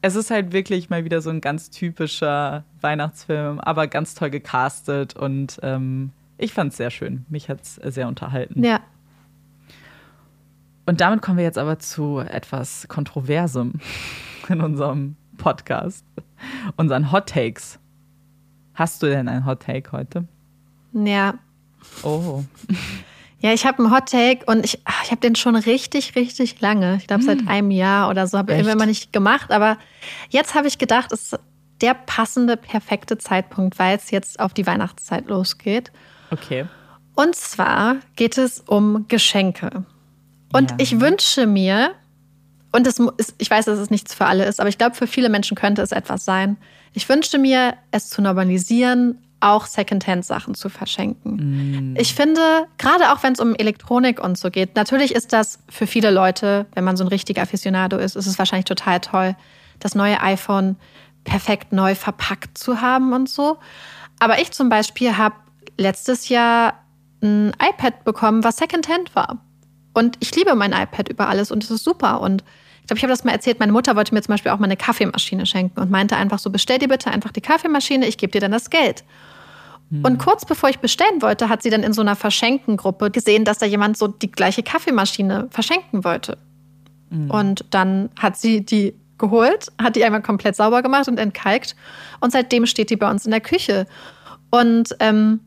Es 0.00 0.14
ist 0.14 0.30
halt 0.30 0.52
wirklich 0.52 0.90
mal 0.90 1.04
wieder 1.04 1.20
so 1.20 1.30
ein 1.30 1.40
ganz 1.40 1.70
typischer 1.70 2.64
Weihnachtsfilm, 2.80 3.58
aber 3.58 3.88
ganz 3.88 4.14
toll 4.14 4.30
gecastet 4.30 5.16
und 5.16 5.58
ähm, 5.64 6.12
ich 6.36 6.52
fand 6.52 6.70
es 6.70 6.78
sehr 6.78 6.90
schön. 6.90 7.26
Mich 7.28 7.48
hat 7.48 7.62
es 7.62 7.74
sehr 7.74 8.06
unterhalten. 8.06 8.62
Ja. 8.64 8.80
Und 10.88 11.02
damit 11.02 11.20
kommen 11.20 11.36
wir 11.36 11.44
jetzt 11.44 11.58
aber 11.58 11.78
zu 11.78 12.20
etwas 12.20 12.88
Kontroversem 12.88 13.74
in 14.48 14.62
unserem 14.62 15.16
Podcast. 15.36 16.02
Unseren 16.78 17.12
Hot 17.12 17.28
Takes. 17.28 17.78
Hast 18.72 19.02
du 19.02 19.06
denn 19.06 19.28
einen 19.28 19.44
Hot 19.44 19.60
Take 19.60 19.92
heute? 19.92 20.26
Ja. 20.92 21.34
Oh. 22.02 22.42
Ja, 23.40 23.52
ich 23.52 23.64
habe 23.66 23.78
einen 23.78 23.94
Hot 23.94 24.10
Take 24.10 24.44
und 24.46 24.64
ich, 24.64 24.80
ich 25.04 25.10
habe 25.12 25.20
den 25.20 25.36
schon 25.36 25.54
richtig, 25.54 26.16
richtig 26.16 26.60
lange. 26.60 26.96
Ich 26.96 27.06
glaube, 27.06 27.22
seit 27.22 27.38
hm. 27.38 27.46
einem 27.46 27.70
Jahr 27.70 28.10
oder 28.10 28.26
so 28.26 28.36
habe 28.36 28.52
ich 28.52 28.66
immer 28.66 28.84
nicht 28.84 29.12
gemacht. 29.12 29.52
Aber 29.52 29.78
jetzt 30.30 30.56
habe 30.56 30.66
ich 30.66 30.76
gedacht, 30.76 31.12
es 31.12 31.34
ist 31.34 31.40
der 31.80 31.94
passende, 31.94 32.56
perfekte 32.56 33.16
Zeitpunkt, 33.16 33.78
weil 33.78 33.96
es 33.96 34.10
jetzt 34.10 34.40
auf 34.40 34.54
die 34.54 34.66
Weihnachtszeit 34.66 35.28
losgeht. 35.28 35.92
Okay. 36.32 36.66
Und 37.14 37.36
zwar 37.36 37.98
geht 38.16 38.38
es 38.38 38.58
um 38.66 39.04
Geschenke. 39.06 39.84
Und 40.52 40.70
ja. 40.72 40.76
ich 40.80 41.00
wünsche 41.00 41.46
mir, 41.46 41.94
und 42.72 42.86
das 42.86 42.98
ist, 43.16 43.34
ich 43.38 43.50
weiß, 43.50 43.66
dass 43.66 43.78
es 43.78 43.90
nichts 43.90 44.14
für 44.14 44.26
alle 44.26 44.44
ist, 44.44 44.60
aber 44.60 44.68
ich 44.68 44.78
glaube, 44.78 44.94
für 44.94 45.06
viele 45.06 45.28
Menschen 45.28 45.56
könnte 45.56 45.82
es 45.82 45.92
etwas 45.92 46.24
sein. 46.24 46.56
Ich 46.94 47.08
wünschte 47.08 47.38
mir, 47.38 47.74
es 47.90 48.08
zu 48.08 48.22
normalisieren, 48.22 49.18
auch 49.40 49.66
Secondhand-Sachen 49.66 50.54
zu 50.54 50.68
verschenken. 50.68 51.92
Mm. 51.92 51.96
Ich 51.96 52.14
finde, 52.14 52.66
gerade 52.76 53.12
auch 53.12 53.22
wenn 53.22 53.34
es 53.34 53.40
um 53.40 53.54
Elektronik 53.54 54.20
und 54.22 54.36
so 54.36 54.50
geht, 54.50 54.74
natürlich 54.74 55.14
ist 55.14 55.32
das 55.32 55.60
für 55.68 55.86
viele 55.86 56.10
Leute, 56.10 56.66
wenn 56.74 56.84
man 56.84 56.96
so 56.96 57.04
ein 57.04 57.08
richtiger 57.08 57.42
Aficionado 57.42 57.98
ist, 57.98 58.16
ist 58.16 58.26
es 58.26 58.38
wahrscheinlich 58.38 58.64
total 58.64 59.00
toll, 59.00 59.36
das 59.78 59.94
neue 59.94 60.20
iPhone 60.20 60.76
perfekt 61.24 61.72
neu 61.72 61.94
verpackt 61.94 62.58
zu 62.58 62.80
haben 62.80 63.12
und 63.12 63.28
so. 63.28 63.58
Aber 64.18 64.40
ich 64.40 64.50
zum 64.50 64.68
Beispiel 64.68 65.16
habe 65.16 65.36
letztes 65.76 66.28
Jahr 66.28 66.74
ein 67.22 67.52
iPad 67.60 68.04
bekommen, 68.04 68.42
was 68.42 68.56
Secondhand 68.56 69.14
war. 69.14 69.38
Und 69.98 70.16
ich 70.20 70.34
liebe 70.36 70.54
mein 70.54 70.72
iPad 70.72 71.08
über 71.08 71.28
alles 71.28 71.50
und 71.50 71.64
es 71.64 71.70
ist 71.70 71.82
super. 71.82 72.20
Und 72.20 72.44
ich 72.80 72.86
glaube, 72.86 72.98
ich 72.98 73.02
habe 73.02 73.12
das 73.12 73.24
mal 73.24 73.32
erzählt, 73.32 73.58
meine 73.58 73.72
Mutter 73.72 73.96
wollte 73.96 74.14
mir 74.14 74.22
zum 74.22 74.32
Beispiel 74.32 74.52
auch 74.52 74.58
mal 74.58 74.66
eine 74.66 74.76
Kaffeemaschine 74.76 75.44
schenken 75.44 75.80
und 75.80 75.90
meinte 75.90 76.16
einfach 76.16 76.38
so, 76.38 76.50
bestell 76.50 76.78
dir 76.78 76.88
bitte 76.88 77.10
einfach 77.10 77.32
die 77.32 77.40
Kaffeemaschine, 77.40 78.06
ich 78.06 78.16
gebe 78.16 78.30
dir 78.30 78.40
dann 78.40 78.52
das 78.52 78.70
Geld. 78.70 79.02
Hm. 79.90 80.04
Und 80.04 80.18
kurz 80.18 80.44
bevor 80.44 80.68
ich 80.68 80.78
bestellen 80.78 81.20
wollte, 81.20 81.48
hat 81.48 81.62
sie 81.62 81.70
dann 81.70 81.82
in 81.82 81.92
so 81.92 82.00
einer 82.00 82.16
Verschenkengruppe 82.16 83.10
gesehen, 83.10 83.44
dass 83.44 83.58
da 83.58 83.66
jemand 83.66 83.98
so 83.98 84.06
die 84.06 84.30
gleiche 84.30 84.62
Kaffeemaschine 84.62 85.48
verschenken 85.50 86.04
wollte. 86.04 86.38
Hm. 87.10 87.30
Und 87.30 87.64
dann 87.70 88.10
hat 88.18 88.36
sie 88.36 88.64
die 88.64 88.94
geholt, 89.18 89.66
hat 89.82 89.96
die 89.96 90.04
einmal 90.04 90.22
komplett 90.22 90.54
sauber 90.54 90.80
gemacht 90.82 91.08
und 91.08 91.18
entkalkt. 91.18 91.74
Und 92.20 92.32
seitdem 92.32 92.66
steht 92.66 92.90
die 92.90 92.96
bei 92.96 93.10
uns 93.10 93.24
in 93.24 93.32
der 93.32 93.40
Küche. 93.40 93.86
Und 94.50 94.96
ähm, 95.00 95.40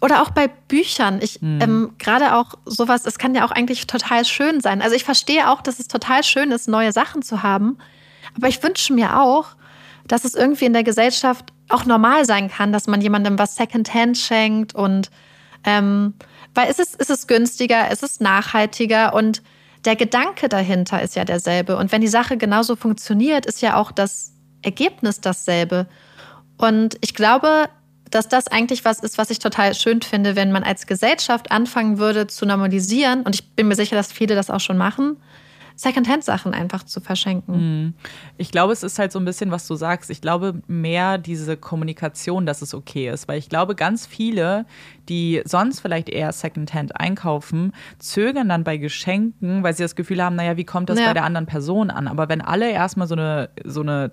oder 0.00 0.22
auch 0.22 0.30
bei 0.30 0.48
Büchern. 0.48 1.20
Ich 1.22 1.40
mhm. 1.40 1.60
ähm, 1.60 1.94
gerade 1.98 2.34
auch 2.34 2.54
sowas, 2.64 3.06
es 3.06 3.18
kann 3.18 3.34
ja 3.34 3.46
auch 3.46 3.50
eigentlich 3.50 3.86
total 3.86 4.24
schön 4.24 4.60
sein. 4.60 4.82
Also 4.82 4.94
ich 4.94 5.04
verstehe 5.04 5.50
auch, 5.50 5.62
dass 5.62 5.78
es 5.78 5.88
total 5.88 6.22
schön 6.22 6.50
ist, 6.50 6.68
neue 6.68 6.92
Sachen 6.92 7.22
zu 7.22 7.42
haben. 7.42 7.78
Aber 8.36 8.48
ich 8.48 8.62
wünsche 8.62 8.92
mir 8.92 9.20
auch, 9.20 9.46
dass 10.06 10.24
es 10.24 10.34
irgendwie 10.34 10.66
in 10.66 10.72
der 10.72 10.84
Gesellschaft 10.84 11.46
auch 11.68 11.84
normal 11.84 12.24
sein 12.24 12.50
kann, 12.50 12.72
dass 12.72 12.86
man 12.86 13.00
jemandem 13.00 13.38
was 13.38 13.56
Secondhand 13.56 14.16
schenkt 14.18 14.74
und 14.74 15.10
ähm, 15.64 16.14
weil 16.54 16.70
es 16.70 16.78
ist, 16.78 16.96
es 16.98 17.10
ist 17.10 17.26
günstiger, 17.26 17.90
es 17.90 18.02
ist 18.02 18.20
nachhaltiger 18.20 19.14
und 19.14 19.42
der 19.84 19.96
Gedanke 19.96 20.48
dahinter 20.48 21.02
ist 21.02 21.16
ja 21.16 21.24
derselbe. 21.24 21.76
Und 21.76 21.92
wenn 21.92 22.00
die 22.00 22.08
Sache 22.08 22.36
genauso 22.36 22.76
funktioniert, 22.76 23.46
ist 23.46 23.62
ja 23.62 23.76
auch 23.76 23.92
das 23.92 24.32
Ergebnis 24.62 25.20
dasselbe. 25.20 25.86
Und 26.56 26.96
ich 27.02 27.14
glaube, 27.14 27.68
dass 28.10 28.28
das 28.28 28.48
eigentlich 28.48 28.84
was 28.84 29.00
ist, 29.00 29.18
was 29.18 29.30
ich 29.30 29.38
total 29.38 29.74
schön 29.74 30.02
finde, 30.02 30.36
wenn 30.36 30.52
man 30.52 30.62
als 30.62 30.86
Gesellschaft 30.86 31.50
anfangen 31.50 31.98
würde 31.98 32.26
zu 32.26 32.46
normalisieren. 32.46 33.22
Und 33.22 33.34
ich 33.34 33.50
bin 33.50 33.68
mir 33.68 33.74
sicher, 33.74 33.96
dass 33.96 34.12
viele 34.12 34.34
das 34.34 34.50
auch 34.50 34.60
schon 34.60 34.76
machen. 34.76 35.16
Secondhand-Sachen 35.76 36.54
einfach 36.54 36.84
zu 36.84 37.00
verschenken. 37.00 37.84
Mhm. 37.84 37.94
Ich 38.38 38.50
glaube, 38.50 38.72
es 38.72 38.82
ist 38.82 38.98
halt 38.98 39.12
so 39.12 39.18
ein 39.18 39.26
bisschen, 39.26 39.50
was 39.50 39.66
du 39.66 39.74
sagst. 39.74 40.10
Ich 40.10 40.22
glaube 40.22 40.62
mehr 40.66 41.18
diese 41.18 41.58
Kommunikation, 41.58 42.46
dass 42.46 42.62
es 42.62 42.72
okay 42.72 43.10
ist. 43.10 43.28
Weil 43.28 43.38
ich 43.38 43.50
glaube, 43.50 43.74
ganz 43.74 44.06
viele, 44.06 44.64
die 45.10 45.42
sonst 45.44 45.80
vielleicht 45.80 46.08
eher 46.08 46.32
Secondhand 46.32 46.98
einkaufen, 46.98 47.72
zögern 47.98 48.48
dann 48.48 48.64
bei 48.64 48.78
Geschenken, 48.78 49.62
weil 49.62 49.74
sie 49.74 49.82
das 49.82 49.94
Gefühl 49.94 50.24
haben, 50.24 50.36
naja, 50.36 50.56
wie 50.56 50.64
kommt 50.64 50.88
das 50.88 50.98
ja. 50.98 51.08
bei 51.08 51.14
der 51.14 51.24
anderen 51.24 51.46
Person 51.46 51.90
an? 51.90 52.08
Aber 52.08 52.30
wenn 52.30 52.40
alle 52.40 52.70
erstmal 52.70 53.06
so 53.06 53.14
eine, 53.14 53.50
so 53.64 53.82
eine 53.82 54.12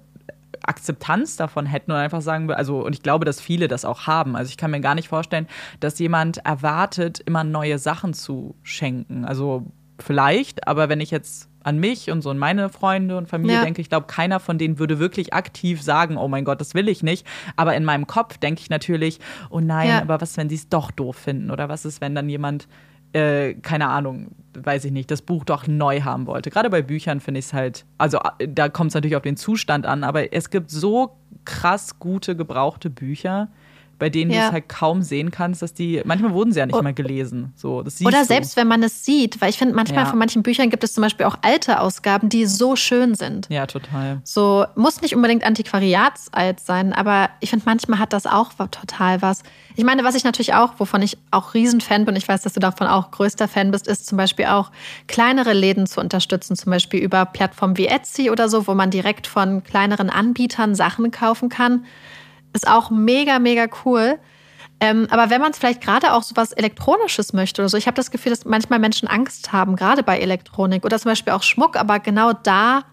Akzeptanz 0.65 1.35
davon 1.35 1.65
hätten 1.65 1.91
und 1.91 1.97
einfach 1.97 2.21
sagen, 2.21 2.51
also, 2.51 2.85
und 2.85 2.93
ich 2.93 3.01
glaube, 3.01 3.25
dass 3.25 3.41
viele 3.41 3.67
das 3.67 3.85
auch 3.85 4.07
haben. 4.07 4.35
Also 4.35 4.49
ich 4.49 4.57
kann 4.57 4.71
mir 4.71 4.81
gar 4.81 4.95
nicht 4.95 5.07
vorstellen, 5.07 5.47
dass 5.79 5.99
jemand 5.99 6.37
erwartet, 6.45 7.19
immer 7.19 7.43
neue 7.43 7.79
Sachen 7.79 8.13
zu 8.13 8.55
schenken. 8.63 9.25
Also 9.25 9.65
vielleicht, 9.99 10.67
aber 10.67 10.89
wenn 10.89 11.01
ich 11.01 11.11
jetzt 11.11 11.49
an 11.63 11.79
mich 11.79 12.11
und 12.11 12.21
so 12.21 12.29
an 12.29 12.37
meine 12.37 12.69
Freunde 12.69 13.17
und 13.17 13.29
Familie 13.29 13.55
ja. 13.57 13.63
denke, 13.63 13.81
ich 13.81 13.89
glaube, 13.89 14.07
keiner 14.07 14.39
von 14.39 14.57
denen 14.57 14.79
würde 14.79 14.99
wirklich 14.99 15.33
aktiv 15.33 15.81
sagen, 15.81 16.17
oh 16.17 16.27
mein 16.27 16.43
Gott, 16.43 16.59
das 16.59 16.73
will 16.73 16.89
ich 16.89 17.03
nicht. 17.03 17.25
Aber 17.55 17.75
in 17.75 17.85
meinem 17.85 18.05
Kopf 18.05 18.37
denke 18.37 18.61
ich 18.61 18.69
natürlich, 18.69 19.19
oh 19.49 19.61
nein, 19.61 19.89
ja. 19.89 20.01
aber 20.01 20.19
was, 20.19 20.35
wenn 20.35 20.49
sie 20.49 20.55
es 20.55 20.67
doch 20.67 20.91
doof 20.91 21.15
finden? 21.15 21.51
Oder 21.51 21.69
was 21.69 21.85
ist, 21.85 22.01
wenn 22.01 22.15
dann 22.15 22.27
jemand 22.27 22.67
äh, 23.13 23.53
keine 23.53 23.87
Ahnung, 23.89 24.31
weiß 24.55 24.85
ich 24.85 24.91
nicht, 24.91 25.11
das 25.11 25.21
Buch 25.21 25.45
doch 25.45 25.67
neu 25.67 26.01
haben 26.01 26.27
wollte. 26.27 26.49
Gerade 26.49 26.69
bei 26.69 26.81
Büchern 26.81 27.19
finde 27.19 27.39
ich 27.39 27.45
es 27.47 27.53
halt, 27.53 27.85
also 27.97 28.19
da 28.47 28.69
kommt 28.69 28.89
es 28.89 28.95
natürlich 28.95 29.15
auf 29.15 29.23
den 29.23 29.37
Zustand 29.37 29.85
an, 29.85 30.03
aber 30.03 30.33
es 30.33 30.49
gibt 30.49 30.69
so 30.69 31.17
krass 31.45 31.99
gute 31.99 32.35
gebrauchte 32.35 32.89
Bücher 32.89 33.49
bei 34.03 34.09
denen 34.09 34.31
ja. 34.31 34.41
du 34.41 34.47
es 34.47 34.51
halt 34.51 34.67
kaum 34.67 35.01
sehen 35.01 35.31
kannst, 35.31 35.61
dass 35.61 35.73
die, 35.73 36.01
manchmal 36.03 36.33
wurden 36.33 36.51
sie 36.51 36.59
ja 36.59 36.65
nicht 36.65 36.75
o 36.75 36.81
mal 36.81 36.93
gelesen. 36.93 37.53
So, 37.55 37.75
Oder 37.77 38.19
du. 38.19 38.25
selbst 38.25 38.57
wenn 38.57 38.67
man 38.67 38.83
es 38.83 39.05
sieht, 39.05 39.39
weil 39.39 39.49
ich 39.49 39.57
finde, 39.57 39.73
manchmal 39.75 40.03
ja. 40.03 40.09
von 40.09 40.19
manchen 40.19 40.43
Büchern 40.43 40.69
gibt 40.69 40.83
es 40.83 40.91
zum 40.91 41.03
Beispiel 41.03 41.25
auch 41.25 41.37
alte 41.41 41.79
Ausgaben, 41.79 42.27
die 42.27 42.45
so 42.45 42.75
schön 42.75 43.15
sind. 43.15 43.47
Ja, 43.49 43.65
total. 43.65 44.19
So, 44.25 44.65
muss 44.75 45.01
nicht 45.01 45.15
unbedingt 45.15 45.45
antiquariatsalt 45.45 46.59
sein, 46.59 46.91
aber 46.91 47.29
ich 47.39 47.51
finde, 47.51 47.63
manchmal 47.65 47.97
hat 47.97 48.11
das 48.11 48.25
auch 48.25 48.51
total 48.71 49.21
was. 49.21 49.41
Ich 49.77 49.85
meine, 49.85 50.03
was 50.03 50.15
ich 50.15 50.25
natürlich 50.25 50.53
auch, 50.53 50.73
wovon 50.79 51.01
ich 51.01 51.17
auch 51.31 51.53
Riesenfan 51.53 52.03
bin, 52.03 52.17
ich 52.17 52.27
weiß, 52.27 52.41
dass 52.41 52.51
du 52.51 52.59
davon 52.59 52.87
auch 52.87 53.09
größter 53.09 53.47
Fan 53.47 53.71
bist, 53.71 53.87
ist 53.87 54.05
zum 54.05 54.17
Beispiel 54.17 54.47
auch 54.47 54.69
kleinere 55.07 55.53
Läden 55.53 55.87
zu 55.87 56.01
unterstützen, 56.01 56.57
zum 56.57 56.71
Beispiel 56.71 56.99
über 56.99 57.23
Plattformen 57.23 57.77
wie 57.77 57.87
Etsy 57.87 58.29
oder 58.29 58.49
so, 58.49 58.67
wo 58.67 58.73
man 58.73 58.89
direkt 58.89 59.27
von 59.27 59.63
kleineren 59.63 60.09
Anbietern 60.09 60.75
Sachen 60.75 61.09
kaufen 61.11 61.47
kann. 61.47 61.85
Ist 62.53 62.67
auch 62.67 62.89
mega, 62.89 63.39
mega 63.39 63.67
cool. 63.85 64.19
Ähm, 64.79 65.07
aber 65.09 65.29
wenn 65.29 65.39
man 65.39 65.51
es 65.51 65.57
vielleicht 65.57 65.81
gerade 65.81 66.13
auch 66.13 66.23
so 66.23 66.35
was 66.35 66.51
Elektronisches 66.51 67.33
möchte 67.33 67.61
oder 67.61 67.69
so, 67.69 67.77
ich 67.77 67.87
habe 67.87 67.95
das 67.95 68.11
Gefühl, 68.11 68.31
dass 68.31 68.45
manchmal 68.45 68.79
Menschen 68.79 69.07
Angst 69.07 69.53
haben, 69.53 69.75
gerade 69.75 70.03
bei 70.03 70.19
Elektronik 70.19 70.83
oder 70.83 70.99
zum 70.99 71.11
Beispiel 71.11 71.33
auch 71.33 71.43
Schmuck, 71.43 71.77
aber 71.77 71.99
genau 71.99 72.33
da 72.33 72.83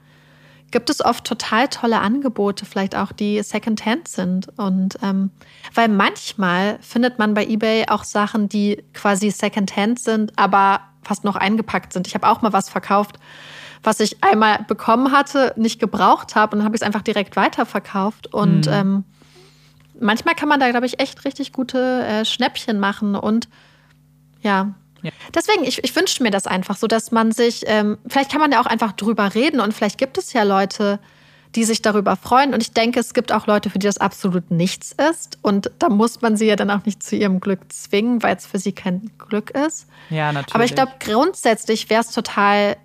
gibt 0.71 0.89
es 0.89 1.05
oft 1.05 1.25
total 1.25 1.69
tolle 1.69 2.01
Angebote, 2.01 2.65
vielleicht 2.65 2.95
auch 2.95 3.13
die 3.13 3.43
Secondhand 3.43 4.09
sind. 4.09 4.57
Und 4.57 4.99
ähm, 5.03 5.31
weil 5.75 5.89
manchmal 5.89 6.79
findet 6.81 7.19
man 7.19 7.35
bei 7.35 7.45
eBay 7.45 7.87
auch 7.89 8.05
Sachen, 8.05 8.49
die 8.49 8.85
quasi 8.95 9.31
Secondhand 9.31 9.99
sind, 9.99 10.39
aber 10.39 10.81
fast 11.03 11.25
noch 11.25 11.37
eingepackt 11.37 11.93
sind. 11.93 12.07
Ich 12.07 12.15
habe 12.15 12.29
auch 12.29 12.43
mal 12.43 12.53
was 12.53 12.69
verkauft, 12.69 13.19
was 13.83 14.01
ich 14.01 14.23
einmal 14.23 14.65
bekommen 14.69 15.11
hatte, 15.11 15.55
nicht 15.57 15.81
gebraucht 15.81 16.37
habe 16.37 16.53
und 16.53 16.59
dann 16.61 16.67
habe 16.67 16.77
ich 16.77 16.83
es 16.83 16.87
einfach 16.87 17.03
direkt 17.03 17.37
weiterverkauft. 17.37 18.33
Und 18.33 18.67
mhm. 18.67 18.73
ähm, 18.73 19.05
manchmal 20.01 20.35
kann 20.35 20.49
man 20.49 20.61
da, 20.61 20.71
glaube 20.71 20.87
ich, 20.87 21.01
echt 21.01 21.25
richtig 21.25 21.53
gute 21.53 22.05
äh, 22.05 22.25
Schnäppchen 22.25 22.79
machen 22.79 23.15
und 23.15 23.49
ja. 24.43 24.75
ja. 25.03 25.11
Deswegen, 25.35 25.65
ich, 25.65 25.85
ich 25.85 25.95
wünsche 25.95 26.23
mir 26.23 26.31
das 26.31 26.47
einfach 26.47 26.77
so, 26.77 26.87
dass 26.87 27.11
man 27.13 27.33
sich, 27.33 27.65
ähm, 27.67 27.99
vielleicht 28.07 28.31
kann 28.31 28.41
man 28.41 28.53
ja 28.53 28.61
auch 28.61 28.67
einfach 28.67 28.93
drüber 28.93 29.35
reden 29.35 29.61
und 29.61 29.75
vielleicht 29.75 29.99
gibt 29.99 30.19
es 30.19 30.33
ja 30.33 30.43
Leute, 30.43 30.99
die 31.55 31.65
sich 31.65 31.83
darüber 31.83 32.17
freuen. 32.17 32.55
Und 32.55 32.63
ich 32.63 32.73
denke, 32.73 33.01
es 33.01 33.15
gibt 33.15 33.33
auch 33.33 33.47
Leute, 33.47 33.71
für 33.71 33.79
die 33.79 33.87
das 33.87 33.99
absolut 33.99 34.51
nichts 34.51 34.95
ist. 35.11 35.39
Und 35.43 35.71
da 35.79 35.89
muss 35.89 36.21
man 36.21 36.37
sie 36.37 36.47
ja 36.47 36.57
dann 36.57 36.71
auch 36.71 36.85
nicht 36.85 37.03
zu 37.03 37.17
ihrem 37.17 37.41
Glück 37.41 37.73
zwingen, 37.73 38.23
weil 38.23 38.37
es 38.37 38.47
für 38.47 38.59
sie 38.59 38.73
kein 38.73 39.11
Glück 39.19 39.51
ist. 39.51 39.87
Ja, 40.11 40.33
natürlich. 40.33 40.55
Aber 40.55 40.65
ich 40.65 40.75
glaube, 40.75 40.93
grundsätzlich 41.01 41.91
wäre 41.91 42.03
es 42.03 42.13
total 42.13 42.77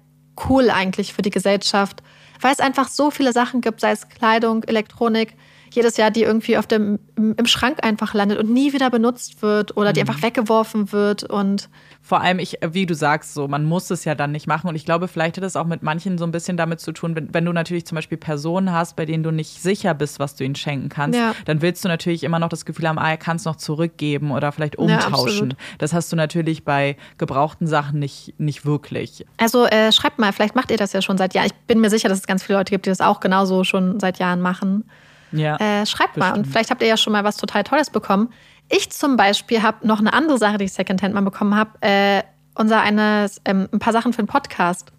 cool 0.50 0.70
eigentlich 0.70 1.14
für 1.14 1.22
die 1.22 1.30
Gesellschaft, 1.30 2.02
weil 2.42 2.54
es 2.54 2.60
einfach 2.60 2.88
so 2.88 3.12
viele 3.12 3.34
Sachen 3.34 3.62
gibt, 3.62 3.82
sei 3.82 3.92
es 3.92 4.10
Kleidung, 4.10 4.64
Elektronik, 4.64 5.36
jedes 5.72 5.98
Jahr, 5.98 6.12
die 6.12 6.24
irgendwie 6.24 6.58
auf 6.58 6.68
dem, 6.68 7.00
im 7.16 7.46
Schrank 7.46 7.84
einfach 7.84 8.14
landet 8.14 8.40
und 8.40 8.50
nie 8.50 8.74
wieder 8.74 8.90
benutzt 8.90 9.42
wird 9.42 9.76
oder 9.78 9.94
die 9.94 10.02
mhm. 10.02 10.10
einfach 10.10 10.22
weggeworfen 10.22 10.92
wird 10.92 11.24
und 11.24 11.70
vor 12.06 12.22
allem, 12.22 12.38
ich, 12.38 12.60
wie 12.62 12.86
du 12.86 12.94
sagst, 12.94 13.34
so, 13.34 13.48
man 13.48 13.66
muss 13.66 13.90
es 13.90 14.06
ja 14.06 14.14
dann 14.14 14.32
nicht 14.32 14.46
machen. 14.46 14.68
Und 14.68 14.76
ich 14.76 14.86
glaube, 14.86 15.08
vielleicht 15.08 15.38
hat 15.38 15.44
es 15.44 15.56
auch 15.56 15.66
mit 15.66 15.82
manchen 15.82 16.20
so 16.20 16.24
ein 16.24 16.32
bisschen 16.32 16.56
damit 16.56 16.80
zu 16.80 16.92
tun, 16.92 17.16
wenn, 17.16 17.34
wenn 17.34 17.44
du 17.46 17.52
natürlich 17.52 17.88
zum 17.88 17.96
Beispiel 17.96 18.20
Personen 18.20 18.72
hast, 18.72 18.96
bei 18.96 19.06
denen 19.06 19.24
du 19.24 19.32
nicht 19.32 19.60
sicher 19.60 19.96
bist, 19.96 20.20
was 20.20 20.36
du 20.36 20.44
ihnen 20.44 20.54
schenken 20.54 20.90
kannst, 20.90 21.18
ja. 21.18 21.34
dann 21.46 21.64
willst 21.64 21.84
du 21.84 21.88
natürlich 21.88 22.24
immer 22.24 22.38
noch 22.38 22.50
das 22.50 22.64
Gefühl 22.64 22.88
haben, 22.88 23.00
ah, 23.00 23.10
er 23.10 23.18
kann 23.18 23.38
es 23.38 23.46
noch 23.46 23.56
zurückgeben 23.56 24.30
oder 24.30 24.52
vielleicht 24.52 24.76
umtauschen. 24.76 25.50
Ja, 25.50 25.58
das 25.80 25.94
hast 25.94 26.12
du 26.12 26.16
natürlich 26.16 26.64
bei 26.64 26.96
gebrauchten 27.18 27.66
Sachen 27.66 27.98
nicht, 27.98 28.36
nicht 28.38 28.68
wirklich. 28.68 29.26
Also 29.38 29.66
äh, 29.66 29.92
schreibt 29.92 30.20
mal, 30.20 30.32
vielleicht 30.32 30.54
macht 30.56 30.70
ihr 30.70 30.78
das 30.78 30.94
ja 30.94 31.02
schon 31.02 31.18
seit 31.18 31.34
Jahren. 31.34 31.48
Ich 31.48 31.54
bin 31.66 31.82
mir 31.82 31.90
sicher, 31.90 32.08
dass 32.08 32.20
es 32.20 32.28
ganz 32.28 32.44
viele 32.44 32.60
Leute 32.60 32.70
gibt, 32.70 32.86
die 32.86 32.92
das 32.92 33.02
auch 33.02 33.20
genauso 33.20 33.64
schon 33.64 34.00
seit 34.00 34.20
Jahren 34.20 34.42
machen. 34.42 34.84
Ja, 35.32 35.58
äh, 35.58 35.86
schreibt 35.86 36.14
bestimmt. 36.14 36.34
mal 36.34 36.38
und 36.38 36.46
vielleicht 36.48 36.72
habt 36.72 36.82
ihr 36.82 36.88
ja 36.88 36.98
schon 36.98 37.14
mal 37.14 37.24
was 37.24 37.38
total 37.38 37.64
Tolles 37.64 37.90
bekommen. 37.90 38.30
Ich 38.70 38.92
zum 38.92 39.18
Beispiel 39.18 39.62
habe 39.62 39.86
noch 39.86 40.00
eine 40.00 40.14
andere 40.14 40.38
Sache, 40.38 40.58
die 40.58 40.66
ich 40.66 40.74
Secondhand 40.74 41.14
mal 41.14 41.22
bekommen 41.22 41.56
habe. 41.56 41.72
Äh, 41.82 42.24
unser 42.56 42.82
eines, 42.82 43.42
ähm, 43.46 43.68
ein 43.72 43.80
paar 43.80 43.94
Sachen 43.94 44.14
für 44.14 44.22
den 44.22 44.28
Podcast, 44.28 44.92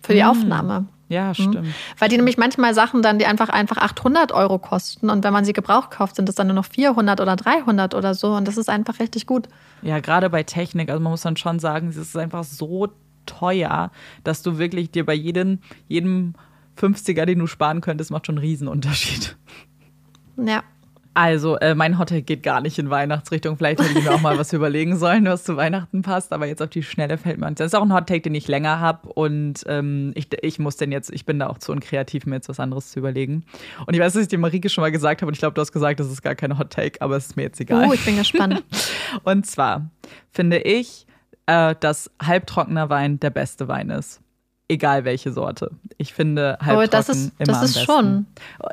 für 0.00 0.14
die 0.14 0.22
mm. 0.22 0.26
Aufnahme. 0.26 0.86
Ja, 1.10 1.28
mhm. 1.28 1.34
stimmt. 1.34 1.62
Mhm. 1.62 1.74
Weil 1.98 2.08
die 2.08 2.16
nämlich 2.16 2.38
manchmal 2.38 2.72
Sachen 2.72 3.02
dann, 3.02 3.18
die 3.18 3.26
einfach 3.26 3.48
einfach 3.48 3.78
800 3.78 4.30
Euro 4.30 4.58
kosten 4.58 5.10
und 5.10 5.24
wenn 5.24 5.32
man 5.32 5.44
sie 5.44 5.52
gebraucht 5.52 5.90
kauft, 5.90 6.16
sind 6.16 6.28
es 6.28 6.36
dann 6.36 6.46
nur 6.46 6.54
noch 6.54 6.64
400 6.66 7.20
oder 7.20 7.34
300 7.34 7.94
oder 7.94 8.14
so 8.14 8.32
und 8.34 8.46
das 8.46 8.56
ist 8.56 8.70
einfach 8.70 9.00
richtig 9.00 9.26
gut. 9.26 9.48
Ja, 9.82 9.98
gerade 9.98 10.30
bei 10.30 10.44
Technik, 10.44 10.88
also 10.88 11.02
man 11.02 11.10
muss 11.10 11.22
dann 11.22 11.36
schon 11.36 11.58
sagen, 11.58 11.88
es 11.88 11.96
ist 11.96 12.16
einfach 12.16 12.44
so 12.44 12.88
teuer, 13.26 13.90
dass 14.22 14.42
du 14.42 14.58
wirklich 14.58 14.92
dir 14.92 15.04
bei 15.04 15.14
jedem, 15.14 15.58
jedem 15.88 16.34
50er, 16.78 17.24
den 17.24 17.40
du 17.40 17.48
sparen 17.48 17.80
könntest, 17.80 18.12
macht 18.12 18.26
schon 18.26 18.36
einen 18.36 18.46
Riesenunterschied. 18.46 19.36
Ja. 20.46 20.62
Also, 21.12 21.56
äh, 21.58 21.74
mein 21.74 21.98
Hotel 21.98 22.22
geht 22.22 22.44
gar 22.44 22.60
nicht 22.60 22.78
in 22.78 22.88
Weihnachtsrichtung. 22.88 23.56
Vielleicht 23.56 23.80
hätte 23.80 23.98
ich 23.98 24.04
mir 24.04 24.14
auch 24.14 24.20
mal 24.20 24.38
was 24.38 24.52
überlegen 24.54 24.96
sollen, 24.96 25.24
was 25.24 25.42
zu 25.42 25.56
Weihnachten 25.56 26.02
passt. 26.02 26.32
Aber 26.32 26.46
jetzt 26.46 26.62
auf 26.62 26.70
die 26.70 26.84
Schnelle 26.84 27.18
fällt 27.18 27.38
mir 27.38 27.46
an. 27.46 27.56
Das 27.56 27.66
ist 27.66 27.74
auch 27.74 27.82
ein 27.82 27.92
Hottake, 27.92 28.22
den 28.22 28.34
ich 28.34 28.46
länger 28.46 28.78
habe. 28.78 29.08
Und 29.08 29.64
ähm, 29.66 30.12
ich, 30.14 30.28
ich 30.42 30.60
muss 30.60 30.76
denn 30.76 30.92
jetzt, 30.92 31.10
ich 31.12 31.26
bin 31.26 31.40
da 31.40 31.48
auch 31.48 31.58
zu 31.58 31.72
unkreativ, 31.72 32.26
mir 32.26 32.36
jetzt 32.36 32.48
was 32.48 32.60
anderes 32.60 32.92
zu 32.92 33.00
überlegen. 33.00 33.44
Und 33.86 33.94
ich 33.94 34.00
weiß, 34.00 34.12
dass 34.12 34.22
ich 34.22 34.28
dir 34.28 34.38
Marike 34.38 34.68
schon 34.68 34.82
mal 34.82 34.92
gesagt 34.92 35.20
habe. 35.20 35.28
Und 35.28 35.34
ich 35.34 35.40
glaube, 35.40 35.54
du 35.54 35.60
hast 35.60 35.72
gesagt, 35.72 35.98
das 35.98 36.06
ist 36.06 36.22
gar 36.22 36.36
kein 36.36 36.58
Hottake, 36.58 37.02
aber 37.02 37.16
es 37.16 37.26
ist 37.26 37.36
mir 37.36 37.42
jetzt 37.42 37.60
egal. 37.60 37.88
Oh, 37.88 37.92
ich 37.92 38.04
bin 38.04 38.16
gespannt. 38.16 38.62
und 39.24 39.46
zwar 39.46 39.90
finde 40.30 40.58
ich, 40.58 41.06
äh, 41.46 41.74
dass 41.80 42.08
halbtrockener 42.22 42.88
Wein 42.88 43.18
der 43.18 43.30
beste 43.30 43.66
Wein 43.66 43.90
ist 43.90 44.20
egal 44.70 45.04
welche 45.04 45.32
Sorte. 45.32 45.70
Ich 45.98 46.14
finde 46.14 46.58
halbtrocken 46.60 46.84
oh, 46.84 46.90
das 46.90 47.08
ist, 47.08 47.32
immer 47.38 47.46
das 47.46 47.62
ist 47.64 47.82
schon. 47.82 48.26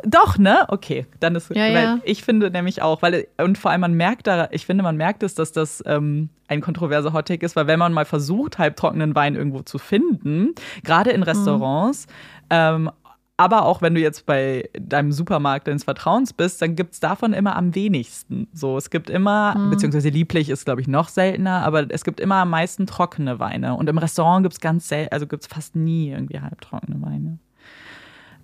Doch, 0.06 0.38
ne? 0.38 0.66
Okay, 0.70 1.06
dann 1.20 1.36
ist 1.36 1.50
ja, 1.54 1.68
ja. 1.68 2.00
ich 2.04 2.24
finde 2.24 2.52
nämlich 2.52 2.82
auch, 2.82 3.02
weil 3.02 3.28
und 3.38 3.58
vor 3.58 3.72
allem 3.72 3.82
man 3.82 3.94
merkt 3.94 4.28
da, 4.28 4.48
ich 4.52 4.66
finde 4.66 4.84
man 4.84 4.96
merkt 4.96 5.24
es, 5.24 5.36
dass 5.36 5.52
das 5.52 5.84
ähm, 5.86 6.30
ein 6.48 6.62
kontroverser 6.62 7.14
Hottake 7.14 7.46
ist, 7.46 7.56
weil 7.56 7.68
wenn 7.68 7.80
man 7.80 7.94
mal 7.94 8.06
versucht 8.06 8.58
halbtrockenen 8.58 9.16
Wein 9.16 9.36
irgendwo 9.36 9.62
zu 9.62 9.80
finden, 9.80 10.54
gerade 10.84 11.10
in 11.10 11.22
mhm. 11.22 11.24
Restaurants, 11.24 12.08
mhm. 12.08 12.12
ähm, 12.52 12.92
aber 13.38 13.66
auch 13.66 13.84
wenn 13.84 13.94
du 13.94 14.02
jetzt 14.02 14.26
bei 14.26 14.68
deinem 14.74 15.12
Supermarkt 15.12 15.68
deines 15.68 15.84
Vertrauens 15.84 16.34
bist, 16.34 16.60
dann 16.60 16.76
gibt 16.76 16.94
es 16.94 17.00
davon 17.00 17.34
immer 17.34 17.56
am 17.56 17.76
wenigsten. 17.76 18.48
So, 18.52 18.78
es 18.78 18.90
gibt 18.90 19.12
immer, 19.12 19.56
mhm. 19.56 19.70
beziehungsweise 19.70 20.10
lieblich 20.10 20.50
ist, 20.50 20.66
glaube 20.66 20.82
ich, 20.82 20.88
noch 20.88 21.08
seltener, 21.08 21.64
aber 21.64 21.86
es 21.90 22.04
gibt 22.04 22.20
immer 22.20 22.38
am 22.38 22.50
meisten 22.50 22.88
trockene 22.88 23.40
Weine. 23.40 23.76
Und 23.76 23.90
im 23.90 24.00
Restaurant 24.00 24.44
gibt 24.44 24.56
es 24.56 24.60
ganz 24.60 24.88
selten, 24.88 25.14
also 25.14 25.28
gibt 25.28 25.44
es 25.44 25.48
fast 25.48 25.76
nie 25.76 26.10
irgendwie 26.10 26.40
halbtrockene 26.40 27.00
Weine. 27.00 27.38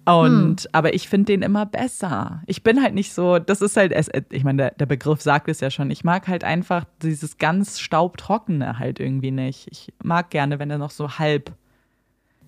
Und, 0.06 0.61
hm. 0.61 0.70
aber 0.74 0.94
ich 0.94 1.10
finde 1.10 1.26
den 1.26 1.41
immer 1.41 1.65
besser. 1.65 2.44
Ich 2.45 2.61
bin 2.61 2.84
halt 2.84 2.94
nicht 2.94 3.14
so, 3.14 3.40
das 3.40 3.61
ist 3.61 3.78
halt, 3.78 3.95
ich 4.30 4.44
meine, 4.44 4.57
der, 4.57 4.72
der, 4.72 4.86
Begriff 4.86 5.22
sagt 5.22 5.48
es 5.48 5.60
ja 5.60 5.72
schon. 5.72 5.90
Ich 5.90 6.03
mag 6.03 6.28
halt 6.28 6.44
einfach 6.44 6.86
dieses 7.02 7.38
ganz 7.40 7.80
staubtrockene 7.80 8.78
halt 8.78 8.99
irgendwie 8.99 9.32
nicht. 9.32 9.70
Ich 9.72 9.91
mag 10.03 10.30
gerne, 10.30 10.60
wenn 10.60 10.70
er 10.70 10.78
noch 10.78 10.91
so 10.91 11.18
halb, 11.18 11.53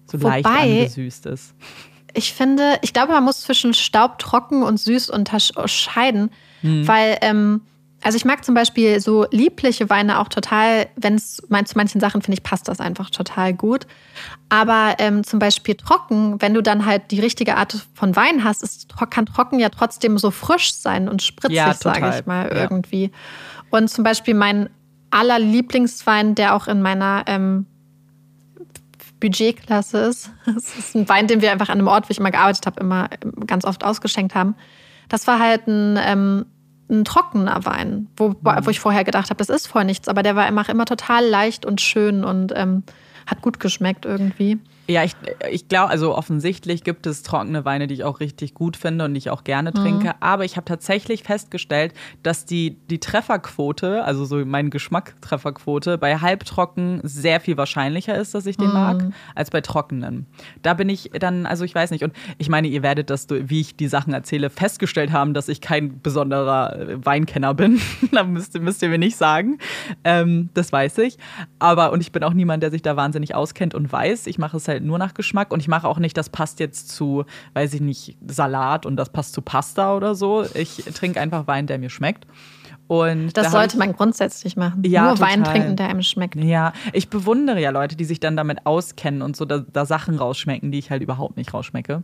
so 0.05 0.21
Wobei, 0.21 0.41
leicht 0.41 0.45
angesüßt 0.45 1.25
ist 1.25 1.55
ich 2.15 2.33
finde, 2.33 2.79
ich 2.81 2.93
glaube, 2.93 3.13
man 3.13 3.23
muss 3.23 3.41
zwischen 3.41 3.73
staubtrocken 3.73 4.63
und 4.63 4.79
süß 4.79 5.09
unterscheiden, 5.09 6.31
mhm. 6.61 6.87
weil, 6.87 7.17
ähm, 7.21 7.61
also 8.03 8.17
ich 8.17 8.25
mag 8.25 8.45
zum 8.45 8.53
Beispiel 8.53 8.99
so 8.99 9.25
liebliche 9.31 9.89
Weine 9.89 10.19
auch 10.19 10.27
total, 10.27 10.87
wenn 10.95 11.15
es 11.15 11.37
zu 11.37 11.47
manchen 11.49 11.99
Sachen 11.99 12.21
finde 12.21 12.37
ich, 12.37 12.43
passt 12.43 12.67
das 12.67 12.79
einfach 12.79 13.09
total 13.09 13.53
gut. 13.53 13.87
Aber 14.49 14.95
ähm, 14.99 15.23
zum 15.23 15.39
Beispiel 15.39 15.75
trocken, 15.75 16.39
wenn 16.41 16.53
du 16.53 16.61
dann 16.61 16.85
halt 16.85 17.09
die 17.11 17.19
richtige 17.19 17.57
Art 17.57 17.87
von 17.93 18.15
Wein 18.15 18.43
hast, 18.43 18.61
ist, 18.61 18.87
kann 19.09 19.25
trocken 19.25 19.59
ja 19.59 19.69
trotzdem 19.69 20.17
so 20.17 20.29
frisch 20.29 20.73
sein 20.73 21.09
und 21.09 21.23
spritzig, 21.23 21.57
ja, 21.57 21.73
sage 21.73 22.13
ich 22.15 22.25
mal, 22.27 22.49
ja. 22.53 22.61
irgendwie. 22.61 23.11
Und 23.71 23.89
zum 23.89 24.03
Beispiel 24.03 24.35
mein 24.35 24.69
aller 25.09 25.39
Lieblingswein, 25.39 26.35
der 26.35 26.55
auch 26.55 26.67
in 26.67 26.81
meiner 26.81 27.23
ähm, 27.25 27.65
Budgetklasse 29.19 29.97
ist. 29.99 30.31
Das 30.45 30.77
ist 30.77 30.95
ein 30.95 31.07
Wein, 31.09 31.27
den 31.27 31.41
wir 31.41 31.51
einfach 31.51 31.69
an 31.69 31.79
einem 31.79 31.87
Ort, 31.87 32.07
wo 32.07 32.11
ich 32.11 32.19
immer 32.19 32.31
gearbeitet 32.31 32.65
habe, 32.65 32.79
immer 32.79 33.09
ganz 33.47 33.65
oft 33.65 33.83
ausgeschenkt 33.83 34.35
haben. 34.35 34.55
Das 35.09 35.27
war 35.27 35.39
halt 35.39 35.67
ein, 35.67 35.99
ähm, 36.01 36.45
ein 36.89 37.03
trockener 37.05 37.65
Wein, 37.65 38.07
wo, 38.17 38.29
mhm. 38.29 38.37
wo 38.41 38.69
ich 38.69 38.79
vorher 38.79 39.03
gedacht 39.03 39.29
habe, 39.29 39.37
das 39.37 39.49
ist 39.49 39.67
voll 39.67 39.85
nichts, 39.85 40.07
aber 40.07 40.23
der 40.23 40.35
war 40.35 40.47
immer, 40.47 40.67
immer 40.69 40.85
total 40.85 41.25
leicht 41.25 41.65
und 41.65 41.81
schön 41.81 42.23
und 42.23 42.53
ähm, 42.55 42.83
hat 43.25 43.41
gut 43.41 43.59
geschmeckt 43.59 44.05
irgendwie. 44.05 44.59
Ja, 44.87 45.03
ich, 45.03 45.13
ich 45.49 45.67
glaube, 45.67 45.89
also 45.89 46.15
offensichtlich 46.15 46.83
gibt 46.83 47.07
es 47.07 47.23
trockene 47.23 47.65
Weine, 47.65 47.87
die 47.87 47.95
ich 47.95 48.03
auch 48.03 48.19
richtig 48.19 48.53
gut 48.53 48.77
finde 48.77 49.05
und 49.05 49.13
die 49.13 49.17
ich 49.17 49.29
auch 49.31 49.43
gerne 49.43 49.71
mhm. 49.71 49.75
trinke. 49.75 50.07
Mhm. 50.07 50.13
Aber 50.19 50.45
ich 50.45 50.57
habe 50.57 50.65
tatsächlich 50.65 51.23
festgestellt, 51.23 51.93
dass 52.21 52.45
die, 52.45 52.77
die 52.89 52.99
Trefferquote, 52.99 54.03
also 54.03 54.25
so 54.25 54.45
mein 54.45 54.69
Geschmacktrefferquote, 54.69 55.97
bei 55.97 56.17
halbtrocken 56.17 56.99
sehr 57.03 57.39
viel 57.39 57.57
wahrscheinlicher 57.57 58.15
ist, 58.15 58.35
dass 58.35 58.45
ich 58.45 58.57
den 58.57 58.67
mhm. 58.67 58.73
mag, 58.73 59.03
als 59.33 59.49
bei 59.49 59.61
trockenen. 59.61 60.27
Da 60.61 60.75
bin 60.75 60.89
ich 60.89 61.09
dann, 61.19 61.47
also 61.47 61.65
ich 61.65 61.73
weiß 61.73 61.89
nicht. 61.89 62.03
Und 62.03 62.13
ich 62.37 62.49
meine, 62.49 62.67
ihr 62.67 62.83
werdet 62.83 63.09
das, 63.09 63.27
wie 63.29 63.61
ich 63.61 63.75
die 63.75 63.87
Sachen 63.87 64.13
erzähle, 64.13 64.51
festgestellt 64.51 65.11
haben, 65.11 65.33
dass 65.33 65.47
ich 65.47 65.61
kein 65.61 65.99
besonderer 66.01 66.79
äh, 66.79 67.05
Weinkenner 67.05 67.55
bin. 67.55 67.81
da 68.11 68.23
müsst, 68.23 68.59
müsst 68.59 68.83
ihr 68.83 68.89
mir 68.89 68.99
nicht 68.99 69.17
sagen. 69.17 69.57
Ähm, 70.03 70.49
das 70.53 70.71
weiß 70.71 70.99
ich. 70.99 71.17
Aber, 71.57 71.91
und 71.91 72.01
ich 72.01 72.11
bin 72.11 72.23
auch 72.23 72.33
niemand, 72.33 72.61
der 72.61 72.69
sich 72.69 72.83
da 72.83 72.95
wahnsinnig 72.95 73.33
auskennt 73.33 73.73
und 73.73 73.91
weiß. 73.91 74.27
Ich 74.27 74.37
mache 74.37 74.57
es 74.57 74.67
halt 74.67 74.74
halt 74.75 74.83
nur 74.85 74.97
nach 74.97 75.13
Geschmack 75.13 75.51
und 75.51 75.59
ich 75.59 75.67
mache 75.67 75.87
auch 75.87 75.97
nicht, 75.99 76.15
das 76.17 76.29
passt 76.29 76.59
jetzt 76.59 76.89
zu, 76.89 77.25
weiß 77.53 77.73
ich 77.73 77.81
nicht, 77.81 78.17
Salat 78.27 78.85
und 78.85 78.95
das 78.97 79.09
passt 79.09 79.33
zu 79.33 79.41
Pasta 79.41 79.95
oder 79.95 80.15
so. 80.15 80.45
Ich 80.53 80.83
trinke 80.93 81.19
einfach 81.19 81.47
Wein, 81.47 81.67
der 81.67 81.79
mir 81.79 81.89
schmeckt. 81.89 82.27
Und 82.87 83.35
das 83.35 83.45
da 83.45 83.49
sollte 83.51 83.79
man 83.79 83.93
grundsätzlich 83.93 84.55
machen. 84.57 84.83
Ja, 84.85 85.05
Nur 85.07 85.19
Wein 85.19 85.39
total. 85.39 85.53
trinken, 85.55 85.75
der 85.75 85.89
einem 85.89 86.03
schmeckt. 86.03 86.35
Ja, 86.35 86.71
ich 86.93 87.09
bewundere 87.09 87.59
ja 87.59 87.71
Leute, 87.71 87.95
die 87.95 88.05
sich 88.05 88.19
dann 88.19 88.37
damit 88.37 88.67
auskennen 88.67 89.23
und 89.23 89.35
so 89.35 89.43
da, 89.45 89.57
da 89.73 89.87
Sachen 89.87 90.19
rausschmecken, 90.19 90.71
die 90.71 90.77
ich 90.77 90.91
halt 90.91 91.01
überhaupt 91.01 91.35
nicht 91.35 91.51
rausschmecke. 91.51 92.03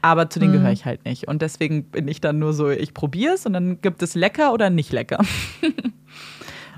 Aber 0.00 0.30
zu 0.30 0.38
denen 0.38 0.52
Mhm. 0.52 0.56
gehöre 0.56 0.72
ich 0.72 0.86
halt 0.86 1.04
nicht. 1.04 1.28
Und 1.28 1.42
deswegen 1.42 1.84
bin 1.84 2.08
ich 2.08 2.22
dann 2.22 2.38
nur 2.38 2.54
so, 2.54 2.70
ich 2.70 2.94
probiere 2.94 3.34
es 3.34 3.44
und 3.44 3.52
dann 3.52 3.82
gibt 3.82 4.02
es 4.02 4.14
lecker 4.14 4.54
oder 4.54 4.70
nicht 4.70 4.90
lecker. 4.90 5.18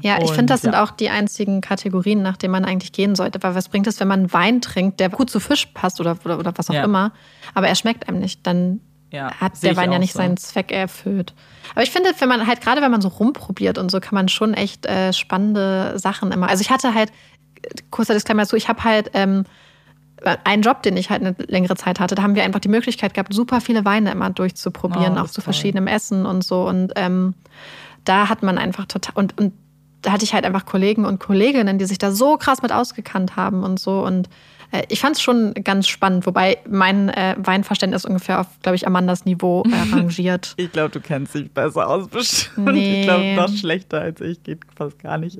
Ja, 0.02 0.20
ich 0.22 0.30
finde, 0.32 0.52
das 0.52 0.62
sind 0.62 0.72
ja. 0.74 0.82
auch 0.82 0.90
die 0.90 1.08
einzigen 1.10 1.60
Kategorien, 1.60 2.22
nach 2.22 2.36
denen 2.36 2.52
man 2.52 2.64
eigentlich 2.64 2.92
gehen 2.92 3.14
sollte. 3.14 3.42
Weil 3.42 3.54
was 3.54 3.68
bringt 3.68 3.86
es, 3.86 4.00
wenn 4.00 4.08
man 4.08 4.32
Wein 4.32 4.60
trinkt, 4.60 5.00
der 5.00 5.08
gut 5.08 5.30
zu 5.30 5.40
Fisch 5.40 5.66
passt 5.66 6.00
oder, 6.00 6.16
oder, 6.24 6.38
oder 6.38 6.52
was 6.56 6.68
auch 6.70 6.74
Ja. 6.74 6.84
immer, 6.84 7.12
aber 7.54 7.68
er 7.68 7.74
schmeckt 7.74 8.08
einem 8.08 8.18
nicht, 8.18 8.46
dann 8.46 8.80
Ja, 9.10 9.30
hat 9.40 9.62
der 9.62 9.76
Wein 9.76 9.92
ja 9.92 9.98
nicht 9.98 10.12
so. 10.12 10.18
seinen 10.18 10.36
Zweck 10.36 10.72
erfüllt. 10.72 11.32
Aber 11.74 11.82
ich 11.82 11.90
finde, 11.90 12.10
wenn 12.18 12.28
man 12.28 12.46
halt, 12.46 12.60
gerade 12.60 12.82
wenn 12.82 12.90
man 12.90 13.00
so 13.00 13.08
rumprobiert 13.08 13.78
und 13.78 13.90
so, 13.90 14.00
kann 14.00 14.14
man 14.14 14.28
schon 14.28 14.52
echt 14.54 14.84
äh, 14.86 15.12
spannende 15.12 15.98
Sachen 15.98 16.32
immer. 16.32 16.48
Also 16.48 16.60
ich 16.62 16.70
hatte 16.70 16.94
halt, 16.94 17.10
kurzer 17.90 18.12
Disclaimer 18.14 18.42
dazu, 18.42 18.56
ich 18.56 18.68
habe 18.68 18.84
halt 18.84 19.10
ähm, 19.14 19.44
einen 20.44 20.62
Job, 20.62 20.82
den 20.82 20.96
ich 20.96 21.10
halt 21.10 21.20
eine 21.22 21.34
längere 21.48 21.76
Zeit 21.76 22.00
hatte, 22.00 22.14
da 22.14 22.22
haben 22.22 22.34
wir 22.34 22.44
einfach 22.44 22.60
die 22.60 22.68
Möglichkeit 22.68 23.14
gehabt, 23.14 23.32
super 23.34 23.60
viele 23.60 23.84
Weine 23.84 24.10
immer 24.10 24.30
durchzuprobieren, 24.30 25.16
Oh, 25.18 25.20
auch 25.22 25.26
zu 25.28 25.34
toll. 25.36 25.44
verschiedenem 25.44 25.86
Essen 25.86 26.24
und 26.26 26.42
so. 26.44 26.66
Und 26.66 26.92
ähm, 26.96 27.34
da 28.04 28.28
hat 28.28 28.42
man 28.42 28.58
einfach 28.58 28.86
total 28.86 29.12
und, 29.16 29.38
und 29.40 29.52
da 30.05 30.12
hatte 30.12 30.24
ich 30.24 30.35
halt 30.35 30.44
einfach 30.44 30.66
Kollegen 30.66 31.05
und 31.05 31.18
Kolleginnen, 31.18 31.78
die 31.78 31.86
sich 31.86 31.98
da 31.98 32.12
so 32.12 32.36
krass 32.36 32.62
mit 32.62 32.72
ausgekannt 32.72 33.36
haben 33.36 33.62
und 33.62 33.81
so. 33.81 34.05
Und 34.05 34.28
äh, 34.70 34.82
ich 34.90 35.01
fand 35.01 35.16
es 35.16 35.22
schon 35.22 35.55
ganz 35.55 35.89
spannend, 35.89 36.26
wobei 36.26 36.59
mein 36.68 37.09
äh, 37.09 37.35
Weinverständnis 37.39 38.05
ungefähr 38.05 38.40
auf, 38.40 38.47
glaube 38.62 38.76
ich, 38.76 38.86
Amandas 38.86 39.24
Niveau 39.24 39.62
äh, 39.64 39.93
rangiert. 39.94 40.55
Ich 40.59 40.70
glaube, 40.72 40.90
du 40.90 41.01
kennst 41.01 41.35
dich 41.35 41.51
besser 41.51 41.89
aus 41.89 42.09
bestimmt. 42.09 42.74
Nee. 42.74 43.01
Ich 43.01 43.06
glaube, 43.06 43.35
noch 43.35 43.56
schlechter 43.56 44.01
als 44.02 44.20
ich 44.20 44.43
geht 44.43 44.60
fast 44.76 44.98
gar 44.98 45.16
nicht. 45.18 45.39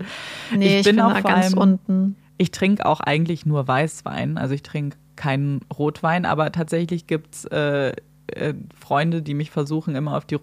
Nee, 0.57 0.78
ich, 0.78 0.85
bin 0.85 0.97
bin, 0.97 1.05
auch 1.05 1.23
ganz 1.23 1.47
allem- 1.47 1.59
unten. 1.59 2.16
Ich 2.39 2.51
trinke 2.51 2.85
auch 2.86 3.01
eigentlich 3.01 3.47
nur 3.47 3.69
Weißwein. 3.69 4.39
Also 4.39 4.55
ich 4.55 4.62
trinke 4.62 4.97
keinen 5.15 5.61
Rotwein, 5.78 6.24
aber 6.24 6.51
tatsächlich 6.51 7.07
gibt 7.07 7.35
es 7.35 7.45
äh, 7.45 7.93
äh, 8.28 8.55
Freunde, 8.78 9.23
die 9.23 9.35
mich 9.35 9.51
versuchen, 9.51 9.95
immer 9.95 10.16
auf 10.16 10.24
die 10.24 10.35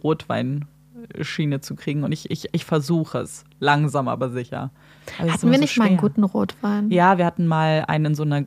Rotweinschiene 1.02 1.61
zu 1.61 1.76
kriegen. 1.76 2.03
Und 2.03 2.11
ich, 2.11 2.30
ich, 2.30 2.49
ich 2.52 2.65
versuche 2.65 3.19
es. 3.19 3.44
Langsam, 3.60 4.07
aber 4.07 4.30
sicher. 4.30 4.72
Aber 5.19 5.32
Hatten 5.34 5.49
wir 5.49 5.57
so 5.57 5.61
nicht 5.61 5.78
mal 5.78 5.86
einen 5.86 5.98
schwer. 5.99 6.10
guten 6.10 6.23
Rotwein? 6.23 6.90
Ja, 6.90 7.18
wir 7.18 7.26
hatten 7.26 7.48
mal 7.48 7.86
einen 7.88 8.06
in 8.06 8.15
so 8.15 8.23
einer 8.23 8.45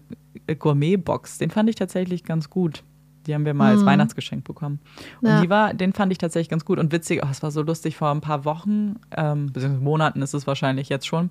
Gourmet-Box. 0.58 1.38
Den 1.38 1.50
fand 1.50 1.68
ich 1.68 1.76
tatsächlich 1.76 2.24
ganz 2.24 2.50
gut. 2.50 2.82
Die 3.26 3.34
haben 3.34 3.44
wir 3.44 3.54
mal 3.54 3.72
als 3.72 3.82
Mhm. 3.82 3.86
Weihnachtsgeschenk 3.86 4.44
bekommen. 4.44 4.80
Und 5.20 5.28
Ja. 5.28 5.40
die 5.40 5.50
war, 5.50 5.74
den 5.74 5.92
fand 5.92 6.12
ich 6.12 6.18
tatsächlich 6.18 6.48
ganz 6.48 6.64
gut 6.64 6.78
und 6.78 6.92
witzig. 6.92 7.20
Oh, 7.24 7.28
es 7.30 7.42
war 7.42 7.50
so 7.50 7.62
lustig, 7.62 7.96
vor 7.96 8.10
ein 8.10 8.20
paar 8.20 8.44
Wochen, 8.44 8.96
ähm, 9.16 9.46
beziehungsweise 9.52 9.82
Monaten 9.84 10.22
ist 10.22 10.34
es 10.34 10.46
wahrscheinlich 10.46 10.88
jetzt 10.88 11.06
schon, 11.06 11.30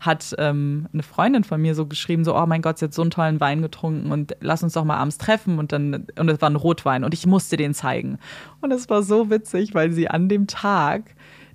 hat 0.00 0.34
ähm, 0.38 0.86
eine 0.92 1.02
Freundin 1.02 1.44
von 1.44 1.60
mir 1.60 1.74
so 1.74 1.86
geschrieben: 1.86 2.24
so, 2.24 2.36
oh 2.36 2.46
mein 2.46 2.62
Gott, 2.62 2.78
sie 2.78 2.86
hat 2.86 2.94
so 2.94 3.02
einen 3.02 3.10
tollen 3.10 3.40
Wein 3.40 3.62
getrunken 3.62 4.12
und 4.12 4.36
lass 4.40 4.62
uns 4.62 4.72
doch 4.72 4.84
mal 4.84 4.96
abends 4.96 5.18
treffen. 5.18 5.58
Und 5.58 5.72
dann, 5.72 6.06
und 6.18 6.28
es 6.28 6.40
war 6.40 6.50
ein 6.50 6.56
Rotwein 6.56 7.04
und 7.04 7.14
ich 7.14 7.26
musste 7.26 7.56
den 7.56 7.74
zeigen. 7.74 8.18
Und 8.60 8.72
es 8.72 8.88
war 8.88 9.02
so 9.02 9.30
witzig, 9.30 9.74
weil 9.74 9.92
sie 9.92 10.08
an 10.08 10.28
dem 10.28 10.46
Tag 10.46 11.14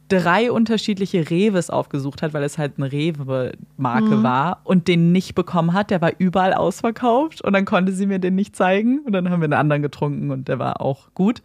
drei 0.10 0.52
unterschiedliche 0.52 1.30
Reves 1.30 1.70
aufgesucht 1.70 2.22
hat, 2.22 2.34
weil 2.34 2.44
es 2.44 2.58
halt 2.58 2.74
eine 2.78 2.92
Rewe-Marke 2.92 4.24
war 4.24 4.62
und 4.64 4.88
den 4.88 5.12
nicht 5.12 5.36
bekommen 5.36 5.74
hat. 5.74 5.92
Der 5.92 6.02
war 6.02 6.12
überall 6.18 6.54
ausverkauft 6.54 7.42
und 7.42 7.54
dann 7.54 7.66
konnte 7.66 7.94
sie 7.94 8.08
mir 8.08 8.20
den 8.20 8.36
nicht 8.36 8.56
zeigen 8.56 9.00
und 9.06 9.14
dann 9.14 9.30
haben 9.30 9.40
wir 9.40 9.46
einen 9.46 9.54
anderen 9.54 9.82
getrunken 9.82 10.32
und 10.32 10.48
der 10.48 10.60
war 10.60 10.82
auch 10.82 11.14
gut. 11.14 11.42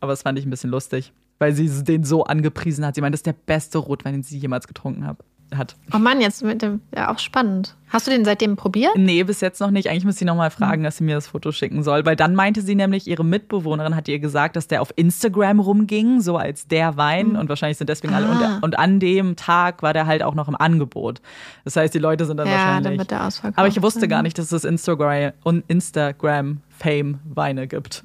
Aber 0.00 0.12
das 0.12 0.22
fand 0.22 0.38
ich 0.38 0.46
ein 0.46 0.50
bisschen 0.50 0.70
lustig, 0.70 1.12
weil 1.38 1.52
sie 1.52 1.68
den 1.84 2.04
so 2.04 2.24
angepriesen 2.24 2.86
hat. 2.86 2.94
Sie 2.94 3.00
meint, 3.00 3.12
das 3.12 3.18
ist 3.18 3.26
der 3.26 3.34
beste 3.34 3.78
Rotwein, 3.78 4.14
den 4.14 4.22
sie 4.22 4.38
jemals 4.38 4.68
getrunken 4.68 5.06
hab, 5.06 5.24
hat. 5.56 5.76
Oh 5.94 5.98
Mann, 5.98 6.20
jetzt 6.20 6.42
mit 6.42 6.62
dem, 6.62 6.80
ja, 6.96 7.12
auch 7.12 7.18
spannend. 7.18 7.74
Hast 7.88 8.06
du 8.08 8.10
den 8.10 8.24
seitdem 8.24 8.56
probiert? 8.56 8.96
Nee, 8.96 9.22
bis 9.22 9.40
jetzt 9.40 9.60
noch 9.60 9.70
nicht. 9.70 9.88
Eigentlich 9.88 10.04
muss 10.04 10.16
sie 10.16 10.24
noch 10.24 10.34
mal 10.34 10.50
fragen, 10.50 10.82
dass 10.82 10.96
sie 10.96 11.04
mir 11.04 11.14
das 11.14 11.28
Foto 11.28 11.52
schicken 11.52 11.84
soll, 11.84 12.04
weil 12.04 12.16
dann 12.16 12.34
meinte 12.34 12.60
sie 12.60 12.74
nämlich, 12.74 13.06
ihre 13.06 13.24
Mitbewohnerin 13.24 13.94
hat 13.94 14.08
ihr 14.08 14.18
gesagt, 14.18 14.56
dass 14.56 14.66
der 14.66 14.82
auf 14.82 14.92
Instagram 14.96 15.60
rumging, 15.60 16.20
so 16.20 16.36
als 16.36 16.66
der 16.66 16.96
Wein 16.96 17.36
und 17.36 17.48
wahrscheinlich 17.48 17.78
sind 17.78 17.88
deswegen 17.88 18.12
alle 18.14 18.26
Ah. 18.26 18.56
und, 18.56 18.62
und 18.64 18.78
an 18.78 18.98
dem 18.98 19.36
Tag 19.36 19.82
war 19.82 19.92
der 19.92 20.06
halt 20.06 20.24
auch 20.24 20.34
noch 20.34 20.48
im 20.48 20.56
Angebot. 20.56 21.20
Das 21.64 21.76
heißt, 21.76 21.94
die 21.94 21.98
Leute 22.00 22.24
sind 22.24 22.36
dann 22.38 22.48
Ja, 22.48 22.54
dann 22.54 22.66
wahrscheinlich 22.76 22.98
wird 22.98 23.10
der 23.12 23.26
ausverkauft. 23.26 23.58
Aber 23.58 23.68
ich 23.68 23.80
wusste 23.80 24.00
sein. 24.00 24.08
gar 24.08 24.22
nicht, 24.22 24.38
dass 24.38 24.50
es 24.50 24.64
Instagram 24.64 25.32
und 25.44 25.62
Instagram 25.68 26.62
Fame 26.70 27.20
Weine 27.32 27.68
gibt. 27.68 28.02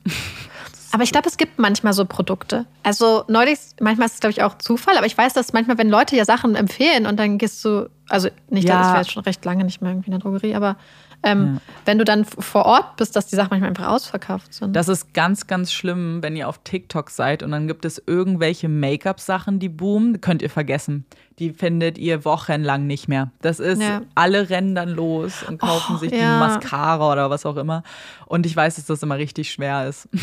Aber 0.91 1.03
ich 1.03 1.11
glaube, 1.11 1.27
es 1.27 1.37
gibt 1.37 1.59
manchmal 1.59 1.93
so 1.93 2.05
Produkte. 2.05 2.65
Also 2.83 3.23
neulich, 3.27 3.59
manchmal 3.79 4.07
ist 4.07 4.15
es, 4.15 4.19
glaube 4.19 4.31
ich, 4.31 4.43
auch 4.43 4.57
Zufall, 4.57 4.97
aber 4.97 5.05
ich 5.05 5.17
weiß, 5.17 5.33
dass 5.33 5.53
manchmal, 5.53 5.77
wenn 5.77 5.89
Leute 5.89 6.15
ja 6.15 6.25
Sachen 6.25 6.55
empfehlen 6.55 7.05
und 7.05 7.17
dann 7.19 7.37
gehst 7.37 7.63
du, 7.65 7.89
also 8.09 8.29
nicht, 8.49 8.67
Ja. 8.67 8.79
das 8.79 8.87
wäre 8.89 8.97
jetzt 8.99 9.11
schon 9.11 9.23
recht 9.23 9.43
lange 9.45 9.63
nicht 9.63 9.81
mehr 9.81 9.91
irgendwie 9.91 10.07
in 10.07 10.11
der 10.11 10.19
Drogerie, 10.19 10.55
aber 10.55 10.77
ähm, 11.21 11.59
wenn 11.83 11.97
du 11.97 12.05
dann 12.05 12.23
vor 12.23 12.65
Ort 12.65 12.95
bist, 12.95 13.13
dass 13.17 13.27
die 13.27 13.35
Sachen 13.35 13.49
manchmal 13.49 13.69
einfach 13.71 13.89
ausverkauft 13.89 14.53
sind. 14.53 14.73
Das 14.73 14.87
ist 14.87 15.13
ganz, 15.13 15.47
ganz 15.47 15.73
schlimm, 15.73 16.23
wenn 16.23 16.37
ihr 16.37 16.47
auf 16.47 16.61
TikTok 16.63 17.09
seid 17.09 17.43
und 17.43 17.51
dann 17.51 17.67
gibt 17.67 17.83
es 17.83 18.01
irgendwelche 18.07 18.69
Make-up-Sachen, 18.69 19.59
die 19.59 19.67
boomen, 19.67 20.21
könnt 20.21 20.41
ihr 20.41 20.49
vergessen. 20.49 21.05
Die 21.37 21.51
findet 21.51 21.97
ihr 21.97 22.23
wochenlang 22.23 22.87
nicht 22.87 23.09
mehr. 23.09 23.31
Das 23.41 23.59
ist, 23.59 23.81
Ja. 23.81 24.01
alle 24.15 24.49
rennen 24.49 24.75
dann 24.75 24.87
los 24.89 25.43
und 25.43 25.59
kaufen 25.59 25.95
Oh, 25.97 25.99
sich 25.99 26.11
die 26.11 26.17
ja. 26.19 26.39
Mascara 26.39 27.11
oder 27.11 27.29
was 27.29 27.45
auch 27.45 27.57
immer. 27.57 27.83
Und 28.25 28.45
ich 28.45 28.55
weiß, 28.55 28.75
dass 28.77 28.85
das 28.85 29.03
immer 29.03 29.17
richtig 29.17 29.51
schwer 29.51 29.87
ist. 29.89 30.07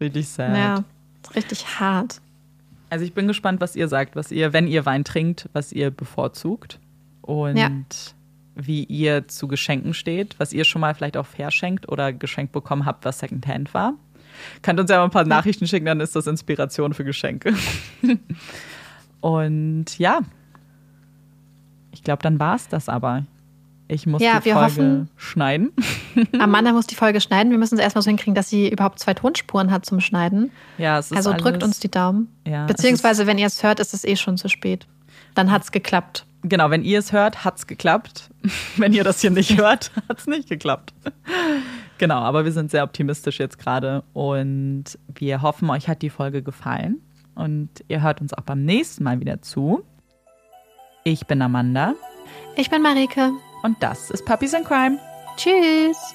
richtig 0.00 0.28
sad. 0.28 0.56
ja, 0.56 0.84
richtig 1.34 1.80
hart. 1.80 2.20
Also 2.88 3.04
ich 3.04 3.14
bin 3.14 3.26
gespannt, 3.28 3.60
was 3.60 3.76
ihr 3.76 3.86
sagt, 3.88 4.16
was 4.16 4.32
ihr, 4.32 4.52
wenn 4.52 4.66
ihr 4.66 4.84
Wein 4.86 5.04
trinkt, 5.04 5.48
was 5.52 5.72
ihr 5.72 5.90
bevorzugt 5.90 6.80
und 7.22 7.56
Ja. 7.56 7.70
wie 8.56 8.84
ihr 8.84 9.28
zu 9.28 9.46
Geschenken 9.46 9.94
steht, 9.94 10.34
was 10.40 10.52
ihr 10.52 10.64
schon 10.64 10.80
mal 10.80 10.94
vielleicht 10.94 11.16
auch 11.16 11.26
verschenkt 11.26 11.88
oder 11.88 12.12
geschenkt 12.12 12.52
bekommen 12.52 12.86
habt, 12.86 13.04
was 13.04 13.20
Secondhand 13.20 13.72
war. 13.74 13.94
Könnt 14.62 14.80
uns 14.80 14.90
ja 14.90 14.98
mal 14.98 15.04
ein 15.04 15.10
paar 15.10 15.24
Nachrichten 15.24 15.66
schicken, 15.66 15.86
dann 15.86 16.00
ist 16.00 16.16
das 16.16 16.26
Inspiration 16.26 16.94
für 16.94 17.04
Geschenke. 17.04 17.54
und 19.20 19.98
ja, 19.98 20.20
ich 21.92 22.02
glaube, 22.02 22.22
dann 22.22 22.38
war 22.40 22.56
es 22.56 22.68
das 22.68 22.88
aber. 22.88 23.24
Ich 23.92 24.06
muss 24.06 24.22
Ja, 24.22 24.38
die 24.38 24.44
wir 24.44 24.52
Folge 24.54 24.66
hoffen- 24.66 25.10
schneiden. 25.16 25.72
Amanda 26.38 26.72
muss 26.74 26.86
die 26.86 26.94
Folge 26.94 27.20
schneiden. 27.20 27.50
Wir 27.50 27.58
müssen 27.58 27.74
es 27.74 27.80
erstmal 27.80 28.02
so 28.02 28.08
hinkriegen, 28.08 28.34
dass 28.36 28.48
sie 28.48 28.68
überhaupt 28.68 29.00
zwei 29.00 29.14
Tonspuren 29.14 29.70
hat 29.72 29.84
zum 29.84 29.98
Schneiden. 30.00 30.52
Ja, 30.78 30.98
es 30.98 31.10
ist 31.10 31.16
Also 31.16 31.32
drückt 31.32 31.46
alles- 31.62 31.64
uns 31.64 31.80
die 31.80 31.90
Daumen. 31.90 32.28
Ja, 32.46 32.66
es 32.66 32.68
Beziehungsweise, 32.68 33.26
wenn 33.26 33.36
ihr 33.38 33.46
es 33.48 33.62
hört, 33.64 33.80
ist 33.80 33.92
es 33.92 34.04
eh 34.04 34.14
schon 34.16 34.36
zu 34.36 34.48
spät. 34.48 34.86
Dann 35.34 35.50
hat 35.50 35.62
es 35.64 35.72
geklappt. 35.72 36.24
Genau, 36.42 36.70
wenn 36.70 36.84
ihr 36.84 37.00
es 37.00 37.12
hört, 37.12 37.44
hat's 37.44 37.66
geklappt. 37.66 38.30
wenn 38.76 38.92
ihr 38.92 39.02
das 39.04 39.20
hier 39.20 39.30
nicht 39.30 39.58
hört, 39.58 39.90
hat's 40.08 40.26
nicht 40.28 40.48
geklappt. 40.48 40.94
genau, 41.98 42.18
aber 42.20 42.44
wir 42.44 42.52
sind 42.52 42.70
sehr 42.70 42.84
optimistisch 42.84 43.38
jetzt 43.40 43.58
gerade 43.58 44.04
und 44.12 44.84
wir 45.14 45.42
hoffen, 45.42 45.68
euch 45.68 45.88
hat 45.88 46.00
die 46.02 46.10
Folge 46.10 46.42
gefallen 46.42 47.00
und 47.34 47.68
ihr 47.88 48.02
hört 48.02 48.20
uns 48.20 48.32
auch 48.34 48.42
beim 48.42 48.64
nächsten 48.64 49.02
Mal 49.04 49.18
wieder 49.20 49.42
zu. 49.42 49.82
Ich 51.04 51.26
bin 51.26 51.42
Amanda 51.42 51.94
Ich 52.56 52.70
bin 52.70 52.82
Marike. 52.82 53.32
Und 53.62 53.82
das 53.82 54.10
ist 54.10 54.24
Puppies 54.24 54.54
in 54.54 54.64
Crime. 54.64 54.98
Tschüss! 55.36 56.14